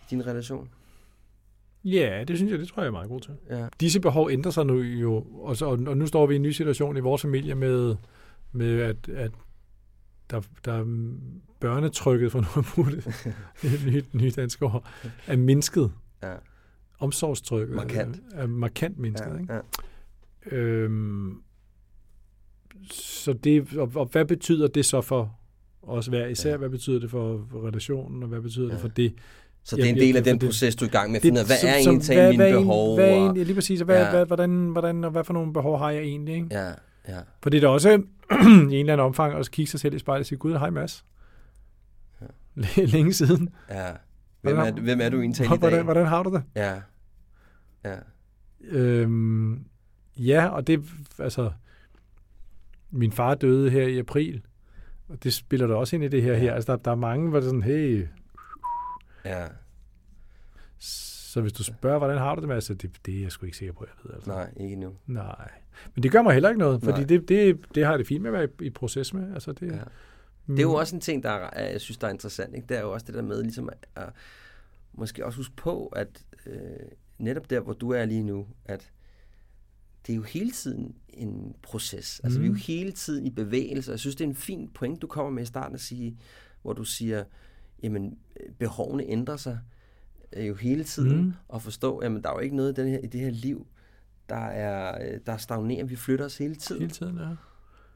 i 0.00 0.04
din 0.10 0.26
relation? 0.26 0.68
Ja, 1.84 2.24
det 2.28 2.36
synes 2.36 2.50
jeg, 2.50 2.58
det 2.58 2.68
tror 2.68 2.82
jeg 2.82 2.86
er 2.86 2.92
meget 2.92 3.08
god 3.08 3.20
til. 3.20 3.34
Ja. 3.50 3.68
Disse 3.80 4.00
behov 4.00 4.30
ændrer 4.30 4.50
sig 4.50 4.66
nu 4.66 4.80
jo, 4.80 5.26
og, 5.42 5.56
så, 5.56 5.66
og 5.66 5.96
nu 5.96 6.06
står 6.06 6.26
vi 6.26 6.34
i 6.34 6.36
en 6.36 6.42
ny 6.42 6.50
situation 6.50 6.96
i 6.96 7.00
vores 7.00 7.22
familie 7.22 7.54
med, 7.54 7.96
med 8.52 8.80
at, 8.80 9.08
at 9.08 9.32
der, 10.30 10.40
der 10.64 10.72
er 10.72 11.14
børnetrykket, 11.60 12.32
for 12.32 12.40
nu 12.40 12.46
at 12.56 12.64
bruge 12.74 12.90
det 12.90 13.06
et 13.74 13.86
nyt, 13.86 14.14
nyt 14.14 14.36
dansk 14.36 14.62
ord, 14.62 14.88
er 15.26 15.36
mindsket. 15.36 15.92
Ja. 16.22 16.34
Omsorgstrykket 16.98 17.76
Markant. 17.76 18.22
Er, 18.32 18.42
er 18.42 18.46
markant 18.46 18.98
mindsket. 18.98 19.30
Ja, 19.30 19.38
Ikke? 19.38 19.54
ja. 19.54 20.56
Øhm, 20.56 21.42
så 22.90 23.32
det, 23.32 23.76
og, 23.76 23.90
og 23.94 24.06
hvad 24.12 24.24
betyder 24.24 24.68
det 24.68 24.84
så 24.84 25.00
for 25.00 25.36
os 25.82 26.06
hver 26.06 26.26
især? 26.26 26.50
Ja. 26.50 26.56
Hvad 26.56 26.68
betyder 26.70 27.00
det 27.00 27.10
for, 27.10 27.46
relationen, 27.68 28.22
og 28.22 28.28
hvad 28.28 28.40
betyder 28.40 28.66
ja. 28.66 28.72
Det 28.72 28.80
for 28.80 28.88
det? 28.88 29.14
Så 29.64 29.76
det 29.76 29.84
er 29.84 29.88
en 29.88 29.96
del 29.96 30.16
af 30.16 30.24
den 30.24 30.40
det- 30.40 30.48
proces, 30.48 30.76
du 30.76 30.84
er 30.84 30.88
i 30.88 30.90
gang 30.92 31.10
med 31.10 31.16
at 31.16 31.22
finde 31.22 31.34
ud 31.34 31.38
af, 31.40 31.46
hvad 31.46 31.56
er 31.78 31.82
som- 31.82 31.94
egentlig 31.94 32.16
hvad- 32.16 32.30
mine 32.30 32.42
hvad 32.42 32.52
er 32.52 32.58
behov? 32.58 32.94
Hvad 32.94 33.10
er 33.10 33.20
og- 33.28 33.34
lige 33.36 33.54
præcis, 33.54 33.80
og 33.80 33.84
hvad, 33.84 34.02
Ja. 34.04 34.10
hvad, 34.10 34.26
hvordan, 34.26 34.50
hvordan, 34.68 35.04
og 35.04 35.10
hvad 35.10 35.24
for 35.24 35.32
nogle 35.32 35.52
behov 35.52 35.78
har 35.78 35.90
jeg 35.90 36.02
egentlig? 36.02 36.34
Ikke? 36.34 36.46
Ja, 36.50 36.66
ja. 37.08 37.18
For 37.42 37.50
det 37.50 37.56
er 37.56 37.60
da 37.60 37.68
også 37.68 37.90
i 38.30 38.34
en 38.34 38.70
eller 38.70 38.78
anden 38.92 38.98
omfang 39.00 39.34
at 39.34 39.50
kigge 39.50 39.70
sig 39.70 39.80
selv 39.80 39.94
i 39.94 39.98
spejlet 39.98 40.20
og 40.22 40.26
sige, 40.26 40.38
gud, 40.38 40.52
hej 40.52 40.70
Mads. 40.70 41.04
Ja. 42.20 42.82
længe 42.96 43.12
siden. 43.12 43.48
Ja. 43.70 43.86
Hvem 44.42 44.58
er, 44.58 44.72
hvem 44.72 45.00
er 45.00 45.08
du 45.08 45.20
egentlig 45.20 45.44
i 45.46 45.48
dag? 45.48 45.58
Hvordan, 45.58 45.84
hvordan 45.84 46.06
har 46.06 46.22
du 46.22 46.30
det? 46.34 46.42
Ja. 46.56 46.74
Ja. 47.84 47.94
Øhm, 48.64 49.64
ja, 50.16 50.46
og 50.48 50.66
det, 50.66 50.80
altså, 51.18 51.50
min 52.90 53.12
far 53.12 53.34
døde 53.34 53.70
her 53.70 53.82
i 53.86 53.98
april, 53.98 54.42
og 55.08 55.24
det 55.24 55.32
spiller 55.32 55.66
der 55.66 55.74
også 55.74 55.96
ind 55.96 56.04
i 56.04 56.08
det 56.08 56.22
her 56.22 56.32
Ja. 56.32 56.38
her. 56.38 56.54
Altså, 56.54 56.72
der, 56.72 56.78
der 56.78 56.90
er 56.90 56.94
mange, 56.94 57.28
hvor 57.28 57.38
det 57.40 57.46
er 57.46 57.48
sådan, 57.48 57.62
hey, 57.62 58.06
Ja. 59.24 59.46
så 60.78 61.40
hvis 61.40 61.52
du 61.52 61.64
spørger, 61.64 61.98
hvordan 61.98 62.18
har 62.18 62.34
du 62.34 62.40
det 62.40 62.48
med, 62.48 62.54
altså, 62.54 62.74
det, 62.74 62.90
det 63.06 63.16
er 63.18 63.22
jeg 63.22 63.32
sgu 63.32 63.46
ikke 63.46 63.58
sikker 63.58 63.72
på, 63.74 63.84
jeg 63.86 63.94
ved. 64.04 64.14
Altså. 64.14 64.30
Nej, 64.30 64.50
ikke 64.56 64.76
nu. 64.76 64.92
Nej. 65.06 65.50
Men 65.94 66.02
det 66.02 66.12
gør 66.12 66.22
mig 66.22 66.32
heller 66.32 66.48
ikke 66.48 66.58
noget, 66.58 66.82
fordi 66.82 66.98
Nej. 66.98 67.06
det, 67.06 67.28
det, 67.28 67.60
det 67.74 67.84
har 67.86 67.96
det 67.96 68.06
fint 68.06 68.22
med 68.22 68.30
at 68.30 68.34
være 68.38 68.48
i, 68.60 68.66
i 68.66 68.70
proces 68.70 69.14
med. 69.14 69.34
Altså, 69.34 69.52
det, 69.52 69.72
Ja. 69.72 69.78
Mm. 70.46 70.56
Det 70.56 70.62
er 70.62 70.66
jo 70.66 70.74
også 70.74 70.96
en 70.96 71.00
ting, 71.00 71.22
der 71.22 71.30
er, 71.30 71.70
jeg 71.70 71.80
synes, 71.80 71.98
der 71.98 72.06
er 72.06 72.10
interessant. 72.10 72.54
Ikke? 72.54 72.66
Det 72.68 72.76
er 72.76 72.80
jo 72.80 72.92
også 72.92 73.06
det 73.06 73.14
der 73.14 73.22
med, 73.22 73.42
ligesom 73.42 73.68
at, 73.68 73.86
at 74.04 74.08
måske 74.92 75.26
også 75.26 75.36
huske 75.38 75.56
på, 75.56 75.86
at 75.86 76.24
øh, 76.46 76.52
netop 77.18 77.50
der, 77.50 77.60
hvor 77.60 77.72
du 77.72 77.90
er 77.90 78.04
lige 78.04 78.22
nu, 78.22 78.46
at 78.64 78.90
det 80.06 80.12
er 80.12 80.16
jo 80.16 80.22
hele 80.22 80.50
tiden 80.50 80.94
en 81.08 81.54
proces. 81.62 82.20
Altså, 82.24 82.38
Mm. 82.38 82.42
vi 82.42 82.48
er 82.48 82.52
jo 82.52 82.56
hele 82.56 82.92
tiden 82.92 83.26
i 83.26 83.30
bevægelse. 83.30 83.90
Jeg 83.90 83.98
synes, 83.98 84.16
det 84.16 84.24
er 84.24 84.28
en 84.28 84.34
fin 84.34 84.68
point, 84.74 85.02
du 85.02 85.06
kommer 85.06 85.30
med 85.30 85.42
i 85.42 85.46
starten 85.46 85.74
at 85.74 85.80
sige, 85.80 86.18
hvor 86.62 86.72
du 86.72 86.84
siger, 86.84 87.24
jamen, 87.82 88.18
øh, 88.40 88.52
behovene 88.52 89.04
ændrer 89.04 89.36
sig 89.36 89.58
øh, 90.32 90.48
jo 90.48 90.54
hele 90.54 90.84
tiden. 90.84 91.16
Mm. 91.24 91.32
Og 91.48 91.62
forstå, 91.62 92.00
jamen, 92.02 92.22
der 92.22 92.28
er 92.28 92.34
jo 92.34 92.38
ikke 92.40 92.56
noget 92.56 92.78
i, 92.78 92.80
den 92.80 92.88
her, 92.90 92.98
i 92.98 93.06
det 93.06 93.20
her 93.20 93.30
liv, 93.30 93.66
der 94.28 94.36
er, 94.46 95.12
øh, 95.14 95.20
der 95.26 95.36
stagnerer. 95.36 95.84
Vi 95.84 95.96
flytter 95.96 96.24
os 96.24 96.38
hele 96.38 96.54
tiden. 96.54 96.80
Hele 96.82 96.92
tiden, 96.92 97.18
ja. 97.18 97.28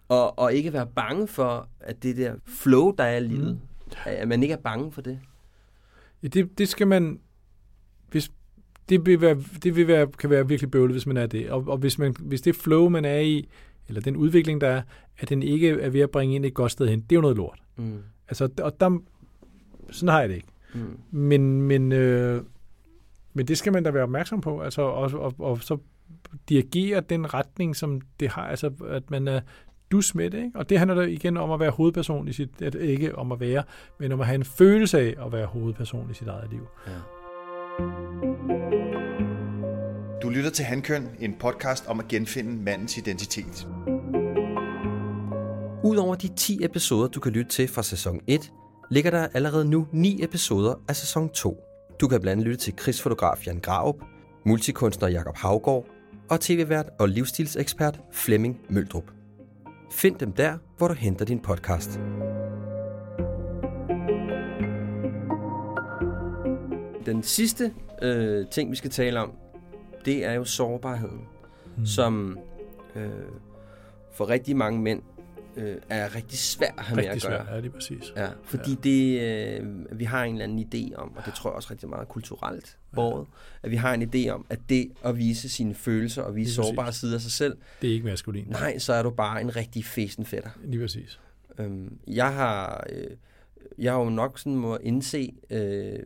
Og, 0.09 0.39
og 0.39 0.55
ikke 0.55 0.73
være 0.73 0.87
bange 0.87 1.29
for, 1.29 1.69
at 1.81 2.03
det 2.03 2.17
der 2.17 2.35
flow, 2.47 2.91
der 2.91 3.05
er 3.05 3.17
i 3.17 3.21
livet, 3.27 3.55
mm. 3.55 3.61
at 4.07 4.29
man 4.29 4.43
ikke 4.43 4.53
er 4.53 4.59
bange 4.63 4.93
for 4.93 5.01
det. 5.01 5.21
Ja, 6.23 6.29
det, 6.29 6.59
det 6.59 6.69
skal 6.69 6.87
man... 6.87 7.21
Hvis, 8.11 8.31
det, 8.89 9.07
vil 9.07 9.21
være, 9.21 9.37
det 9.63 9.77
vil 9.77 9.87
være, 9.87 10.07
kan 10.07 10.31
være 10.31 10.49
virkelig 10.49 10.71
bøvlet, 10.71 10.95
hvis 10.95 11.07
man 11.07 11.17
er 11.17 11.27
det. 11.27 11.51
Og, 11.51 11.65
og 11.69 11.79
hvis, 11.79 11.99
man, 11.99 12.15
hvis 12.19 12.41
det 12.41 12.57
flow, 12.57 12.89
man 12.89 13.05
er 13.05 13.19
i, 13.19 13.49
eller 13.89 14.01
den 14.01 14.17
udvikling, 14.17 14.61
der 14.61 14.69
er, 14.69 14.83
at 15.19 15.29
den 15.29 15.43
ikke 15.43 15.71
er 15.71 15.91
ved 15.91 16.01
at 16.01 16.11
bringe 16.11 16.35
ind 16.35 16.45
et 16.45 16.55
godt 16.55 16.73
sted 16.73 16.89
hen, 16.89 17.01
det 17.01 17.13
er 17.13 17.17
jo 17.17 17.21
noget 17.21 17.37
lort. 17.37 17.59
Mm. 17.77 17.99
Altså, 18.29 18.49
og 18.63 18.81
der, 18.81 18.99
sådan 19.91 20.09
har 20.09 20.21
jeg 20.21 20.29
det 20.29 20.35
ikke. 20.35 20.49
Mm. 20.75 20.99
Men, 21.11 21.63
men, 21.63 21.93
øh, 21.93 22.43
men 23.35 23.49
det 23.49 23.59
skal 23.59 23.73
man 23.73 23.83
da 23.83 23.91
være 23.91 24.03
opmærksom 24.03 24.41
på, 24.41 24.61
altså, 24.61 24.83
og, 24.83 25.11
og, 25.15 25.35
og 25.39 25.63
så 25.63 25.79
dirigere 26.49 27.01
den 27.01 27.35
retning, 27.35 27.77
som 27.77 28.01
det 28.21 28.29
har, 28.29 28.47
altså 28.47 28.71
at 28.89 29.11
man 29.11 29.29
er 29.29 29.41
dus 29.91 30.15
med 30.15 30.31
det, 30.31 30.39
ikke? 30.39 30.59
Og 30.59 30.69
det 30.69 30.79
handler 30.79 30.95
der 30.95 31.03
igen 31.03 31.37
om 31.37 31.51
at 31.51 31.61
være 31.61 31.71
hovedperson 31.71 32.29
i 32.29 32.33
sit, 32.33 32.63
at, 32.63 32.75
ikke 32.75 33.19
om 33.19 33.33
at 33.33 33.41
være, 33.41 33.63
men 34.01 34.13
om 34.13 34.21
at 34.21 34.27
have 34.27 34.35
en 34.35 34.45
følelse 34.45 35.01
af 35.01 35.15
at 35.27 35.33
være 35.33 35.47
hovedperson 35.47 36.11
i 36.11 36.15
sit 36.15 36.29
eget 36.29 36.51
liv. 36.51 36.67
Ja. 36.87 36.93
Du 40.23 40.29
lytter 40.29 40.51
til 40.51 40.65
Handkøn, 40.65 41.09
en 41.21 41.35
podcast 41.41 41.87
om 41.87 42.01
at 42.01 42.09
genfinde 42.09 42.63
mandens 42.63 42.99
identitet. 42.99 43.69
Udover 45.85 46.15
de 46.15 46.29
10 46.37 46.65
episoder, 46.65 47.09
du 47.09 47.21
kan 47.21 47.33
lytte 47.33 47.51
til 47.51 47.69
fra 47.69 47.83
sæson 47.83 48.21
1, 48.27 48.53
ligger 48.91 49.11
der 49.11 49.29
allerede 49.35 49.65
nu 49.65 49.87
9 49.93 50.23
episoder 50.23 50.75
af 50.89 50.97
sæson 50.97 51.29
2. 51.29 51.57
Du 52.01 52.09
kan 52.09 52.21
blandt 52.21 52.33
andet 52.33 52.47
lytte 52.47 52.65
til 52.65 52.77
krigsfotograf 52.77 53.47
Jan 53.47 53.61
Graup, 53.61 53.97
multikunstner 54.47 55.09
Jakob 55.09 55.37
Havgård 55.37 55.87
og 56.31 56.41
tv-vært 56.41 56.87
og 56.99 57.09
livsstilsekspert 57.09 58.01
Flemming 58.13 58.61
Møldrup. 58.69 59.11
Find 59.93 60.19
dem 60.19 60.33
der, 60.33 60.59
hvor 60.79 60.89
du 60.89 60.95
henter 60.95 61.25
din 61.25 61.41
podcast. 61.41 62.01
Den 67.07 67.23
sidste 67.23 67.73
øh, 68.03 68.47
ting, 68.51 68.71
vi 68.71 68.77
skal 68.77 68.91
tale 68.91 69.21
om, 69.21 69.33
det 70.05 70.25
er 70.25 70.33
jo 70.33 70.45
sårbarheden, 70.45 71.21
mm. 71.77 71.87
som 71.87 72.39
øh, 72.97 73.09
for 74.13 74.29
rigtig 74.29 74.57
mange 74.57 74.81
mænd 74.81 75.03
øh, 75.57 75.77
er 75.89 76.15
rigtig 76.15 76.39
svær 76.39 76.75
at 76.79 76.85
have 76.85 76.97
med 76.97 77.05
Rigtig 77.11 77.25
at 77.31 77.31
gøre. 77.31 77.45
svært, 77.47 77.57
ja, 77.57 77.61
det 77.63 77.67
er 77.69 77.73
præcis. 77.73 78.13
Ja, 78.17 78.29
fordi 78.45 78.75
det, 78.75 79.21
øh, 79.61 79.99
vi 79.99 80.05
har 80.05 80.25
en 80.25 80.35
eller 80.35 80.45
anden 80.45 80.69
idé 80.75 80.95
om, 80.97 81.17
og 81.17 81.23
det 81.27 81.35
tror 81.35 81.51
jeg 81.51 81.55
også 81.57 81.69
rigtig 81.71 81.89
meget 81.89 82.09
kulturelt 82.09 82.79
båret, 82.93 83.27
at 83.63 83.71
vi 83.71 83.77
har 83.77 83.95
en 83.95 84.03
idé 84.15 84.29
om, 84.29 84.47
at 84.51 84.59
det 84.69 84.91
at 85.05 85.17
vise 85.19 85.49
sine 85.49 85.75
følelser 85.75 86.23
og 86.23 86.37
vise 86.37 86.51
Lige 86.51 86.61
præcis. 86.63 86.69
sårbare 86.77 86.93
sider 86.93 87.15
af 87.15 87.21
sig 87.21 87.33
selv, 87.33 87.57
Det 87.83 87.91
er 87.91 87.95
ikke 87.95 88.07
maskulin. 88.07 88.45
nej, 88.49 88.79
så 88.79 88.93
er 88.93 89.03
du 89.03 89.11
bare 89.11 89.41
en 89.41 89.57
rigtig 89.57 89.85
fesen 89.85 90.25
fætter. 90.25 90.51
Lige 90.65 90.81
præcis. 90.81 91.21
Øhm, 91.59 91.99
jeg 92.07 92.35
har 92.35 92.87
øh, 92.93 93.07
jeg 93.79 93.93
har 93.93 94.01
jo 94.01 94.09
nok 94.11 94.39
sådan 94.39 94.57
må 94.57 94.77
indse 94.77 95.35
øh, 95.51 95.99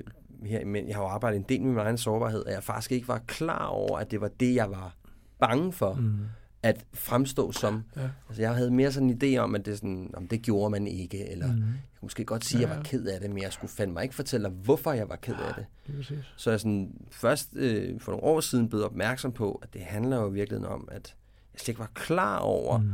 her, 0.46 0.64
men 0.64 0.88
jeg 0.88 0.96
har 0.96 1.02
jo 1.02 1.08
arbejdet 1.08 1.36
en 1.38 1.44
del 1.48 1.60
med 1.62 1.68
min 1.70 1.78
egen 1.78 1.98
sårbarhed, 1.98 2.44
at 2.46 2.54
jeg 2.54 2.62
faktisk 2.62 2.92
ikke 2.92 3.08
var 3.08 3.18
klar 3.26 3.66
over, 3.66 3.98
at 3.98 4.10
det 4.10 4.20
var 4.20 4.28
det, 4.40 4.54
jeg 4.54 4.70
var 4.70 4.96
bange 5.40 5.72
for 5.72 5.94
Mm. 5.94 6.16
at 6.62 6.84
fremstå 6.94 7.52
som. 7.52 7.82
Ja. 7.96 8.00
Altså, 8.28 8.42
jeg 8.42 8.54
havde 8.54 8.70
mere 8.70 8.92
sådan 8.92 9.10
en 9.10 9.20
idé 9.22 9.38
om, 9.38 9.54
at 9.54 9.66
det, 9.66 9.76
sådan, 9.78 10.10
om 10.14 10.28
det 10.28 10.42
gjorde 10.42 10.70
man 10.70 10.86
ikke, 10.86 11.28
eller 11.30 11.46
Mm. 11.46 11.52
jeg 11.52 11.64
kunne 12.00 12.06
måske 12.06 12.24
godt 12.24 12.44
sige, 12.44 12.58
at 12.58 12.62
jeg 12.62 12.70
Ja. 12.70 12.76
var 12.76 12.82
ked 12.82 13.06
af 13.06 13.20
det, 13.20 13.30
men 13.30 13.42
jeg 13.42 13.52
skulle 13.52 13.70
fandme 13.70 14.02
ikke 14.02 14.14
fortælle 14.14 14.48
hvorfor 14.48 14.92
jeg 14.92 15.08
var 15.08 15.16
ked 15.16 15.34
af 15.48 15.54
det. 15.54 15.66
Lige 15.86 15.96
præcis. 15.96 16.24
Så 16.36 16.50
jeg 16.50 16.60
sådan 16.60 16.92
først 17.10 17.50
øh, 17.56 18.00
for 18.00 18.12
nogle 18.12 18.24
år 18.24 18.40
siden 18.40 18.68
blev 18.68 18.84
opmærksom 18.84 19.32
på, 19.32 19.52
at 19.62 19.72
det 19.72 19.80
handler 19.80 20.16
jo 20.16 20.26
virkelig 20.28 20.66
om, 20.68 20.88
at 20.92 21.14
jeg 21.54 21.60
slet 21.60 21.68
ikke 21.68 21.78
var 21.80 21.90
klar 21.94 22.38
over, 22.38 22.78
mm. 22.78 22.90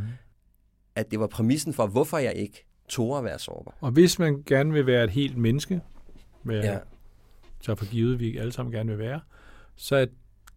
At 0.97 1.11
det 1.11 1.21
var 1.21 1.27
præmissen 1.27 1.73
for, 1.73 1.87
hvorfor 1.87 2.19
jeg 2.19 2.35
ikke 2.35 2.67
tog 2.89 3.19
at 3.19 3.25
være 3.25 3.39
sårbar. 3.39 3.77
Og 3.81 3.91
hvis 3.91 4.19
man 4.19 4.43
gerne 4.47 4.73
vil 4.73 4.87
være 4.87 5.05
et 5.05 5.11
helt 5.11 5.37
menneske, 5.37 5.81
hvad 6.43 6.61
Ja. 6.63 6.79
Så 7.65 7.75
for 7.75 7.91
givet, 7.91 8.21
vi 8.21 8.37
alle 8.37 8.53
sammen 8.53 8.73
gerne 8.73 8.89
vil 8.89 8.99
være, 8.99 9.21
så 9.77 9.97
er 9.97 10.07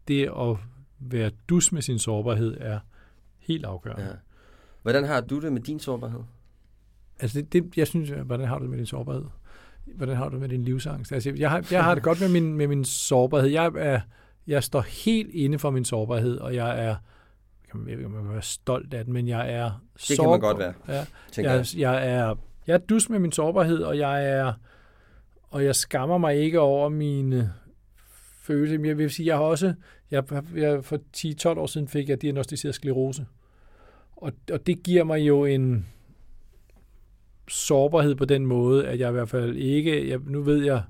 det 0.07 0.25
at 0.25 0.57
være 0.99 1.31
dus 1.49 1.71
med 1.71 1.81
sin 1.81 1.99
sårbarhed 1.99 2.57
er 2.59 2.79
helt 3.39 3.65
afgørende. 3.65 4.03
ja. 4.03 4.11
Hvordan 4.81 5.03
har 5.03 5.21
du 5.21 5.39
det 5.39 5.53
med 5.53 5.61
din 5.61 5.79
sårbarhed? 5.79 6.19
Altså 7.19 7.41
det, 7.41 7.53
det, 7.53 7.77
jeg 7.77 7.87
synes, 7.87 8.09
hvordan 8.25 8.47
har 8.47 8.57
du 8.57 8.63
det 8.63 8.69
med 8.69 8.77
din 8.77 8.85
sårbarhed? 8.85 9.23
Hvordan 9.85 10.15
har 10.15 10.29
du 10.29 10.31
det 10.31 10.41
med 10.41 10.49
din 10.49 10.63
livsangst? 10.63 11.11
Altså, 11.11 11.31
jeg, 11.37 11.49
har, 11.49 11.67
jeg 11.71 11.83
har 11.83 11.93
det 11.93 12.03
godt 12.03 12.21
med 12.21 12.29
min, 12.29 12.53
med 12.53 12.67
min 12.67 12.85
sårbarhed. 12.85 13.49
Jeg, 13.49 13.71
er, 13.77 14.01
jeg 14.47 14.63
står 14.63 14.81
helt 14.81 15.29
inde 15.33 15.59
for 15.59 15.69
min 15.69 15.85
sårbarhed, 15.85 16.37
og 16.37 16.55
jeg 16.55 16.85
er, 16.85 16.95
kan 17.71 17.79
jeg 17.79 17.97
ved 17.97 17.97
ikke, 17.97 18.09
man 18.09 18.23
kan 18.23 18.33
være 18.33 18.41
stolt 18.41 18.93
af 18.93 19.05
den, 19.05 19.13
men 19.13 19.27
jeg 19.27 19.53
er 19.53 19.71
Det 20.07 20.19
kan 20.19 20.29
man 20.29 20.39
godt 20.39 20.59
være, 20.59 20.73
Ja, 20.87 21.05
jeg, 21.37 21.65
jeg 21.77 22.09
er, 22.09 22.35
jeg 22.67 22.73
er 22.73 22.77
dus 22.77 23.09
med 23.09 23.19
min 23.19 23.31
sårbarhed, 23.31 23.79
og 23.79 23.97
jeg 23.97 24.29
er, 24.29 24.53
og 25.49 25.63
jeg 25.63 25.75
skammer 25.75 26.17
mig 26.17 26.35
ikke 26.35 26.59
over 26.59 26.89
mine 26.89 27.53
følelser. 28.41 28.85
Jeg 28.85 28.97
vil 28.97 29.11
sige, 29.11 29.27
jeg 29.27 29.37
har 29.37 29.43
også, 29.43 29.73
jeg, 30.11 30.23
jeg, 30.55 30.85
for 30.85 30.99
10-12 31.17 31.59
år 31.59 31.65
siden 31.65 31.87
fik 31.87 32.09
jeg 32.09 32.21
diagnostiseret 32.21 32.75
sklerose. 32.75 33.25
Og, 34.15 34.31
og 34.51 34.67
det 34.67 34.83
giver 34.83 35.03
mig 35.03 35.19
jo 35.19 35.45
en 35.45 35.87
sårbarhed 37.47 38.15
på 38.15 38.25
den 38.25 38.45
måde, 38.45 38.87
at 38.87 38.99
jeg 38.99 39.09
i 39.09 39.11
hvert 39.11 39.29
fald 39.29 39.55
ikke, 39.55 40.09
jeg, 40.09 40.19
nu 40.25 40.41
ved 40.41 40.63
jeg, 40.65 40.83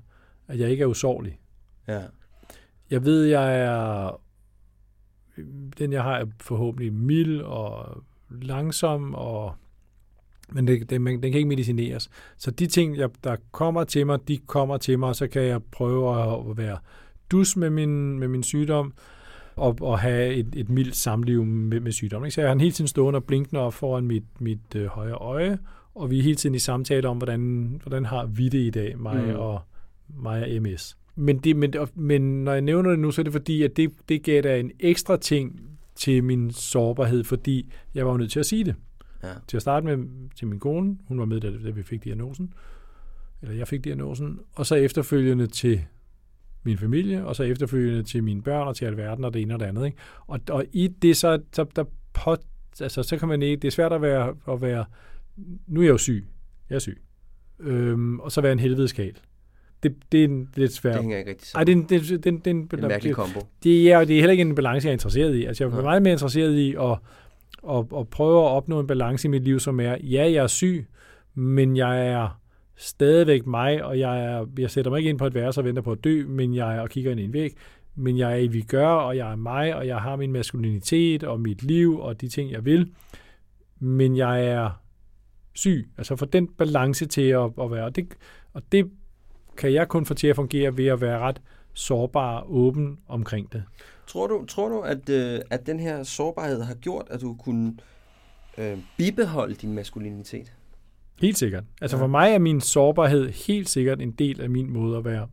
at 0.48 0.58
jeg 0.58 0.70
ikke 0.70 0.82
er 0.82 0.86
usårlig. 0.86 1.38
Ja. 1.88 2.02
Jeg 2.90 3.04
ved, 3.04 3.24
jeg 3.24 3.60
er, 3.60 4.20
den 5.78 5.92
jeg 5.92 6.02
har 6.02 6.16
er 6.16 6.26
forhåbentlig 6.40 6.92
mild 6.92 7.40
og 7.40 8.02
langsom, 8.30 9.14
og, 9.14 9.54
men 10.52 10.66
det, 10.66 10.90
det, 10.90 11.00
man, 11.00 11.12
den 11.12 11.32
kan 11.32 11.38
ikke 11.38 11.48
medicineres. 11.48 12.10
Så 12.36 12.50
de 12.50 12.66
ting, 12.66 12.96
jeg, 12.96 13.08
der 13.24 13.36
kommer 13.52 13.84
til 13.84 14.06
mig, 14.06 14.28
de 14.28 14.38
kommer 14.46 14.76
til 14.76 14.98
mig, 14.98 15.08
og 15.08 15.16
så 15.16 15.26
kan 15.26 15.42
jeg 15.42 15.62
prøve 15.62 16.22
at, 16.50 16.56
være 16.56 16.78
dus 17.30 17.56
med 17.56 17.70
min, 17.70 18.18
med 18.18 18.28
min 18.28 18.42
sygdom, 18.42 18.92
og, 19.56 19.76
og 19.80 19.98
have 19.98 20.34
et, 20.34 20.46
et 20.56 20.68
mildt 20.68 20.96
samliv 20.96 21.44
med, 21.44 21.80
med 21.80 21.92
sygdommen. 21.92 22.26
Ikke? 22.26 22.34
Så 22.34 22.40
jeg 22.40 22.48
har 22.50 22.54
den 22.54 22.60
hele 22.60 22.72
tiden 22.72 22.88
stående 22.88 23.16
og 23.16 23.24
blinkende 23.24 23.60
op 23.60 23.74
foran 23.74 24.04
mit, 24.06 24.24
mit 24.40 24.74
øh, 24.76 24.86
højre 24.86 25.14
øje, 25.14 25.58
og 25.94 26.10
vi 26.10 26.18
er 26.18 26.22
hele 26.22 26.36
tiden 26.36 26.54
i 26.54 26.58
samtale 26.58 27.08
om, 27.08 27.16
hvordan, 27.16 27.72
hvordan 27.82 28.04
har 28.04 28.26
vi 28.26 28.48
det 28.48 28.58
i 28.58 28.70
dag, 28.70 28.98
mig, 28.98 29.24
Mm. 29.24 29.34
og, 29.34 29.60
mig 30.22 30.42
og 30.42 30.62
MS. 30.62 30.96
Men, 31.16 31.38
det, 31.38 31.56
men, 31.56 31.74
men 31.94 32.44
når 32.44 32.52
jeg 32.52 32.62
nævner 32.62 32.90
det 32.90 32.98
nu, 32.98 33.10
så 33.10 33.20
er 33.20 33.24
det 33.24 33.32
fordi, 33.32 33.62
at 33.62 33.76
det, 33.76 33.90
det 34.08 34.22
gav 34.22 34.42
da 34.42 34.60
en 34.60 34.70
ekstra 34.80 35.16
ting 35.16 35.60
til 35.94 36.24
min 36.24 36.50
sårbarhed, 36.50 37.24
fordi 37.24 37.72
jeg 37.94 38.06
var 38.06 38.16
nødt 38.16 38.30
til 38.32 38.40
at 38.40 38.46
sige 38.46 38.64
det. 38.64 38.74
Ja. 39.22 39.32
Til 39.48 39.56
at 39.56 39.62
starte 39.62 39.86
med 39.86 40.28
til 40.36 40.46
min 40.46 40.58
kone, 40.60 40.98
hun 41.08 41.18
var 41.18 41.24
med, 41.24 41.40
da, 41.40 41.50
da 41.50 41.70
vi 41.70 41.82
fik 41.82 42.04
diagnosen, 42.04 42.52
eller 43.42 43.54
jeg 43.54 43.68
fik 43.68 43.84
diagnosen, 43.84 44.40
og 44.54 44.66
så 44.66 44.74
efterfølgende 44.74 45.46
til 45.46 45.80
min 46.62 46.78
familie, 46.78 47.26
og 47.26 47.36
så 47.36 47.42
efterfølgende 47.42 48.02
til 48.02 48.24
mine 48.24 48.42
børn 48.42 48.68
og 48.68 48.76
til 48.76 48.84
alverden 48.84 49.24
og 49.24 49.34
det 49.34 49.42
ene 49.42 49.54
og 49.54 49.60
det 49.60 49.66
andet. 49.66 49.86
Ikke? 49.86 49.98
Og, 50.26 50.40
og 50.50 50.64
i 50.72 50.88
det, 50.88 51.16
så, 51.16 51.40
så, 51.52 51.66
der 51.76 51.84
på, 52.12 52.36
altså, 52.80 53.02
så 53.02 53.16
kan 53.16 53.28
man 53.28 53.42
ikke, 53.42 53.56
det 53.56 53.68
er 53.68 53.72
svært 53.72 53.92
at 53.92 54.02
være, 54.02 54.36
at 54.52 54.62
være, 54.62 54.84
nu 55.66 55.80
er 55.80 55.84
jeg 55.84 55.90
jo 55.92 55.98
syg, 55.98 56.26
jeg 56.70 56.74
er 56.74 56.80
syg, 56.80 57.02
øhm, 57.60 58.20
og 58.20 58.32
så 58.32 58.40
være 58.40 58.52
en 58.52 58.58
helvedeskal. 58.58 59.14
Det, 59.82 59.96
det 60.12 60.20
er 60.20 60.24
en 60.24 60.48
lidt 60.54 60.72
svært. 60.72 60.94
Det 60.94 61.02
hænger 61.02 61.18
ikke 61.18 61.30
rigtig 61.30 61.46
Ej, 61.54 61.64
sammen. 61.64 61.88
det 61.88 61.94
er 61.94 61.98
en, 61.98 62.02
det, 62.02 62.24
det, 62.24 62.24
det, 62.24 62.44
det, 62.44 62.70
Det 62.70 62.78
er 62.78 62.82
en 62.82 62.88
mærkelig 62.88 63.14
kombo. 63.14 63.40
det 63.62 63.92
er, 63.92 64.04
det 64.04 64.16
er 64.16 64.20
heller 64.20 64.32
ikke 64.32 64.40
en 64.42 64.54
balance, 64.54 64.86
jeg 64.86 64.90
er 64.90 64.94
interesseret 64.94 65.34
i. 65.34 65.44
Altså, 65.44 65.64
jeg 65.64 65.70
er 65.70 65.74
Nej. 65.74 65.82
meget 65.82 66.02
mere 66.02 66.12
interesseret 66.12 66.54
i 66.54 66.74
at, 66.74 66.98
og, 67.62 67.88
og 67.90 68.08
prøver 68.08 68.46
at 68.46 68.52
opnå 68.52 68.80
en 68.80 68.86
balance 68.86 69.28
i 69.28 69.30
mit 69.30 69.44
liv, 69.44 69.60
som 69.60 69.80
er, 69.80 69.96
ja, 70.02 70.30
jeg 70.32 70.34
er 70.34 70.46
syg, 70.46 70.86
men 71.34 71.76
jeg 71.76 72.08
er 72.08 72.40
stadigvæk 72.76 73.46
mig, 73.46 73.84
og 73.84 73.98
jeg, 73.98 74.24
er, 74.24 74.46
jeg 74.58 74.70
sætter 74.70 74.90
mig 74.90 74.98
ikke 74.98 75.10
ind 75.10 75.18
på 75.18 75.26
et 75.26 75.34
værelse 75.34 75.60
og 75.60 75.64
venter 75.64 75.82
på 75.82 75.92
at 75.92 76.04
dø, 76.04 76.24
men 76.26 76.54
jeg 76.54 76.76
er 76.76 76.80
og 76.80 76.88
kigger 76.88 77.10
ind 77.10 77.20
i 77.20 77.24
en 77.24 77.32
væg, 77.32 77.54
men 77.94 78.18
jeg 78.18 78.32
er 78.32 78.36
i 78.36 78.46
vi 78.46 78.60
gør, 78.60 78.88
og 78.88 79.16
jeg 79.16 79.32
er 79.32 79.36
mig, 79.36 79.74
og 79.74 79.86
jeg 79.86 79.98
har 79.98 80.16
min 80.16 80.32
maskulinitet 80.32 81.24
og 81.24 81.40
mit 81.40 81.62
liv 81.62 81.98
og 82.00 82.20
de 82.20 82.28
ting, 82.28 82.50
jeg 82.50 82.64
vil, 82.64 82.90
men 83.78 84.16
jeg 84.16 84.46
er 84.46 84.70
syg. 85.54 85.88
Altså 85.98 86.16
for 86.16 86.26
den 86.26 86.48
balance 86.48 87.06
til 87.06 87.22
at, 87.22 87.50
at 87.60 87.70
være, 87.70 87.84
og 87.84 87.96
det, 87.96 88.08
og 88.52 88.62
det 88.72 88.90
kan 89.56 89.72
jeg 89.72 89.88
kun 89.88 90.06
få 90.06 90.14
til 90.14 90.26
at 90.26 90.36
fungere 90.36 90.76
ved 90.76 90.86
at 90.86 91.00
være 91.00 91.18
ret 91.18 91.40
sårbar 91.74 92.38
og 92.38 92.56
åben 92.56 92.98
omkring 93.08 93.52
det. 93.52 93.62
Tror 94.08 94.26
du, 94.26 94.44
tror 94.48 94.68
du 94.68 94.80
at, 94.80 95.08
øh, 95.08 95.40
at 95.50 95.66
den 95.66 95.80
her 95.80 96.02
sårbarhed 96.02 96.62
har 96.62 96.74
gjort, 96.74 97.06
at 97.10 97.20
du 97.20 97.34
kunne 97.34 97.76
øh, 98.58 98.78
bibeholde 98.96 99.54
din 99.54 99.72
maskulinitet? 99.72 100.52
Helt 101.20 101.38
sikkert. 101.38 101.64
Altså 101.80 101.96
Ja. 101.96 102.02
for 102.02 102.06
mig 102.06 102.30
er 102.32 102.38
min 102.38 102.60
sårbarhed 102.60 103.28
helt 103.28 103.68
sikkert 103.68 104.00
en 104.02 104.10
del 104.10 104.40
af 104.40 104.50
min 104.50 104.70
måde 104.70 104.98
at 104.98 105.04
være 105.04 105.28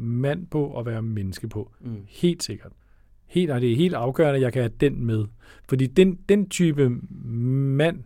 mand 0.00 0.46
på 0.46 0.64
og 0.64 0.86
være 0.86 1.02
menneske 1.02 1.48
på. 1.48 1.72
Mm. 1.80 1.96
Helt 2.08 2.42
sikkert. 2.42 2.72
Helt, 3.26 3.50
og 3.50 3.60
det 3.60 3.72
er 3.72 3.76
helt 3.76 3.94
afgørende, 3.94 4.36
at 4.36 4.42
jeg 4.42 4.52
kan 4.52 4.62
have 4.62 4.72
den 4.80 5.04
med. 5.04 5.24
Fordi 5.68 5.86
den, 5.86 6.18
den 6.28 6.48
type 6.48 6.88
mand, 6.88 7.98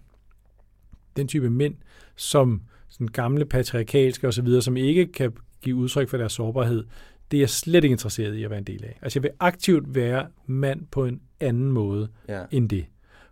den 1.17 1.29
type 1.29 1.51
mænd, 1.51 1.75
som 2.17 2.63
sådan 2.89 3.07
gamle 3.09 3.45
patriarkalske 3.45 4.29
osv., 4.29 4.61
som 4.61 4.77
ikke 4.77 5.07
kan 5.07 5.33
give 5.63 5.77
udtryk 5.77 6.09
for 6.09 6.17
deres 6.17 6.33
sårbarhed, 6.33 6.85
det 7.31 7.37
er 7.37 7.41
jeg 7.41 7.51
slet 7.51 7.85
ikke 7.85 7.93
interesseret 7.93 8.35
i 8.35 8.45
at 8.45 8.51
være 8.51 8.59
en 8.59 8.65
del 8.65 8.85
af. 8.85 8.99
Altså 9.03 9.19
jeg 9.19 9.23
vil 9.23 9.31
aktivt 9.41 9.95
være 9.95 10.27
mand 10.47 10.87
på 10.87 11.05
en 11.05 11.21
anden 11.41 11.73
måde 11.73 12.09
Ja. 12.29 12.45
end 12.51 12.69
det. 12.69 12.87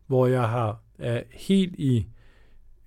Hvor 0.07 0.27
jeg 0.27 0.49
har 0.49 0.83
er 0.99 1.23
helt 1.33 1.75
i 1.79 2.07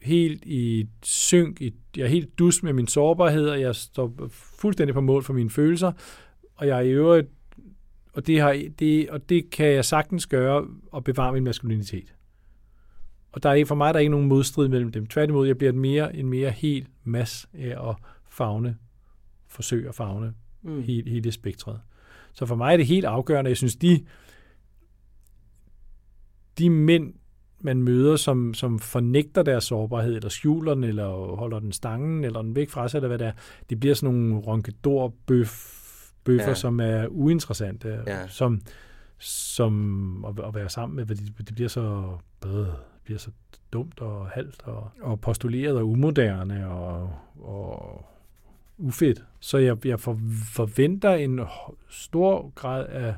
helt 0.02 0.46
i 0.46 0.88
synk, 1.04 1.62
i, 1.62 1.74
jeg 1.98 2.04
er 2.04 2.08
helt 2.08 2.40
dus 2.40 2.64
med 2.64 2.74
min 2.74 2.88
sårbarhed, 2.88 3.50
og 3.50 3.62
jeg 3.62 3.76
står 3.76 4.14
fuldstændig 4.30 4.94
på 4.94 5.02
mål 5.02 5.24
for 5.24 5.34
mine 5.34 5.50
følelser, 5.50 5.92
og 6.56 6.68
jeg 6.68 6.78
er 6.78 6.82
i 6.82 6.90
øvrigt, 6.92 7.28
og 8.14 8.28
det, 8.28 8.42
har, 8.42 8.64
det, 8.80 9.10
og 9.10 9.30
det 9.30 9.50
kan 9.50 9.68
jeg 9.68 9.86
sagtens 9.86 10.28
gøre 10.28 10.68
og 10.92 11.04
bevare 11.04 11.34
min 11.34 11.44
maskulinitet. 11.44 12.14
Og 13.32 13.44
der 13.44 13.50
er 13.50 13.54
ikke, 13.54 13.68
for 13.68 13.76
mig 13.76 13.94
der 13.94 13.98
er 13.98 14.02
ikke 14.02 14.12
nogen 14.12 14.28
modstrid 14.28 14.68
mellem 14.68 14.92
dem. 14.92 15.08
Tværtimod, 15.08 15.48
jeg 15.48 15.58
bliver 15.58 15.72
et 15.72 15.78
mere, 15.78 16.16
en 16.16 16.30
mere 16.30 16.50
helt 16.52 16.88
mas 17.04 17.48
af 17.54 17.90
at 17.90 17.96
fagne, 18.30 18.78
forsøge 19.48 19.90
at 19.90 19.96
fagne 19.96 20.34
Mm. 20.66 20.82
hele, 20.82 21.10
hele 21.12 21.32
spektret. 21.32 21.80
Så 22.34 22.46
for 22.46 22.56
mig 22.56 22.74
er 22.74 22.78
det 22.78 22.86
helt 22.86 23.06
afgørende. 23.06 23.50
Jeg 23.50 23.58
synes, 23.58 23.76
de, 23.76 24.06
de 26.58 26.70
mænd, 26.70 27.14
man 27.60 27.84
møder, 27.84 28.16
som, 28.16 28.54
som 28.54 28.80
fornægter 28.80 29.44
deres 29.44 29.64
sårbarhed, 29.64 30.16
eller 30.16 30.30
skjuler 30.30 30.74
den, 30.74 30.84
eller 30.84 31.36
holder 31.36 31.60
den 31.60 31.72
stangen, 31.72 32.24
eller 32.24 32.42
den 32.42 32.56
væk 32.56 32.70
fra 32.70 32.88
sig, 32.88 32.98
eller 32.98 33.08
hvad 33.08 33.18
det 33.20 33.28
er, 33.28 33.32
det 33.70 33.80
bliver 33.80 33.96
sådan 33.96 34.16
nogle 34.16 34.36
ronkedor 34.46 35.14
bøf, 35.26 35.72
bøffer, 36.24 36.48
Ja. 36.48 36.54
som 36.54 36.80
er 36.80 37.08
uinteressante, 37.08 38.00
Ja. 38.08 38.28
som, 38.28 38.62
som 39.18 40.26
at, 40.26 40.46
at 40.46 40.56
være 40.56 40.70
sammen 40.70 40.96
med, 40.96 41.06
fordi 41.06 41.24
det 41.38 41.56
bliver 41.56 41.70
så, 41.70 42.12
øh, 42.46 42.52
det 42.52 42.74
bliver 43.04 43.20
så 43.20 43.32
dumt 43.74 44.00
og 44.02 44.28
halvt 44.28 44.62
og, 44.64 44.90
og 45.02 45.22
postuleret 45.22 45.78
og 45.78 45.90
umoderne 45.90 46.70
og, 46.70 47.10
og 47.40 48.06
ufedt. 48.78 49.24
Så 49.40 49.58
jeg, 49.58 49.86
jeg 49.86 50.00
for, 50.00 50.20
forventer 50.54 51.14
en 51.14 51.40
stor 51.90 52.52
grad 52.56 52.86
af, 52.88 53.16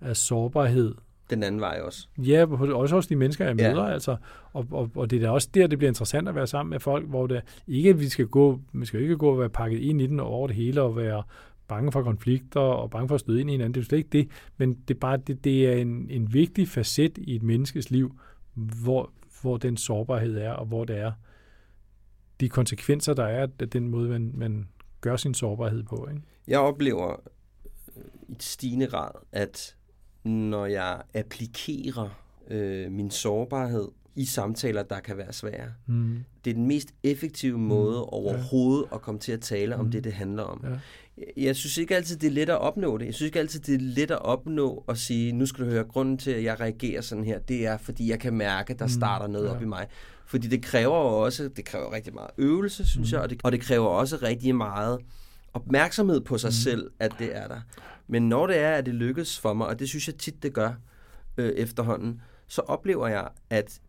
af 0.00 0.16
sårbarhed. 0.16 0.94
Den 1.30 1.42
anden 1.42 1.60
vej 1.60 1.80
også. 1.82 2.08
Ja, 2.18 2.46
også 2.74 2.94
hos 2.94 3.06
de 3.06 3.16
mennesker, 3.16 3.46
jeg 3.46 3.58
Ja. 3.58 3.70
møder. 3.70 3.84
Altså. 3.84 4.16
Og, 4.52 4.66
og, 4.70 4.90
og 4.94 5.10
det 5.10 5.16
er 5.16 5.20
da 5.20 5.30
også 5.30 5.48
der, 5.54 5.66
det 5.66 5.78
bliver 5.78 5.90
interessant 5.90 6.28
at 6.28 6.34
være 6.34 6.46
sammen 6.46 6.70
med 6.70 6.80
folk, 6.80 7.08
hvor 7.08 7.26
det 7.26 7.42
ikke, 7.66 7.98
vi 7.98 8.08
skal 8.08 8.26
gå, 8.26 8.60
vi 8.72 8.86
skal 8.86 9.00
ikke 9.00 9.16
gå 9.16 9.30
og 9.30 9.38
være 9.38 9.48
pakket 9.48 9.78
ind 9.78 10.02
i 10.02 10.06
den 10.06 10.20
over 10.20 10.46
det 10.46 10.56
hele 10.56 10.82
og 10.82 10.96
være 10.96 11.22
bange 11.68 11.92
for 11.92 12.02
konflikter 12.02 12.60
og 12.60 12.90
bange 12.90 13.08
for 13.08 13.14
at 13.14 13.20
støde 13.20 13.40
ind 13.40 13.50
i 13.50 13.52
hinanden. 13.52 13.74
Det 13.74 13.80
er 13.80 13.82
jo 13.82 13.86
slet 13.86 13.98
ikke 13.98 14.10
det, 14.12 14.28
men 14.56 14.74
det 14.88 14.94
er 14.94 14.98
bare 14.98 15.16
det, 15.16 15.44
det 15.44 15.68
er 15.68 15.72
en, 15.76 16.06
en 16.10 16.32
vigtig 16.32 16.68
facet 16.68 17.18
i 17.18 17.36
et 17.36 17.42
menneskes 17.42 17.90
liv, 17.90 18.18
hvor, 18.54 19.10
hvor 19.42 19.56
den 19.56 19.76
sårbarhed 19.76 20.38
er, 20.38 20.52
og 20.52 20.66
hvor 20.66 20.84
det 20.84 20.98
er 20.98 21.12
de 22.40 22.48
konsekvenser, 22.48 23.14
der 23.14 23.24
er 23.24 23.46
af 23.60 23.68
den 23.70 23.88
måde, 23.88 24.08
man, 24.08 24.30
man 24.34 24.68
gør 25.02 25.16
sin 25.16 25.34
sårbarhed 25.34 25.82
på. 25.82 26.08
Ikke? 26.10 26.22
Jeg 26.48 26.58
oplever 26.58 27.10
øh, 27.96 28.02
i 28.28 28.34
stigende 28.40 28.86
grad, 28.86 29.10
at 29.32 29.76
når 30.24 30.66
jeg 30.66 31.02
applikerer 31.14 32.08
øh, 32.50 32.92
min 32.92 33.10
sårbarhed 33.10 33.88
i 34.16 34.24
samtaler, 34.24 34.82
der 34.82 35.00
kan 35.00 35.16
være 35.16 35.32
svære, 35.32 35.68
Mm. 35.86 36.24
det 36.44 36.50
er 36.50 36.54
den 36.54 36.66
mest 36.66 36.88
effektive 37.02 37.58
måde 37.58 38.04
overhovedet 38.06 38.84
at 38.92 39.02
komme 39.02 39.20
til 39.20 39.32
at 39.32 39.40
tale 39.40 39.76
om 39.76 39.84
Mm. 39.84 39.90
det, 39.90 40.04
det 40.04 40.12
handler 40.12 40.42
om. 40.42 40.60
Ja. 40.64 40.68
Jeg- 41.18 41.32
Jeg 41.36 41.56
synes 41.56 41.78
ikke 41.78 41.96
altid, 41.96 42.16
det 42.16 42.26
er 42.26 42.30
let 42.30 42.50
at 42.50 42.58
opnå 42.58 42.98
det. 42.98 43.06
Jeg 43.06 43.14
synes 43.14 43.26
ikke 43.26 43.38
altid, 43.38 43.60
det 43.60 43.74
er 43.74 43.78
let 43.80 44.10
at 44.10 44.22
opnå 44.22 44.84
at 44.88 44.98
sige, 44.98 45.32
nu 45.32 45.46
skal 45.46 45.64
du 45.64 45.70
høre, 45.70 45.84
grunden 45.84 46.18
til, 46.18 46.30
at 46.30 46.44
jeg 46.44 46.60
reagerer 46.60 47.00
sådan 47.00 47.24
her, 47.24 47.38
det 47.38 47.66
er, 47.66 47.76
fordi 47.76 48.10
jeg 48.10 48.20
kan 48.20 48.34
mærke, 48.34 48.74
der 48.74 48.84
Mm, 48.84 48.88
starter 48.90 49.26
noget 49.26 49.46
ja. 49.48 49.54
op 49.54 49.62
i 49.62 49.64
mig. 49.64 49.86
Fordi 50.32 50.48
det 50.48 50.62
kræver 50.62 50.94
også, 50.96 51.48
det 51.56 51.64
kræver 51.64 51.92
rigtig 51.92 52.14
meget 52.14 52.30
øvelse, 52.38 52.86
synes 52.86 53.12
Mm. 53.12 53.14
jeg, 53.14 53.22
og 53.22 53.30
det, 53.30 53.40
og 53.44 53.52
det 53.52 53.60
kræver 53.60 53.86
også 53.86 54.16
rigtig 54.22 54.54
meget 54.54 54.98
opmærksomhed 55.52 56.20
på 56.20 56.38
sig 56.38 56.48
Mm. 56.48 56.52
selv, 56.52 56.90
at 56.98 57.12
det 57.18 57.36
er 57.36 57.48
der. 57.48 57.60
Men 58.08 58.28
når 58.28 58.46
det 58.46 58.58
er, 58.58 58.72
at 58.74 58.86
det 58.86 58.94
lykkes 58.94 59.38
for 59.40 59.52
mig, 59.54 59.66
og 59.66 59.78
det 59.78 59.88
synes 59.88 60.06
jeg 60.08 60.14
tit, 60.16 60.42
det 60.42 60.52
gør 60.52 60.72
øh, 61.36 61.52
efterhånden, 61.52 62.20
så 62.48 62.60
oplever 62.62 63.08
jeg, 63.08 63.28
at 63.50 63.80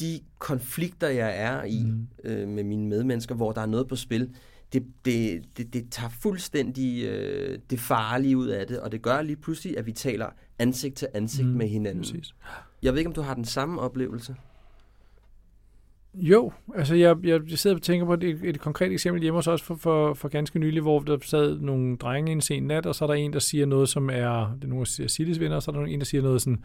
de 0.00 0.20
konflikter, 0.38 1.08
jeg 1.08 1.32
er 1.36 1.64
i 1.64 1.82
Mm. 1.84 2.06
øh, 2.24 2.48
med 2.48 2.64
mine 2.64 2.88
medmennesker, 2.88 3.34
hvor 3.34 3.52
der 3.52 3.60
er 3.60 3.66
noget 3.66 3.88
på 3.88 3.96
spil, 3.96 4.30
det, 4.72 4.86
det, 5.04 5.42
det, 5.56 5.72
det 5.74 5.86
tager 5.90 6.10
fuldstændig 6.20 7.04
øh, 7.04 7.58
det 7.70 7.80
farlige 7.80 8.36
ud 8.36 8.46
af 8.48 8.66
det, 8.66 8.80
og 8.80 8.92
det 8.92 9.02
gør 9.02 9.22
lige 9.22 9.36
pludselig, 9.36 9.78
at 9.78 9.86
vi 9.86 9.92
taler 9.92 10.26
ansigt 10.58 10.96
til 10.96 11.08
ansigt 11.14 11.48
Mm, 11.48 11.54
med 11.54 11.68
hinanden. 11.68 12.02
Præcis. 12.04 12.34
Jeg 12.82 12.92
ved 12.92 12.98
ikke, 13.00 13.08
om 13.08 13.14
du 13.14 13.22
har 13.22 13.34
den 13.34 13.44
samme 13.44 13.80
oplevelse. 13.80 14.34
Jo, 16.14 16.52
altså 16.74 16.94
jeg, 16.94 17.16
jeg, 17.24 17.40
sidder 17.46 17.76
og 17.76 17.82
tænker 17.82 18.06
på 18.06 18.14
et, 18.14 18.40
et 18.44 18.60
konkret 18.60 18.92
eksempel 18.92 19.22
hjemme 19.22 19.38
hos 19.38 19.46
os 19.46 19.62
for, 19.62 19.74
for, 19.74 20.14
for 20.14 20.28
ganske 20.28 20.58
nylig, 20.58 20.82
hvor 20.82 21.00
der 21.00 21.18
sad 21.22 21.58
nogle 21.58 21.96
drenge 21.96 22.32
en 22.32 22.40
sen 22.40 22.62
nat, 22.62 22.86
og 22.86 22.94
så 22.94 23.04
er 23.04 23.06
der 23.06 23.14
en, 23.14 23.32
der 23.32 23.38
siger 23.38 23.66
noget, 23.66 23.88
som 23.88 24.10
er, 24.10 24.54
det 24.54 24.64
er 24.64 24.68
nogle 24.68 24.86
af 25.00 25.10
Silles 25.10 25.40
venner, 25.40 25.56
og 25.56 25.62
så 25.62 25.70
er 25.70 25.74
der 25.74 25.84
en, 25.84 26.00
der 26.00 26.04
siger 26.04 26.22
noget 26.22 26.42
sådan 26.42 26.64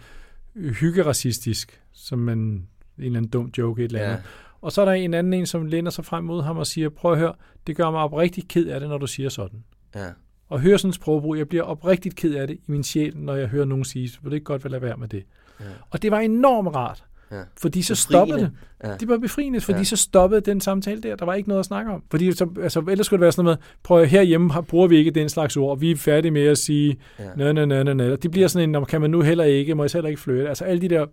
hyggeracistisk, 0.55 1.81
som 1.93 2.19
man, 2.19 2.37
en 2.37 2.67
eller 2.97 3.17
anden 3.17 3.31
dum 3.31 3.51
joke, 3.57 3.83
et 3.83 3.85
eller 3.85 3.99
andet. 3.99 4.15
Ja. 4.15 4.21
Og 4.61 4.71
så 4.71 4.81
er 4.81 4.85
der 4.85 4.91
en 4.91 5.13
anden 5.13 5.33
en, 5.33 5.45
som 5.45 5.65
lænder 5.65 5.91
sig 5.91 6.05
frem 6.05 6.23
mod 6.23 6.43
ham 6.43 6.57
og 6.57 6.67
siger, 6.67 6.89
prøv 6.89 7.11
at 7.11 7.17
høre, 7.17 7.33
det 7.67 7.75
gør 7.75 7.91
mig 7.91 8.01
oprigtigt 8.01 8.47
ked 8.47 8.67
af 8.67 8.79
det, 8.79 8.89
når 8.89 8.97
du 8.97 9.07
siger 9.07 9.29
sådan. 9.29 9.63
Ja. 9.95 10.07
Og 10.49 10.59
høre 10.59 10.77
sådan 10.77 10.89
en 10.89 10.93
sprogbrug, 10.93 11.37
jeg 11.37 11.49
bliver 11.49 11.63
oprigtigt 11.63 12.15
ked 12.15 12.35
af 12.35 12.47
det 12.47 12.55
i 12.55 12.63
min 12.67 12.83
sjæl, 12.83 13.17
når 13.17 13.35
jeg 13.35 13.47
hører 13.47 13.65
nogen 13.65 13.85
sige, 13.85 14.11
vil 14.21 14.31
du 14.31 14.35
ikke 14.35 14.43
godt 14.43 14.63
vil 14.63 14.71
lade 14.71 14.81
være 14.81 14.97
med 14.97 15.07
det? 15.07 15.23
Ja. 15.59 15.65
Og 15.89 16.01
det 16.01 16.11
var 16.11 16.19
enormt 16.19 16.75
rart, 16.75 17.03
Ja. 17.31 17.41
fordi 17.61 17.81
så 17.81 17.93
Befriende. 17.93 18.01
stoppede 18.01 18.39
det. 18.39 18.51
Ja. 18.89 18.95
Det 18.97 19.07
var 19.09 19.17
befriende, 19.17 19.61
fordi 19.61 19.77
Ja. 19.77 19.83
så 19.83 19.95
stoppede 19.95 20.41
den 20.41 20.61
samtale 20.61 21.01
der. 21.01 21.15
Der 21.15 21.25
var 21.25 21.33
ikke 21.33 21.49
noget 21.49 21.59
at 21.59 21.65
snakke 21.65 21.91
om. 21.91 22.03
Fordi 22.11 22.31
så, 22.31 22.49
altså, 22.63 22.79
ellers 22.79 23.05
skulle 23.05 23.17
det 23.17 23.21
være 23.21 23.31
sådan 23.31 23.43
noget 23.45 23.59
med, 23.59 23.65
prøv 23.83 24.01
at, 24.01 24.09
herhjemme 24.09 24.53
bruger 24.67 24.87
vi 24.87 24.97
ikke 24.97 25.11
den 25.11 25.29
slags 25.29 25.57
ord. 25.57 25.79
Vi 25.79 25.91
er 25.91 25.95
færdige 25.95 26.31
med 26.31 26.47
at 26.47 26.57
sige, 26.57 26.97
Ja. 27.19 27.29
næ, 27.53 27.65
næ, 27.65 27.83
næ, 27.83 27.93
næ. 27.93 28.15
Det 28.15 28.31
bliver 28.31 28.47
sådan 28.47 28.69
en, 28.69 28.71
"Nå, 28.71 28.85
kan 28.85 29.01
man 29.01 29.09
nu 29.11 29.21
heller 29.21 29.43
ikke, 29.43 29.75
må 29.75 29.83
jeg 29.83 29.89
heller 29.93 30.09
ikke 30.09 30.21
flytte. 30.21 30.49
Altså 30.49 30.65
alle 30.65 30.81
de 30.81 30.89
der 30.89 31.05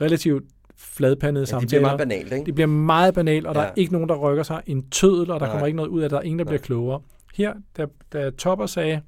relativt 0.00 0.44
fladpandede 0.76 1.40
Ja, 1.40 1.40
det 1.40 1.48
samtaler. 1.48 1.68
bliver 1.68 1.80
meget 1.80 1.98
banalt, 1.98 2.32
ikke? 2.32 2.46
Det 2.46 2.54
bliver 2.54 2.66
meget 2.68 3.14
banalt, 3.14 3.46
og 3.46 3.54
der 3.54 3.60
Ja. 3.62 3.66
er 3.66 3.72
ikke 3.76 3.92
nogen, 3.92 4.08
der 4.08 4.14
rykker 4.16 4.42
sig 4.42 4.62
en 4.66 4.90
tødel, 4.90 5.30
og 5.30 5.40
der 5.40 5.46
Nej. 5.46 5.52
kommer 5.52 5.66
ikke 5.66 5.76
noget 5.76 5.88
ud 5.88 6.00
af 6.00 6.04
det. 6.08 6.10
Der 6.10 6.18
er 6.18 6.22
ingen, 6.22 6.38
der 6.38 6.44
Nej. 6.44 6.50
bliver 6.50 6.62
klogere. 6.62 7.00
Her, 7.34 7.52
da, 7.76 7.86
da 8.12 8.30
Topper 8.30 8.66
sagde, 8.66 9.00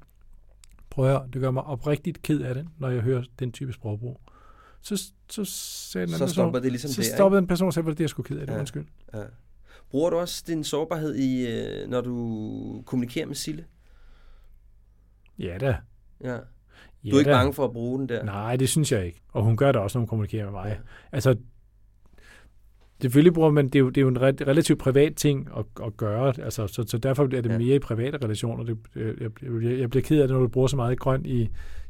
prøv 0.89 1.05
at 1.05 1.11
høre, 1.11 1.21
det 1.33 1.41
gør 1.41 1.51
mig 1.51 1.63
oprigtigt 1.63 2.21
ked 2.21 2.41
af 2.41 2.55
det, 2.55 2.65
når 2.79 2.89
jeg 2.89 3.01
hører 3.01 3.23
den 3.39 3.51
type 3.51 3.73
sprogbrug. 3.73 4.19
Så, 4.81 5.11
så 5.29 5.45
sagde 5.45 6.07
den 6.07 6.13
anden 6.13 6.17
Så 6.17 6.23
person, 6.25 6.33
stopper 6.43 6.59
det 6.59 6.71
ligesom 6.71 6.89
så 6.91 7.01
der, 7.01 7.07
ikke? 7.07 7.15
stoppede 7.15 7.39
en 7.39 7.47
person 7.47 7.67
og 7.67 7.73
sagde, 7.73 7.83
"Hvor 7.83 7.91
er 7.91 7.95
det, 7.95 8.01
jeg 8.01 8.09
skulle 8.09 8.27
ked 8.27 8.37
af 8.37 8.47
det, 8.47 8.53
Ja. 8.53 8.59
undskyld. 8.59 8.85
Ja. 9.13 9.23
Bruger 9.91 10.09
du 10.09 10.15
også 10.17 10.43
din 10.47 10.63
sårbarhed, 10.63 11.15
i, 11.15 11.47
øh, 11.47 11.89
når 11.89 12.01
du 12.01 12.83
kommunikerer 12.85 13.25
med 13.25 13.35
Sille? 13.35 13.65
Ja 15.39 15.57
da. 15.61 15.75
Ja. 16.23 16.31
Ja, 17.03 17.09
Du 17.11 17.15
er 17.15 17.19
ikke 17.19 17.31
da. 17.31 17.35
bange 17.37 17.53
for 17.53 17.65
at 17.65 17.71
bruge 17.71 17.99
den 17.99 18.09
der? 18.09 18.23
Nej, 18.23 18.55
det 18.55 18.69
synes 18.69 18.91
jeg 18.91 19.05
ikke. 19.05 19.21
Og 19.33 19.43
hun 19.43 19.57
gør 19.57 19.71
det 19.71 19.81
også, 19.81 19.97
når 19.97 20.01
hun 20.01 20.07
kommunikerer 20.07 20.43
med 20.45 20.51
mig. 20.51 20.67
Ja. 20.69 20.75
Altså, 21.11 21.35
selvfølgelig 23.01 23.33
bruger 23.33 23.51
man, 23.51 23.65
det 23.65 23.75
er 23.75 23.79
jo, 23.79 23.89
det 23.89 23.97
er 23.97 24.01
jo 24.01 24.07
en 24.07 24.17
re- 24.17 24.21
relativt 24.47 24.79
privat 24.79 25.15
ting 25.15 25.47
at, 25.57 25.65
at 25.85 25.97
gøre, 25.97 26.33
altså, 26.41 26.67
så, 26.67 26.83
så 26.87 26.97
derfor 26.97 27.23
er 27.23 27.27
det 27.27 27.45
Ja. 27.45 27.51
ja. 27.51 27.57
mere 27.57 27.75
i 27.75 27.79
private 27.79 28.17
relationer. 28.23 28.63
Det, 28.63 28.77
jeg, 28.95 29.15
jeg, 29.41 29.79
jeg 29.79 29.89
bliver 29.89 30.03
ked 30.03 30.21
af 30.21 30.27
det, 30.27 30.35
når 30.35 30.41
du 30.41 30.47
bruger 30.47 30.67
så 30.67 30.75
meget 30.75 30.99
grønt 30.99 31.27
i, 31.27 31.49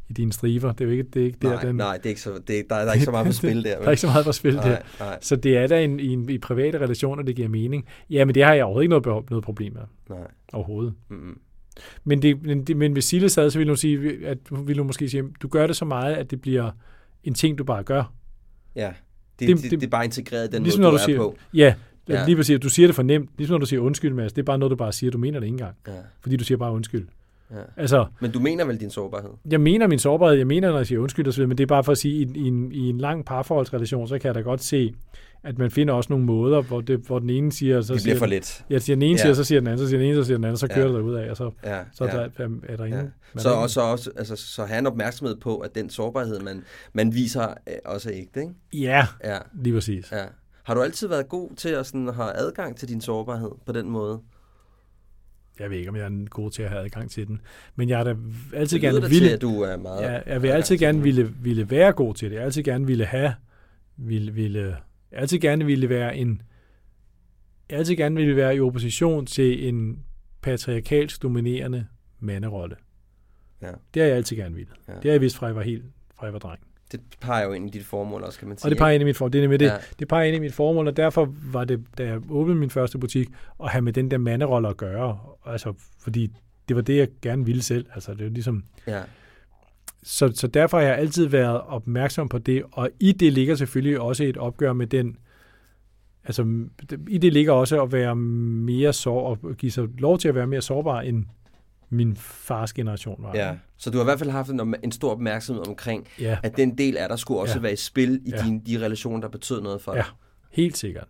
i 0.09 0.13
dine 0.13 0.33
striber. 0.33 0.71
Det 0.71 0.81
er 0.81 0.85
jo 0.85 0.91
ikke, 0.91 1.03
det 1.03 1.21
er 1.21 1.25
ikke 1.25 1.37
der, 1.41 1.49
Nej, 1.49 1.61
den, 1.63 1.75
nej, 1.75 1.97
det 1.97 2.05
er 2.05 2.09
ikke 2.09 2.21
så, 2.21 2.39
det 2.47 2.59
er, 2.59 2.63
der, 2.69 2.75
er- 2.75 2.81
der 2.83 2.89
er 2.89 2.93
ikke 2.93 3.05
så 3.05 3.11
meget 3.11 3.25
på 3.25 3.31
spil 3.41 3.63
der. 3.63 3.77
der 3.77 3.85
er 3.85 3.89
ikke 3.89 4.01
så 4.01 4.07
meget 4.07 4.25
på 4.25 4.31
spil 4.31 4.55
der. 4.55 4.61
nej, 4.65 4.83
nej, 4.99 5.17
Så 5.21 5.35
det 5.35 5.57
er 5.57 5.67
da 5.67 5.83
en, 5.83 5.99
i, 5.99 6.07
en, 6.07 6.29
i 6.29 6.37
private 6.37 6.79
relationer, 6.79 7.23
det 7.23 7.35
giver 7.35 7.47
mening. 7.47 7.85
Ja, 8.09 8.25
men 8.25 8.35
det 8.35 8.43
har 8.43 8.53
jeg 8.53 8.63
overhovedet 8.63 8.83
ikke 8.83 8.89
noget, 8.89 9.03
behov- 9.03 9.25
noget 9.29 9.43
problem 9.43 9.73
med. 9.73 9.81
nej. 10.09 10.27
Overhovedet. 10.53 10.93
Mm-mm. 11.09 11.39
Men, 12.03 12.21
det, 12.21 12.43
men, 12.43 12.63
det, 12.63 12.77
men 12.77 12.93
hvis 12.93 13.05
Sille 13.05 13.29
sad, 13.29 13.49
så 13.51 13.57
ville 13.59 13.71
hun 13.71 13.77
sige, 13.77 14.27
at 14.27 14.37
ville 14.65 14.81
hun 14.81 14.87
måske 14.87 15.09
sige, 15.09 15.23
du 15.41 15.47
gør 15.47 15.67
det 15.67 15.75
så 15.75 15.85
meget, 15.85 16.13
at 16.15 16.31
det 16.31 16.41
bliver 16.41 16.71
en 17.23 17.33
ting, 17.33 17.57
du 17.57 17.63
bare 17.63 17.83
gør. 17.83 18.13
Ja, 18.75 18.91
det, 19.39 19.47
det, 19.47 19.57
Det- 19.63 19.71
det, 19.71 19.83
er 19.83 19.87
bare 19.89 20.05
integreret 20.05 20.51
den 20.51 20.63
ligesom 20.63 20.81
måde, 20.81 20.91
når 20.91 20.91
du 20.91 20.97
du 20.97 21.01
er 21.01 21.05
siger, 21.05 21.17
på. 21.17 21.35
Ja, 21.53 21.73
Ja. 22.09 22.19
Ja. 22.19 22.25
Lige 22.25 22.35
præcis, 22.35 22.59
du 22.59 22.69
siger 22.69 22.87
det 22.87 22.95
for 22.95 23.03
nemt. 23.03 23.29
Ligesom 23.37 23.53
når 23.53 23.59
du 23.59 23.65
siger 23.65 23.79
undskyld, 23.79 24.13
Mads, 24.13 24.33
det 24.33 24.41
er 24.41 24.45
bare 24.45 24.57
noget, 24.57 24.69
du 24.71 24.75
bare 24.75 24.91
siger. 24.93 25.11
Du 25.11 25.17
mener 25.17 25.39
det 25.39 25.45
ikke 25.47 25.53
engang. 25.53 25.75
Ja. 25.87 25.91
Fordi 26.21 26.35
du 26.37 26.43
siger 26.43 26.57
bare 26.57 26.71
undskyld. 26.71 27.07
Ja. 27.51 27.61
Altså, 27.77 28.05
Men 28.21 28.31
du 28.31 28.39
mener 28.39 28.65
vel 28.65 28.79
din 28.79 28.89
sårbarhed? 28.89 29.29
jeg 29.51 29.61
mener 29.61 29.87
min 29.87 29.99
sårbarhed, 29.99 30.37
jeg 30.37 30.47
mener, 30.47 30.69
når 30.69 30.77
jeg 30.77 30.87
siger 30.87 30.99
undskyld 30.99 31.25
videre, 31.25 31.47
men 31.47 31.57
det 31.57 31.63
er 31.63 31.67
bare 31.67 31.83
for 31.83 31.91
at 31.91 31.97
sige, 31.97 32.15
i, 32.15 32.31
i, 32.35 32.47
en, 32.47 32.71
i 32.71 32.89
en 32.89 32.97
lang 32.97 33.25
parforholdsrelation, 33.25 34.07
så 34.07 34.19
kan 34.19 34.27
jeg 34.27 34.35
da 34.35 34.39
godt 34.41 34.63
se, 34.63 34.93
at 35.43 35.57
man 35.57 35.71
finder 35.71 35.93
også 35.93 36.07
nogle 36.09 36.25
måder, 36.25 36.61
hvor, 36.61 36.81
det, 36.81 36.99
hvor 36.99 37.19
den 37.19 37.29
ene 37.29 37.51
siger, 37.51 37.81
så 37.81 37.93
Det 37.93 38.01
siger 38.01 38.13
bliver 38.13 38.19
for 38.19 38.25
den- 38.25 38.33
let. 38.35 38.65
Ja, 38.69 38.79
siger 38.79 38.95
den 38.95 39.03
ene 39.03 39.11
Ja. 39.11 39.17
siger, 39.21 39.33
så 39.33 39.43
siger 39.43 39.59
den 39.61 39.67
anden, 39.67 39.79
så 39.79 39.87
siger 39.87 39.99
den 39.99 40.07
ene, 40.07 40.15
så 40.15 40.23
siger 40.23 40.37
den 40.37 40.43
anden, 40.43 40.57
så 40.57 40.67
Ja. 40.69 40.75
kører 40.75 40.87
det 40.87 40.95
derud 40.95 41.13
af, 41.15 41.29
og 41.29 41.37
så, 41.37 41.51
Ja, 41.63 41.79
så 41.93 42.05
ja. 42.05 42.11
er, 42.11 42.27
der, 42.37 42.43
er, 42.43 42.49
er 42.69 42.77
der 42.77 42.85
ingen... 42.85 43.11
Ja. 43.35 43.39
Så, 43.41 43.49
også, 43.49 43.81
også, 43.81 44.11
altså, 44.17 44.35
så 44.35 44.63
have 44.65 44.79
en 44.79 44.87
opmærksomhed 44.87 45.35
på, 45.35 45.57
at 45.57 45.75
den 45.75 45.89
sårbarhed, 45.89 46.39
man, 46.39 46.63
man 46.93 47.13
viser, 47.13 47.53
også 47.85 48.09
er 48.09 48.13
ægte, 48.15 48.39
ikke? 48.41 48.53
Ja, 48.73 49.07
Ja, 49.23 49.37
lige 49.61 49.73
præcis. 49.73 50.11
ja. 50.11 50.23
Har 50.63 50.73
du 50.73 50.81
altid 50.81 51.07
været 51.07 51.29
god 51.29 51.49
til 51.55 51.69
at 51.69 51.85
sådan, 51.85 52.09
have 52.13 52.33
adgang 52.35 52.77
til 52.77 52.87
din 52.89 53.01
sårbarhed 53.01 53.49
på 53.65 53.71
den 53.71 53.89
måde? 53.89 54.19
Jeg 55.59 55.69
ved 55.69 55.77
ikke, 55.77 55.89
om 55.89 55.95
jeg 55.95 56.05
er 56.05 56.29
god 56.29 56.51
til 56.51 56.63
at 56.63 56.69
have 56.69 56.83
adgang 56.83 57.11
til 57.11 57.27
den, 57.27 57.41
men 57.75 57.89
jeg 57.89 57.97
har 57.97 58.03
da 58.03 58.15
altid 58.53 58.79
gerne 58.79 59.01
ville... 59.01 59.27
til, 59.27 59.33
at 59.33 59.41
du 59.41 59.61
er 59.61 59.77
meget... 59.77 60.01
Ja, 60.01 60.19
jeg 60.25 60.41
vil 60.41 60.47
altid 60.47 60.77
gerne 60.77 61.01
ville, 61.01 61.33
ville 61.41 61.69
være 61.69 61.91
god 61.91 62.13
til 62.13 62.29
det. 62.29 62.35
Jeg 62.35 62.43
altid 62.43 62.63
gerne 62.63 62.85
ville 62.87 63.05
have, 63.05 63.33
ville, 63.97 64.33
ville, 64.33 64.77
jeg 65.11 65.19
altid 65.19 65.39
gerne 65.39 65.65
ville 65.65 65.89
være 65.89 66.17
en, 66.17 66.41
jeg 67.69 67.77
altid 67.77 67.95
gerne 67.95 68.15
ville 68.15 68.35
være 68.35 68.55
i 68.55 68.59
opposition 68.59 69.25
til 69.25 69.67
en 69.67 69.99
patriarkalsk 70.41 71.23
dominerende 71.23 71.85
manderolle. 72.19 72.75
Ja. 73.61 73.71
Det 73.93 74.01
har 74.01 74.07
jeg 74.07 74.17
altid 74.17 74.37
gerne 74.37 74.55
ville. 74.55 74.71
Ja. 74.87 74.93
Det 74.93 75.03
har 75.03 75.11
jeg 75.11 75.21
vidst 75.21 75.37
fra 75.37 75.45
jeg 75.47 75.55
var 75.55 75.61
helt, 75.61 75.85
fra 76.15 76.25
jeg 76.25 76.33
var 76.33 76.39
dreng. 76.39 76.59
Det 76.91 77.01
peger 77.21 77.45
jo 77.45 77.53
ind 77.53 77.67
i 77.67 77.69
dit 77.69 77.85
formål 77.85 78.23
også, 78.23 78.39
kan 78.39 78.47
man 78.47 78.57
sige. 78.57 78.67
Og 78.67 78.69
det 78.69 78.77
peger 78.77 78.93
ind 78.93 79.01
i 79.01 79.05
mit 79.05 79.17
formål. 79.17 79.33
Det 79.33 79.39
er 79.39 79.43
nemlig 79.43 79.59
det. 79.59 79.65
Ja. 79.65 79.77
Det 79.99 80.07
peger 80.07 80.23
ind 80.23 80.35
i 80.35 80.39
mit 80.39 80.53
formål, 80.53 80.87
og 80.87 80.97
derfor 80.97 81.33
var 81.51 81.65
det, 81.65 81.83
da 81.97 82.05
jeg 82.05 82.19
åbnede 82.29 82.59
min 82.59 82.69
første 82.69 82.97
butik, 82.97 83.29
at 83.63 83.69
have 83.69 83.81
med 83.81 83.93
den 83.93 84.11
der 84.11 84.17
manderolle 84.17 84.67
at 84.67 84.77
gøre. 84.77 85.19
Altså, 85.45 85.73
fordi 85.99 86.31
det 86.67 86.75
var 86.75 86.81
det, 86.81 86.97
jeg 86.97 87.07
gerne 87.21 87.45
ville 87.45 87.63
selv. 87.63 87.85
Altså, 87.93 88.11
det 88.11 88.21
er 88.21 88.25
jo 88.25 88.31
ligesom... 88.31 88.63
Ja. 88.87 89.01
Så, 90.03 90.31
så 90.35 90.47
derfor 90.47 90.77
har 90.77 90.85
jeg 90.85 90.97
altid 90.97 91.25
været 91.25 91.61
opmærksom 91.61 92.29
på 92.29 92.37
det, 92.37 92.63
og 92.71 92.89
i 92.99 93.11
det 93.11 93.33
ligger 93.33 93.55
selvfølgelig 93.55 93.99
også 93.99 94.23
et 94.23 94.37
opgør 94.37 94.73
med 94.73 94.87
den, 94.87 95.17
altså 96.23 96.65
i 97.07 97.17
det 97.17 97.33
ligger 97.33 97.53
også 97.53 97.83
at 97.83 97.91
være 97.91 98.15
mere 98.15 98.93
sår, 98.93 99.37
og 99.43 99.55
give 99.57 99.71
sig 99.71 99.87
lov 99.97 100.17
til 100.17 100.27
at 100.27 100.35
være 100.35 100.47
mere 100.47 100.61
sårbar, 100.61 101.01
end 101.01 101.25
min 101.89 102.15
fars 102.15 102.73
generation 102.73 103.15
var. 103.23 103.31
ja. 103.35 103.55
Så 103.77 103.89
du 103.89 103.97
har 103.97 104.03
i 104.03 104.05
hvert 104.05 104.19
fald 104.19 104.29
haft 104.29 104.49
en, 104.49 104.75
en 104.83 104.91
stor 104.91 105.11
opmærksomhed 105.11 105.67
omkring, 105.67 106.07
ja, 106.19 106.37
at 106.43 106.57
den 106.57 106.77
del 106.77 106.97
af 106.97 107.09
dig 107.09 107.19
skulle 107.19 107.39
også 107.39 107.55
Ja. 107.55 107.61
være 107.61 107.73
i 107.73 107.75
spil 107.75 108.21
i 108.25 108.29
Ja. 108.29 108.43
dine, 108.45 108.61
de 108.67 108.85
relationer, 108.85 109.21
der 109.21 109.27
betød 109.27 109.61
noget 109.61 109.81
for 109.81 109.91
dig. 109.91 109.97
Ja. 109.99 110.03
helt 110.51 110.77
sikkert. 110.77 111.07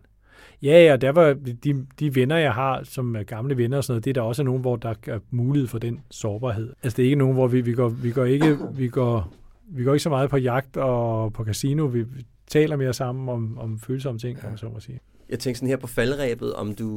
Ja, 0.61 0.85
ja, 0.85 0.95
der 0.95 1.11
var 1.11 1.33
de, 1.63 1.85
de 1.99 2.15
venner, 2.15 2.37
jeg 2.37 2.53
har, 2.53 2.83
som 2.83 3.15
er 3.15 3.23
gamle 3.23 3.57
venner 3.57 3.77
og 3.77 3.83
sådan 3.83 3.93
noget, 3.93 4.05
det 4.05 4.09
er 4.09 4.13
der 4.13 4.21
også 4.21 4.43
nogen, 4.43 4.61
hvor 4.61 4.75
der 4.75 4.93
er 5.07 5.19
mulighed 5.31 5.67
for 5.67 5.79
den 5.79 5.99
sårbarhed. 6.11 6.73
Altså 6.83 6.97
det 6.97 7.03
er 7.03 7.07
ikke 7.07 7.15
nogen, 7.15 7.33
hvor 7.33 7.47
vi, 7.47 7.61
vi, 7.61 7.73
går, 7.73 7.89
vi 7.89 8.11
går 8.11 8.25
ikke, 8.25 8.57
vi 8.73 8.87
går, 8.87 9.33
vi 9.67 9.83
går 9.83 9.93
ikke 9.93 10.03
så 10.03 10.09
meget 10.09 10.29
på 10.29 10.37
jagt 10.37 10.77
og 10.77 11.33
på 11.33 11.43
casino. 11.45 11.85
Vi, 11.85 12.05
taler 12.47 12.75
mere 12.75 12.93
sammen 12.93 13.29
om, 13.29 13.57
om 13.57 13.79
følsomme 13.79 14.19
ting, 14.19 14.39
ja. 14.43 14.49
om 14.49 14.57
så 14.57 14.69
må 14.69 14.79
sige. 14.79 14.99
Jeg 15.29 15.39
tænker 15.39 15.55
sådan 15.57 15.69
her 15.69 15.77
på 15.77 15.87
faldrebet, 15.87 16.53
om 16.53 16.75
du... 16.75 16.89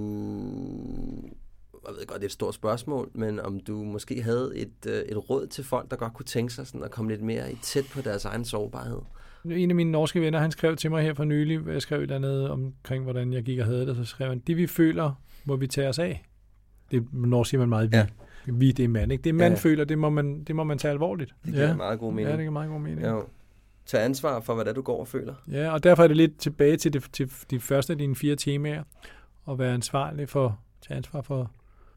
Jeg 1.87 1.95
ved 1.99 2.07
godt, 2.07 2.17
det 2.21 2.25
er 2.25 2.29
et 2.29 2.33
stort 2.33 2.55
spørgsmål, 2.55 3.11
men 3.15 3.41
om 3.41 3.61
du 3.61 3.85
måske 3.85 4.23
havde 4.23 4.53
et, 4.57 4.87
øh, 4.89 4.95
et 4.95 5.31
råd 5.31 5.47
til 5.47 5.65
folk, 5.65 5.91
der 5.91 5.97
godt 5.97 6.13
kunne 6.15 6.27
tænke 6.27 6.53
sig 6.53 6.67
sådan 6.67 6.85
at 6.85 6.91
komme 6.91 7.11
lidt 7.11 7.23
mere 7.23 7.53
i 7.53 7.57
tæt 7.63 7.85
på 7.95 8.01
deres 8.01 8.25
egen 8.25 8.45
sårbarhed. 8.45 8.99
En 9.45 9.71
af 9.71 9.77
mine 9.77 9.91
norske 9.91 10.21
venner, 10.21 10.39
han 10.39 10.51
skrev 10.51 10.77
til 10.77 10.91
mig 10.91 11.03
her 11.03 11.15
for 11.15 11.25
nylig, 11.25 11.61
jeg 11.67 11.83
skrev 11.83 11.99
et 11.99 12.03
eller 12.03 12.17
andet 12.17 12.51
omkring, 12.51 13.05
hvordan 13.05 13.33
jeg 13.33 13.43
gik 13.43 13.59
og 13.59 13.67
havde 13.67 13.87
det, 13.87 13.97
så 13.97 14.05
skrev 14.05 14.29
han, 14.29 14.39
det 14.39 14.57
vi 14.57 14.67
føler, 14.67 15.13
må 15.45 15.57
vi 15.57 15.67
tage 15.67 15.89
os 15.89 15.99
af. 15.99 16.25
Det 16.91 17.05
når 17.13 17.45
siger 17.45 17.59
man 17.59 17.69
meget 17.69 17.93
vi. 17.93 17.97
Ja. 17.97 18.07
Vi, 18.47 18.73
det 18.73 18.85
er 18.85 18.89
mand, 18.89 19.13
ikke? 19.13 19.23
Det 19.23 19.35
man 19.35 19.53
Ja, 19.53 19.59
føler, 19.59 19.85
det 19.85 19.99
må 19.99 20.11
man, 20.11 20.45
det 20.45 20.57
må 20.57 20.65
man 20.65 20.79
tage 20.79 20.93
alvorligt. 20.93 21.35
Det 21.45 21.53
giver 21.53 21.69
ja. 21.69 21.75
meget 21.75 21.99
god 21.99 22.13
mening. 22.13 22.27
Ja, 22.29 22.33
det 22.33 22.41
giver 22.41 22.51
meget 22.53 22.71
god 22.71 22.81
mening. 22.81 23.07
Jo. 23.07 23.25
Tag 23.87 24.05
ansvar 24.05 24.41
for, 24.41 24.55
hvad 24.55 24.65
det 24.65 24.71
er, 24.71 24.75
du 24.75 24.83
går 24.83 25.01
og 25.01 25.09
føler. 25.09 25.35
Ja, 25.51 25.73
og 25.73 25.85
derfor 25.85 26.03
er 26.03 26.09
det 26.09 26.17
lidt 26.17 26.39
tilbage 26.39 26.77
til, 26.77 26.93
det, 26.93 27.09
til 27.13 27.31
de 27.51 27.61
første 27.61 27.93
af 27.93 27.99
dine 27.99 28.17
fire 28.17 28.37
temaer, 28.37 28.83
at 29.51 29.59
være 29.59 29.75
ansvarlig 29.75 30.29
for, 30.29 30.61
tage 30.89 30.97
ansvar 30.97 31.21
for 31.21 31.51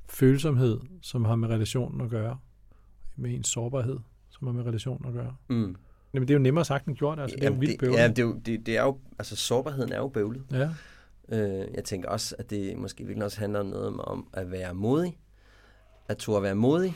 følsomhed, 0.10 0.80
som 1.02 1.26
har 1.26 1.36
med 1.36 1.50
relationen 1.50 2.02
at 2.02 2.10
gøre, 2.10 2.38
med 3.16 3.34
ens 3.34 3.48
sårbarhed, 3.48 3.98
som 4.30 4.48
har 4.48 4.54
med 4.54 4.64
relationen 4.64 5.08
at 5.08 5.14
gøre. 5.14 5.36
Mm. 5.50 5.76
Jamen, 6.14 6.28
det 6.28 6.34
er 6.34 6.38
jo 6.38 6.44
nemmere 6.44 6.66
sagt 6.66 6.86
end 6.86 6.96
gjort, 6.96 7.20
altså 7.20 7.36
det 7.36 7.44
er 7.44 7.48
jo 7.48 7.52
Jamen, 7.54 7.62
vildt 7.62 7.80
bøvlet. 7.80 7.98
ja, 7.98 8.08
det, 8.08 8.20
er 8.20 8.24
jo, 8.24 8.34
det, 8.46 8.66
det 8.66 8.78
er 8.78 8.84
jo, 8.84 8.98
altså 9.20 9.36
sårbarheden 9.36 9.92
er 9.92 9.98
jo 9.98 10.08
bøvlet. 10.08 10.44
ja. 10.52 10.70
Øh, 11.30 11.68
jeg 11.76 11.84
tænker 11.84 12.10
også, 12.10 12.36
at 12.40 12.50
det 12.50 12.78
måske 12.78 13.04
virkelig 13.06 13.26
også 13.26 13.40
handler 13.40 13.60
om 13.60 13.66
noget 13.66 14.00
om 14.00 14.28
at 14.34 14.52
være 14.52 14.74
modig. 14.74 15.18
At 16.08 16.18
turde 16.18 16.44
være 16.44 16.56
modig. 16.56 16.94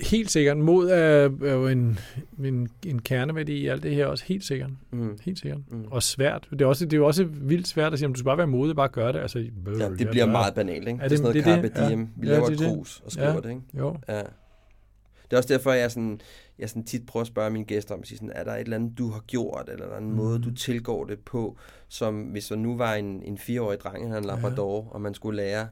Helt 0.00 0.30
sikkert. 0.30 0.56
Mod 0.58 0.90
er, 0.90 1.30
er 1.44 1.52
jo 1.52 1.66
en, 1.66 1.98
en, 2.44 2.68
en 2.86 3.02
kerneværdi 3.02 3.52
i 3.52 3.66
alt 3.66 3.82
det 3.82 3.94
her 3.94 4.06
også. 4.06 4.24
Helt 4.24 4.44
sikkert. 4.44 4.70
Mm. 4.90 5.18
Helt 5.24 5.38
sikkert. 5.38 5.60
Mm. 5.70 5.84
Og 5.90 6.02
svært. 6.02 6.48
Det 6.50 6.60
er, 6.60 6.66
også, 6.66 6.84
det 6.84 6.92
er 6.92 6.96
jo 6.96 7.06
også 7.06 7.24
vildt 7.24 7.68
svært 7.68 7.92
at 7.92 7.98
sige, 7.98 8.06
om 8.06 8.12
du 8.14 8.18
skal 8.18 8.24
bare 8.24 8.38
være 8.38 8.46
modig, 8.46 8.76
bare 8.76 8.88
gøre 8.88 9.12
det. 9.12 9.18
Altså, 9.20 9.38
Ja, 9.38 9.44
jeg 9.78 9.90
det 9.98 10.08
bliver 10.08 10.24
gør. 10.26 10.32
meget 10.32 10.54
banalt, 10.54 10.88
ikke? 10.88 10.90
Er 10.90 10.94
det, 10.94 11.02
er 11.04 11.08
det- 11.08 11.18
sådan 11.18 11.22
noget 11.22 11.34
det 11.44 11.50
er 11.52 11.56
carpe 11.56 11.68
det? 11.82 11.88
diem. 11.90 12.00
Ja. 12.00 12.06
Vi 12.16 12.26
Ja, 12.26 12.32
laver 12.32 12.46
det 12.46 12.50
er 12.50 12.54
et 12.54 12.68
det. 12.70 12.76
krus 12.76 13.02
og 13.04 13.12
skriver 13.12 13.28
Ja. 13.32 13.36
det, 13.40 13.48
ikke? 13.48 13.60
Jo. 13.78 13.96
Ja. 14.08 14.18
Det 14.18 15.36
er 15.36 15.36
også 15.36 15.48
derfor, 15.54 15.72
jeg, 15.72 15.90
sådan, 15.90 16.20
jeg 16.58 16.68
sådan 16.68 16.84
tit 16.84 17.06
prøver 17.06 17.22
at 17.22 17.26
spørge 17.26 17.50
mine 17.50 17.64
gæster 17.64 17.94
om, 17.94 18.04
sige 18.04 18.18
sådan, 18.18 18.32
er 18.34 18.44
der 18.44 18.52
et 18.54 18.60
eller 18.60 18.76
andet, 18.76 18.98
du 18.98 19.10
har 19.10 19.20
gjort, 19.20 19.68
eller 19.72 19.86
er 19.86 19.90
der 19.90 19.98
en 19.98 20.08
mm. 20.10 20.16
måde, 20.16 20.38
du 20.42 20.54
tilgår 20.54 21.04
det 21.04 21.18
på, 21.18 21.56
som 21.88 22.22
hvis 22.22 22.46
der 22.46 22.56
nu 22.56 22.76
var 22.76 22.94
en, 22.94 23.22
en 23.22 23.38
fireårig 23.38 23.78
dreng, 23.80 24.06
havde 24.06 24.18
en 24.18 24.24
labrador, 24.24 24.88
og 24.90 25.00
man 25.00 25.14
skulle 25.14 25.36
lære 25.36 25.68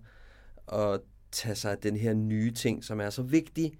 at 0.72 1.00
tage 1.32 1.54
sig 1.54 1.70
af 1.70 1.78
den 1.78 1.96
her 1.96 2.14
nye 2.14 2.50
ting, 2.50 2.84
som 2.84 3.00
er 3.00 3.10
så 3.10 3.22
vigtig, 3.22 3.72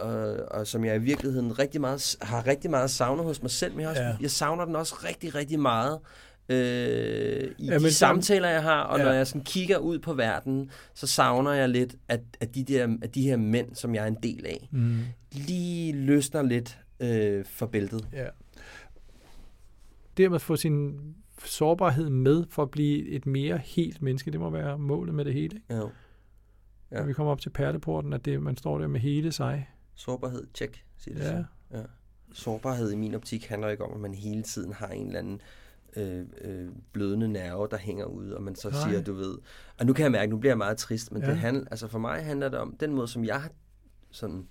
og, 0.00 0.36
og 0.50 0.66
som 0.66 0.84
jeg 0.84 0.96
i 0.96 0.98
virkeligheden 0.98 1.58
rigtig 1.58 1.80
meget, 1.80 2.16
har 2.22 2.46
rigtig 2.46 2.70
meget 2.70 2.90
savnet 2.90 3.24
hos 3.24 3.42
mig 3.42 3.50
selv, 3.50 3.72
men 3.72 3.80
jeg, 3.80 3.88
også, 3.90 4.02
Ja. 4.02 4.16
jeg 4.20 4.30
savner 4.30 4.64
den 4.64 4.76
også 4.76 4.94
rigtig, 5.04 5.34
rigtig 5.34 5.60
meget 5.60 5.98
øh, 6.48 7.50
i 7.58 7.66
Ja, 7.66 7.78
de 7.78 7.92
samtaler, 7.92 8.48
jeg 8.48 8.62
har, 8.62 8.80
og 8.82 8.98
ja. 8.98 9.04
Når 9.04 9.12
jeg 9.12 9.26
sådan 9.26 9.44
kigger 9.44 9.78
ud 9.78 9.98
på 9.98 10.14
verden, 10.14 10.70
så 10.94 11.06
savner 11.06 11.52
jeg 11.52 11.68
lidt, 11.68 11.94
at, 12.08 12.20
at, 12.40 12.54
de, 12.54 12.64
der, 12.64 12.96
at 13.02 13.14
de 13.14 13.22
her 13.22 13.36
mænd, 13.36 13.74
som 13.74 13.94
jeg 13.94 14.02
er 14.02 14.06
en 14.08 14.16
del 14.22 14.46
af, 14.46 14.68
Mm. 14.72 14.98
lige 15.32 15.92
løsner 15.92 16.42
lidt 16.42 16.78
øh, 17.00 17.44
for 17.44 17.66
bæltet. 17.66 18.08
Ja. 18.12 18.26
Det 20.16 20.30
med 20.30 20.34
at 20.36 20.42
få 20.42 20.56
sin 20.56 21.00
sårbarhed 21.44 22.10
med 22.10 22.44
for 22.50 22.62
at 22.62 22.70
blive 22.70 23.08
et 23.08 23.26
mere 23.26 23.58
helt 23.58 24.02
menneske, 24.02 24.30
det 24.30 24.40
må 24.40 24.50
være 24.50 24.78
målet 24.78 25.14
med 25.14 25.24
det 25.24 25.32
hele. 25.32 25.44
Ikke? 25.56 25.62
Ja. 25.70 25.80
Ja. 26.92 26.98
Når 26.98 27.04
vi 27.06 27.12
kommer 27.12 27.32
op 27.32 27.40
til 27.40 27.50
perleporten, 27.50 28.12
at 28.12 28.24
det, 28.24 28.42
man 28.42 28.56
står 28.56 28.78
der 28.78 28.86
med 28.88 29.00
hele 29.00 29.32
sig. 29.32 29.68
Sårbarhed, 30.00 30.46
tjek, 30.54 30.84
siger 30.98 31.14
det 31.14 31.24
Ja. 31.24 31.30
så. 31.30 31.44
Ja. 31.78 31.82
Sårbarhed 32.32 32.90
i 32.92 32.96
min 32.96 33.14
optik 33.14 33.46
handler 33.46 33.68
ikke 33.68 33.84
om, 33.84 33.94
at 33.94 34.00
man 34.00 34.14
hele 34.14 34.42
tiden 34.42 34.72
har 34.72 34.86
en 34.88 35.06
eller 35.06 35.18
anden 35.18 35.40
øh, 35.96 36.26
øh, 36.40 36.68
blødende 36.92 37.28
nerve, 37.28 37.68
der 37.70 37.76
hænger 37.78 38.04
ude, 38.04 38.36
og 38.36 38.42
man 38.42 38.54
så 38.56 38.70
Nej. 38.70 38.88
Siger, 38.88 39.02
du 39.02 39.12
ved, 39.14 39.38
og 39.78 39.86
nu 39.86 39.92
kan 39.92 40.02
jeg 40.02 40.12
mærke, 40.12 40.30
nu 40.30 40.36
bliver 40.38 40.50
jeg 40.50 40.58
meget 40.58 40.76
trist, 40.78 41.12
men 41.12 41.22
Ja. 41.22 41.28
det 41.30 41.36
handler, 41.38 41.64
altså 41.70 41.88
for 41.88 41.98
mig 41.98 42.24
handler 42.24 42.48
det 42.48 42.58
om, 42.58 42.76
den 42.80 42.94
måde, 42.94 43.08
som 43.08 43.24
jeg 43.24 43.40
har 43.42 43.50
sådan 44.10 44.50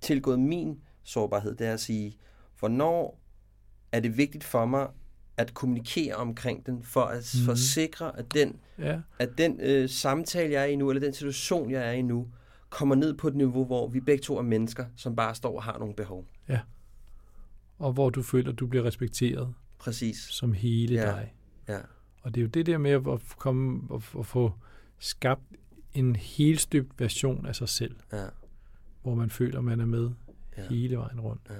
tilgået 0.00 0.40
min 0.40 0.80
sårbarhed, 1.02 1.54
det 1.54 1.66
er 1.66 1.72
at 1.72 1.80
sige, 1.80 2.16
hvornår 2.58 3.20
er 3.92 4.00
det 4.00 4.16
vigtigt 4.16 4.44
for 4.44 4.66
mig 4.66 4.88
at 5.36 5.54
kommunikere 5.54 6.14
omkring 6.14 6.66
den, 6.66 6.82
for 6.82 7.00
at, 7.02 7.34
mm. 7.38 7.44
for 7.44 7.52
at 7.52 7.56
Mhm. 7.56 7.62
sikre, 7.62 8.18
at 8.18 8.34
den 8.34 8.60
Ja. 8.78 9.00
at 9.18 9.30
den 9.38 9.60
øh, 9.60 9.88
samtale, 9.88 10.52
jeg 10.52 10.62
er 10.62 10.66
i 10.66 10.76
nu, 10.76 10.90
eller 10.90 11.00
den 11.00 11.12
situation, 11.14 11.70
jeg 11.70 11.88
er 11.88 11.92
i 11.92 12.02
nu, 12.02 12.28
kommer 12.70 12.94
ned 12.94 13.14
på 13.14 13.28
et 13.28 13.34
niveau, 13.34 13.64
hvor 13.64 13.88
vi 13.88 14.00
begge 14.00 14.22
to 14.22 14.38
er 14.38 14.42
mennesker, 14.42 14.84
som 14.96 15.16
bare 15.16 15.34
står 15.34 15.56
og 15.56 15.62
har 15.62 15.78
nogle 15.78 15.94
behov. 15.94 16.26
Og 17.78 17.92
hvor 17.92 18.10
du 18.10 18.22
føler, 18.22 18.52
at 18.52 18.58
du 18.58 18.66
bliver 18.66 18.84
respekteret 18.84 19.54
Præcis. 19.78 20.16
som 20.16 20.52
hele 20.52 20.94
Ja. 20.94 21.06
dig. 21.06 21.34
Ja. 21.68 21.78
Og 22.22 22.34
det 22.34 22.40
er 22.40 22.42
jo 22.42 22.48
det 22.48 22.66
der 22.66 22.78
med 22.78 22.90
at 22.90 23.20
komme 23.38 23.82
og 23.90 24.26
få 24.26 24.52
skabt 24.98 25.42
en 25.94 26.16
helstøbt 26.16 27.00
version 27.00 27.46
af 27.46 27.56
sig 27.56 27.68
selv, 27.68 27.96
Ja. 28.12 28.24
hvor 29.02 29.14
man 29.14 29.30
føler, 29.30 29.60
man 29.60 29.80
er 29.80 29.86
med 29.86 30.10
Ja. 30.56 30.62
ja. 30.62 30.68
hele 30.68 30.96
vejen 30.96 31.20
rundt. 31.20 31.42
Ja. 31.50 31.54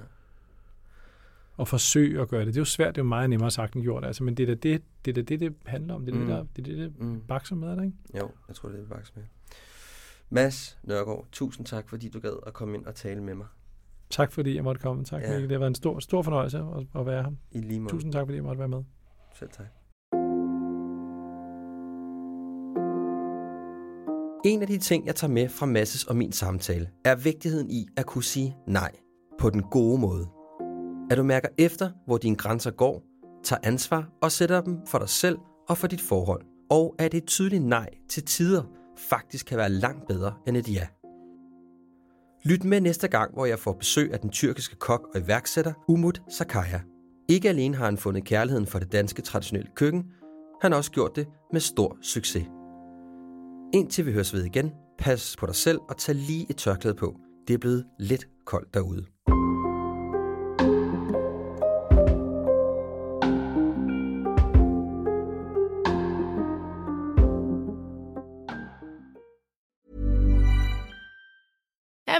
Og 1.57 1.67
forsøge 1.67 2.21
at 2.21 2.29
gøre 2.29 2.39
det. 2.45 2.47
Det 2.47 2.57
er 2.57 2.61
jo 2.61 2.65
svært, 2.65 2.95
det 2.95 3.01
er 3.01 3.05
jo 3.05 3.09
meget 3.09 3.29
nemmere 3.29 3.51
sagt 3.51 3.73
end 3.73 3.83
gjort. 3.83 4.05
Altså, 4.05 4.23
men 4.23 4.35
det 4.37 4.43
er 4.43 4.47
da 4.47 4.53
det, 4.53 4.81
det, 5.05 5.11
er 5.11 5.15
da 5.15 5.21
det, 5.21 5.39
det 5.39 5.53
handler 5.65 5.93
om. 5.93 6.05
Det 6.05 6.13
er 6.15 6.19
Mm. 6.19 6.25
det, 6.25 6.35
der, 6.35 6.45
det, 6.55 6.67
er 6.67 6.75
det, 6.75 6.77
det 6.77 6.99
Mm. 6.99 7.21
bakser 7.27 7.55
med, 7.55 7.67
er 7.67 7.75
det 7.75 7.83
ikke? 7.85 7.97
Jo, 8.19 8.31
jeg 8.47 8.55
tror, 8.55 8.69
det 8.69 8.79
er 8.79 8.85
vaks 8.85 9.15
med. 9.15 9.23
Mads 10.33 10.77
Nørgaard, 10.83 11.27
tusind 11.31 11.65
tak, 11.65 11.89
fordi 11.89 12.09
du 12.09 12.19
gad 12.19 12.33
at 12.47 12.53
komme 12.53 12.77
ind 12.77 12.85
og 12.85 12.95
tale 12.95 13.23
med 13.23 13.35
mig 13.35 13.47
Tak 14.09 14.31
fordi 14.31 14.55
jeg 14.55 14.63
måtte 14.63 14.81
komme. 14.81 15.03
Tak, 15.03 15.21
Ja. 15.21 15.27
Mikkel. 15.29 15.43
Det 15.43 15.51
har 15.51 15.59
været 15.59 15.69
en 15.69 15.75
stor, 15.75 15.99
stor 15.99 16.21
fornøjelse 16.21 16.57
at, 16.57 16.99
at 16.99 17.05
være 17.05 17.23
her. 17.23 17.31
i 17.51 17.61
lige 17.61 17.79
måde. 17.79 17.93
Tusind 17.93 18.13
tak, 18.13 18.21
fordi 18.25 18.35
jeg 18.35 18.43
måtte 18.43 18.59
være 18.59 18.67
med. 18.67 18.83
Selv 19.35 19.49
tak. 19.49 19.65
En 24.45 24.61
af 24.61 24.67
de 24.67 24.77
ting, 24.77 25.05
jeg 25.05 25.15
tager 25.15 25.31
med 25.31 25.49
fra 25.49 25.65
Masses 25.65 26.03
og 26.03 26.15
min 26.15 26.31
samtale, 26.31 26.89
er 27.05 27.15
vigtigheden 27.15 27.71
i 27.71 27.87
at 27.97 28.05
kunne 28.05 28.23
sige 28.23 28.55
nej 28.67 28.91
på 29.39 29.49
den 29.49 29.61
gode 29.63 30.01
måde. 30.01 30.27
At 31.11 31.17
du 31.17 31.23
mærker 31.23 31.47
efter, 31.57 31.91
hvor 32.05 32.17
dine 32.17 32.35
grænser 32.35 32.71
går, 32.71 33.03
tager 33.43 33.59
ansvar 33.63 34.09
og 34.21 34.31
sætter 34.31 34.61
dem 34.61 34.77
for 34.87 34.97
dig 34.99 35.09
selv 35.09 35.37
og 35.69 35.77
for 35.77 35.87
dit 35.87 36.01
forhold. 36.01 36.41
og 36.69 36.95
at 36.99 37.13
et 37.13 37.25
tydeligt 37.25 37.63
nej 37.63 37.89
til 38.09 38.23
tider 38.25 38.63
faktisk 38.97 39.45
kan 39.45 39.57
være 39.57 39.69
langt 39.69 40.07
bedre 40.07 40.33
end 40.47 40.57
et 40.57 40.73
ja. 40.73 40.87
Lyt 42.43 42.63
med 42.63 42.81
næste 42.81 43.07
gang, 43.07 43.33
hvor 43.33 43.45
jeg 43.45 43.59
får 43.59 43.73
besøg 43.73 44.13
af 44.13 44.19
den 44.19 44.29
tyrkiske 44.29 44.75
kok 44.75 45.09
og 45.15 45.21
iværksætter 45.21 45.73
Umut 45.87 46.21
Sakaya. 46.29 46.79
Ikke 47.29 47.49
alene 47.49 47.75
har 47.75 47.85
han 47.85 47.97
fundet 47.97 48.25
kærligheden 48.25 48.67
for 48.67 48.79
det 48.79 48.91
danske 48.91 49.21
traditionelle 49.21 49.71
køkken, 49.75 50.03
han 50.61 50.71
har 50.71 50.77
også 50.77 50.91
gjort 50.91 51.15
det 51.15 51.27
med 51.51 51.61
stor 51.61 51.97
succes. 52.01 52.45
Indtil 53.73 54.05
vi 54.05 54.11
høres 54.11 54.33
ved 54.33 54.43
igen, 54.43 54.71
pas 54.99 55.35
på 55.39 55.45
dig 55.45 55.55
selv 55.55 55.79
og 55.89 55.97
tag 55.97 56.15
lige 56.15 56.45
et 56.49 56.57
tørklæde 56.57 56.95
på. 56.95 57.15
Det 57.47 57.53
er 57.53 57.57
blevet 57.57 57.85
lidt 57.99 58.27
koldt 58.45 58.73
derude. 58.73 59.05